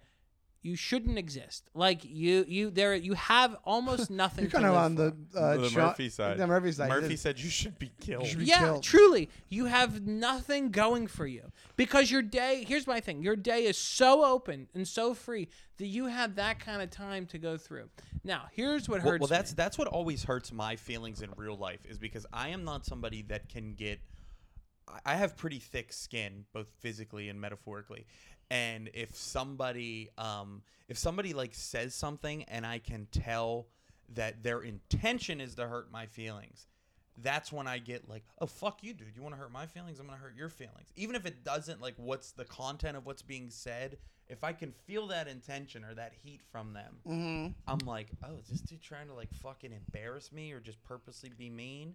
you 0.66 0.76
shouldn't 0.76 1.16
exist. 1.18 1.68
Like 1.74 2.04
you 2.04 2.44
you 2.48 2.70
there 2.70 2.94
you 2.94 3.14
have 3.14 3.56
almost 3.64 4.10
nothing. 4.22 4.44
You're 4.44 4.50
to 4.50 4.56
kind 4.56 4.66
of 4.66 4.72
live 4.74 4.82
on 4.84 4.94
the, 4.96 5.16
for. 5.32 5.38
uh, 5.38 5.56
the 5.58 5.68
Sean- 5.70 5.82
Murphy 5.84 6.08
side. 6.08 6.36
The 6.38 6.46
Murphy 6.46 6.72
side. 6.72 6.88
Murphy 6.88 7.08
Just- 7.10 7.22
said 7.22 7.38
you 7.38 7.48
should 7.50 7.78
be 7.78 7.92
killed. 8.00 8.26
should 8.26 8.40
be 8.40 8.44
yeah, 8.46 8.58
killed. 8.58 8.82
truly, 8.82 9.30
you 9.48 9.66
have 9.66 10.06
nothing 10.06 10.70
going 10.70 11.06
for 11.06 11.26
you 11.26 11.52
because 11.76 12.10
your 12.10 12.22
day. 12.22 12.64
Here's 12.66 12.86
my 12.86 13.00
thing: 13.00 13.22
your 13.22 13.36
day 13.36 13.64
is 13.64 13.78
so 13.78 14.24
open 14.24 14.68
and 14.74 14.86
so 14.86 15.14
free 15.14 15.48
that 15.78 15.86
you 15.86 16.06
have 16.06 16.34
that 16.36 16.58
kind 16.58 16.82
of 16.82 16.90
time 16.90 17.26
to 17.26 17.38
go 17.38 17.56
through. 17.56 17.88
Now, 18.24 18.46
here's 18.52 18.88
what 18.88 19.02
Well, 19.02 19.12
hurts. 19.12 19.20
well, 19.20 19.28
that's 19.28 19.52
me. 19.52 19.54
that's 19.56 19.78
what 19.78 19.88
always 19.88 20.24
hurts 20.24 20.52
my 20.52 20.76
feelings 20.76 21.22
in 21.22 21.30
real 21.36 21.56
life 21.56 21.86
is 21.86 21.98
because 21.98 22.26
I 22.32 22.48
am 22.48 22.64
not 22.64 22.84
somebody 22.84 23.22
that 23.28 23.48
can 23.48 23.74
get. 23.74 24.00
I- 24.88 25.00
I 25.04 25.14
have 25.16 25.36
pretty 25.36 25.58
thick 25.58 25.92
skin, 25.92 26.44
both 26.52 26.68
physically 26.80 27.28
and 27.28 27.40
metaphorically, 27.40 28.06
and 28.50 28.90
if 28.94 29.16
somebody, 29.16 30.10
um, 30.18 30.62
if 30.88 30.98
somebody 30.98 31.32
like 31.32 31.54
says 31.54 31.94
something 31.94 32.44
and 32.44 32.64
I 32.64 32.78
can 32.78 33.06
tell 33.10 33.66
that 34.14 34.42
their 34.42 34.60
intention 34.60 35.40
is 35.40 35.54
to 35.56 35.66
hurt 35.66 35.90
my 35.90 36.06
feelings, 36.06 36.66
that's 37.22 37.50
when 37.50 37.66
I 37.66 37.78
get 37.78 38.08
like, 38.08 38.24
oh 38.40 38.46
fuck 38.46 38.82
you, 38.82 38.92
dude. 38.92 39.08
You 39.16 39.22
want 39.22 39.34
to 39.34 39.40
hurt 39.40 39.52
my 39.52 39.66
feelings? 39.66 39.98
I'm 39.98 40.06
gonna 40.06 40.18
hurt 40.18 40.36
your 40.36 40.48
feelings, 40.48 40.92
even 40.96 41.16
if 41.16 41.26
it 41.26 41.44
doesn't 41.44 41.80
like 41.80 41.94
what's 41.96 42.32
the 42.32 42.44
content 42.44 42.96
of 42.96 43.06
what's 43.06 43.22
being 43.22 43.50
said. 43.50 43.98
If 44.28 44.42
I 44.42 44.52
can 44.52 44.72
feel 44.72 45.06
that 45.08 45.28
intention 45.28 45.84
or 45.84 45.94
that 45.94 46.12
heat 46.24 46.40
from 46.50 46.72
them, 46.72 46.96
mm-hmm. 47.06 47.52
I'm 47.68 47.86
like, 47.86 48.08
oh, 48.24 48.36
is 48.38 48.48
this 48.48 48.60
dude 48.60 48.82
trying 48.82 49.06
to 49.06 49.14
like 49.14 49.32
fucking 49.34 49.72
embarrass 49.72 50.32
me 50.32 50.52
or 50.52 50.58
just 50.58 50.82
purposely 50.82 51.30
be 51.36 51.48
mean? 51.48 51.94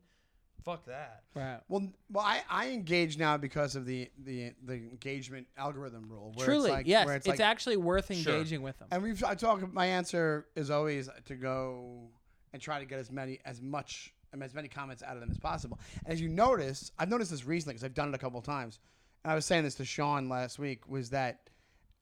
Fuck 0.63 0.85
that. 0.85 1.23
right. 1.35 1.59
Well, 1.69 1.87
well, 2.11 2.25
I, 2.25 2.41
I 2.49 2.69
engage 2.69 3.17
now 3.17 3.37
because 3.37 3.75
of 3.75 3.85
the 3.85 4.09
the 4.23 4.53
the 4.63 4.73
engagement 4.73 5.47
algorithm 5.57 6.07
rule. 6.09 6.31
Where 6.35 6.45
Truly, 6.45 6.69
it's 6.69 6.75
like, 6.77 6.87
yes, 6.87 7.05
where 7.05 7.15
it's, 7.15 7.25
it's, 7.25 7.39
like, 7.39 7.47
actually 7.47 7.77
worth 7.77 8.13
Sure. 8.13 8.33
engaging 8.35 8.61
with 8.61 8.77
them. 8.79 8.87
and 8.91 9.01
we've 9.01 9.23
I 9.23 9.35
talk. 9.35 9.71
My 9.73 9.85
answer 9.87 10.47
is 10.55 10.69
always 10.69 11.09
to 11.25 11.35
go 11.35 12.09
and 12.53 12.61
try 12.61 12.79
to 12.79 12.85
get 12.85 12.99
as 12.99 13.11
many 13.11 13.39
as 13.45 13.61
much 13.61 14.13
and 14.33 14.41
as 14.43 14.53
many 14.53 14.67
comments 14.67 15.03
out 15.03 15.15
of 15.15 15.19
them 15.21 15.29
as 15.31 15.37
possible. 15.37 15.79
And 16.05 16.13
as 16.13 16.21
you 16.21 16.29
notice, 16.29 16.91
I've 16.97 17.09
noticed 17.09 17.31
this 17.31 17.45
recently 17.45 17.73
because 17.73 17.83
I've 17.83 17.93
done 17.93 18.09
it 18.09 18.15
a 18.15 18.17
couple 18.17 18.39
of 18.39 18.45
times. 18.45 18.79
And 19.23 19.31
I 19.31 19.35
was 19.35 19.45
saying 19.45 19.63
this 19.63 19.75
to 19.75 19.85
Sean 19.85 20.29
last 20.29 20.57
week 20.59 20.87
was 20.87 21.09
that 21.09 21.49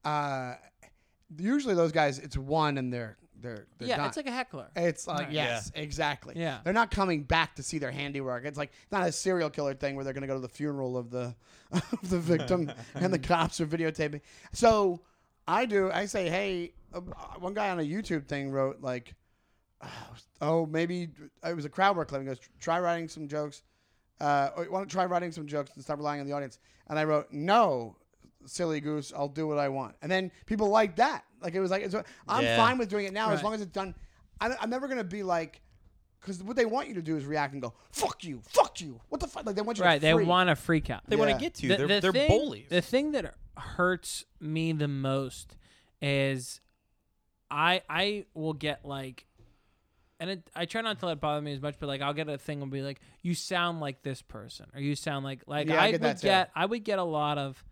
uh, 0.06 0.56
usually 1.38 1.76
those 1.76 1.92
guys 1.92 2.20
it's 2.20 2.38
one 2.38 2.78
and 2.78 2.92
they're 2.94 3.18
they're, 3.42 3.68
they're 3.78 3.88
yeah, 3.88 3.98
done. 3.98 4.08
it's 4.08 4.18
like 4.18 4.28
a 4.28 4.32
heckler. 4.32 4.68
It's 4.76 5.08
like 5.08 5.28
Right. 5.28 5.32
yes, 5.32 5.72
exactly. 5.76 6.36
Yeah. 6.38 6.60
they're 6.64 6.74
not 6.74 6.92
coming 6.92 7.24
back 7.24 7.56
to 7.56 7.64
see 7.64 7.78
their 7.78 7.92
handiwork. 7.92 8.46
It's 8.46 8.58
like 8.58 8.72
not 8.92 9.08
a 9.08 9.12
serial 9.12 9.50
killer 9.50 9.74
thing 9.74 9.96
where 9.96 10.04
they're 10.04 10.14
going 10.14 10.22
to 10.22 10.28
go 10.28 10.36
to 10.36 10.40
the 10.40 10.50
funeral 10.50 10.98
of 10.98 11.10
the 11.10 11.36
of 11.72 12.10
the 12.10 12.20
victim 12.20 12.72
and 12.96 13.14
the 13.14 13.20
cops 13.20 13.62
are 13.62 13.66
videotaping. 13.68 14.22
So 14.54 15.02
I 15.48 15.66
do. 15.66 15.92
I 15.92 16.06
say, 16.06 16.30
hey, 16.30 16.74
uh, 16.94 17.02
one 17.40 17.54
guy 17.54 17.70
on 17.70 17.80
a 17.80 17.84
YouTube 17.84 18.28
thing 18.28 18.52
wrote 18.52 18.82
like, 18.82 19.16
oh, 20.42 20.66
maybe 20.66 21.10
it 21.44 21.56
was 21.56 21.66
a 21.66 21.70
crowd 21.70 21.96
work 21.98 22.10
clip. 22.10 22.22
He 22.22 22.28
goes, 22.28 22.40
try 22.60 22.80
writing 22.80 23.08
some 23.08 23.28
jokes. 23.28 23.64
Uh, 24.22 24.50
or 24.58 24.70
want 24.70 24.88
to 24.90 24.94
try 24.94 25.06
writing 25.06 25.32
some 25.32 25.48
jokes 25.48 25.72
and 25.76 25.84
stop 25.84 25.98
relying 25.98 26.20
on 26.20 26.28
the 26.28 26.34
audience. 26.34 26.60
And 26.88 27.00
I 27.00 27.06
wrote, 27.06 27.28
no, 27.32 27.96
silly 28.50 28.80
goose, 28.82 29.14
I'll 29.16 29.28
do 29.28 29.48
what 29.48 29.58
I 29.58 29.70
want. 29.70 29.96
And 30.02 30.12
then 30.12 30.32
people 30.46 30.70
like 30.70 30.96
that. 30.98 31.24
Like 31.42 31.56
it 31.56 31.60
was 31.60 31.72
like, 31.72 31.84
it's, 31.84 31.96
I'm 32.28 32.44
Yeah. 32.44 32.58
fine 32.58 32.78
with 32.78 32.90
doing 32.90 33.06
it 33.06 33.14
now 33.14 33.30
as 33.32 33.38
Right. 33.38 33.44
long 33.46 33.54
as 33.54 33.62
it's 33.62 33.72
done. 33.72 33.96
I, 34.42 34.56
I'm 34.60 34.70
never 34.70 34.88
gonna 34.88 35.04
be 35.04 35.24
like, 35.24 35.62
because 36.20 36.44
what 36.44 36.56
they 36.58 36.66
want 36.66 36.88
you 36.90 36.96
to 36.96 37.02
do 37.02 37.16
is 37.16 37.26
react 37.26 37.54
and 37.54 37.62
go, 37.62 37.74
fuck 37.92 38.24
you, 38.24 38.42
fuck 38.48 38.82
you. 38.82 39.00
What 39.10 39.22
the 39.22 39.28
fuck? 39.28 39.46
Like 39.46 39.56
they 39.56 39.62
want 39.62 39.78
you 39.78 39.84
right, 39.86 39.96
to 39.96 40.02
they 40.02 40.12
freak. 40.14 40.28
want 40.28 40.50
to 40.50 40.56
freak 40.56 40.90
out. 40.90 41.02
They 41.08 41.16
want 41.16 41.30
Yeah. 41.30 41.36
to 41.38 41.42
get 41.42 41.54
to 41.56 41.64
you. 41.64 41.70
The- 41.70 41.78
they're 41.78 41.88
the 41.88 42.00
they're 42.02 42.12
thing, 42.12 42.28
bullies. 42.28 42.68
The 42.70 42.82
thing 42.82 43.12
that 43.14 43.36
hurts 43.58 44.26
me 44.40 44.72
the 44.74 44.88
most 44.88 45.56
is 46.02 46.60
I 47.52 47.82
I 47.90 48.26
will 48.34 48.54
get 48.54 48.86
like 48.86 49.26
and 50.22 50.30
it, 50.30 50.50
I 50.54 50.66
try 50.66 50.82
not 50.82 51.00
to 51.00 51.06
let 51.06 51.14
it 51.14 51.22
bother 51.22 51.42
me 51.42 51.54
as 51.54 51.62
much, 51.62 51.76
but 51.80 51.88
like 51.88 52.02
I'll 52.02 52.14
get 52.14 52.28
a 52.28 52.38
thing 52.38 52.60
will 52.60 52.68
be 52.68 52.82
like, 52.82 53.00
"You 53.22 53.34
sound 53.34 53.80
like 53.80 54.04
this 54.04 54.22
person," 54.22 54.66
or 54.76 54.82
"You 54.82 54.94
sound 54.96 55.24
like 55.24 55.44
like 55.48 55.68
Yeah, 55.70 55.76
I 55.82 55.86
I, 55.86 55.92
get 55.92 56.02
would 56.02 56.10
that 56.10 56.18
too. 56.20 56.28
get 56.28 56.52
I 56.54 56.66
would 56.66 56.84
get 56.84 57.00
a 57.00 57.04
lot 57.04 57.38
of, 57.38 57.64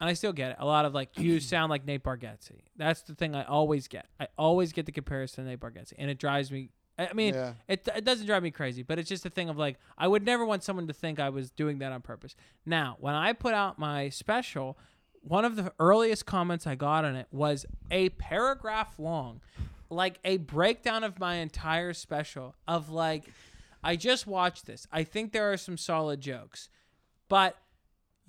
and 0.00 0.08
I 0.08 0.12
still 0.14 0.32
get 0.32 0.50
it 0.52 0.56
a 0.58 0.66
lot 0.66 0.84
of 0.84 0.94
like, 0.94 1.18
"You 1.18 1.40
sound 1.40 1.70
like 1.70 1.84
Nate 1.84 2.02
Bargatze." 2.02 2.60
That's 2.76 3.02
the 3.02 3.14
thing 3.14 3.34
I 3.34 3.44
always 3.44 3.88
get. 3.88 4.06
I 4.20 4.28
always 4.36 4.72
get 4.72 4.86
the 4.86 4.92
comparison 4.92 5.44
to 5.44 5.50
Nate 5.50 5.60
Bargatze, 5.60 5.92
and 5.98 6.10
it 6.10 6.18
drives 6.18 6.50
me. 6.50 6.70
I 7.00 7.12
mean, 7.12 7.32
Yeah. 7.34 7.52
it, 7.68 7.86
it 7.94 8.04
doesn't 8.04 8.26
drive 8.26 8.42
me 8.42 8.50
crazy, 8.50 8.82
but 8.82 8.98
it's 8.98 9.08
just 9.08 9.24
a 9.24 9.30
thing 9.30 9.48
of 9.48 9.56
like, 9.56 9.78
I 9.96 10.08
would 10.08 10.24
never 10.26 10.44
want 10.44 10.64
someone 10.64 10.88
to 10.88 10.92
think 10.92 11.20
I 11.20 11.28
was 11.28 11.50
doing 11.52 11.78
that 11.78 11.92
on 11.92 12.02
purpose. 12.02 12.34
Now, 12.66 12.96
when 12.98 13.14
I 13.14 13.32
put 13.34 13.54
out 13.54 13.78
my 13.78 14.08
special, 14.08 14.76
one 15.22 15.44
of 15.44 15.54
the 15.54 15.72
earliest 15.78 16.26
comments 16.26 16.66
I 16.66 16.74
got 16.74 17.04
on 17.04 17.14
it 17.14 17.28
was 17.30 17.66
a 17.92 18.08
paragraph 18.08 18.98
long, 18.98 19.40
like 19.90 20.18
a 20.24 20.38
breakdown 20.38 21.04
of 21.04 21.20
my 21.20 21.36
entire 21.36 21.92
special 21.92 22.56
of 22.66 22.90
like, 22.90 23.24
I 23.84 23.94
just 23.94 24.26
watched 24.26 24.66
this. 24.66 24.88
I 24.90 25.04
think 25.04 25.30
there 25.30 25.52
are 25.52 25.56
some 25.56 25.76
solid 25.78 26.20
jokes, 26.20 26.68
but 27.28 27.56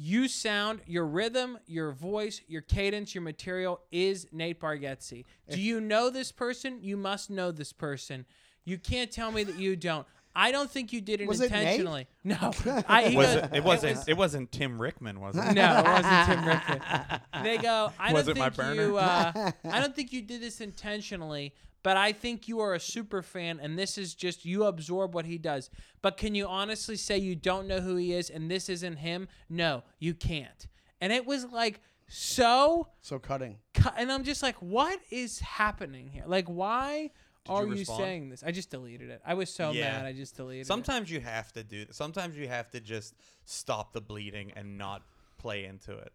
you 0.02 0.30
sound 0.30 0.80
your 0.88 1.06
rhythm, 1.06 1.58
your 1.68 1.92
voice, 1.92 2.42
your 2.48 2.62
cadence, 2.62 3.14
your 3.14 3.22
material 3.22 3.82
is 3.92 4.28
Nate 4.32 4.60
Bargatze. 4.60 5.26
Do 5.50 5.60
you 5.60 5.82
know 5.82 6.10
this 6.10 6.32
person? 6.32 6.80
You 6.82 6.96
must 6.96 7.30
know 7.30 7.52
this 7.52 7.74
person. 7.74 8.26
You 8.64 8.78
can't 8.78 9.12
tell 9.12 9.32
me 9.32 9.44
that 9.44 9.58
you 9.58 9.76
don't. 9.76 10.08
I 10.36 10.52
don't 10.54 10.70
think 10.72 10.94
you 10.94 11.02
did 11.02 11.20
it 11.22 11.28
Was 11.28 11.42
it 11.42 11.52
Nate? 11.52 11.62
intentionally. 11.62 12.08
No, 12.24 12.36
I, 12.88 13.14
Was 13.16 13.26
goes- 13.26 13.36
it, 13.36 13.50
it 13.56 13.64
wasn't 13.64 13.96
was- 13.98 14.08
it 14.08 14.14
wasn't 14.18 14.52
Tim 14.54 14.82
Rickman, 14.82 15.20
was 15.20 15.36
it? 15.36 15.54
no, 15.54 15.80
it 15.80 15.86
wasn't 15.86 16.26
Tim 16.28 16.46
Rickman. 16.48 17.20
They 17.44 17.58
go. 17.58 17.92
I 18.00 18.14
Was 18.14 18.28
don't 18.28 18.38
it 18.38 18.40
my 18.40 18.50
think 18.52 18.76
you. 18.76 18.98
Uh, 18.98 19.52
I 19.70 19.82
don't 19.82 19.94
think 19.96 20.14
you 20.14 20.22
did 20.22 20.40
this 20.42 20.62
intentionally, 20.62 21.54
but 21.84 21.98
I 21.98 22.12
think 22.12 22.48
you 22.48 22.60
are 22.60 22.74
a 22.74 22.80
super 22.80 23.22
fan, 23.22 23.60
and 23.62 23.78
this 23.78 23.98
is 23.98 24.14
just 24.16 24.46
you 24.46 24.66
absorb 24.66 25.14
what 25.16 25.26
he 25.26 25.38
does. 25.38 25.70
But 26.02 26.18
can 26.18 26.36
you 26.36 26.48
honestly 26.48 26.96
say 26.98 27.18
you 27.18 27.36
don't 27.36 27.68
know 27.68 27.80
who 27.80 27.96
he 27.96 28.14
is, 28.14 28.30
and 28.30 28.50
this 28.52 28.70
isn't 28.70 28.98
him? 28.98 29.28
No, 29.50 29.84
you 30.00 30.14
can't. 30.14 30.68
And 31.02 31.14
it 31.14 31.26
was 31.26 31.46
like 31.46 31.82
so. 32.08 32.88
So 33.02 33.20
cutting. 33.20 33.58
cu- 33.74 33.90
And 33.98 34.12
I'm 34.12 34.24
just 34.24 34.44
like, 34.44 34.56
what 34.58 35.00
is 35.10 35.40
happening 35.40 36.10
here? 36.10 36.24
Like, 36.26 36.48
why 36.48 37.12
are 37.48 37.66
you 37.66 37.76
you, 37.76 37.86
saying 37.86 38.30
this? 38.30 38.44
I 38.44 38.52
just 38.52 38.70
deleted 38.70 39.10
it. 39.10 39.22
I 39.26 39.34
was 39.34 39.50
so 39.50 39.72
Yeah. 39.72 39.92
mad. 39.98 40.06
I 40.06 40.14
just 40.14 40.36
deleted 40.36 40.62
it. 40.66 40.68
Sometimes 40.68 41.10
you 41.10 41.20
have 41.22 41.52
to 41.54 41.64
do. 41.64 41.86
Sometimes 41.92 42.36
you 42.38 42.48
have 42.48 42.70
to 42.72 42.80
just 42.80 43.16
stop 43.46 43.94
the 43.94 44.02
bleeding 44.02 44.52
and 44.56 44.78
not 44.78 45.04
play 45.38 45.66
into 45.66 45.94
it. 45.98 46.12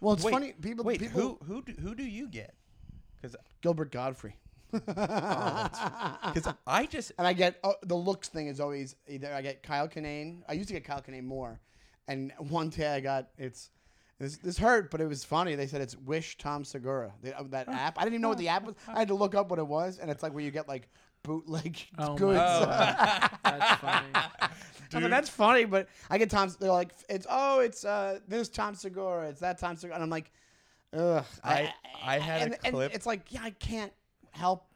Well, 0.00 0.14
it's 0.14 0.24
Wait, 0.24 0.32
funny. 0.32 0.52
People. 0.60 0.84
Wait, 0.84 1.00
people, 1.00 1.20
who 1.20 1.38
who 1.44 1.62
do, 1.62 1.72
who 1.80 1.94
do 1.94 2.04
you 2.04 2.28
get? 2.28 2.54
Because 3.16 3.34
Gilbert 3.62 3.90
Gottfried. 3.92 4.34
Because 4.72 6.52
I 6.66 6.86
just 6.90 7.12
And 7.18 7.26
I 7.26 7.32
get 7.32 7.58
uh, 7.64 7.72
the 7.82 7.94
looks 7.94 8.28
thing 8.28 8.48
is 8.48 8.60
always 8.60 8.96
either 9.08 9.32
I 9.32 9.42
get 9.42 9.62
Kyle 9.62 9.88
Kinane. 9.88 10.42
I 10.48 10.52
used 10.52 10.68
to 10.68 10.74
get 10.74 10.84
Kyle 10.84 11.00
Kinane 11.02 11.24
more, 11.24 11.60
and 12.06 12.32
one 12.38 12.68
day 12.70 12.88
I 12.94 13.00
got 13.00 13.28
it's 13.38 13.70
this 14.18 14.36
this 14.38 14.58
hurt, 14.58 14.90
but 14.90 15.00
it 15.00 15.06
was 15.06 15.24
funny. 15.24 15.54
They 15.54 15.66
said 15.66 15.80
it's 15.80 15.96
Wish 15.96 16.38
Tom 16.38 16.64
Segura 16.64 17.12
the, 17.22 17.38
uh, 17.38 17.44
that 17.50 17.68
app. 17.68 17.98
I 17.98 18.02
didn't 18.02 18.14
even 18.14 18.22
know 18.22 18.28
what 18.30 18.38
the 18.38 18.48
app 18.48 18.64
was. 18.64 18.74
I 18.88 18.98
had 18.98 19.08
to 19.08 19.14
look 19.14 19.34
up 19.34 19.50
what 19.50 19.58
it 19.58 19.66
was, 19.66 19.98
and 19.98 20.10
it's 20.10 20.22
like 20.22 20.34
where 20.34 20.44
you 20.44 20.50
get 20.50 20.68
like 20.68 20.88
bootleg 21.22 21.76
Oh 21.98 22.12
my 22.12 22.18
goods. 22.18 22.38
God. 22.38 23.30
That's 23.44 23.80
funny. 23.80 24.06
I 24.94 25.00
mean, 25.00 25.10
that's 25.10 25.28
funny, 25.28 25.66
but 25.66 25.88
I 26.10 26.18
get 26.18 26.30
Tom. 26.30 26.52
They're 26.58 26.70
like, 26.70 26.92
it's 27.08 27.26
oh, 27.30 27.60
it's 27.60 27.84
uh, 27.84 28.20
this 28.26 28.48
Tom 28.48 28.74
Segura, 28.74 29.28
it's 29.28 29.40
that 29.40 29.58
Tom 29.58 29.76
Segura, 29.76 29.94
and 29.96 30.02
I'm 30.02 30.10
like, 30.10 30.30
ugh. 30.92 31.24
I- 31.44 31.72
I 32.00 32.18
had 32.18 32.40
a 32.40 32.44
and, 32.44 32.56
and 32.64 32.92
it's 32.92 33.06
like, 33.06 33.30
yeah, 33.30 33.42
I 33.42 33.50
can't 33.50 33.92
help. 34.32 34.66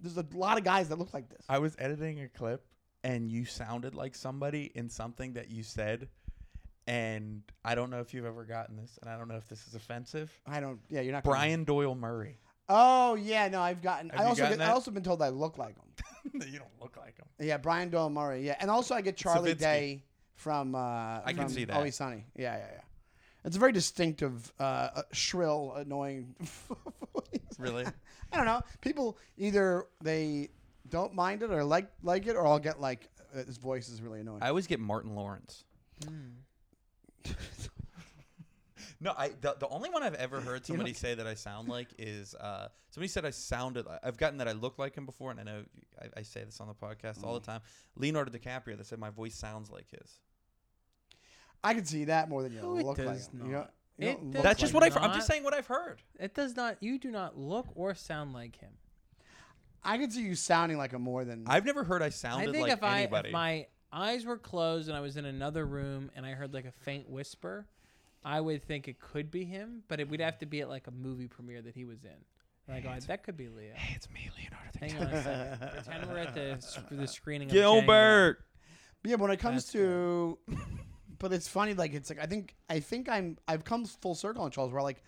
There's 0.00 0.16
a 0.16 0.26
lot 0.34 0.58
of 0.58 0.64
guys 0.64 0.88
that 0.88 0.98
look 0.98 1.12
like 1.12 1.28
this. 1.28 1.44
I 1.48 1.58
was 1.58 1.76
editing 1.78 2.20
a 2.22 2.28
clip 2.28 2.64
and 3.04 3.30
you 3.30 3.44
sounded 3.44 3.94
like 3.94 4.14
somebody 4.14 4.70
in 4.74 4.88
something 4.88 5.34
that 5.34 5.50
you 5.50 5.62
said. 5.62 6.08
And 6.86 7.42
I 7.64 7.74
don't 7.74 7.90
know 7.90 8.00
if 8.00 8.14
you've 8.14 8.24
ever 8.24 8.44
gotten 8.44 8.76
this, 8.76 8.98
and 9.00 9.08
I 9.08 9.16
don't 9.16 9.28
know 9.28 9.36
if 9.36 9.46
this 9.46 9.66
is 9.68 9.74
offensive. 9.74 10.32
I 10.46 10.58
don't. 10.60 10.80
Yeah, 10.88 11.02
you're 11.02 11.12
not. 11.12 11.22
gonna- 11.22 11.36
Brian 11.36 11.64
Doyle 11.64 11.94
Murray. 11.94 12.38
Oh 12.68 13.14
yeah, 13.14 13.46
no, 13.48 13.60
I've 13.60 13.82
gotten. 13.82 14.10
Have 14.10 14.18
I 14.18 14.22
you 14.24 14.28
also 14.30 14.42
gotten 14.42 14.58
get, 14.58 14.64
I 14.64 14.66
that? 14.68 14.74
also 14.74 14.90
been 14.90 15.02
told 15.04 15.22
I 15.22 15.28
look 15.28 15.56
like 15.58 15.76
him. 15.76 16.40
you 16.50 16.58
don't 16.58 16.80
look 16.80 16.96
like 16.96 17.16
him. 17.18 17.26
Yeah, 17.38 17.58
Brian 17.58 17.90
Doyle 17.90 18.10
Murray. 18.10 18.44
Yeah, 18.44 18.56
and 18.60 18.70
also 18.70 18.94
I 18.94 19.02
get 19.02 19.16
Charlie 19.16 19.54
Savinsky. 19.54 19.58
Day 19.58 20.04
from. 20.34 20.74
Uh, 20.74 21.20
I 21.24 21.32
can 21.32 21.48
see 21.48 21.64
that. 21.64 21.76
Always 21.76 21.94
Sunny. 21.94 22.24
Yeah, 22.34 22.56
yeah, 22.56 22.66
yeah. 22.72 22.80
It's 23.44 23.56
a 23.56 23.58
very 23.58 23.72
distinctive, 23.72 24.52
uh, 24.58 24.62
uh, 24.62 25.02
shrill, 25.12 25.74
annoying 25.76 26.34
voice. 26.40 27.40
Really? 27.58 27.86
I 28.32 28.36
don't 28.36 28.46
know. 28.46 28.62
People 28.80 29.18
either 29.36 29.86
they 30.02 30.50
don't 30.88 31.14
mind 31.14 31.42
it 31.42 31.50
or 31.50 31.64
like 31.64 31.90
like 32.02 32.26
it, 32.26 32.36
or 32.36 32.46
I'll 32.46 32.58
get 32.58 32.80
like 32.80 33.08
uh, 33.34 33.44
his 33.44 33.56
voice 33.56 33.88
is 33.88 34.00
really 34.02 34.20
annoying. 34.20 34.42
I 34.42 34.48
always 34.48 34.66
get 34.66 34.80
Martin 34.80 35.14
Lawrence. 35.14 35.64
Hmm. 36.04 37.32
No, 39.02 39.14
I 39.16 39.30
the, 39.40 39.56
the 39.58 39.68
only 39.68 39.88
one 39.88 40.02
I've 40.02 40.14
ever 40.14 40.40
heard 40.40 40.66
somebody 40.66 40.92
say 40.92 41.14
that 41.14 41.26
I 41.26 41.34
sound 41.34 41.68
like 41.70 41.88
is 41.98 42.34
uh, 42.34 42.68
somebody 42.90 43.08
said 43.08 43.24
I 43.24 43.30
sounded. 43.30 43.86
Like, 43.86 44.00
I've 44.02 44.18
gotten 44.18 44.38
that 44.38 44.48
I 44.48 44.52
look 44.52 44.78
like 44.78 44.94
him 44.94 45.06
before, 45.06 45.30
and 45.30 45.40
I 45.40 45.42
know 45.42 45.64
I, 46.00 46.20
I 46.20 46.22
say 46.22 46.44
this 46.44 46.60
on 46.60 46.68
the 46.68 46.74
podcast 46.74 47.24
all 47.24 47.34
the 47.34 47.40
time. 47.40 47.60
Leonardo 47.96 48.30
DiCaprio 48.30 48.76
that 48.76 48.86
said 48.86 48.98
my 48.98 49.10
voice 49.10 49.34
sounds 49.34 49.70
like 49.70 49.90
his. 49.90 50.20
I 51.64 51.74
can 51.74 51.84
see 51.84 52.04
that 52.04 52.28
more 52.28 52.42
than 52.42 52.52
you 52.52 52.60
No, 52.60 52.76
it 52.76 52.84
look 52.84 52.98
like 52.98 53.06
does 53.06 53.28
him. 53.28 53.46
You 53.46 53.52
not. 53.52 53.72
Don't- 54.00 54.10
It 54.28 54.30
does 54.32 54.42
That's 54.42 54.60
just 54.60 54.74
like 54.74 54.82
what 54.82 54.92
him. 54.92 54.98
I've. 54.98 55.02
I'm 55.04 55.08
not. 55.10 55.16
just 55.16 55.26
saying 55.26 55.42
what 55.44 55.54
I've 55.54 55.66
heard. 55.66 56.02
It 56.18 56.34
does 56.34 56.56
not. 56.56 56.76
You 56.80 56.98
do 56.98 57.10
not 57.10 57.38
look 57.38 57.66
or 57.74 57.94
sound 57.94 58.32
like 58.32 58.56
him. 58.56 58.70
I 59.82 59.96
can 59.98 60.10
see 60.10 60.22
you 60.22 60.34
sounding 60.34 60.76
like 60.78 60.92
him 60.92 61.02
more 61.02 61.24
than 61.24 61.44
I've 61.46 61.64
never 61.64 61.84
heard 61.84 62.02
I 62.02 62.06
I 62.06 62.08
sounded 62.10 62.52
think 62.52 62.64
like 62.68 62.72
if 62.72 62.82
I 62.82 62.98
anybody. 63.02 63.28
if 63.28 63.32
my 63.32 63.66
eyes 63.92 64.24
were 64.26 64.36
closed 64.36 64.88
and 64.88 64.96
I 64.96 65.00
was 65.00 65.16
in 65.16 65.24
another 65.24 65.64
room 65.66 66.10
and 66.14 66.26
I 66.26 66.32
heard 66.32 66.52
like 66.52 66.66
a 66.66 66.72
faint 66.72 67.08
whisper, 67.08 67.66
I 68.24 68.40
would 68.42 68.62
think 68.62 68.88
it 68.88 69.00
could 69.00 69.30
be 69.30 69.44
him. 69.44 69.82
But 69.88 69.98
it 70.00 70.08
would 70.10 70.20
have 70.20 70.38
to 70.40 70.46
be 70.46 70.60
at 70.60 70.68
like 70.68 70.86
a 70.86 70.90
movie 70.90 71.28
premiere 71.28 71.62
that 71.62 71.74
he 71.74 71.84
was 71.86 72.04
in. 72.04 72.10
And 72.68 72.76
I 72.76 72.80
go, 72.80 72.94
that 73.06 73.22
could 73.24 73.36
be 73.38 73.48
Leo. 73.48 73.72
hey, 73.74 73.94
it's 73.96 74.08
me, 74.10 74.30
Leonardo 74.36 74.78
Hang 74.78 74.96
on 74.96 75.14
a 75.14 75.22
second. 75.22 75.70
Pretend 75.84 76.10
we're 76.10 76.18
at 76.18 76.34
the 76.34 76.50
s- 76.52 76.78
the 76.90 77.06
screening. 77.08 77.48
of 77.48 77.54
Django. 77.56 77.80
Gilbert. 77.80 78.44
Yeah, 79.02 79.16
but 79.16 79.22
when 79.22 79.30
it 79.30 79.38
comes 79.40 79.64
That's 79.64 79.72
to, 79.72 80.38
but 81.20 81.32
it's 81.32 81.46
funny. 81.46 81.74
Like 81.74 81.94
it's 81.94 82.10
like 82.10 82.18
I 82.18 82.26
think 82.26 82.56
I 82.68 82.80
think 82.80 83.08
I'm 83.08 83.38
I've 83.46 83.64
come 83.64 83.84
full 83.84 84.16
circle 84.16 84.42
on 84.42 84.50
Charles. 84.50 84.72
Where 84.72 84.82
like, 84.82 85.04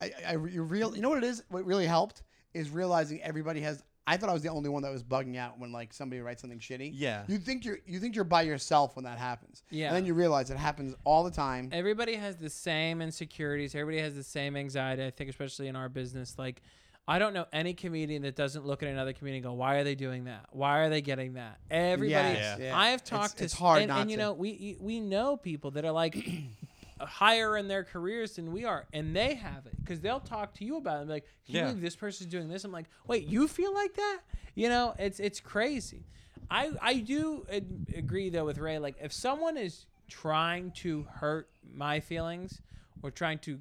I, 0.00 0.12
I 0.26 0.32
you 0.32 0.62
real 0.62 0.96
you 0.96 1.02
know 1.02 1.10
what 1.10 1.18
it 1.18 1.24
is. 1.24 1.42
What 1.50 1.66
really 1.66 1.86
helped 1.86 2.22
is 2.54 2.70
realizing 2.70 3.20
everybody 3.22 3.60
has. 3.60 3.82
I 4.06 4.16
thought 4.16 4.30
I 4.30 4.32
was 4.32 4.40
the 4.40 4.48
only 4.48 4.70
one 4.70 4.82
that 4.84 4.90
was 4.90 5.02
bugging 5.02 5.36
out 5.36 5.58
when 5.58 5.70
like 5.70 5.92
somebody 5.92 6.22
writes 6.22 6.40
something 6.40 6.60
shitty. 6.60 6.92
Yeah. 6.94 7.24
You 7.28 7.36
think 7.36 7.66
you're 7.66 7.80
you 7.84 8.00
think 8.00 8.14
you're 8.14 8.24
by 8.24 8.40
yourself 8.42 8.96
when 8.96 9.04
that 9.04 9.18
happens. 9.18 9.62
Yeah. 9.68 9.88
And 9.88 9.96
then 9.96 10.06
you 10.06 10.14
realize 10.14 10.48
it 10.50 10.56
happens 10.56 10.94
all 11.04 11.24
the 11.24 11.30
time. 11.30 11.68
Everybody 11.72 12.14
has 12.14 12.36
the 12.36 12.48
same 12.48 13.02
insecurities. 13.02 13.74
Everybody 13.74 14.00
has 14.02 14.14
the 14.14 14.24
same 14.24 14.56
anxiety. 14.56 15.04
I 15.04 15.10
think, 15.10 15.28
especially 15.28 15.68
in 15.68 15.76
our 15.76 15.90
business, 15.90 16.38
like. 16.38 16.62
I 17.10 17.18
don't 17.18 17.32
know 17.32 17.46
any 17.54 17.72
comedian 17.72 18.22
that 18.22 18.36
doesn't 18.36 18.66
look 18.66 18.82
at 18.82 18.88
another 18.90 19.12
comedian 19.14 19.36
and 19.42 19.44
go, 19.44 19.54
"Why 19.54 19.76
are 19.76 19.84
they 19.84 19.94
doing 19.94 20.24
that? 20.24 20.46
Why 20.50 20.80
are 20.80 20.90
they 20.90 21.00
getting 21.00 21.32
that?" 21.34 21.58
Everybody, 21.70 22.34
Yes, 22.34 22.58
yeah. 22.60 22.78
I 22.78 22.90
have 22.90 23.00
It's- 23.00 23.08
talked 23.08 23.38
to 23.38 23.44
it's 23.44 23.54
hard 23.54 23.82
and, 23.82 23.90
and 23.90 24.10
you 24.10 24.16
to. 24.18 24.22
know 24.24 24.32
we 24.34 24.76
we 24.78 25.00
know 25.00 25.36
people 25.36 25.70
that 25.72 25.84
are 25.86 25.90
like 25.92 26.14
higher 27.00 27.56
in 27.56 27.68
their 27.68 27.84
careers 27.84 28.36
than 28.36 28.52
we 28.52 28.64
are, 28.64 28.86
and 28.92 29.14
they 29.16 29.34
have 29.34 29.66
it 29.66 29.74
because 29.80 30.00
they'll 30.00 30.20
talk 30.20 30.52
to 30.54 30.64
you 30.64 30.76
about 30.76 30.96
it. 30.96 31.00
And 31.00 31.08
be 31.08 31.12
like, 31.14 31.24
"Can 31.46 31.54
you 31.54 31.60
Yeah. 31.60 31.66
believe 31.68 31.80
this 31.82 31.96
person's 31.96 32.30
doing 32.30 32.48
this?" 32.48 32.64
I'm 32.64 32.72
like, 32.72 32.86
"Wait, 33.06 33.26
you 33.26 33.48
feel 33.48 33.72
like 33.72 33.94
that?" 33.94 34.20
You 34.54 34.68
know, 34.68 34.94
it's 34.98 35.18
it's 35.20 35.40
crazy. 35.40 36.04
I 36.50 36.72
I 36.80 36.94
do 36.98 37.46
ad- 37.50 37.86
agree 37.96 38.30
though 38.30 38.44
with 38.44 38.58
Ray. 38.58 38.78
Like, 38.78 38.96
if 39.00 39.12
someone 39.12 39.56
is 39.56 39.86
trying 40.08 40.72
to 40.72 41.04
hurt 41.04 41.48
my 41.72 42.00
feelings 42.00 42.60
or 43.02 43.10
trying 43.10 43.38
to, 43.40 43.60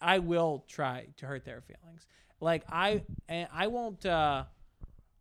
I 0.00 0.18
will 0.18 0.64
try 0.68 1.06
to 1.16 1.26
hurt 1.26 1.44
their 1.44 1.60
feelings. 1.60 2.06
Like 2.44 2.64
I 2.70 3.02
and 3.28 3.48
I 3.52 3.66
won't. 3.68 4.04
uh 4.06 4.44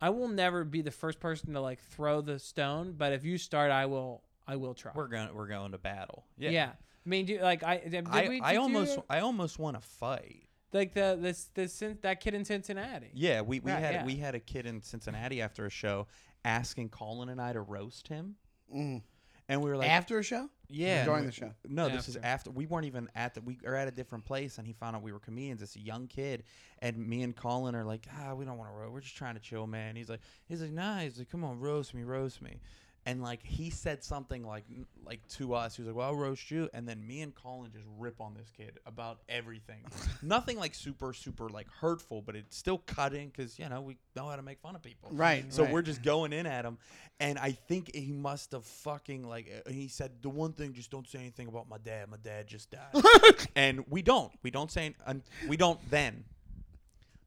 I 0.01 0.09
will 0.09 0.27
never 0.27 0.65
be 0.65 0.81
the 0.81 0.91
first 0.91 1.19
person 1.21 1.53
to 1.53 1.61
like 1.61 1.79
throw 1.79 2.19
the 2.21 2.37
stone, 2.37 2.93
but 2.97 3.13
if 3.13 3.23
you 3.23 3.37
start, 3.37 3.71
I 3.71 3.85
will. 3.85 4.21
I 4.45 4.57
will 4.57 4.73
try. 4.73 4.91
We're 4.93 5.07
going. 5.07 5.33
We're 5.33 5.47
going 5.47 5.71
to 5.71 5.77
battle. 5.77 6.25
yeah. 6.37 6.49
Yeah. 6.49 6.69
I 7.05 7.09
mean, 7.09 7.25
do, 7.25 7.39
like 7.41 7.63
I 7.63 7.77
did 7.77 8.05
I, 8.09 8.27
we, 8.27 8.41
I 8.41 8.49
did 8.51 8.55
you- 8.55 8.61
almost. 8.61 8.99
I 9.09 9.19
almost 9.19 9.57
want 9.59 9.81
to 9.81 9.87
fight. 9.87 10.47
like 10.73 10.93
the 10.93 11.17
this 11.19 11.49
this 11.53 11.81
that 12.01 12.19
kid 12.19 12.33
in 12.33 12.43
Cincinnati. 12.43 13.11
Yeah, 13.13 13.41
we, 13.41 13.59
we 13.61 13.71
Right, 13.71 13.79
had 13.79 13.93
yeah. 13.93 14.05
we 14.05 14.15
had 14.17 14.35
a 14.35 14.39
kid 14.41 14.65
in 14.65 14.81
Cincinnati 14.81 15.41
after 15.41 15.65
a 15.65 15.69
show 15.69 16.07
asking 16.43 16.89
Collin 16.89 17.29
and 17.29 17.39
I 17.41 17.53
to 17.53 17.61
roast 17.61 18.09
him, 18.09 18.35
Mm. 18.75 19.01
And 19.49 19.61
we 19.61 19.69
were 19.69 19.77
like, 19.77 19.89
After 19.89 20.19
a 20.19 20.23
show. 20.23 20.49
yeah, 20.69 21.03
during 21.05 21.25
the 21.25 21.31
show? 21.31 21.51
No, 21.67 21.89
this 21.89 22.07
is 22.07 22.15
After. 22.15 22.27
after. 22.27 22.51
We 22.51 22.65
weren't 22.65 22.85
even 22.85 23.09
at 23.15 23.33
the. 23.33 23.41
We 23.41 23.59
are 23.65 23.75
at 23.75 23.87
a 23.87 23.91
different 23.91 24.25
place, 24.25 24.57
and 24.57 24.65
he 24.65 24.73
found 24.73 24.95
out 24.95 25.01
we 25.01 25.11
were 25.11 25.19
comedians. 25.19 25.61
It's 25.61 25.75
a 25.75 25.81
young 25.81 26.07
kid, 26.07 26.43
and 26.79 26.97
me 26.97 27.23
and 27.23 27.35
Collin 27.35 27.75
are 27.75 27.83
like, 27.83 28.07
ah, 28.19 28.33
we 28.33 28.45
don't 28.45 28.57
want 28.57 28.69
to 28.71 28.75
roast. 28.75 28.93
We're 28.93 29.01
just 29.01 29.17
trying 29.17 29.35
to 29.35 29.41
chill, 29.41 29.67
man. 29.67 29.95
He's 29.95 30.09
like, 30.09 30.21
he's 30.47 30.61
like, 30.61 30.71
nah. 30.71 30.99
He's 30.99 31.17
like, 31.17 31.29
come 31.29 31.43
on, 31.43 31.59
roast 31.59 31.93
me, 31.93 32.03
roast 32.03 32.41
me. 32.41 32.61
And 33.05 33.21
like 33.21 33.43
he 33.43 33.69
said 33.69 34.01
something 34.01 34.47
like 34.47 34.63
like 35.05 35.27
to 35.35 35.55
us. 35.55 35.75
He 35.75 35.81
was 35.81 35.87
like, 35.87 35.97
"Well, 35.97 36.07
I'll 36.07 36.15
roast 36.15 36.49
you." 36.49 36.69
And 36.73 36.87
then 36.87 37.05
me 37.05 37.19
and 37.21 37.35
Collin 37.35 37.69
just 37.73 37.85
rip 37.99 38.21
on 38.21 38.33
this 38.33 38.49
kid 38.55 38.79
about 38.85 39.19
everything. 39.27 39.83
Nothing 40.21 40.57
like 40.57 40.73
super 40.73 41.11
super 41.11 41.49
like 41.49 41.67
hurtful, 41.69 42.21
but 42.21 42.37
it's 42.37 42.55
still 42.55 42.77
cutting 42.77 43.27
because 43.27 43.59
you 43.59 43.67
know 43.67 43.81
we 43.81 43.97
know 44.15 44.29
how 44.29 44.37
to 44.37 44.41
make 44.41 44.61
fun 44.61 44.75
of 44.75 44.81
people. 44.81 45.09
Right. 45.11 45.51
So 45.51 45.63
right. 45.63 45.73
we're 45.73 45.81
just 45.81 46.01
going 46.01 46.31
in 46.31 46.45
at 46.45 46.63
him, 46.63 46.77
and 47.19 47.37
I 47.37 47.51
think 47.51 47.93
he 47.93 48.13
must 48.13 48.53
have 48.53 48.63
fucking 48.63 49.27
like. 49.27 49.51
uh, 49.67 49.69
He 49.69 49.89
said 49.89 50.11
the 50.21 50.29
one 50.29 50.53
thing: 50.53 50.71
just 50.71 50.89
don't 50.89 51.07
say 51.07 51.19
anything 51.19 51.49
about 51.49 51.67
my 51.67 51.79
dad. 51.79 52.09
My 52.09 52.17
dad 52.23 52.47
just 52.47 52.71
died, 52.71 53.03
and 53.57 53.83
we 53.89 54.01
don't. 54.01 54.31
We 54.43 54.49
don't 54.49 54.71
say. 54.71 54.95
and 55.05 55.23
We 55.49 55.57
don't 55.57 55.79
then. 55.89 56.23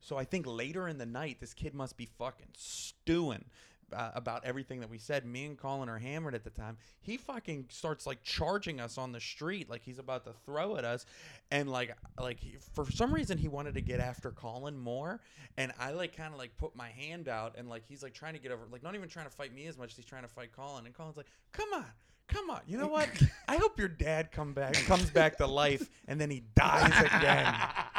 So 0.00 0.16
I 0.16 0.24
think 0.24 0.46
later 0.46 0.88
in 0.88 0.98
the 0.98 1.04
night, 1.06 1.38
this 1.40 1.52
kid 1.52 1.74
must 1.74 1.96
be 1.96 2.06
fucking 2.16 2.48
stewing. 2.56 3.44
Uh, 3.92 4.10
about 4.14 4.44
everything 4.44 4.80
that 4.80 4.90
we 4.90 4.98
said, 4.98 5.24
me 5.24 5.44
and 5.44 5.56
Collin 5.56 5.88
are 5.88 5.98
hammered 5.98 6.34
at 6.34 6.42
the 6.42 6.50
time. 6.50 6.76
He 7.00 7.16
fucking 7.16 7.66
starts 7.68 8.04
like 8.04 8.20
charging 8.24 8.80
us 8.80 8.98
on 8.98 9.12
the 9.12 9.20
street, 9.20 9.70
like 9.70 9.82
he's 9.84 10.00
about 10.00 10.24
to 10.24 10.32
throw 10.44 10.76
at 10.76 10.84
us, 10.84 11.06
and 11.52 11.70
like 11.70 11.96
like 12.20 12.40
he, 12.40 12.56
for 12.74 12.90
some 12.90 13.14
reason 13.14 13.38
he 13.38 13.46
wanted 13.46 13.74
to 13.74 13.80
get 13.80 14.00
after 14.00 14.32
Collin 14.32 14.76
more, 14.76 15.20
and 15.56 15.70
I 15.78 15.92
like 15.92 16.16
kind 16.16 16.32
of 16.32 16.38
like 16.38 16.56
put 16.56 16.74
my 16.74 16.88
hand 16.88 17.28
out, 17.28 17.54
and 17.56 17.68
like 17.68 17.84
he's 17.86 18.02
like 18.02 18.12
trying 18.12 18.34
to 18.34 18.40
get 18.40 18.50
over, 18.50 18.64
like 18.72 18.82
not 18.82 18.96
even 18.96 19.08
trying 19.08 19.26
to 19.26 19.32
fight 19.32 19.54
me 19.54 19.66
as 19.66 19.78
much 19.78 19.92
as 19.92 19.96
he's 19.96 20.04
trying 20.04 20.22
to 20.22 20.28
fight 20.28 20.50
Collin, 20.50 20.86
and 20.86 20.92
Collin's 20.92 21.16
like, 21.16 21.28
"Come 21.52 21.72
on, 21.72 21.86
come 22.26 22.50
on, 22.50 22.62
you 22.66 22.78
know 22.78 22.88
what? 22.88 23.08
I 23.48 23.56
hope 23.56 23.78
your 23.78 23.86
dad 23.86 24.32
come 24.32 24.52
back, 24.52 24.74
comes 24.74 25.10
back 25.10 25.36
to 25.36 25.46
life, 25.46 25.88
and 26.08 26.20
then 26.20 26.30
he 26.30 26.42
dies 26.56 26.98
again." 27.04 27.54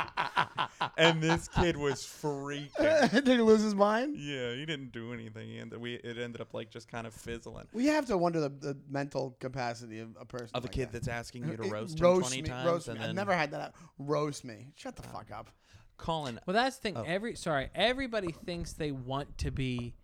and 0.97 1.22
this 1.22 1.47
kid 1.47 1.78
was 1.78 2.03
freaking. 2.03 3.12
Did 3.12 3.28
he 3.28 3.38
lose 3.38 3.62
his 3.62 3.76
mind? 3.76 4.16
Yeah, 4.18 4.53
he 4.53 4.66
didn't 4.66 4.91
do 4.91 5.14
anything. 5.14 5.47
He 5.47 5.60
ended, 5.60 5.80
we 5.80 5.95
it 5.95 6.18
ended 6.18 6.41
up 6.41 6.53
like 6.53 6.70
just 6.70 6.88
kind 6.88 7.08
of 7.08 7.14
fizzling. 7.14 7.68
We 7.74 7.88
have 7.88 8.05
to 8.08 8.18
wonder 8.18 8.39
the, 8.39 8.49
the 8.49 8.78
mental 8.89 9.36
capacity 9.39 9.99
of 9.99 10.10
a 10.20 10.26
person. 10.26 10.49
Of 10.53 10.64
a 10.64 10.68
like 10.68 10.72
kid 10.72 10.88
that. 10.88 10.93
that's 10.93 11.08
asking 11.08 11.47
you 11.47 11.58
to 11.58 11.64
It- 11.64 11.72
roast 11.72 11.99
him 11.99 12.03
roast 12.03 12.28
twenty 12.28 12.41
me, 12.41 12.49
times, 12.49 12.68
Roast 12.68 12.88
and 12.88 12.97
me. 12.97 13.03
I've 13.03 13.10
then 13.10 13.16
never 13.16 13.34
had 13.34 13.51
that. 13.51 13.76
Roast 13.99 14.43
me. 14.45 14.68
Shut 14.76 14.95
the 14.95 15.03
ah. 15.08 15.18
fuck 15.18 15.32
up. 15.32 15.49
Collin. 15.97 16.39
Well, 16.45 16.53
that's 16.53 16.78
the 16.78 16.82
thing. 16.82 16.97
Oh. 16.97 17.03
Every 17.05 17.36
sorry, 17.36 17.70
everybody 17.74 18.32
thinks 18.32 18.74
they 18.74 18.91
want 18.91 19.38
to 19.39 19.51
be 19.51 19.95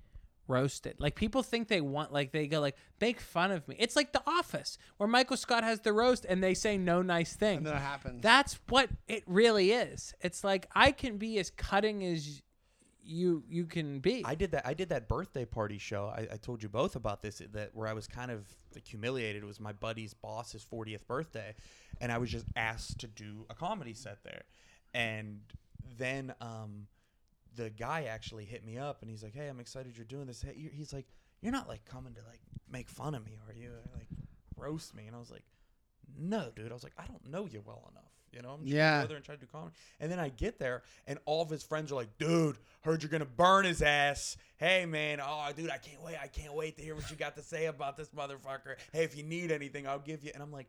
roasted. 0.47 0.95
Like 0.99 1.15
people 1.15 1.43
think 1.43 1.67
they 1.67 1.81
want, 1.81 2.11
like 2.11 2.31
they 2.31 2.47
go, 2.47 2.59
like 2.59 2.77
make 2.99 3.19
fun 3.19 3.51
of 3.51 3.67
me. 3.67 3.75
It's 3.79 3.95
like 3.95 4.13
The 4.13 4.23
Office, 4.25 4.77
where 4.97 5.07
Michael 5.07 5.37
Scott 5.37 5.63
has 5.63 5.81
the 5.81 5.93
roast 5.93 6.25
and 6.25 6.43
they 6.43 6.53
say 6.53 6.77
no 6.77 7.01
nice 7.01 7.35
things. 7.35 7.59
And 7.59 7.67
then 7.67 7.77
happens. 7.77 8.21
That's 8.21 8.59
what 8.69 8.89
it 9.07 9.23
really 9.27 9.71
is. 9.71 10.13
It's 10.21 10.43
like 10.43 10.67
I 10.73 10.91
can 10.91 11.17
be 11.17 11.39
as 11.39 11.49
cutting 11.49 12.03
as 12.05 12.41
you 13.05 13.43
you 13.47 13.65
can 13.65 13.99
be. 13.99 14.23
I 14.25 14.35
did 14.35 14.51
that. 14.51 14.65
I 14.65 14.73
did 14.73 14.89
that 14.89 15.07
birthday 15.07 15.45
party 15.45 15.77
show. 15.77 16.05
I, 16.15 16.27
I 16.33 16.37
told 16.37 16.63
you 16.63 16.69
both 16.69 16.95
about 16.95 17.21
this. 17.21 17.41
That 17.51 17.71
where 17.73 17.87
I 17.87 17.93
was 17.93 18.07
kind 18.07 18.31
of 18.31 18.45
like, 18.73 18.87
humiliated. 18.87 19.43
It 19.43 19.45
was 19.45 19.59
my 19.59 19.73
buddy's 19.73 20.13
boss's 20.13 20.65
40th 20.65 21.05
birthday, 21.07 21.55
and 21.99 22.11
I 22.11 22.17
was 22.17 22.31
just 22.31 22.45
asked 22.55 22.99
to 22.99 23.07
do 23.07 23.45
a 23.49 23.55
comedy 23.55 23.93
set 23.93 24.23
there. 24.23 24.43
And 24.93 25.41
then 25.97 26.33
um, 26.39 26.87
the 27.55 27.69
guy 27.69 28.03
actually 28.05 28.45
hit 28.45 28.65
me 28.65 28.77
up 28.77 29.01
and 29.01 29.09
he's 29.09 29.23
like, 29.23 29.33
"Hey, 29.33 29.47
I'm 29.47 29.59
excited 29.59 29.95
you're 29.95 30.05
doing 30.05 30.27
this." 30.27 30.41
Hey, 30.41 30.53
you're- 30.55 30.75
He's 30.75 30.93
like, 30.93 31.07
"You're 31.41 31.51
not 31.51 31.67
like 31.67 31.85
coming 31.85 32.13
to 32.15 32.21
like 32.29 32.41
make 32.69 32.89
fun 32.89 33.15
of 33.15 33.25
me, 33.25 33.37
are 33.47 33.53
you? 33.53 33.71
Like 33.93 34.07
roast 34.55 34.95
me?" 34.95 35.05
And 35.07 35.15
I 35.15 35.19
was 35.19 35.29
like, 35.31 35.43
"No, 36.17 36.51
dude." 36.55 36.71
I 36.71 36.73
was 36.73 36.83
like, 36.83 36.93
"I 36.97 37.05
don't 37.05 37.25
know 37.29 37.45
you 37.45 37.61
well 37.65 37.87
enough." 37.91 38.03
You 38.31 38.41
know, 38.41 38.49
I'm 38.49 38.61
just 38.63 38.73
Yeah. 38.73 39.01
go 39.03 39.07
there 39.09 39.17
and 39.17 39.23
try 39.25 39.35
to 39.35 39.41
do 39.41 39.45
comedy. 39.45 39.75
And 39.99 40.11
then 40.11 40.19
I 40.19 40.29
get 40.29 40.57
there, 40.57 40.81
and 41.05 41.19
all 41.25 41.43
of 41.43 41.51
his 41.51 41.61
friends 41.61 41.91
are 41.91 41.95
like, 41.95 42.17
"Dude, 42.17 42.57
heard 42.81 43.03
you're 43.03 43.11
gonna 43.11 43.25
burn 43.25 43.63
his 43.65 43.83
ass. 43.83 44.37
Hey, 44.57 44.87
man, 44.87 45.19
oh, 45.21 45.51
dude, 45.55 45.69
I 45.69 45.77
can't 45.77 46.01
wait. 46.01 46.17
I 46.19 46.27
can't 46.27 46.53
wait 46.55 46.75
to 46.77 46.81
hear 46.83 46.95
what 46.95 47.09
you 47.11 47.15
got 47.15 47.35
to 47.35 47.43
say 47.43 47.67
about 47.67 47.95
this 47.95 48.09
motherfucker. 48.09 48.77
Hey, 48.91 49.03
if 49.03 49.15
you 49.15 49.21
need 49.23 49.51
anything, 49.51 49.87
I'll 49.87 49.99
give 49.99 50.23
you." 50.23 50.31
And 50.33 50.41
I'm 50.41 50.51
like, 50.51 50.67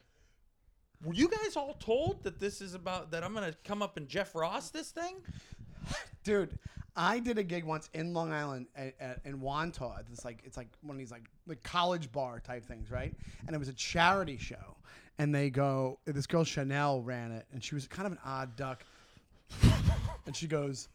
"Were 1.02 1.14
you 1.14 1.26
guys 1.28 1.56
all 1.56 1.72
told 1.74 2.22
that 2.24 2.38
this 2.38 2.60
is 2.60 2.74
about 2.74 3.10
that 3.12 3.24
I'm 3.24 3.32
gonna 3.32 3.54
come 3.64 3.80
up 3.80 3.96
and 3.96 4.08
Jeff 4.08 4.34
Ross 4.34 4.68
this 4.70 4.90
thing?" 4.90 5.16
Dude, 6.24 6.58
I 6.96 7.18
did 7.18 7.38
a 7.38 7.42
gig 7.42 7.64
once 7.64 7.90
in 7.92 8.12
Long 8.12 8.32
Island 8.32 8.66
at, 8.76 8.94
at, 9.00 9.20
in 9.24 9.40
Wantagh. 9.40 10.04
It's 10.12 10.24
like 10.24 10.40
it's 10.44 10.56
like 10.56 10.68
one 10.82 10.94
of 10.94 10.98
these 10.98 11.10
like 11.10 11.28
like 11.46 11.62
college 11.62 12.10
bar 12.12 12.40
type 12.40 12.64
things, 12.64 12.90
right? 12.90 13.14
And 13.46 13.54
it 13.54 13.58
was 13.58 13.68
a 13.68 13.72
charity 13.74 14.38
show. 14.38 14.76
And 15.18 15.32
they 15.34 15.48
go, 15.48 15.98
this 16.06 16.26
girl 16.26 16.42
Chanel 16.42 17.00
ran 17.00 17.30
it, 17.30 17.46
and 17.52 17.62
she 17.62 17.76
was 17.76 17.86
kind 17.86 18.06
of 18.06 18.12
an 18.12 18.18
odd 18.24 18.56
duck. 18.56 18.84
and 20.26 20.34
she 20.34 20.46
goes, 20.46 20.88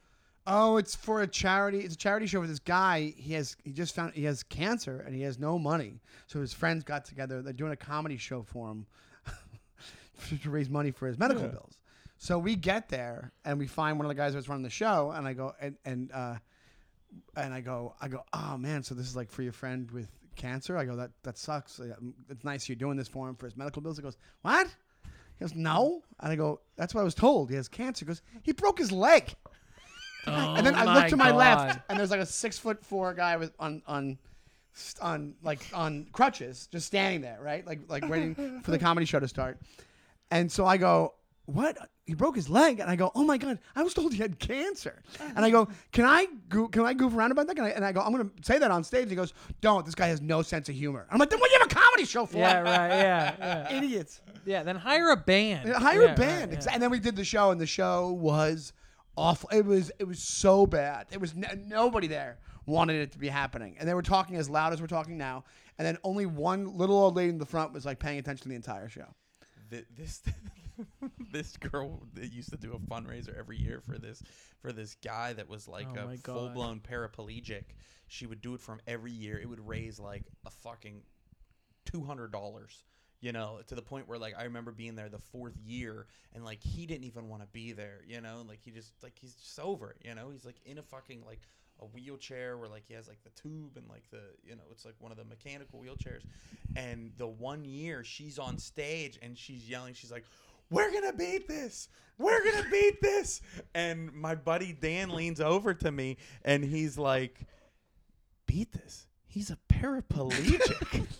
"Oh, 0.47 0.77
it's 0.77 0.95
for 0.95 1.21
a 1.21 1.27
charity. 1.27 1.79
It's 1.79 1.95
a 1.95 1.97
charity 1.97 2.27
show 2.27 2.41
for 2.41 2.47
this 2.47 2.59
guy. 2.59 3.13
He 3.17 3.33
has 3.33 3.55
he 3.63 3.71
just 3.71 3.95
found 3.95 4.13
he 4.13 4.23
has 4.23 4.43
cancer 4.43 5.03
and 5.05 5.15
he 5.15 5.21
has 5.21 5.39
no 5.39 5.59
money. 5.59 5.99
So 6.27 6.39
his 6.41 6.53
friends 6.53 6.83
got 6.83 7.05
together. 7.05 7.41
They're 7.41 7.53
doing 7.53 7.71
a 7.71 7.77
comedy 7.77 8.17
show 8.17 8.43
for 8.43 8.69
him 8.69 8.85
to 10.41 10.49
raise 10.49 10.69
money 10.69 10.91
for 10.91 11.07
his 11.07 11.17
medical 11.17 11.47
bills. 11.47 11.78
So 12.21 12.37
we 12.37 12.55
get 12.57 12.89
there 12.89 13.31
and 13.45 13.57
we 13.57 13.65
find 13.65 13.97
one 13.97 14.05
of 14.05 14.09
the 14.09 14.15
guys 14.15 14.33
that's 14.33 14.49
running 14.49 14.63
the 14.63 14.69
show, 14.69 15.11
and 15.11 15.25
I 15.25 15.31
go 15.33 15.53
and 15.61 15.77
and 15.85 16.11
uh, 16.11 16.35
and 17.37 17.53
I 17.53 17.61
go 17.61 17.95
I 18.01 18.09
go, 18.09 18.23
oh 18.33 18.57
man, 18.57 18.83
so 18.83 18.93
this 18.93 19.07
is 19.07 19.15
like 19.15 19.31
for 19.31 19.41
your 19.41 19.53
friend 19.53 19.89
with 19.91 20.09
cancer. 20.35 20.77
I 20.77 20.83
go 20.85 20.97
that 20.97 21.11
that 21.23 21.37
sucks. 21.37 21.79
Uh, 21.79 21.95
It's 22.29 22.43
nice 22.43 22.67
you're 22.67 22.75
doing 22.75 22.97
this 22.97 23.07
for 23.07 23.27
him 23.29 23.35
for 23.35 23.45
his 23.45 23.55
medical 23.55 23.81
bills. 23.81 23.97
He 23.97 24.03
goes, 24.03 24.17
what? 24.41 24.67
He 25.37 25.45
goes, 25.45 25.55
no. 25.55 26.03
And 26.19 26.31
I 26.33 26.35
go, 26.35 26.59
that's 26.75 26.93
what 26.93 26.99
I 27.01 27.03
was 27.05 27.15
told. 27.15 27.49
He 27.49 27.55
has 27.55 27.69
cancer. 27.69 28.03
He 28.03 28.07
goes, 28.07 28.21
he 28.43 28.51
broke 28.51 28.77
his 28.79 28.91
leg. 28.91 29.33
and 30.25 30.65
then 30.67 30.75
Oh 30.75 30.79
I 30.79 30.93
look 30.95 31.07
to 31.07 31.15
my 31.17 31.29
God. 31.29 31.37
left, 31.37 31.79
and 31.89 31.97
there's 31.97 32.11
like 32.11 32.19
a 32.19 32.25
six 32.25 32.57
foot 32.59 32.85
four 32.85 33.13
guy 33.13 33.37
with 33.37 33.53
on 33.57 33.81
on 33.87 34.17
on 35.01 35.35
like 35.41 35.61
on 35.73 36.07
crutches, 36.11 36.67
just 36.69 36.85
standing 36.87 37.21
there, 37.21 37.39
right, 37.41 37.65
like 37.65 37.79
like 37.87 38.07
waiting 38.09 38.35
for 38.61 38.71
the 38.71 38.79
comedy 38.79 39.05
show 39.05 39.19
to 39.21 39.27
start. 39.29 39.57
And 40.31 40.51
so 40.51 40.65
I 40.65 40.75
go, 40.77 41.13
"What? 41.49 41.77
He 42.05 42.13
broke 42.15 42.35
his 42.35 42.49
leg?" 42.49 42.79
And 42.79 42.89
I 42.89 42.95
go, 42.95 43.11
"Oh 43.15 43.23
my 43.23 43.37
god! 43.37 43.59
I 43.75 43.83
was 43.83 43.93
told 43.93 44.13
he 44.13 44.19
had 44.19 44.39
cancer." 44.39 45.01
And 45.35 45.45
I 45.45 45.49
go, 45.49 45.67
"Can 45.91 46.05
I 46.05 46.27
go- 46.49 46.67
can 46.67 46.83
I 46.85 46.93
goof 46.93 47.13
around 47.13 47.31
about 47.31 47.47
that?" 47.47 47.57
And 47.57 47.65
I, 47.65 47.69
and 47.69 47.83
I 47.85 47.91
go, 47.91 48.01
"I'm 48.01 48.11
going 48.13 48.29
to 48.29 48.33
say 48.43 48.57
that 48.59 48.71
on 48.71 48.83
stage." 48.83 49.09
He 49.09 49.15
goes, 49.15 49.33
"Don't. 49.61 49.85
This 49.85 49.95
guy 49.95 50.07
has 50.07 50.21
no 50.21 50.41
sense 50.41 50.69
of 50.69 50.75
humor." 50.75 51.07
I'm 51.11 51.17
like, 51.19 51.29
"Then 51.29 51.39
what 51.39 51.49
do 51.49 51.53
you 51.53 51.59
have 51.59 51.71
a 51.71 51.75
comedy 51.75 52.05
show 52.05 52.25
for?" 52.25 52.37
Yeah, 52.37 52.59
right. 52.59 52.89
Yeah, 52.89 53.35
yeah. 53.39 53.73
Idiots. 53.77 54.21
Yeah, 54.45 54.63
then 54.63 54.75
hire 54.75 55.09
a 55.11 55.17
band. 55.17 55.69
Hire 55.69 56.03
Yeah, 56.03 56.13
a 56.13 56.15
band. 56.15 56.51
right, 56.51 56.59
Exa- 56.59 56.65
yeah. 56.67 56.73
And 56.73 56.83
then 56.83 56.91
we 56.91 56.99
did 56.99 57.15
the 57.15 57.23
show, 57.25 57.51
and 57.51 57.59
the 57.59 57.67
show 57.67 58.11
was 58.11 58.73
awful. 59.17 59.49
It 59.51 59.65
was 59.65 59.91
it 59.99 60.05
was 60.07 60.19
so 60.23 60.65
bad. 60.65 61.07
It 61.11 61.19
was 61.19 61.33
n- 61.33 61.65
nobody 61.67 62.07
there 62.07 62.39
wanted 62.65 62.97
it 63.01 63.11
to 63.13 63.17
be 63.19 63.27
happening, 63.27 63.75
and 63.79 63.87
they 63.89 63.93
were 63.93 64.01
talking 64.01 64.35
as 64.35 64.49
loud 64.49 64.73
as 64.73 64.79
we're 64.81 64.87
talking 64.87 65.17
now. 65.17 65.43
And 65.77 65.85
then 65.87 65.97
only 66.03 66.25
one 66.25 66.77
little 66.77 66.97
old 66.97 67.15
lady 67.15 67.29
in 67.29 67.37
the 67.37 67.45
front 67.45 67.71
was 67.71 67.85
like 67.85 67.99
paying 67.99 68.19
attention 68.19 68.43
to 68.43 68.49
the 68.49 68.55
entire 68.55 68.89
show. 68.89 69.05
Th- 69.71 69.85
this 69.95 70.21
this 71.31 71.57
girl 71.57 72.03
that 72.13 72.31
used 72.31 72.49
to 72.51 72.57
do 72.57 72.73
a 72.73 72.79
fundraiser 72.79 73.37
every 73.37 73.57
year 73.57 73.81
for 73.81 73.97
this 73.97 74.23
for 74.61 74.71
this 74.71 74.95
guy 74.95 75.33
that 75.33 75.47
was 75.49 75.67
like 75.67 75.87
Oh 75.95 76.09
a 76.09 76.17
full 76.17 76.49
blown 76.49 76.79
paraplegic. 76.79 77.63
She 78.07 78.25
would 78.25 78.41
do 78.41 78.53
it 78.55 78.61
from 78.61 78.79
every 78.87 79.11
year. 79.11 79.39
It 79.39 79.47
would 79.47 79.65
raise 79.67 79.99
like 79.99 80.23
a 80.45 80.49
fucking 80.49 81.01
two 81.85 82.03
hundred 82.03 82.31
dollars. 82.31 82.83
You 83.21 83.33
know, 83.33 83.59
to 83.67 83.75
the 83.75 83.81
point 83.81 84.07
where 84.07 84.17
like 84.17 84.33
I 84.39 84.43
remember 84.45 84.71
being 84.71 84.95
there 84.95 85.09
the 85.09 85.19
fourth 85.19 85.57
year 85.57 86.07
and 86.33 86.45
like 86.45 86.63
he 86.63 86.85
didn't 86.85 87.03
even 87.03 87.27
want 87.27 87.41
to 87.41 87.47
be 87.49 87.73
there. 87.73 87.99
You 88.07 88.21
know, 88.21 88.43
like 88.47 88.59
he 88.63 88.71
just 88.71 88.93
like 89.03 89.13
he's 89.19 89.33
just 89.35 89.59
over. 89.59 89.91
it, 89.91 90.07
You 90.07 90.15
know, 90.15 90.29
he's 90.29 90.45
like 90.45 90.55
in 90.65 90.77
a 90.77 90.83
fucking 90.83 91.23
like 91.25 91.41
a 91.81 91.85
wheelchair 91.85 92.57
where 92.57 92.69
like 92.69 92.83
he 92.87 92.93
has 92.93 93.07
like 93.07 93.21
the 93.23 93.29
tube 93.41 93.77
and 93.77 93.87
like 93.89 94.03
the 94.11 94.21
you 94.43 94.55
know 94.55 94.63
it's 94.71 94.85
like 94.85 94.95
one 94.99 95.11
of 95.11 95.17
the 95.17 95.23
mechanical 95.23 95.79
wheelchairs 95.81 96.23
and 96.75 97.11
the 97.17 97.27
one 97.27 97.63
year 97.63 98.03
she's 98.03 98.37
on 98.37 98.57
stage 98.57 99.17
and 99.21 99.37
she's 99.37 99.69
yelling 99.69 99.93
she's 99.93 100.11
like 100.11 100.25
we're 100.69 100.91
gonna 100.91 101.13
beat 101.13 101.47
this. 101.47 101.89
We're 102.17 102.43
gonna 102.43 102.69
beat 102.69 103.01
this. 103.01 103.41
And 103.73 104.13
my 104.13 104.35
buddy 104.35 104.73
dan 104.73 105.09
leans 105.09 105.39
over 105.39 105.73
to 105.73 105.91
me 105.91 106.17
and 106.43 106.63
he's 106.63 106.97
like 106.97 107.39
beat 108.45 108.71
this? 108.73 109.07
He's 109.27 109.49
a 109.51 109.57
paraplegic. 109.71 111.05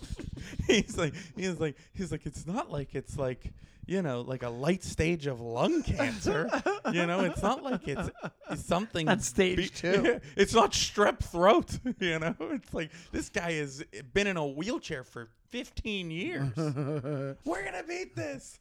He's 0.66 0.96
like 0.96 1.14
he's 1.36 1.60
like 1.60 1.76
he's 1.92 2.10
like 2.10 2.24
it's 2.26 2.46
not 2.46 2.70
like 2.70 2.94
it's 2.94 3.16
like 3.18 3.52
you 3.86 4.02
know 4.02 4.22
like 4.22 4.42
a 4.42 4.48
light 4.48 4.82
stage 4.82 5.26
of 5.26 5.40
lung 5.40 5.82
cancer. 5.82 6.48
You 6.92 7.06
know 7.06 7.20
it's 7.20 7.42
not 7.42 7.62
like 7.62 7.86
it's, 7.86 8.10
it's 8.50 8.64
something 8.64 9.06
That's 9.06 9.26
stage 9.26 9.56
be- 9.56 9.68
two. 9.68 10.20
it's 10.36 10.54
not 10.54 10.72
strep 10.72 11.20
throat 11.20 11.78
you 12.00 12.18
know? 12.18 12.34
It's 12.40 12.72
like 12.72 12.90
this 13.12 13.28
guy 13.28 13.52
has 13.54 13.84
been 14.12 14.26
in 14.26 14.36
a 14.36 14.46
wheelchair 14.46 15.04
for 15.04 15.28
15 15.50 16.10
years. 16.10 16.56
We're 16.56 17.64
gonna 17.64 17.84
beat 17.86 18.16
this 18.16 18.58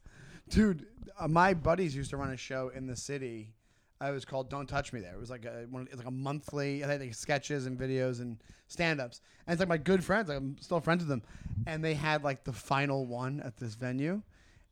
Dude, 0.50 0.86
uh, 1.20 1.28
my 1.28 1.54
buddies 1.54 1.96
used 1.96 2.10
to 2.12 2.18
run 2.18 2.32
a 2.32 2.38
show 2.38 2.72
in 2.74 2.88
the 2.88 2.96
city. 2.96 3.54
Uh, 4.02 4.06
it 4.08 4.14
was 4.14 4.26
called 4.26 4.50
"Don't 4.50 4.68
Touch 4.68 4.94
Me." 4.94 5.00
There, 5.02 5.14
it 5.14 5.20
was 5.20 5.30
like 5.30 5.46
a 5.46 5.66
one, 5.70 5.84
it 5.84 5.92
was 5.92 6.00
like 6.00 6.08
a 6.08 6.12
monthly. 6.12 6.84
I 6.84 6.88
had 6.88 7.02
like 7.02 7.14
sketches 7.14 7.66
and 7.66 7.78
videos 7.78 8.22
and 8.22 8.38
stand-ups. 8.68 9.22
And 9.46 9.54
it's 9.54 9.60
like 9.60 9.68
my 9.70 9.78
good 9.78 10.04
friends. 10.04 10.30
Like, 10.30 10.38
I'm 10.38 10.56
still 10.62 10.80
friends 10.80 11.00
with 11.02 11.10
them, 11.10 11.22
and 11.68 11.84
they 11.84 11.94
had 11.94 12.24
like 12.24 12.44
the 12.44 12.54
final 12.54 13.06
one 13.06 13.42
at 13.42 13.58
this 13.58 13.76
venue, 13.76 14.22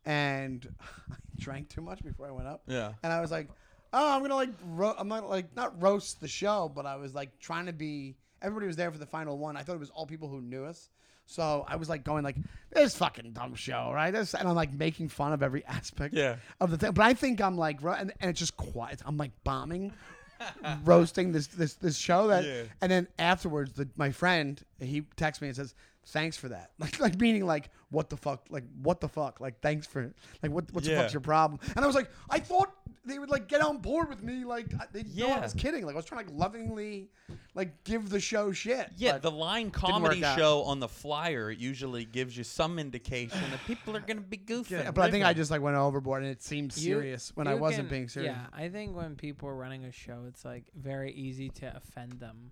and 0.06 0.68
I 1.12 1.16
drank 1.38 1.70
too 1.70 1.82
much 1.82 2.04
before 2.04 2.28
I 2.28 2.32
went 2.32 2.48
up. 2.48 2.64
yeah 2.68 2.94
And 3.04 3.12
I 3.12 3.20
was 3.20 3.32
like, 3.32 3.50
oh, 3.92 4.16
I'm 4.16 4.22
gonna 4.22 4.36
like, 4.36 4.54
ro- 4.66 4.96
I'm 4.98 5.10
not 5.10 5.30
like 5.30 5.56
not 5.56 5.80
roast 5.82 6.22
the 6.22 6.28
show, 6.28 6.72
but 6.74 6.86
I 6.86 6.96
was 6.96 7.14
like 7.14 7.38
trying 7.40 7.66
to 7.66 7.74
be. 7.74 8.16
Everybody 8.42 8.68
was 8.68 8.76
there 8.76 8.92
for 8.92 8.98
the 9.00 9.06
final 9.06 9.38
one. 9.38 9.58
I 9.58 9.64
thought 9.64 9.76
it 9.76 9.80
was 9.80 9.90
all 9.90 10.06
people 10.06 10.30
who 10.30 10.42
knew 10.42 10.64
us. 10.64 10.90
So 11.30 11.66
I 11.68 11.76
was 11.76 11.90
like 11.90 12.04
going 12.06 12.24
like 12.24 12.38
this 12.72 12.98
fucking 12.98 13.34
dumb 13.34 13.54
show, 13.56 13.92
right? 13.94 14.12
This, 14.12 14.34
and 14.34 14.48
I'm 14.48 14.56
like 14.56 14.74
making 14.74 15.10
fun 15.10 15.34
of 15.34 15.44
every 15.44 15.64
aspect 15.68 16.14
Yeah. 16.14 16.38
of 16.62 16.72
the 16.72 16.78
thing. 16.78 16.92
But 16.94 17.06
I 17.06 17.14
think 17.14 17.42
I'm 17.42 17.58
like, 17.58 17.82
and, 17.84 18.14
and 18.22 18.30
it's 18.32 18.40
just 18.40 18.56
quiet. 18.56 19.02
I'm 19.06 19.18
like 19.18 19.32
bombing, 19.44 19.92
roasting 20.86 21.32
this 21.32 21.48
this 21.48 21.74
this 21.76 21.98
show 21.98 22.28
that. 22.28 22.44
Yeah. 22.46 22.64
And 22.82 22.92
then 22.92 23.08
afterwards, 23.20 23.74
the, 23.74 23.88
my 23.98 24.12
friend 24.12 24.62
he 24.80 25.02
texts 25.16 25.42
me 25.42 25.48
and 25.50 25.56
says, 25.58 25.76
"Thanks 26.08 26.38
for 26.38 26.50
that." 26.50 26.72
Like 26.80 27.00
like 27.00 27.20
meaning 27.20 27.46
like 27.46 27.70
what 27.90 28.10
the 28.10 28.18
fuck, 28.18 28.46
like 28.50 28.64
what 28.82 29.02
the 29.02 29.10
fuck, 29.10 29.40
like 29.42 29.60
thanks 29.62 29.86
for 29.88 30.14
like 30.42 30.52
what 30.52 30.66
what's 30.74 30.88
the 30.88 30.94
Yeah. 30.94 31.02
fuck's 31.02 31.14
your 31.14 31.22
problem? 31.22 31.60
And 31.76 31.84
I 31.84 31.88
was 31.88 31.96
like, 31.96 32.10
I 32.30 32.40
thought 32.40 32.72
they 33.08 33.20
would 33.20 33.30
like 33.30 33.48
get 33.48 33.62
on 33.62 33.78
board 33.78 34.10
with 34.10 34.22
me. 34.22 34.44
Like 34.44 34.68
I- 34.80 34.86
they 34.92 35.04
know 35.04 35.30
I 35.30 35.40
was 35.40 35.54
kidding. 35.54 35.86
Like 35.86 35.94
I 35.94 35.98
was 35.98 36.06
trying 36.06 36.26
to 36.26 36.32
like 36.32 36.40
lovingly 36.40 37.10
like 37.56 37.84
give 37.84 38.10
the 38.10 38.20
show 38.20 38.52
shit. 38.52 38.90
Yeah, 38.98 39.18
the 39.18 39.32
line 39.32 39.72
comedy 39.72 40.22
show 40.22 40.64
on 40.64 40.80
the 40.80 40.88
flyer 40.88 41.50
usually 41.50 42.06
gives 42.06 42.38
you 42.38 42.44
some 42.44 42.78
indication 42.80 43.40
that 43.52 43.60
people 43.66 43.96
are 43.96 44.02
going 44.02 44.18
to 44.18 44.24
be 44.24 44.38
goofing. 44.46 44.72
Yeah, 44.84 44.92
but 44.92 45.06
I 45.06 45.12
think 45.12 45.26
I 45.26 45.34
just 45.34 45.50
like 45.52 45.62
went 45.62 45.76
overboard 45.78 46.22
and 46.24 46.32
it 46.32 46.44
seemed 46.44 46.76
You- 46.78 46.84
serious 46.96 47.32
when 47.36 47.48
I 47.48 47.56
wasn't 47.56 47.88
can- 47.88 47.98
being 47.98 48.10
serious. 48.10 48.36
Yeah, 48.36 48.46
I 48.54 48.70
think 48.70 48.96
when 48.96 49.16
people 49.16 49.50
are 49.50 49.56
running 49.56 49.86
a 49.86 49.92
show, 49.92 50.26
it's 50.28 50.46
like 50.46 50.66
very 50.76 51.12
easy 51.14 51.50
to 51.50 51.76
offend 51.76 52.14
them 52.14 52.52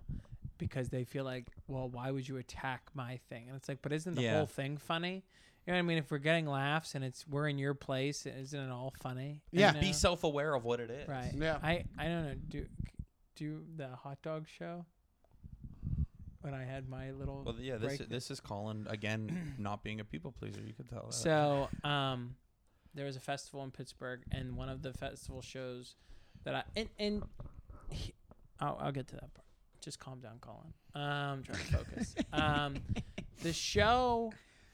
because 0.58 0.88
they 0.88 1.04
feel 1.04 1.24
like, 1.24 1.46
well, 1.68 1.88
why 1.88 2.10
would 2.10 2.26
you 2.26 2.38
attack 2.38 2.82
my 2.94 3.18
thing? 3.28 3.44
And 3.48 3.56
it's 3.56 3.68
like, 3.68 3.82
but 3.82 3.92
isn't 3.92 4.14
the 4.14 4.22
Yeah. 4.22 4.36
whole 4.38 4.46
thing 4.46 4.78
funny? 4.78 5.22
You 5.66 5.72
know 5.72 5.78
what 5.78 5.80
I 5.80 5.82
mean? 5.82 5.98
If 5.98 6.10
we're 6.10 6.18
getting 6.18 6.46
laughs 6.46 6.94
and 6.94 7.04
it's 7.04 7.26
we're 7.26 7.48
in 7.48 7.58
your 7.58 7.74
place, 7.74 8.24
isn't 8.24 8.58
it 8.58 8.70
all 8.70 8.92
funny? 9.02 9.42
Yeah. 9.50 9.74
You 9.74 9.80
be 9.80 9.92
self 9.92 10.22
aware 10.22 10.54
of 10.54 10.64
what 10.64 10.78
it 10.80 10.90
is. 10.90 11.08
right. 11.08 11.32
Yeah. 11.34 11.58
I 11.62 11.84
I 11.98 12.04
don't 12.04 12.24
know. 12.26 12.34
Do 12.48 12.66
do 13.34 13.62
the 13.76 13.88
hot 13.88 14.22
dog 14.22 14.46
show 14.48 14.86
when 16.40 16.54
I 16.54 16.64
had 16.64 16.88
my 16.88 17.10
little. 17.10 17.42
Well, 17.44 17.56
yeah, 17.58 17.78
this 17.78 17.98
break- 17.98 18.08
this 18.08 18.30
is 18.30 18.38
Collin 18.38 18.86
again 18.88 19.54
not 19.58 19.82
being 19.82 19.98
a 19.98 20.04
people 20.04 20.32
pleaser. 20.32 20.60
You 20.64 20.72
could 20.72 20.88
tell 20.88 21.06
that. 21.06 21.14
So, 21.14 21.68
um, 21.82 22.36
there 22.94 23.04
was 23.04 23.16
a 23.16 23.20
festival 23.20 23.64
in 23.64 23.72
Pittsburgh, 23.72 24.20
and 24.30 24.56
one 24.56 24.68
of 24.68 24.82
the 24.82 24.92
festival 24.92 25.42
shows 25.42 25.96
that 26.44 26.54
I 26.54 26.62
and 26.76 26.88
and 26.98 27.22
he, 27.90 28.14
I'll, 28.60 28.78
I'll 28.80 28.92
get 28.92 29.08
to 29.08 29.14
that 29.16 29.34
part. 29.34 29.46
Just 29.80 29.98
calm 29.98 30.20
down, 30.20 30.38
Collin. 30.40 30.72
Um, 30.94 31.02
I'm 31.02 31.42
trying 31.42 31.58
to 31.58 31.64
focus. 31.64 32.14
um, 32.32 32.76
the 33.42 33.52
show, 33.52 34.32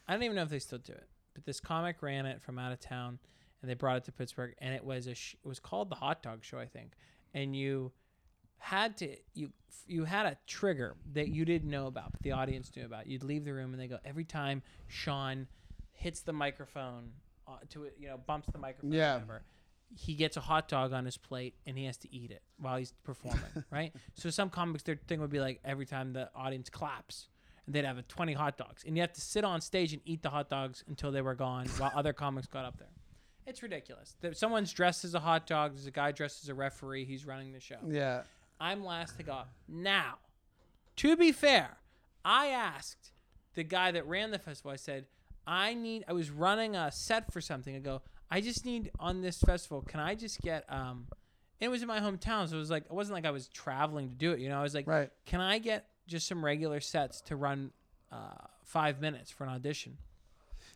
I 0.09 0.13
don't 0.15 0.23
even 0.23 0.37
know 0.37 0.43
if 0.43 0.49
they 0.51 0.59
still 0.59 0.79
do 0.79 0.93
it, 0.93 1.09
but 1.35 1.45
this 1.45 1.61
comic 1.61 2.03
ran 2.03 2.27
it 2.27 2.43
from 2.43 2.59
out 2.59 2.73
of 2.73 2.81
town, 2.81 3.19
and 3.61 3.71
they 3.71 3.75
brought 3.75 3.97
it 3.99 4.05
to 4.05 4.13
Pittsburgh, 4.13 4.55
and 4.59 4.75
it 4.75 4.85
was 4.85 5.07
a 5.07 5.15
sh- 5.15 5.37
it 5.45 5.49
was 5.49 5.59
called 5.61 5.91
the 5.91 5.95
Hot 5.97 6.23
Dog 6.23 6.43
Show, 6.45 6.59
I 6.59 6.67
think, 6.67 6.93
and 7.35 7.55
you 7.57 7.93
had 8.59 8.97
to 8.99 9.17
you 9.35 9.51
you 9.87 10.05
had 10.05 10.27
a 10.27 10.37
trigger 10.47 10.97
that 11.15 11.29
you 11.29 11.45
didn't 11.45 11.69
know 11.71 11.87
about, 11.87 12.13
but 12.13 12.23
the 12.23 12.33
audience 12.33 12.71
knew 12.77 12.85
about. 12.85 13.07
You'd 13.07 13.25
leave 13.25 13.45
the 13.45 13.53
room 13.53 13.73
and 13.73 13.81
they 13.83 13.89
go 13.89 13.99
every 14.05 14.25
time 14.25 14.63
Sean 14.87 15.49
hits 15.91 16.21
the 16.21 16.33
microphone 16.33 17.11
uh, 17.49 17.57
to 17.71 17.85
it, 17.85 17.97
you 17.99 18.07
know, 18.09 18.17
bumps 18.17 18.49
the 18.53 18.59
microphone, 18.59 18.93
Yeah. 18.93 19.15
whatever. 19.15 19.43
he 19.95 20.15
gets 20.15 20.37
a 20.37 20.41
hot 20.41 20.69
dog 20.69 20.93
on 20.93 21.05
his 21.05 21.17
plate 21.17 21.55
and 21.67 21.77
he 21.77 21.85
has 21.87 21.97
to 21.99 22.15
eat 22.15 22.31
it 22.31 22.43
while 22.59 22.77
he's 22.79 22.93
performing, 23.05 23.43
right? 23.71 23.93
So 24.15 24.31
some 24.31 24.49
comics, 24.49 24.85
their 24.85 24.97
thing 25.09 25.21
would 25.21 25.31
be 25.31 25.41
like 25.41 25.61
every 25.65 25.85
time 25.85 26.13
the 26.13 26.31
audience 26.35 26.71
claps, 26.71 27.27
and 27.67 27.75
they'd 27.75 27.85
have 27.85 27.99
a 27.99 28.03
20 28.03 28.33
hot 28.33 28.57
dogs, 28.57 28.83
and 28.87 28.97
you 28.97 29.01
have 29.03 29.13
to 29.13 29.21
sit 29.21 29.45
on 29.45 29.61
stage 29.61 29.93
and 29.93 30.03
eat 30.05 30.23
the 30.23 30.31
hot 30.31 30.49
dogs 30.49 30.83
until 30.89 31.13
they 31.13 31.23
were 31.23 31.35
gone 31.35 31.67
while 31.79 31.93
other 31.95 32.13
comics 32.13 32.47
got 32.47 32.65
up 32.65 32.79
there. 32.79 32.89
It's 33.47 33.63
ridiculous. 33.63 34.17
There- 34.21 34.35
Someone's 34.35 34.73
dressed 34.73 35.05
as 35.05 35.15
a 35.15 35.21
hot 35.21 35.47
dog. 35.47 35.73
There's 35.75 35.87
a 35.87 35.91
guy 35.91 36.13
dressed 36.13 36.43
as 36.45 36.49
a 36.49 36.55
referee. 36.55 37.05
He's 37.05 37.27
running 37.27 37.53
the 37.53 37.61
show. 37.61 37.79
Yeah. 37.89 38.23
I'm 38.61 38.85
last 38.85 39.17
to 39.17 39.23
go. 39.25 39.33
up. 39.33 39.49
Now, 39.69 40.19
to 40.97 41.17
be 41.17 41.33
fair, 41.33 41.77
I 42.25 42.49
asked 42.49 43.11
the 43.55 43.65
guy 43.65 43.91
that 43.91 44.07
ran 44.07 44.31
the 44.31 44.39
festival. 44.39 44.71
I 44.71 44.77
said, 44.77 45.07
I 45.47 45.75
need. 45.75 46.05
I 46.07 46.13
was 46.13 46.31
running 46.31 46.77
a 46.77 46.93
set 46.93 47.33
for 47.33 47.41
something. 47.41 47.75
I 47.75 47.81
go. 47.81 48.03
I 48.31 48.41
just 48.41 48.65
need 48.65 48.93
on 49.01 49.21
this 49.23 49.41
festival. 49.41 49.83
Can 49.83 49.99
I 49.99 50.15
just 50.15 50.41
get? 50.41 50.65
Um, 50.73 51.09
it 51.59 51.67
was 51.69 51.83
in 51.83 51.89
my 51.89 51.99
hometown, 51.99 52.49
so 52.49 52.55
it 52.57 52.59
was 52.61 52.71
like 52.71 52.85
it 52.85 52.93
wasn't 52.93 53.15
like 53.15 53.27
I 53.27 53.33
was 53.33 53.49
traveling 53.49 54.09
to 54.11 54.15
do 54.15 54.31
it. 54.31 54.39
You 54.39 54.49
know, 54.49 54.59
I 54.61 54.63
was 54.63 54.75
like, 54.75 54.87
Right. 54.87 55.11
can 55.27 55.41
I 55.41 55.59
get 55.59 55.87
just 56.07 56.27
some 56.27 56.45
regular 56.45 56.81
sets 56.81 57.21
to 57.23 57.37
run 57.37 57.71
uh, 58.11 58.47
five 58.65 59.01
minutes 59.01 59.31
for 59.31 59.45
an 59.45 59.51
audition? 59.51 59.99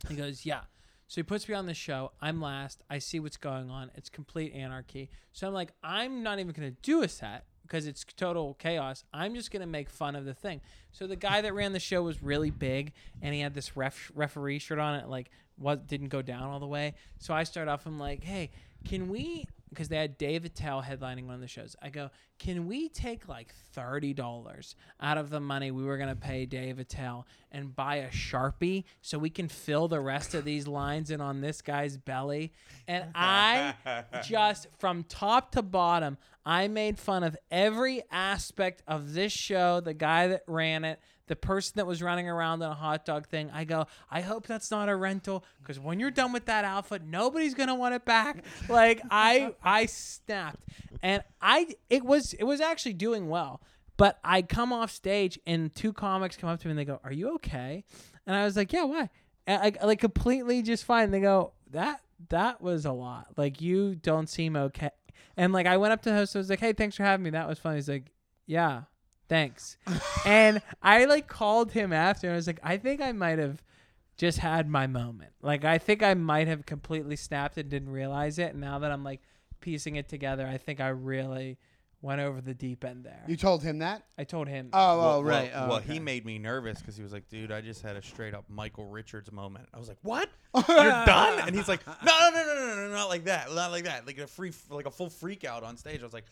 He 0.07 0.15
goes, 0.15 0.45
yeah. 0.45 0.61
So 1.07 1.19
he 1.19 1.23
puts 1.23 1.47
me 1.47 1.55
on 1.55 1.65
the 1.65 1.73
show. 1.73 2.11
I'm 2.21 2.41
last. 2.41 2.83
I 2.89 2.99
see 2.99 3.19
what's 3.19 3.37
going 3.37 3.69
on. 3.69 3.91
It's 3.95 4.09
complete 4.09 4.53
anarchy. 4.53 5.09
So 5.31 5.47
I'm 5.47 5.53
like, 5.53 5.71
I'm 5.81 6.21
not 6.21 6.39
even 6.39 6.51
going 6.51 6.69
to 6.69 6.77
do 6.81 7.01
a 7.01 7.07
set 7.07 7.45
because 7.61 7.87
it's 7.87 8.03
total 8.03 8.55
chaos. 8.55 9.03
I'm 9.13 9.33
just 9.33 9.51
going 9.51 9.61
to 9.61 9.67
make 9.67 9.89
fun 9.89 10.15
of 10.15 10.25
the 10.25 10.33
thing. 10.33 10.61
So 10.91 11.07
the 11.07 11.15
guy 11.15 11.41
that 11.41 11.53
ran 11.53 11.73
the 11.73 11.79
show 11.79 12.03
was 12.03 12.21
really 12.21 12.49
big 12.49 12.93
and 13.21 13.33
he 13.33 13.41
had 13.41 13.53
this 13.53 13.77
ref- 13.77 14.11
referee 14.15 14.59
shirt 14.59 14.79
on 14.79 14.95
it, 14.95 15.07
like, 15.07 15.29
what 15.57 15.87
didn't 15.87 16.09
go 16.09 16.21
down 16.21 16.43
all 16.43 16.59
the 16.59 16.67
way. 16.67 16.93
So 17.19 17.33
I 17.33 17.43
start 17.43 17.67
off, 17.67 17.85
I'm 17.85 17.99
like, 17.99 18.23
hey, 18.23 18.51
can 18.85 19.09
we 19.09 19.47
because 19.69 19.89
they 19.89 19.97
had 19.97 20.17
Dave 20.17 20.45
Attell 20.45 20.81
headlining 20.81 21.25
one 21.25 21.35
of 21.35 21.41
the 21.41 21.47
shows. 21.47 21.75
I 21.81 21.89
go, 21.89 22.09
can 22.39 22.67
we 22.67 22.89
take 22.89 23.27
like 23.27 23.53
thirty 23.73 24.13
dollars 24.13 24.75
out 25.01 25.17
of 25.17 25.29
the 25.29 25.39
money 25.39 25.71
we 25.71 25.83
were 25.83 25.97
gonna 25.97 26.15
pay 26.15 26.45
Dave 26.45 26.79
Attell 26.79 27.27
and 27.51 27.75
buy 27.75 27.97
a 27.97 28.09
sharpie 28.09 28.83
so 29.01 29.17
we 29.17 29.29
can 29.29 29.47
fill 29.47 29.87
the 29.87 29.99
rest 29.99 30.33
of 30.33 30.45
these 30.45 30.67
lines 30.67 31.11
in 31.11 31.21
on 31.21 31.41
this 31.41 31.61
guy's 31.61 31.97
belly? 31.97 32.53
And 32.87 33.05
I 33.15 33.73
just 34.23 34.67
from 34.77 35.03
top 35.03 35.51
to 35.51 35.61
bottom, 35.61 36.17
I 36.45 36.67
made 36.67 36.97
fun 36.97 37.23
of 37.23 37.35
every 37.51 38.03
aspect 38.11 38.81
of 38.87 39.13
this 39.13 39.33
show, 39.33 39.81
the 39.81 39.93
guy 39.93 40.27
that 40.27 40.43
ran 40.47 40.85
it, 40.85 40.99
the 41.27 41.35
person 41.35 41.73
that 41.75 41.85
was 41.85 42.01
running 42.01 42.27
around 42.27 42.61
on 42.63 42.71
a 42.71 42.75
hot 42.75 43.05
dog 43.05 43.27
thing. 43.27 43.49
I 43.53 43.63
go, 43.63 43.85
I 44.09 44.21
hope 44.21 44.47
that's 44.47 44.71
not 44.71 44.89
a 44.89 44.95
rental 44.95 45.43
because 45.61 45.79
when 45.79 45.99
you're 45.99 46.11
done 46.11 46.33
with 46.33 46.45
that 46.45 46.65
outfit, 46.65 47.03
nobody's 47.05 47.53
gonna 47.53 47.75
want 47.75 47.95
it 47.95 48.05
back. 48.05 48.43
Like 48.69 49.01
I, 49.09 49.53
I 49.63 49.85
snapped, 49.85 50.59
and 51.01 51.23
I, 51.41 51.75
it 51.89 52.03
was, 52.03 52.33
it 52.33 52.43
was 52.43 52.59
actually 52.59 52.93
doing 52.93 53.29
well. 53.29 53.61
But 53.97 54.19
I 54.23 54.41
come 54.41 54.71
off 54.71 54.91
stage 54.91 55.39
and 55.47 55.73
two 55.73 55.93
comics 55.93 56.37
come 56.37 56.49
up 56.49 56.59
to 56.61 56.67
me 56.67 56.71
and 56.71 56.79
they 56.79 56.85
go, 56.85 56.99
"Are 57.03 57.11
you 57.11 57.33
okay?" 57.35 57.83
And 58.25 58.35
I 58.35 58.43
was 58.45 58.55
like, 58.55 58.71
"Yeah, 58.71 58.83
why?" 58.83 59.09
And 59.47 59.75
I, 59.81 59.85
like 59.85 59.99
completely 59.99 60.61
just 60.61 60.85
fine. 60.85 61.11
They 61.11 61.19
go, 61.21 61.53
"That 61.71 62.01
that 62.29 62.61
was 62.61 62.85
a 62.85 62.91
lot. 62.91 63.27
Like 63.37 63.61
you 63.61 63.95
don't 63.95 64.27
seem 64.29 64.55
okay." 64.55 64.91
And 65.35 65.51
like 65.53 65.65
I 65.65 65.77
went 65.77 65.93
up 65.93 66.01
to 66.03 66.09
the 66.09 66.15
host, 66.15 66.35
I 66.35 66.39
was 66.39 66.49
like, 66.49 66.59
"Hey, 66.59 66.73
thanks 66.73 66.95
for 66.95 67.03
having 67.03 67.23
me. 67.23 67.31
That 67.31 67.47
was 67.47 67.57
fun." 67.57 67.75
He's 67.75 67.89
like, 67.89 68.11
"Yeah, 68.45 68.83
thanks." 69.27 69.77
and 70.25 70.61
I 70.81 71.05
like 71.05 71.27
called 71.27 71.71
him 71.71 71.93
after 71.93 72.27
and 72.27 72.33
I 72.33 72.37
was 72.37 72.47
like, 72.47 72.59
"I 72.63 72.77
think 72.77 73.01
I 73.01 73.11
might 73.11 73.39
have 73.39 73.61
just 74.17 74.39
had 74.39 74.67
my 74.67 74.87
moment. 74.87 75.31
Like 75.41 75.63
I 75.63 75.77
think 75.77 76.03
I 76.03 76.15
might 76.15 76.47
have 76.47 76.65
completely 76.65 77.15
snapped 77.15 77.57
and 77.57 77.69
didn't 77.69 77.91
realize 77.91 78.39
it. 78.39 78.51
And 78.51 78.61
now 78.61 78.79
that 78.79 78.91
I'm 78.91 79.03
like 79.03 79.21
piecing 79.61 79.95
it 79.95 80.09
together, 80.09 80.45
I 80.45 80.57
think 80.57 80.81
I 80.81 80.89
really 80.89 81.57
went 82.01 82.21
over 82.21 82.41
the 82.41 82.53
deep 82.53 82.83
end 82.83 83.03
there. 83.03 83.23
You 83.27 83.37
told 83.37 83.63
him 83.63 83.79
that? 83.79 84.03
I 84.17 84.23
told 84.23 84.47
him. 84.47 84.69
Oh, 84.73 84.79
oh, 84.79 84.97
Well, 84.97 85.23
right. 85.23 85.51
Well, 85.53 85.63
oh, 85.63 85.67
well, 85.69 85.77
okay. 85.77 85.93
he 85.93 85.99
made 85.99 86.25
me 86.25 86.37
nervous 86.37 86.79
because 86.79 86.95
he 86.95 87.03
was 87.03 87.13
like, 87.13 87.27
"Dude, 87.29 87.51
I 87.51 87.61
just 87.61 87.81
had 87.81 87.95
a 87.95 88.01
straight 88.01 88.33
up 88.33 88.45
Michael 88.49 88.85
Richards 88.85 89.31
moment." 89.31 89.69
I 89.73 89.79
was 89.79 89.87
like, 89.87 89.97
"What? 90.01 90.29
You're 90.67 91.05
done?" 91.05 91.39
And 91.45 91.55
he's 91.55 91.67
like, 91.67 91.85
"No, 91.87 91.93
no, 92.03 92.31
no, 92.31 92.55
no, 92.55 92.67
no, 92.67 92.87
no, 92.87 92.89
not 92.89 93.09
like 93.09 93.25
that, 93.25 93.53
not 93.53 93.71
like 93.71 93.85
that, 93.85 94.05
like 94.07 94.17
a 94.17 94.27
free, 94.27 94.51
like 94.69 94.85
a 94.87 94.91
full 94.91 95.09
freak 95.09 95.43
out 95.43 95.63
on 95.63 95.77
stage." 95.77 96.01
I 96.01 96.03
was 96.03 96.13
like, 96.13 96.25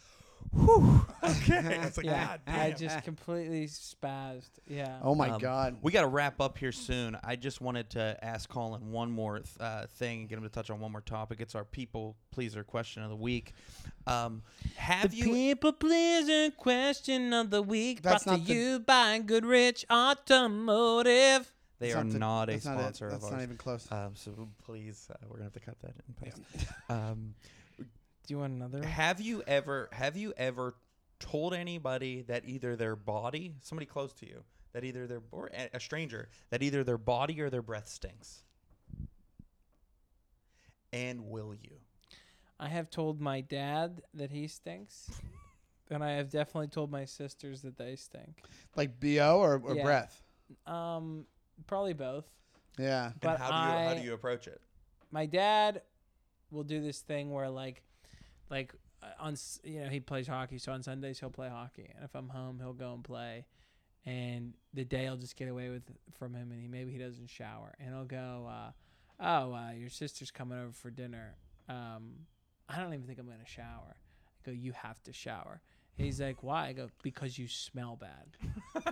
"Whew, 0.55 1.05
okay." 1.23 1.79
I 1.81 1.85
was 1.85 1.97
like, 1.97 2.05
yeah, 2.05 2.27
"God 2.27 2.41
I 2.47 2.71
just 2.71 3.03
completely 3.03 3.67
spazzed. 3.67 4.49
Yeah. 4.67 4.97
Oh 5.01 5.13
my 5.15 5.29
Um, 5.29 5.39
god. 5.41 5.77
We 5.81 5.91
got 5.91 6.01
to 6.01 6.07
wrap 6.07 6.39
up 6.41 6.57
here 6.57 6.71
soon. 6.71 7.17
I 7.23 7.35
just 7.35 7.61
wanted 7.61 7.89
to 7.91 8.17
ask 8.21 8.49
Collin 8.49 8.91
one 8.91 9.11
more 9.11 9.39
th- 9.39 9.49
uh, 9.59 9.85
thing 9.87 10.21
and 10.21 10.29
get 10.29 10.37
him 10.37 10.43
to 10.43 10.49
touch 10.49 10.69
on 10.69 10.79
one 10.79 10.91
more 10.91 11.01
topic. 11.01 11.41
It's 11.41 11.55
our 11.55 11.65
people 11.65 12.15
pleaser 12.31 12.63
question 12.63 13.03
of 13.03 13.09
the 13.09 13.15
week. 13.15 13.53
Um, 14.07 14.43
have 14.77 15.11
the 15.11 15.17
you? 15.17 15.23
people 15.25 15.73
pleaser 15.73 16.51
question 16.51 17.33
of 17.33 17.49
the 17.49 17.61
week 17.61 18.01
That's 18.01 18.23
brought 18.23 18.35
to 18.35 18.39
not 18.41 18.47
the- 18.47 18.53
you 18.53 18.79
by 18.79 19.19
Goodrich 19.19 19.85
Automotive. 19.91 21.51
They 21.79 21.87
That's 21.91 21.99
are 21.99 22.03
not 22.05 22.13
the- 22.13 22.19
not 22.19 22.49
a 22.49 22.51
that's 22.53 22.65
not 22.65 22.77
it. 22.77 22.79
sponsor 22.79 23.09
That's 23.09 23.25
of 23.25 23.31
not 23.31 23.35
ours. 23.37 23.43
even 23.43 23.57
close. 23.57 23.91
Um, 23.91 24.15
so 24.15 24.47
please, 24.63 25.09
uh, 25.11 25.15
we're 25.27 25.37
gonna 25.37 25.43
have 25.45 25.53
to 25.53 25.59
cut 25.59 25.77
that 25.81 25.93
in 26.07 26.31
post. 26.31 26.41
Um, 26.89 27.35
Do 28.25 28.33
you 28.33 28.39
want 28.39 28.53
another? 28.53 28.83
have 28.83 29.21
you 29.21 29.43
ever 29.47 29.89
have 29.91 30.17
you 30.17 30.33
ever 30.37 30.75
told 31.19 31.53
anybody 31.53 32.23
that 32.23 32.43
either 32.45 32.75
their 32.75 32.95
body, 32.95 33.55
somebody 33.61 33.85
close 33.85 34.13
to 34.13 34.25
you, 34.27 34.43
that 34.73 34.83
either 34.83 35.07
their 35.07 35.21
or 35.31 35.49
a 35.53 35.69
a 35.75 35.79
stranger, 35.79 36.29
that 36.49 36.61
either 36.63 36.83
their 36.83 36.97
body 36.97 37.39
or 37.41 37.49
their 37.49 37.61
breath 37.61 37.87
stinks? 37.87 38.43
And 40.93 41.29
will 41.29 41.53
you? 41.53 41.77
I 42.59 42.69
have 42.69 42.89
told 42.89 43.19
my 43.19 43.41
dad 43.41 44.01
that 44.13 44.31
he 44.31 44.47
stinks, 44.47 45.11
and 45.91 46.03
I 46.03 46.11
have 46.13 46.29
definitely 46.29 46.69
told 46.69 46.89
my 46.89 47.05
sisters 47.05 47.61
that 47.63 47.77
they 47.77 47.95
stink. 47.95 48.41
Like 48.75 48.99
bo 48.99 49.39
or, 49.39 49.61
or 49.63 49.75
Yeah. 49.75 49.83
breath. 49.83 50.21
Um, 50.65 51.25
probably 51.67 51.93
both. 51.93 52.25
Yeah. 52.77 53.07
And 53.11 53.19
But 53.19 53.39
how 53.39 53.49
do 53.49 53.55
you 53.57 53.87
how 53.89 53.93
do 53.95 54.01
you 54.01 54.13
approach 54.13 54.47
it? 54.47 54.61
my 55.11 55.25
dad 55.25 55.81
will 56.51 56.63
do 56.63 56.81
this 56.81 56.99
thing 57.01 57.31
where 57.31 57.49
like 57.49 57.81
like 58.49 58.73
uh, 59.03 59.07
on 59.19 59.33
s- 59.33 59.59
you 59.63 59.81
know 59.81 59.89
he 59.89 59.99
plays 59.99 60.27
hockey 60.27 60.57
so 60.57 60.71
on 60.71 60.81
sundays 60.83 61.19
he'll 61.19 61.29
play 61.29 61.49
hockey 61.49 61.89
and 61.95 62.03
if 62.03 62.15
i'm 62.15 62.29
home 62.29 62.59
he'll 62.59 62.73
go 62.73 62.93
and 62.93 63.03
play 63.03 63.45
and 64.05 64.53
the 64.73 64.83
day 64.85 65.07
i'll 65.07 65.17
just 65.17 65.35
get 65.35 65.47
away 65.49 65.69
with 65.69 65.83
from 66.13 66.33
him 66.33 66.51
and 66.51 66.61
he 66.61 66.67
maybe 66.67 66.91
he 66.91 66.97
doesn't 66.97 67.29
shower 67.29 67.73
and 67.79 67.89
he'll 67.93 68.05
go 68.05 68.47
uh, 68.49 68.71
oh 69.19 69.53
uh, 69.53 69.71
your 69.71 69.89
sister's 69.89 70.31
coming 70.31 70.57
over 70.57 70.71
for 70.71 70.89
dinner 70.89 71.35
um, 71.69 72.11
i 72.69 72.77
don't 72.77 72.93
even 72.93 73.05
think 73.05 73.19
i'm 73.19 73.25
gonna 73.25 73.45
shower 73.45 73.95
i 73.95 74.45
go 74.45 74.51
you 74.51 74.71
have 74.73 75.01
to 75.03 75.13
shower 75.13 75.61
He's 75.97 76.19
like, 76.19 76.43
why? 76.43 76.67
I 76.67 76.73
go, 76.73 76.89
because 77.03 77.37
you 77.39 77.47
smell 77.47 77.95
bad. 77.97 78.83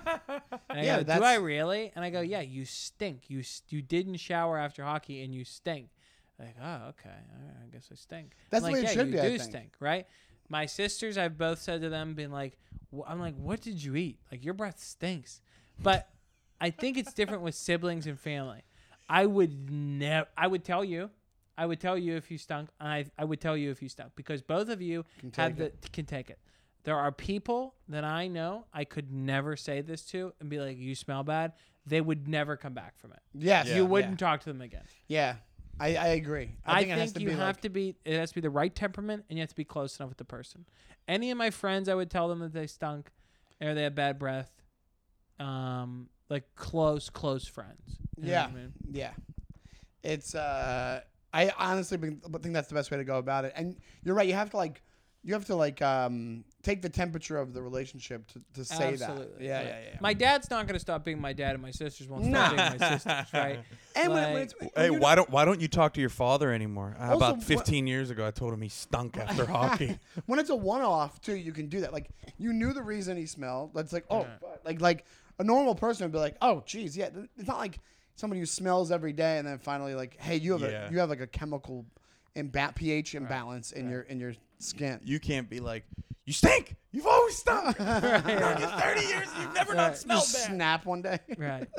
And 0.70 0.80
I 0.80 0.86
Yeah, 0.86 1.04
go, 1.04 1.18
do 1.18 1.22
I 1.24 1.36
really? 1.36 1.92
And 1.96 2.06
I 2.06 2.10
go, 2.10 2.22
yeah, 2.22 2.40
you 2.40 2.64
stink. 2.64 3.24
You 3.30 3.44
you 3.68 3.82
didn't 3.82 4.16
shower 4.18 4.58
after 4.58 4.86
hockey 4.86 5.22
and 5.22 5.36
you 5.36 5.44
stink. 5.44 5.90
Like, 6.40 6.56
oh, 6.62 6.90
okay. 6.90 7.10
All 7.10 7.46
right, 7.46 7.56
I 7.66 7.70
guess 7.72 7.90
I 7.92 7.96
stink. 7.96 8.34
I'm 8.34 8.38
That's 8.50 8.64
the 8.64 8.72
like, 8.72 8.74
way 8.74 8.80
it 8.80 8.84
yeah, 8.84 8.90
should 8.92 9.08
you 9.08 9.14
be, 9.14 9.20
I 9.20 9.24
do 9.30 9.38
think. 9.38 9.52
stink, 9.52 9.74
right? 9.80 10.08
My 10.50 10.66
sisters, 10.66 11.18
I've 11.18 11.38
both 11.38 11.60
said 11.60 11.82
to 11.82 11.90
them, 11.90 12.14
been 12.16 12.32
like, 12.32 12.58
wh- 12.96 13.08
I'm 13.08 13.20
like, 13.20 13.36
what 13.36 13.62
did 13.62 13.84
you 13.84 13.96
eat? 13.96 14.20
Like, 14.32 14.44
your 14.44 14.54
breath 14.54 14.80
stinks. 14.80 15.42
But 15.82 16.10
I 16.60 16.70
think 16.70 16.98
it's 16.98 17.14
different 17.14 17.44
with 17.44 17.56
siblings 17.56 18.08
and 18.08 18.20
family. 18.20 18.62
I 19.10 19.26
would 19.26 19.70
never. 19.72 20.28
I 20.38 20.48
would 20.48 20.64
tell 20.64 20.84
you. 20.84 21.10
I 21.58 21.66
would 21.68 21.80
tell 21.80 21.98
you 21.98 22.16
if 22.16 22.32
you 22.32 22.38
stunk. 22.38 22.70
and 22.80 22.90
I 22.90 23.06
I 23.18 23.26
would 23.26 23.40
tell 23.42 23.56
you 23.56 23.70
if 23.70 23.82
you 23.82 23.90
stunk 23.90 24.14
because 24.16 24.42
both 24.42 24.70
of 24.70 24.82
you 24.82 25.06
Can 25.20 25.32
have 25.36 25.58
take 25.58 25.82
the 25.82 25.90
can 25.90 26.06
take 26.06 26.30
it. 26.30 26.40
There 26.84 26.98
are 26.98 27.12
people 27.12 27.76
that 27.90 28.04
I 28.04 28.28
know 28.28 28.66
I 28.74 28.86
could 28.86 29.12
never 29.12 29.56
say 29.56 29.82
this 29.82 30.04
to 30.08 30.34
and 30.40 30.50
be 30.50 30.60
like, 30.60 30.78
"You 30.78 30.96
smell 30.96 31.24
bad." 31.24 31.54
They 31.86 32.00
would 32.02 32.28
never 32.30 32.56
come 32.56 32.74
back 32.74 32.98
from 32.98 33.12
it. 33.12 33.20
Yes. 33.34 33.68
Yeah. 33.68 33.76
You 33.76 33.86
wouldn't 33.86 34.18
talk 34.18 34.40
to 34.42 34.46
them 34.50 34.62
again. 34.62 34.84
Yeah. 35.08 35.36
I, 35.80 35.96
I 35.96 36.08
agree. 36.10 36.52
I, 36.66 36.72
I, 36.72 36.76
think, 36.76 36.88
think, 36.88 36.98
it 36.98 37.02
has 37.02 37.14
to 37.14 37.22
you 37.22 37.30
have 37.32 37.40
like, 37.40 37.62
to 37.62 37.70
be. 37.70 37.96
It 38.06 38.18
has 38.18 38.30
to 38.30 38.36
be 38.36 38.42
the 38.42 38.50
right 38.50 38.74
temperament, 38.74 39.26
and 39.30 39.38
you 39.38 39.42
have 39.42 39.50
to 39.50 39.56
be 39.56 39.64
close 39.64 40.00
enough 40.00 40.10
with 40.10 40.18
the 40.18 40.26
person. 40.26 40.66
Any 41.08 41.32
of 41.32 41.38
my 41.38 41.50
friends, 41.50 41.90
I 41.90 41.96
would 41.96 42.10
tell 42.10 42.30
them 42.30 42.40
that 42.40 42.54
they 42.54 42.68
stunk, 42.68 43.10
or 43.62 43.74
they 43.74 43.84
had 43.84 43.96
bad 43.96 44.20
breath. 44.20 44.52
Um, 45.40 46.10
like 46.30 46.56
close, 46.56 47.10
close 47.10 47.48
friends. 47.48 47.98
You 48.18 48.24
know 48.24 48.32
Yeah. 48.32 48.46
I 48.46 48.52
mean? 48.52 48.74
Yeah. 48.92 49.12
It's 50.04 50.36
uh 50.36 51.02
I 51.34 51.52
honestly 51.58 51.98
think 51.98 52.54
that's 52.54 52.68
the 52.68 52.76
best 52.76 52.92
way 52.92 52.98
to 52.98 53.04
go 53.04 53.18
about 53.18 53.46
it. 53.46 53.54
And 53.56 53.78
you're 54.04 54.16
right, 54.16 54.28
you 54.28 54.34
have 54.34 54.52
to 54.52 54.58
like 54.58 54.82
you 55.26 55.34
have 55.34 55.46
to 55.46 55.56
like 55.56 55.82
um 55.82 56.44
take 56.64 56.82
the 56.82 56.90
temperature 56.90 57.38
of 57.38 57.54
the 57.54 57.62
relationship 57.62 58.26
to, 58.28 58.42
to 58.54 58.66
say 58.66 58.94
Absolutely. 58.94 59.26
that. 59.38 59.44
Yeah, 59.44 59.58
Right. 59.58 59.66
yeah, 59.68 59.80
yeah. 59.92 59.98
My 60.02 60.14
dad's 60.14 60.50
not 60.50 60.66
going 60.66 60.76
to 60.76 60.80
stop 60.80 61.04
being 61.04 61.20
my 61.20 61.34
dad, 61.34 61.54
and 61.54 61.62
my 61.62 61.72
sisters 61.72 62.08
won't 62.08 62.26
stop 62.26 62.34
Nah. 62.34 62.70
being 62.70 62.80
my 62.80 62.90
sisters, 62.98 63.34
right? 63.34 63.60
and 63.96 64.14
when, 64.14 64.24
like- 64.24 64.34
when 64.34 64.42
it's, 64.44 64.54
when 64.60 64.70
Hey, 64.76 64.86
you- 64.88 65.00
why 65.00 65.16
don't 65.16 65.30
why 65.30 65.46
don't 65.46 65.62
you 65.62 65.68
talk 65.68 65.94
to 65.94 66.02
your 66.02 66.10
father 66.10 66.52
anymore? 66.52 66.96
Also, 67.00 67.18
About 67.18 67.36
what- 67.38 67.44
15 67.44 67.88
years 67.88 68.10
ago, 68.10 68.26
I 68.28 68.32
told 68.32 68.54
him 68.54 68.62
he 68.62 68.70
stunk 68.70 69.18
after 69.18 69.46
hockey. 69.58 69.98
when 70.26 70.40
it's 70.40 70.50
a 70.50 70.56
one-off 70.56 71.22
too, 71.22 71.36
you 71.36 71.52
can 71.54 71.68
do 71.68 71.82
that. 71.82 71.94
Like 71.94 72.10
you 72.38 72.54
knew 72.54 72.74
the 72.74 72.84
reason 72.84 73.18
he 73.18 73.26
smelled. 73.26 73.74
That's 73.74 73.94
like 73.94 74.06
oh, 74.10 74.22
Yeah. 74.22 74.50
like 74.66 74.82
like 74.82 75.06
a 75.40 75.44
normal 75.44 75.76
person 75.76 76.06
would 76.06 76.12
be 76.14 76.20
like 76.20 76.36
oh, 76.42 76.64
geez, 76.66 76.96
yeah. 76.98 77.10
It's 77.38 77.48
not 77.48 77.58
like 77.58 77.80
somebody 78.16 78.40
who 78.40 78.46
smells 78.46 78.92
every 78.92 79.12
day 79.14 79.38
and 79.40 79.48
then 79.48 79.58
finally 79.58 79.96
like 79.96 80.18
hey, 80.20 80.36
you 80.38 80.52
have 80.52 80.62
Yeah. 80.62 80.88
a 80.88 80.92
you 80.92 81.00
have 81.00 81.10
like 81.10 81.22
a 81.22 81.28
chemical 81.28 81.86
and 82.36 82.52
ba- 82.52 82.74
pH 82.76 83.16
imbalance 83.16 83.72
in 83.72 83.86
Right. 83.86 83.92
your 83.92 84.02
in 84.02 84.20
your 84.20 84.34
skin. 84.60 85.00
You 85.04 85.20
can't 85.20 85.50
be 85.50 85.60
like, 85.60 85.84
you 86.26 86.34
stink. 86.34 86.76
You've 86.92 87.08
always 87.08 87.36
stunk. 87.38 87.78
You've 87.80 87.88
known 87.88 88.60
you 88.60 88.68
30 88.68 89.02
years. 89.02 89.28
You've 89.42 89.54
never 89.54 89.74
not 89.74 89.98
smelled 89.98 90.22
Just 90.22 90.34
bad. 90.36 90.46
snap 90.56 90.86
one 90.86 91.02
day. 91.02 91.20
Right. 91.38 91.68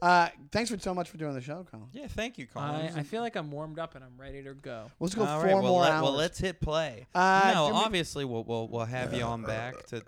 Uh, 0.00 0.28
thanks 0.50 0.68
for 0.68 0.76
so 0.80 0.92
much 0.92 1.08
for 1.08 1.16
doing 1.16 1.32
the 1.32 1.40
show, 1.40 1.64
Collin. 1.70 1.86
Yeah, 1.92 2.08
thank 2.08 2.36
you, 2.36 2.44
Collin. 2.48 2.90
I, 2.92 2.98
I 2.98 3.02
feel 3.04 3.22
like 3.22 3.36
I'm 3.36 3.52
warmed 3.52 3.78
up 3.78 3.94
and 3.94 4.02
I'm 4.02 4.20
ready 4.20 4.42
to 4.42 4.52
go. 4.52 4.90
Let's 4.98 5.14
go 5.14 5.24
All 5.24 5.38
four 5.38 5.44
right, 5.46 5.54
well, 5.54 5.62
more 5.62 5.82
let, 5.82 5.92
hours. 5.92 6.02
well, 6.02 6.12
let's 6.14 6.38
hit 6.40 6.60
play. 6.60 7.06
Uh, 7.14 7.52
no, 7.54 7.68
do 7.68 7.74
we- 7.74 7.80
obviously 7.82 8.24
we'll, 8.24 8.42
we'll 8.42 8.66
we'll 8.66 8.84
have 8.84 9.14
you 9.14 9.22
on 9.22 9.44
back 9.44 9.86
to. 9.90 10.02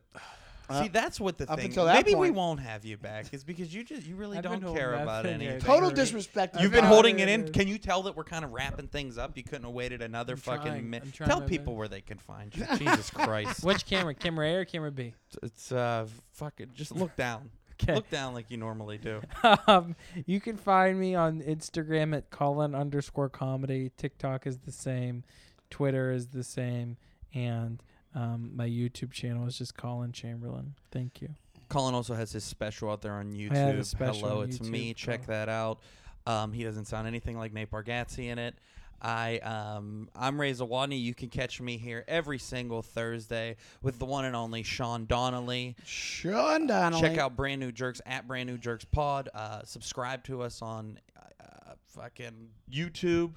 Uh, 0.68 0.82
See, 0.82 0.88
that's 0.88 1.20
what 1.20 1.36
the 1.36 1.50
up 1.50 1.58
thing. 1.58 1.66
until 1.68 1.84
that 1.84 1.94
Maybe 1.94 2.14
we 2.14 2.28
point- 2.28 2.34
won't 2.36 2.60
have 2.60 2.84
you 2.84 2.96
back, 2.96 3.32
is 3.34 3.44
because 3.44 3.74
you 3.74 3.84
just 3.84 4.06
you 4.06 4.16
really 4.16 4.38
I've 4.38 4.42
been 4.44 4.52
don't 4.52 4.62
holding 4.62 4.78
care 4.80 4.92
that 4.92 5.02
about 5.02 5.24
thing 5.24 5.34
anything. 5.34 5.60
Total 5.60 5.88
Right. 5.90 5.94
disrespect. 5.96 6.54
You've 6.56 6.70
to 6.70 6.76
been 6.76 6.84
God. 6.84 6.88
holding 6.92 7.18
it 7.18 7.28
it 7.28 7.32
in. 7.32 7.44
is. 7.44 7.50
Can 7.50 7.68
you 7.68 7.76
tell 7.78 8.02
that 8.04 8.16
we're 8.16 8.24
kind 8.24 8.44
of 8.44 8.52
wrapping 8.52 8.88
things 8.88 9.18
up? 9.18 9.36
You 9.36 9.42
couldn't 9.42 9.64
have 9.64 9.72
waited 9.74 10.00
another 10.00 10.32
I'm 10.34 10.38
fucking 10.38 10.62
trying. 10.72 10.90
minute. 10.90 11.04
I'm 11.06 11.12
trying 11.12 11.28
Tell 11.28 11.40
my 11.40 11.46
people 11.46 11.74
best. 11.74 11.78
where 11.78 11.88
they 11.88 12.00
can 12.00 12.18
find 12.18 12.56
you. 12.56 12.64
Jesus 12.78 13.10
Christ. 13.10 13.62
Which 13.62 13.84
camera? 13.84 14.14
Camera 14.14 14.46
A 14.48 14.54
or 14.56 14.64
camera 14.64 14.90
B? 14.90 15.12
It's 15.42 15.70
uh 15.70 16.06
fucking 16.32 16.70
just 16.74 16.92
look 16.96 17.14
down. 17.16 17.50
Okay. 17.82 17.94
Look 17.96 18.08
down 18.08 18.32
like 18.34 18.50
you 18.50 18.56
normally 18.56 18.98
do. 18.98 19.20
um, 19.66 19.96
you 20.26 20.40
can 20.40 20.56
find 20.56 20.98
me 20.98 21.14
on 21.16 21.42
Instagram 21.42 22.16
at 22.16 22.30
Collin 22.30 22.72
underscore 22.74 23.28
comedy. 23.28 23.90
TikTok 23.98 24.46
is 24.46 24.58
the 24.58 24.70
same. 24.72 25.24
Twitter 25.70 26.12
is 26.12 26.28
the 26.28 26.44
same. 26.44 26.96
And 27.34 27.82
um, 28.14 28.50
my 28.54 28.68
YouTube 28.68 29.12
channel 29.12 29.46
is 29.46 29.58
just 29.58 29.76
Collin 29.76 30.12
Chamberlin. 30.12 30.74
Thank 30.90 31.20
you. 31.20 31.30
Collin 31.68 31.94
also 31.94 32.14
has 32.14 32.32
his 32.32 32.44
special 32.44 32.90
out 32.90 33.02
there 33.02 33.14
on 33.14 33.32
YouTube. 33.32 33.52
I 33.52 33.58
have 33.58 33.78
a 33.78 33.84
special 33.84 34.28
Hello, 34.28 34.42
on 34.42 34.48
it's 34.48 34.58
YouTube, 34.58 34.70
me. 34.70 34.94
Check 34.94 35.24
so- 35.24 35.32
that 35.32 35.48
out. 35.48 35.80
Um, 36.26 36.52
he 36.52 36.64
doesn't 36.64 36.86
sound 36.86 37.06
anything 37.06 37.36
like 37.36 37.52
Nate 37.52 37.70
Bargatze 37.70 38.18
in 38.26 38.38
it. 38.38 38.54
I 39.02 39.38
um 39.40 40.08
I'm 40.16 40.40
Ray 40.40 40.52
Zawodni. 40.52 40.98
You 40.98 41.14
can 41.14 41.28
catch 41.28 41.60
me 41.60 41.76
here 41.76 42.04
every 42.08 42.38
single 42.38 42.80
Thursday 42.80 43.56
with 43.82 43.98
the 43.98 44.06
one 44.06 44.24
and 44.24 44.34
only 44.34 44.62
Sean 44.62 45.04
Donnelly. 45.04 45.76
Sean 45.84 46.66
Donnelly. 46.66 47.02
Check 47.02 47.18
out 47.18 47.36
Brand 47.36 47.60
New 47.60 47.70
Jerks 47.70 48.00
at 48.06 48.26
Brand 48.26 48.48
New 48.48 48.56
Jerks 48.56 48.86
Pod. 48.86 49.28
Uh, 49.34 49.60
subscribe 49.64 50.24
to 50.24 50.40
us 50.40 50.62
on 50.62 50.98
uh, 51.18 51.74
fucking 51.88 52.48
YouTube. 52.72 53.34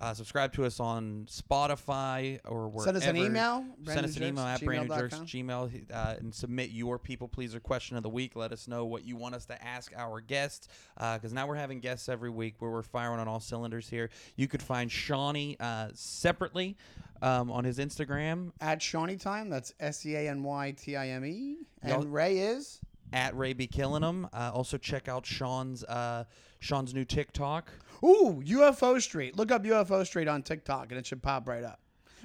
Uh, 0.00 0.14
subscribe 0.14 0.52
to 0.54 0.64
us 0.64 0.80
on 0.80 1.26
Spotify 1.30 2.40
or 2.46 2.68
wherever. 2.68 2.84
Send 2.84 2.96
us 2.96 3.06
an 3.06 3.16
email. 3.16 3.64
Send 3.84 4.06
us 4.06 4.16
an 4.16 4.24
email 4.24 4.44
at 4.44 4.60
brandnewjerks@gmail.com. 4.60 5.26
brandnewjerks 5.26 5.44
gmail 5.44 5.92
uh, 5.92 6.14
and 6.18 6.34
submit 6.34 6.70
your 6.70 6.98
people 6.98 7.28
pleaser 7.28 7.60
question 7.60 7.96
of 7.96 8.02
the 8.02 8.08
week. 8.08 8.34
Let 8.34 8.52
us 8.52 8.66
know 8.66 8.86
what 8.86 9.04
you 9.04 9.16
want 9.16 9.34
us 9.34 9.44
to 9.46 9.62
ask 9.64 9.92
our 9.96 10.20
guests 10.20 10.68
because 10.96 11.32
now 11.32 11.46
we're 11.46 11.56
having 11.56 11.80
guests 11.80 12.08
every 12.08 12.30
week 12.30 12.54
where 12.60 12.70
we're 12.70 12.82
firing 12.82 13.20
on 13.20 13.28
all 13.28 13.40
cylinders 13.40 13.88
here. 13.88 14.10
You 14.36 14.48
could 14.48 14.62
find 14.62 14.90
Seany 14.90 15.56
uh, 15.60 15.88
separately 15.94 16.76
um, 17.22 17.50
on 17.50 17.64
his 17.64 17.78
Instagram 17.78 18.52
At 18.60 18.80
Seany 18.80 19.20
Time. 19.20 19.50
That's 19.50 19.74
S 19.80 20.04
E 20.06 20.14
A 20.16 20.28
N 20.30 20.42
Y 20.42 20.74
T 20.76 20.96
I 20.96 21.08
M 21.08 21.24
E. 21.24 21.56
And 21.82 22.12
Ray 22.12 22.38
is. 22.38 22.80
At 23.12 23.36
Ray 23.36 23.52
B 23.52 23.66
Killing 23.66 24.04
'em. 24.04 24.28
Uh, 24.32 24.50
also 24.54 24.78
check 24.78 25.08
out 25.08 25.26
Sean's 25.26 25.84
uh, 25.84 26.24
Sean's 26.60 26.94
new 26.94 27.04
TikTok. 27.04 27.70
Ooh, 28.04 28.42
UFO 28.44 29.00
Street. 29.00 29.36
Look 29.36 29.50
up 29.50 29.64
UFO 29.64 30.06
Street 30.06 30.28
on 30.28 30.42
TikTok 30.42 30.90
and 30.90 30.98
it 30.98 31.06
should 31.06 31.22
pop 31.22 31.48
right 31.48 31.64
up. 31.64 31.80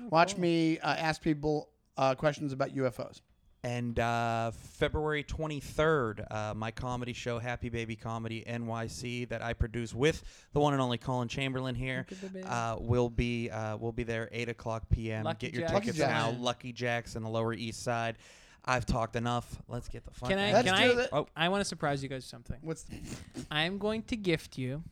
Watch 0.10 0.38
me 0.38 0.78
uh, 0.80 0.94
ask 0.96 1.22
people 1.22 1.70
uh, 1.98 2.16
questions 2.16 2.54
about 2.54 2.76
UFOs. 2.76 3.22
And 3.64 4.00
uh, 4.00 4.52
February 4.52 5.24
23rd, 5.24 6.32
uh, 6.32 6.54
my 6.54 6.70
comedy 6.70 7.14
show, 7.14 7.40
Happy 7.40 7.70
Baby 7.70 7.96
Comedy 7.96 8.44
NYC, 8.48 9.28
that 9.30 9.42
I 9.42 9.54
produce 9.54 9.92
with 9.92 10.24
the 10.54 10.60
one 10.60 10.74
and 10.74 10.82
only 10.84 11.00
Collin 11.00 11.28
Chamberlin 11.28 11.74
here, 11.74 12.06
uh, 12.46 12.76
will 12.80 13.10
be 13.10 13.50
uh, 13.50 13.78
will 13.78 13.92
be 13.92 14.04
there 14.04 14.30
8 14.32 14.50
o'clock 14.50 14.84
p.m. 14.92 15.24
Lucky 15.24 15.48
Get 15.48 15.56
your 15.56 15.68
Jacks. 15.68 15.80
tickets 15.80 16.00
Lucky 16.00 16.12
now. 16.12 16.30
Jacks. 16.30 16.42
Lucky 16.44 16.74
Jacks 16.74 17.16
in 17.16 17.24
the 17.24 17.30
Lower 17.30 17.54
East 17.56 17.82
Side. 17.82 18.18
I've 18.66 18.86
talked 18.86 19.16
enough. 19.16 19.62
Let's 19.68 19.88
get 19.88 20.06
the 20.06 20.12
fuck 20.12 20.30
Can 20.30 20.40
I? 20.40 20.50
out 20.50 20.54
Let's 20.66 20.72
Can 20.72 20.88
do 20.88 20.92
I? 20.92 20.96
that. 20.96 21.10
Oh. 21.14 21.28
I 21.36 21.50
want 21.50 21.62
to 21.62 21.66
surprise 21.66 22.02
you 22.02 22.10
guys 22.10 22.18
with 22.18 22.26
something. 22.26 22.58
What's 22.62 22.86
I'm 23.52 23.78
going 23.78 24.02
to 24.04 24.16
gift 24.16 24.58
you 24.58 24.84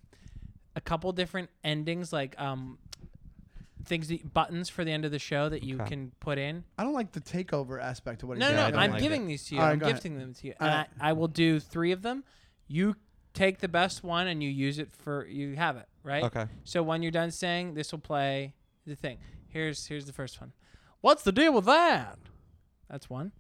a 0.76 0.82
couple 0.82 1.12
different 1.12 1.50
endings, 1.64 2.14
like 2.14 2.40
um, 2.40 2.78
things 3.86 4.08
that, 4.10 4.34
buttons 4.34 4.70
for 4.70 4.84
the 4.84 4.92
end 4.92 5.06
of 5.06 5.12
the 5.12 5.20
show 5.20 5.50
that 5.50 5.64
you 5.64 5.76
Okay. 5.80 5.90
can 5.90 6.12
put 6.20 6.38
in. 6.38 6.64
I 6.78 6.84
don't 6.84 6.94
like 6.94 7.12
the 7.12 7.22
takeover 7.22 7.82
aspect 7.82 8.24
of 8.24 8.30
what 8.30 8.38
No, 8.38 8.48
he's 8.48 8.56
no, 8.56 8.62
I 8.62 8.66
no. 8.66 8.72
don't 8.72 8.80
I'm 8.80 8.92
like 8.92 9.02
giving 9.02 9.24
it. 9.26 9.28
these 9.28 9.46
to 9.46 9.56
you. 9.56 9.62
All 9.62 9.68
right, 9.68 9.74
I'm 9.74 9.80
go 9.80 9.86
ahead. 9.88 9.96
gifting 9.96 10.18
them 10.20 10.34
to 10.36 10.48
you, 10.48 10.54
All 10.60 10.68
and 10.68 10.76
right. 10.78 10.88
I, 11.02 11.10
I 11.10 11.14
will 11.14 11.28
do 11.28 11.60
three 11.60 11.92
of 11.92 12.02
them. 12.02 12.24
You 12.68 12.96
take 13.34 13.60
the 13.60 13.68
best 13.68 14.04
one 14.04 14.28
and 14.28 14.42
you 14.44 14.50
use 14.50 14.78
it 14.80 14.92
for 14.92 15.26
you 15.26 15.56
have 15.56 15.76
it 15.78 15.88
right. 16.04 16.24
Okay. 16.24 16.46
So 16.64 16.84
when 16.84 17.02
you're 17.02 17.12
done 17.12 17.32
saying 17.32 17.74
this 17.74 17.92
will 17.92 18.00
play 18.00 18.54
the 18.86 18.96
thing. 18.96 19.18
Here's 19.48 19.86
here's 19.88 20.06
the 20.06 20.14
first 20.14 20.40
one. 20.40 20.54
What's 21.02 21.24
the 21.24 21.32
deal 21.32 21.52
with 21.54 21.66
that? 21.66 22.18
That's 22.90 23.10
one. 23.10 23.32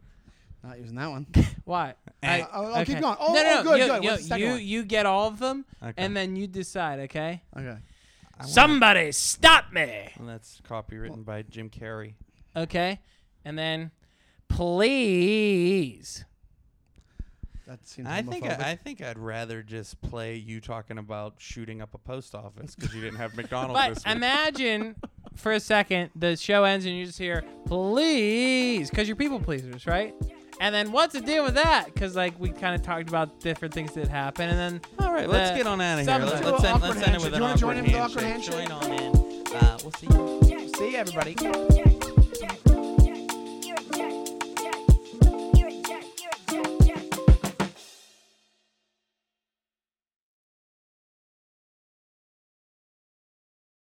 Not 0.63 0.79
using 0.79 0.95
that 0.95 1.09
one? 1.09 1.27
Why? 1.65 1.93
Uh, 2.21 2.39
oh, 2.53 2.73
oh, 2.75 2.85
keep 2.85 2.99
going. 2.99 3.17
Oh, 3.19 3.33
no, 3.33 3.43
no, 3.43 3.59
oh, 3.59 3.63
good, 3.63 3.79
you, 3.79 3.85
good. 3.87 4.03
You, 4.03 4.09
What's 4.09 4.21
the 4.23 4.27
second 4.29 4.45
you, 4.45 4.51
one? 4.53 4.61
you 4.65 4.83
get 4.83 5.05
all 5.05 5.27
of 5.27 5.39
them, 5.39 5.65
Okay. 5.81 5.93
and 5.97 6.15
then 6.15 6.35
you 6.35 6.47
decide. 6.47 6.99
Okay. 7.01 7.41
Okay. 7.55 7.65
I 7.67 7.71
wanna- 8.39 8.47
Somebody 8.51 9.11
stop 9.11 9.71
me. 9.73 10.09
And 10.17 10.27
that's 10.27 10.61
copywritten 10.67 11.23
by 11.25 11.41
Jim 11.43 11.69
Carrey. 11.69 12.13
Okay. 12.55 12.99
And 13.45 13.57
then, 13.57 13.91
please. 14.47 16.25
That 17.67 17.87
seems 17.87 18.07
I 18.09 18.21
think 18.21 18.43
homophobic. 18.45 18.59
I, 18.63 18.71
I 18.71 18.75
think 18.75 19.01
I'd 19.01 19.17
rather 19.17 19.63
just 19.63 20.01
play 20.01 20.35
you 20.35 20.59
talking 20.59 20.97
about 20.97 21.35
shooting 21.37 21.81
up 21.81 21.93
a 21.93 21.97
post 21.97 22.35
office 22.35 22.75
because 22.75 22.93
you 22.93 23.01
didn't 23.01 23.17
have 23.19 23.33
McDonald's 23.37 23.79
But 23.79 23.93
this 23.95 24.05
week. 24.05 24.15
imagine 24.15 24.95
for 25.35 25.53
a 25.53 25.59
second 25.61 26.09
the 26.15 26.35
show 26.35 26.65
ends 26.65 26.85
and 26.85 26.95
you 26.95 27.05
just 27.05 27.17
hear 27.17 27.43
please 27.65 28.89
because 28.89 29.07
you're 29.07 29.15
people 29.15 29.39
pleasers, 29.39 29.87
right? 29.87 30.13
And 30.59 30.73
then 30.73 30.91
what's 30.91 31.13
the 31.13 31.21
deal 31.21 31.43
with 31.43 31.55
that? 31.55 31.85
Because 31.93 32.15
like 32.15 32.39
we 32.39 32.49
kind 32.49 32.75
of 32.75 32.81
talked 32.81 33.09
about 33.09 33.39
different 33.39 33.73
things 33.73 33.91
that 33.93 34.07
happen, 34.07 34.49
and 34.49 34.57
then 34.57 34.81
All 34.99 35.11
right, 35.13 35.27
let's 35.27 35.51
the- 35.51 35.57
get 35.57 35.67
on 35.67 35.81
out 35.81 35.99
of 35.99 36.05
here. 36.05 36.13
some- 36.13 36.21
Let's, 36.21 36.33
let's 36.45 36.63
end, 36.63 36.81
let's 36.81 36.95
end 36.95 37.01
it 37.03 37.07
handshake. 37.07 37.21
with 37.23 37.31
Do 37.31 37.35
an 37.35 37.41
you 37.41 37.41
wanna 37.41 37.57
join 37.57 37.69
awkward 37.71 37.77
in 37.77 37.83
with 37.83 37.91
the 37.93 37.99
awkward 37.99 38.23
handshake. 38.23 38.53
handshake? 38.55 38.69
Join 38.69 38.91
on 38.91 39.47
in. 39.47 39.55
Uh, 39.57 39.77
we'll 39.83 39.91
see 39.93 40.07
you. 40.07 40.69
See 40.77 40.91
you, 40.91 40.97
everybody. 40.97 41.92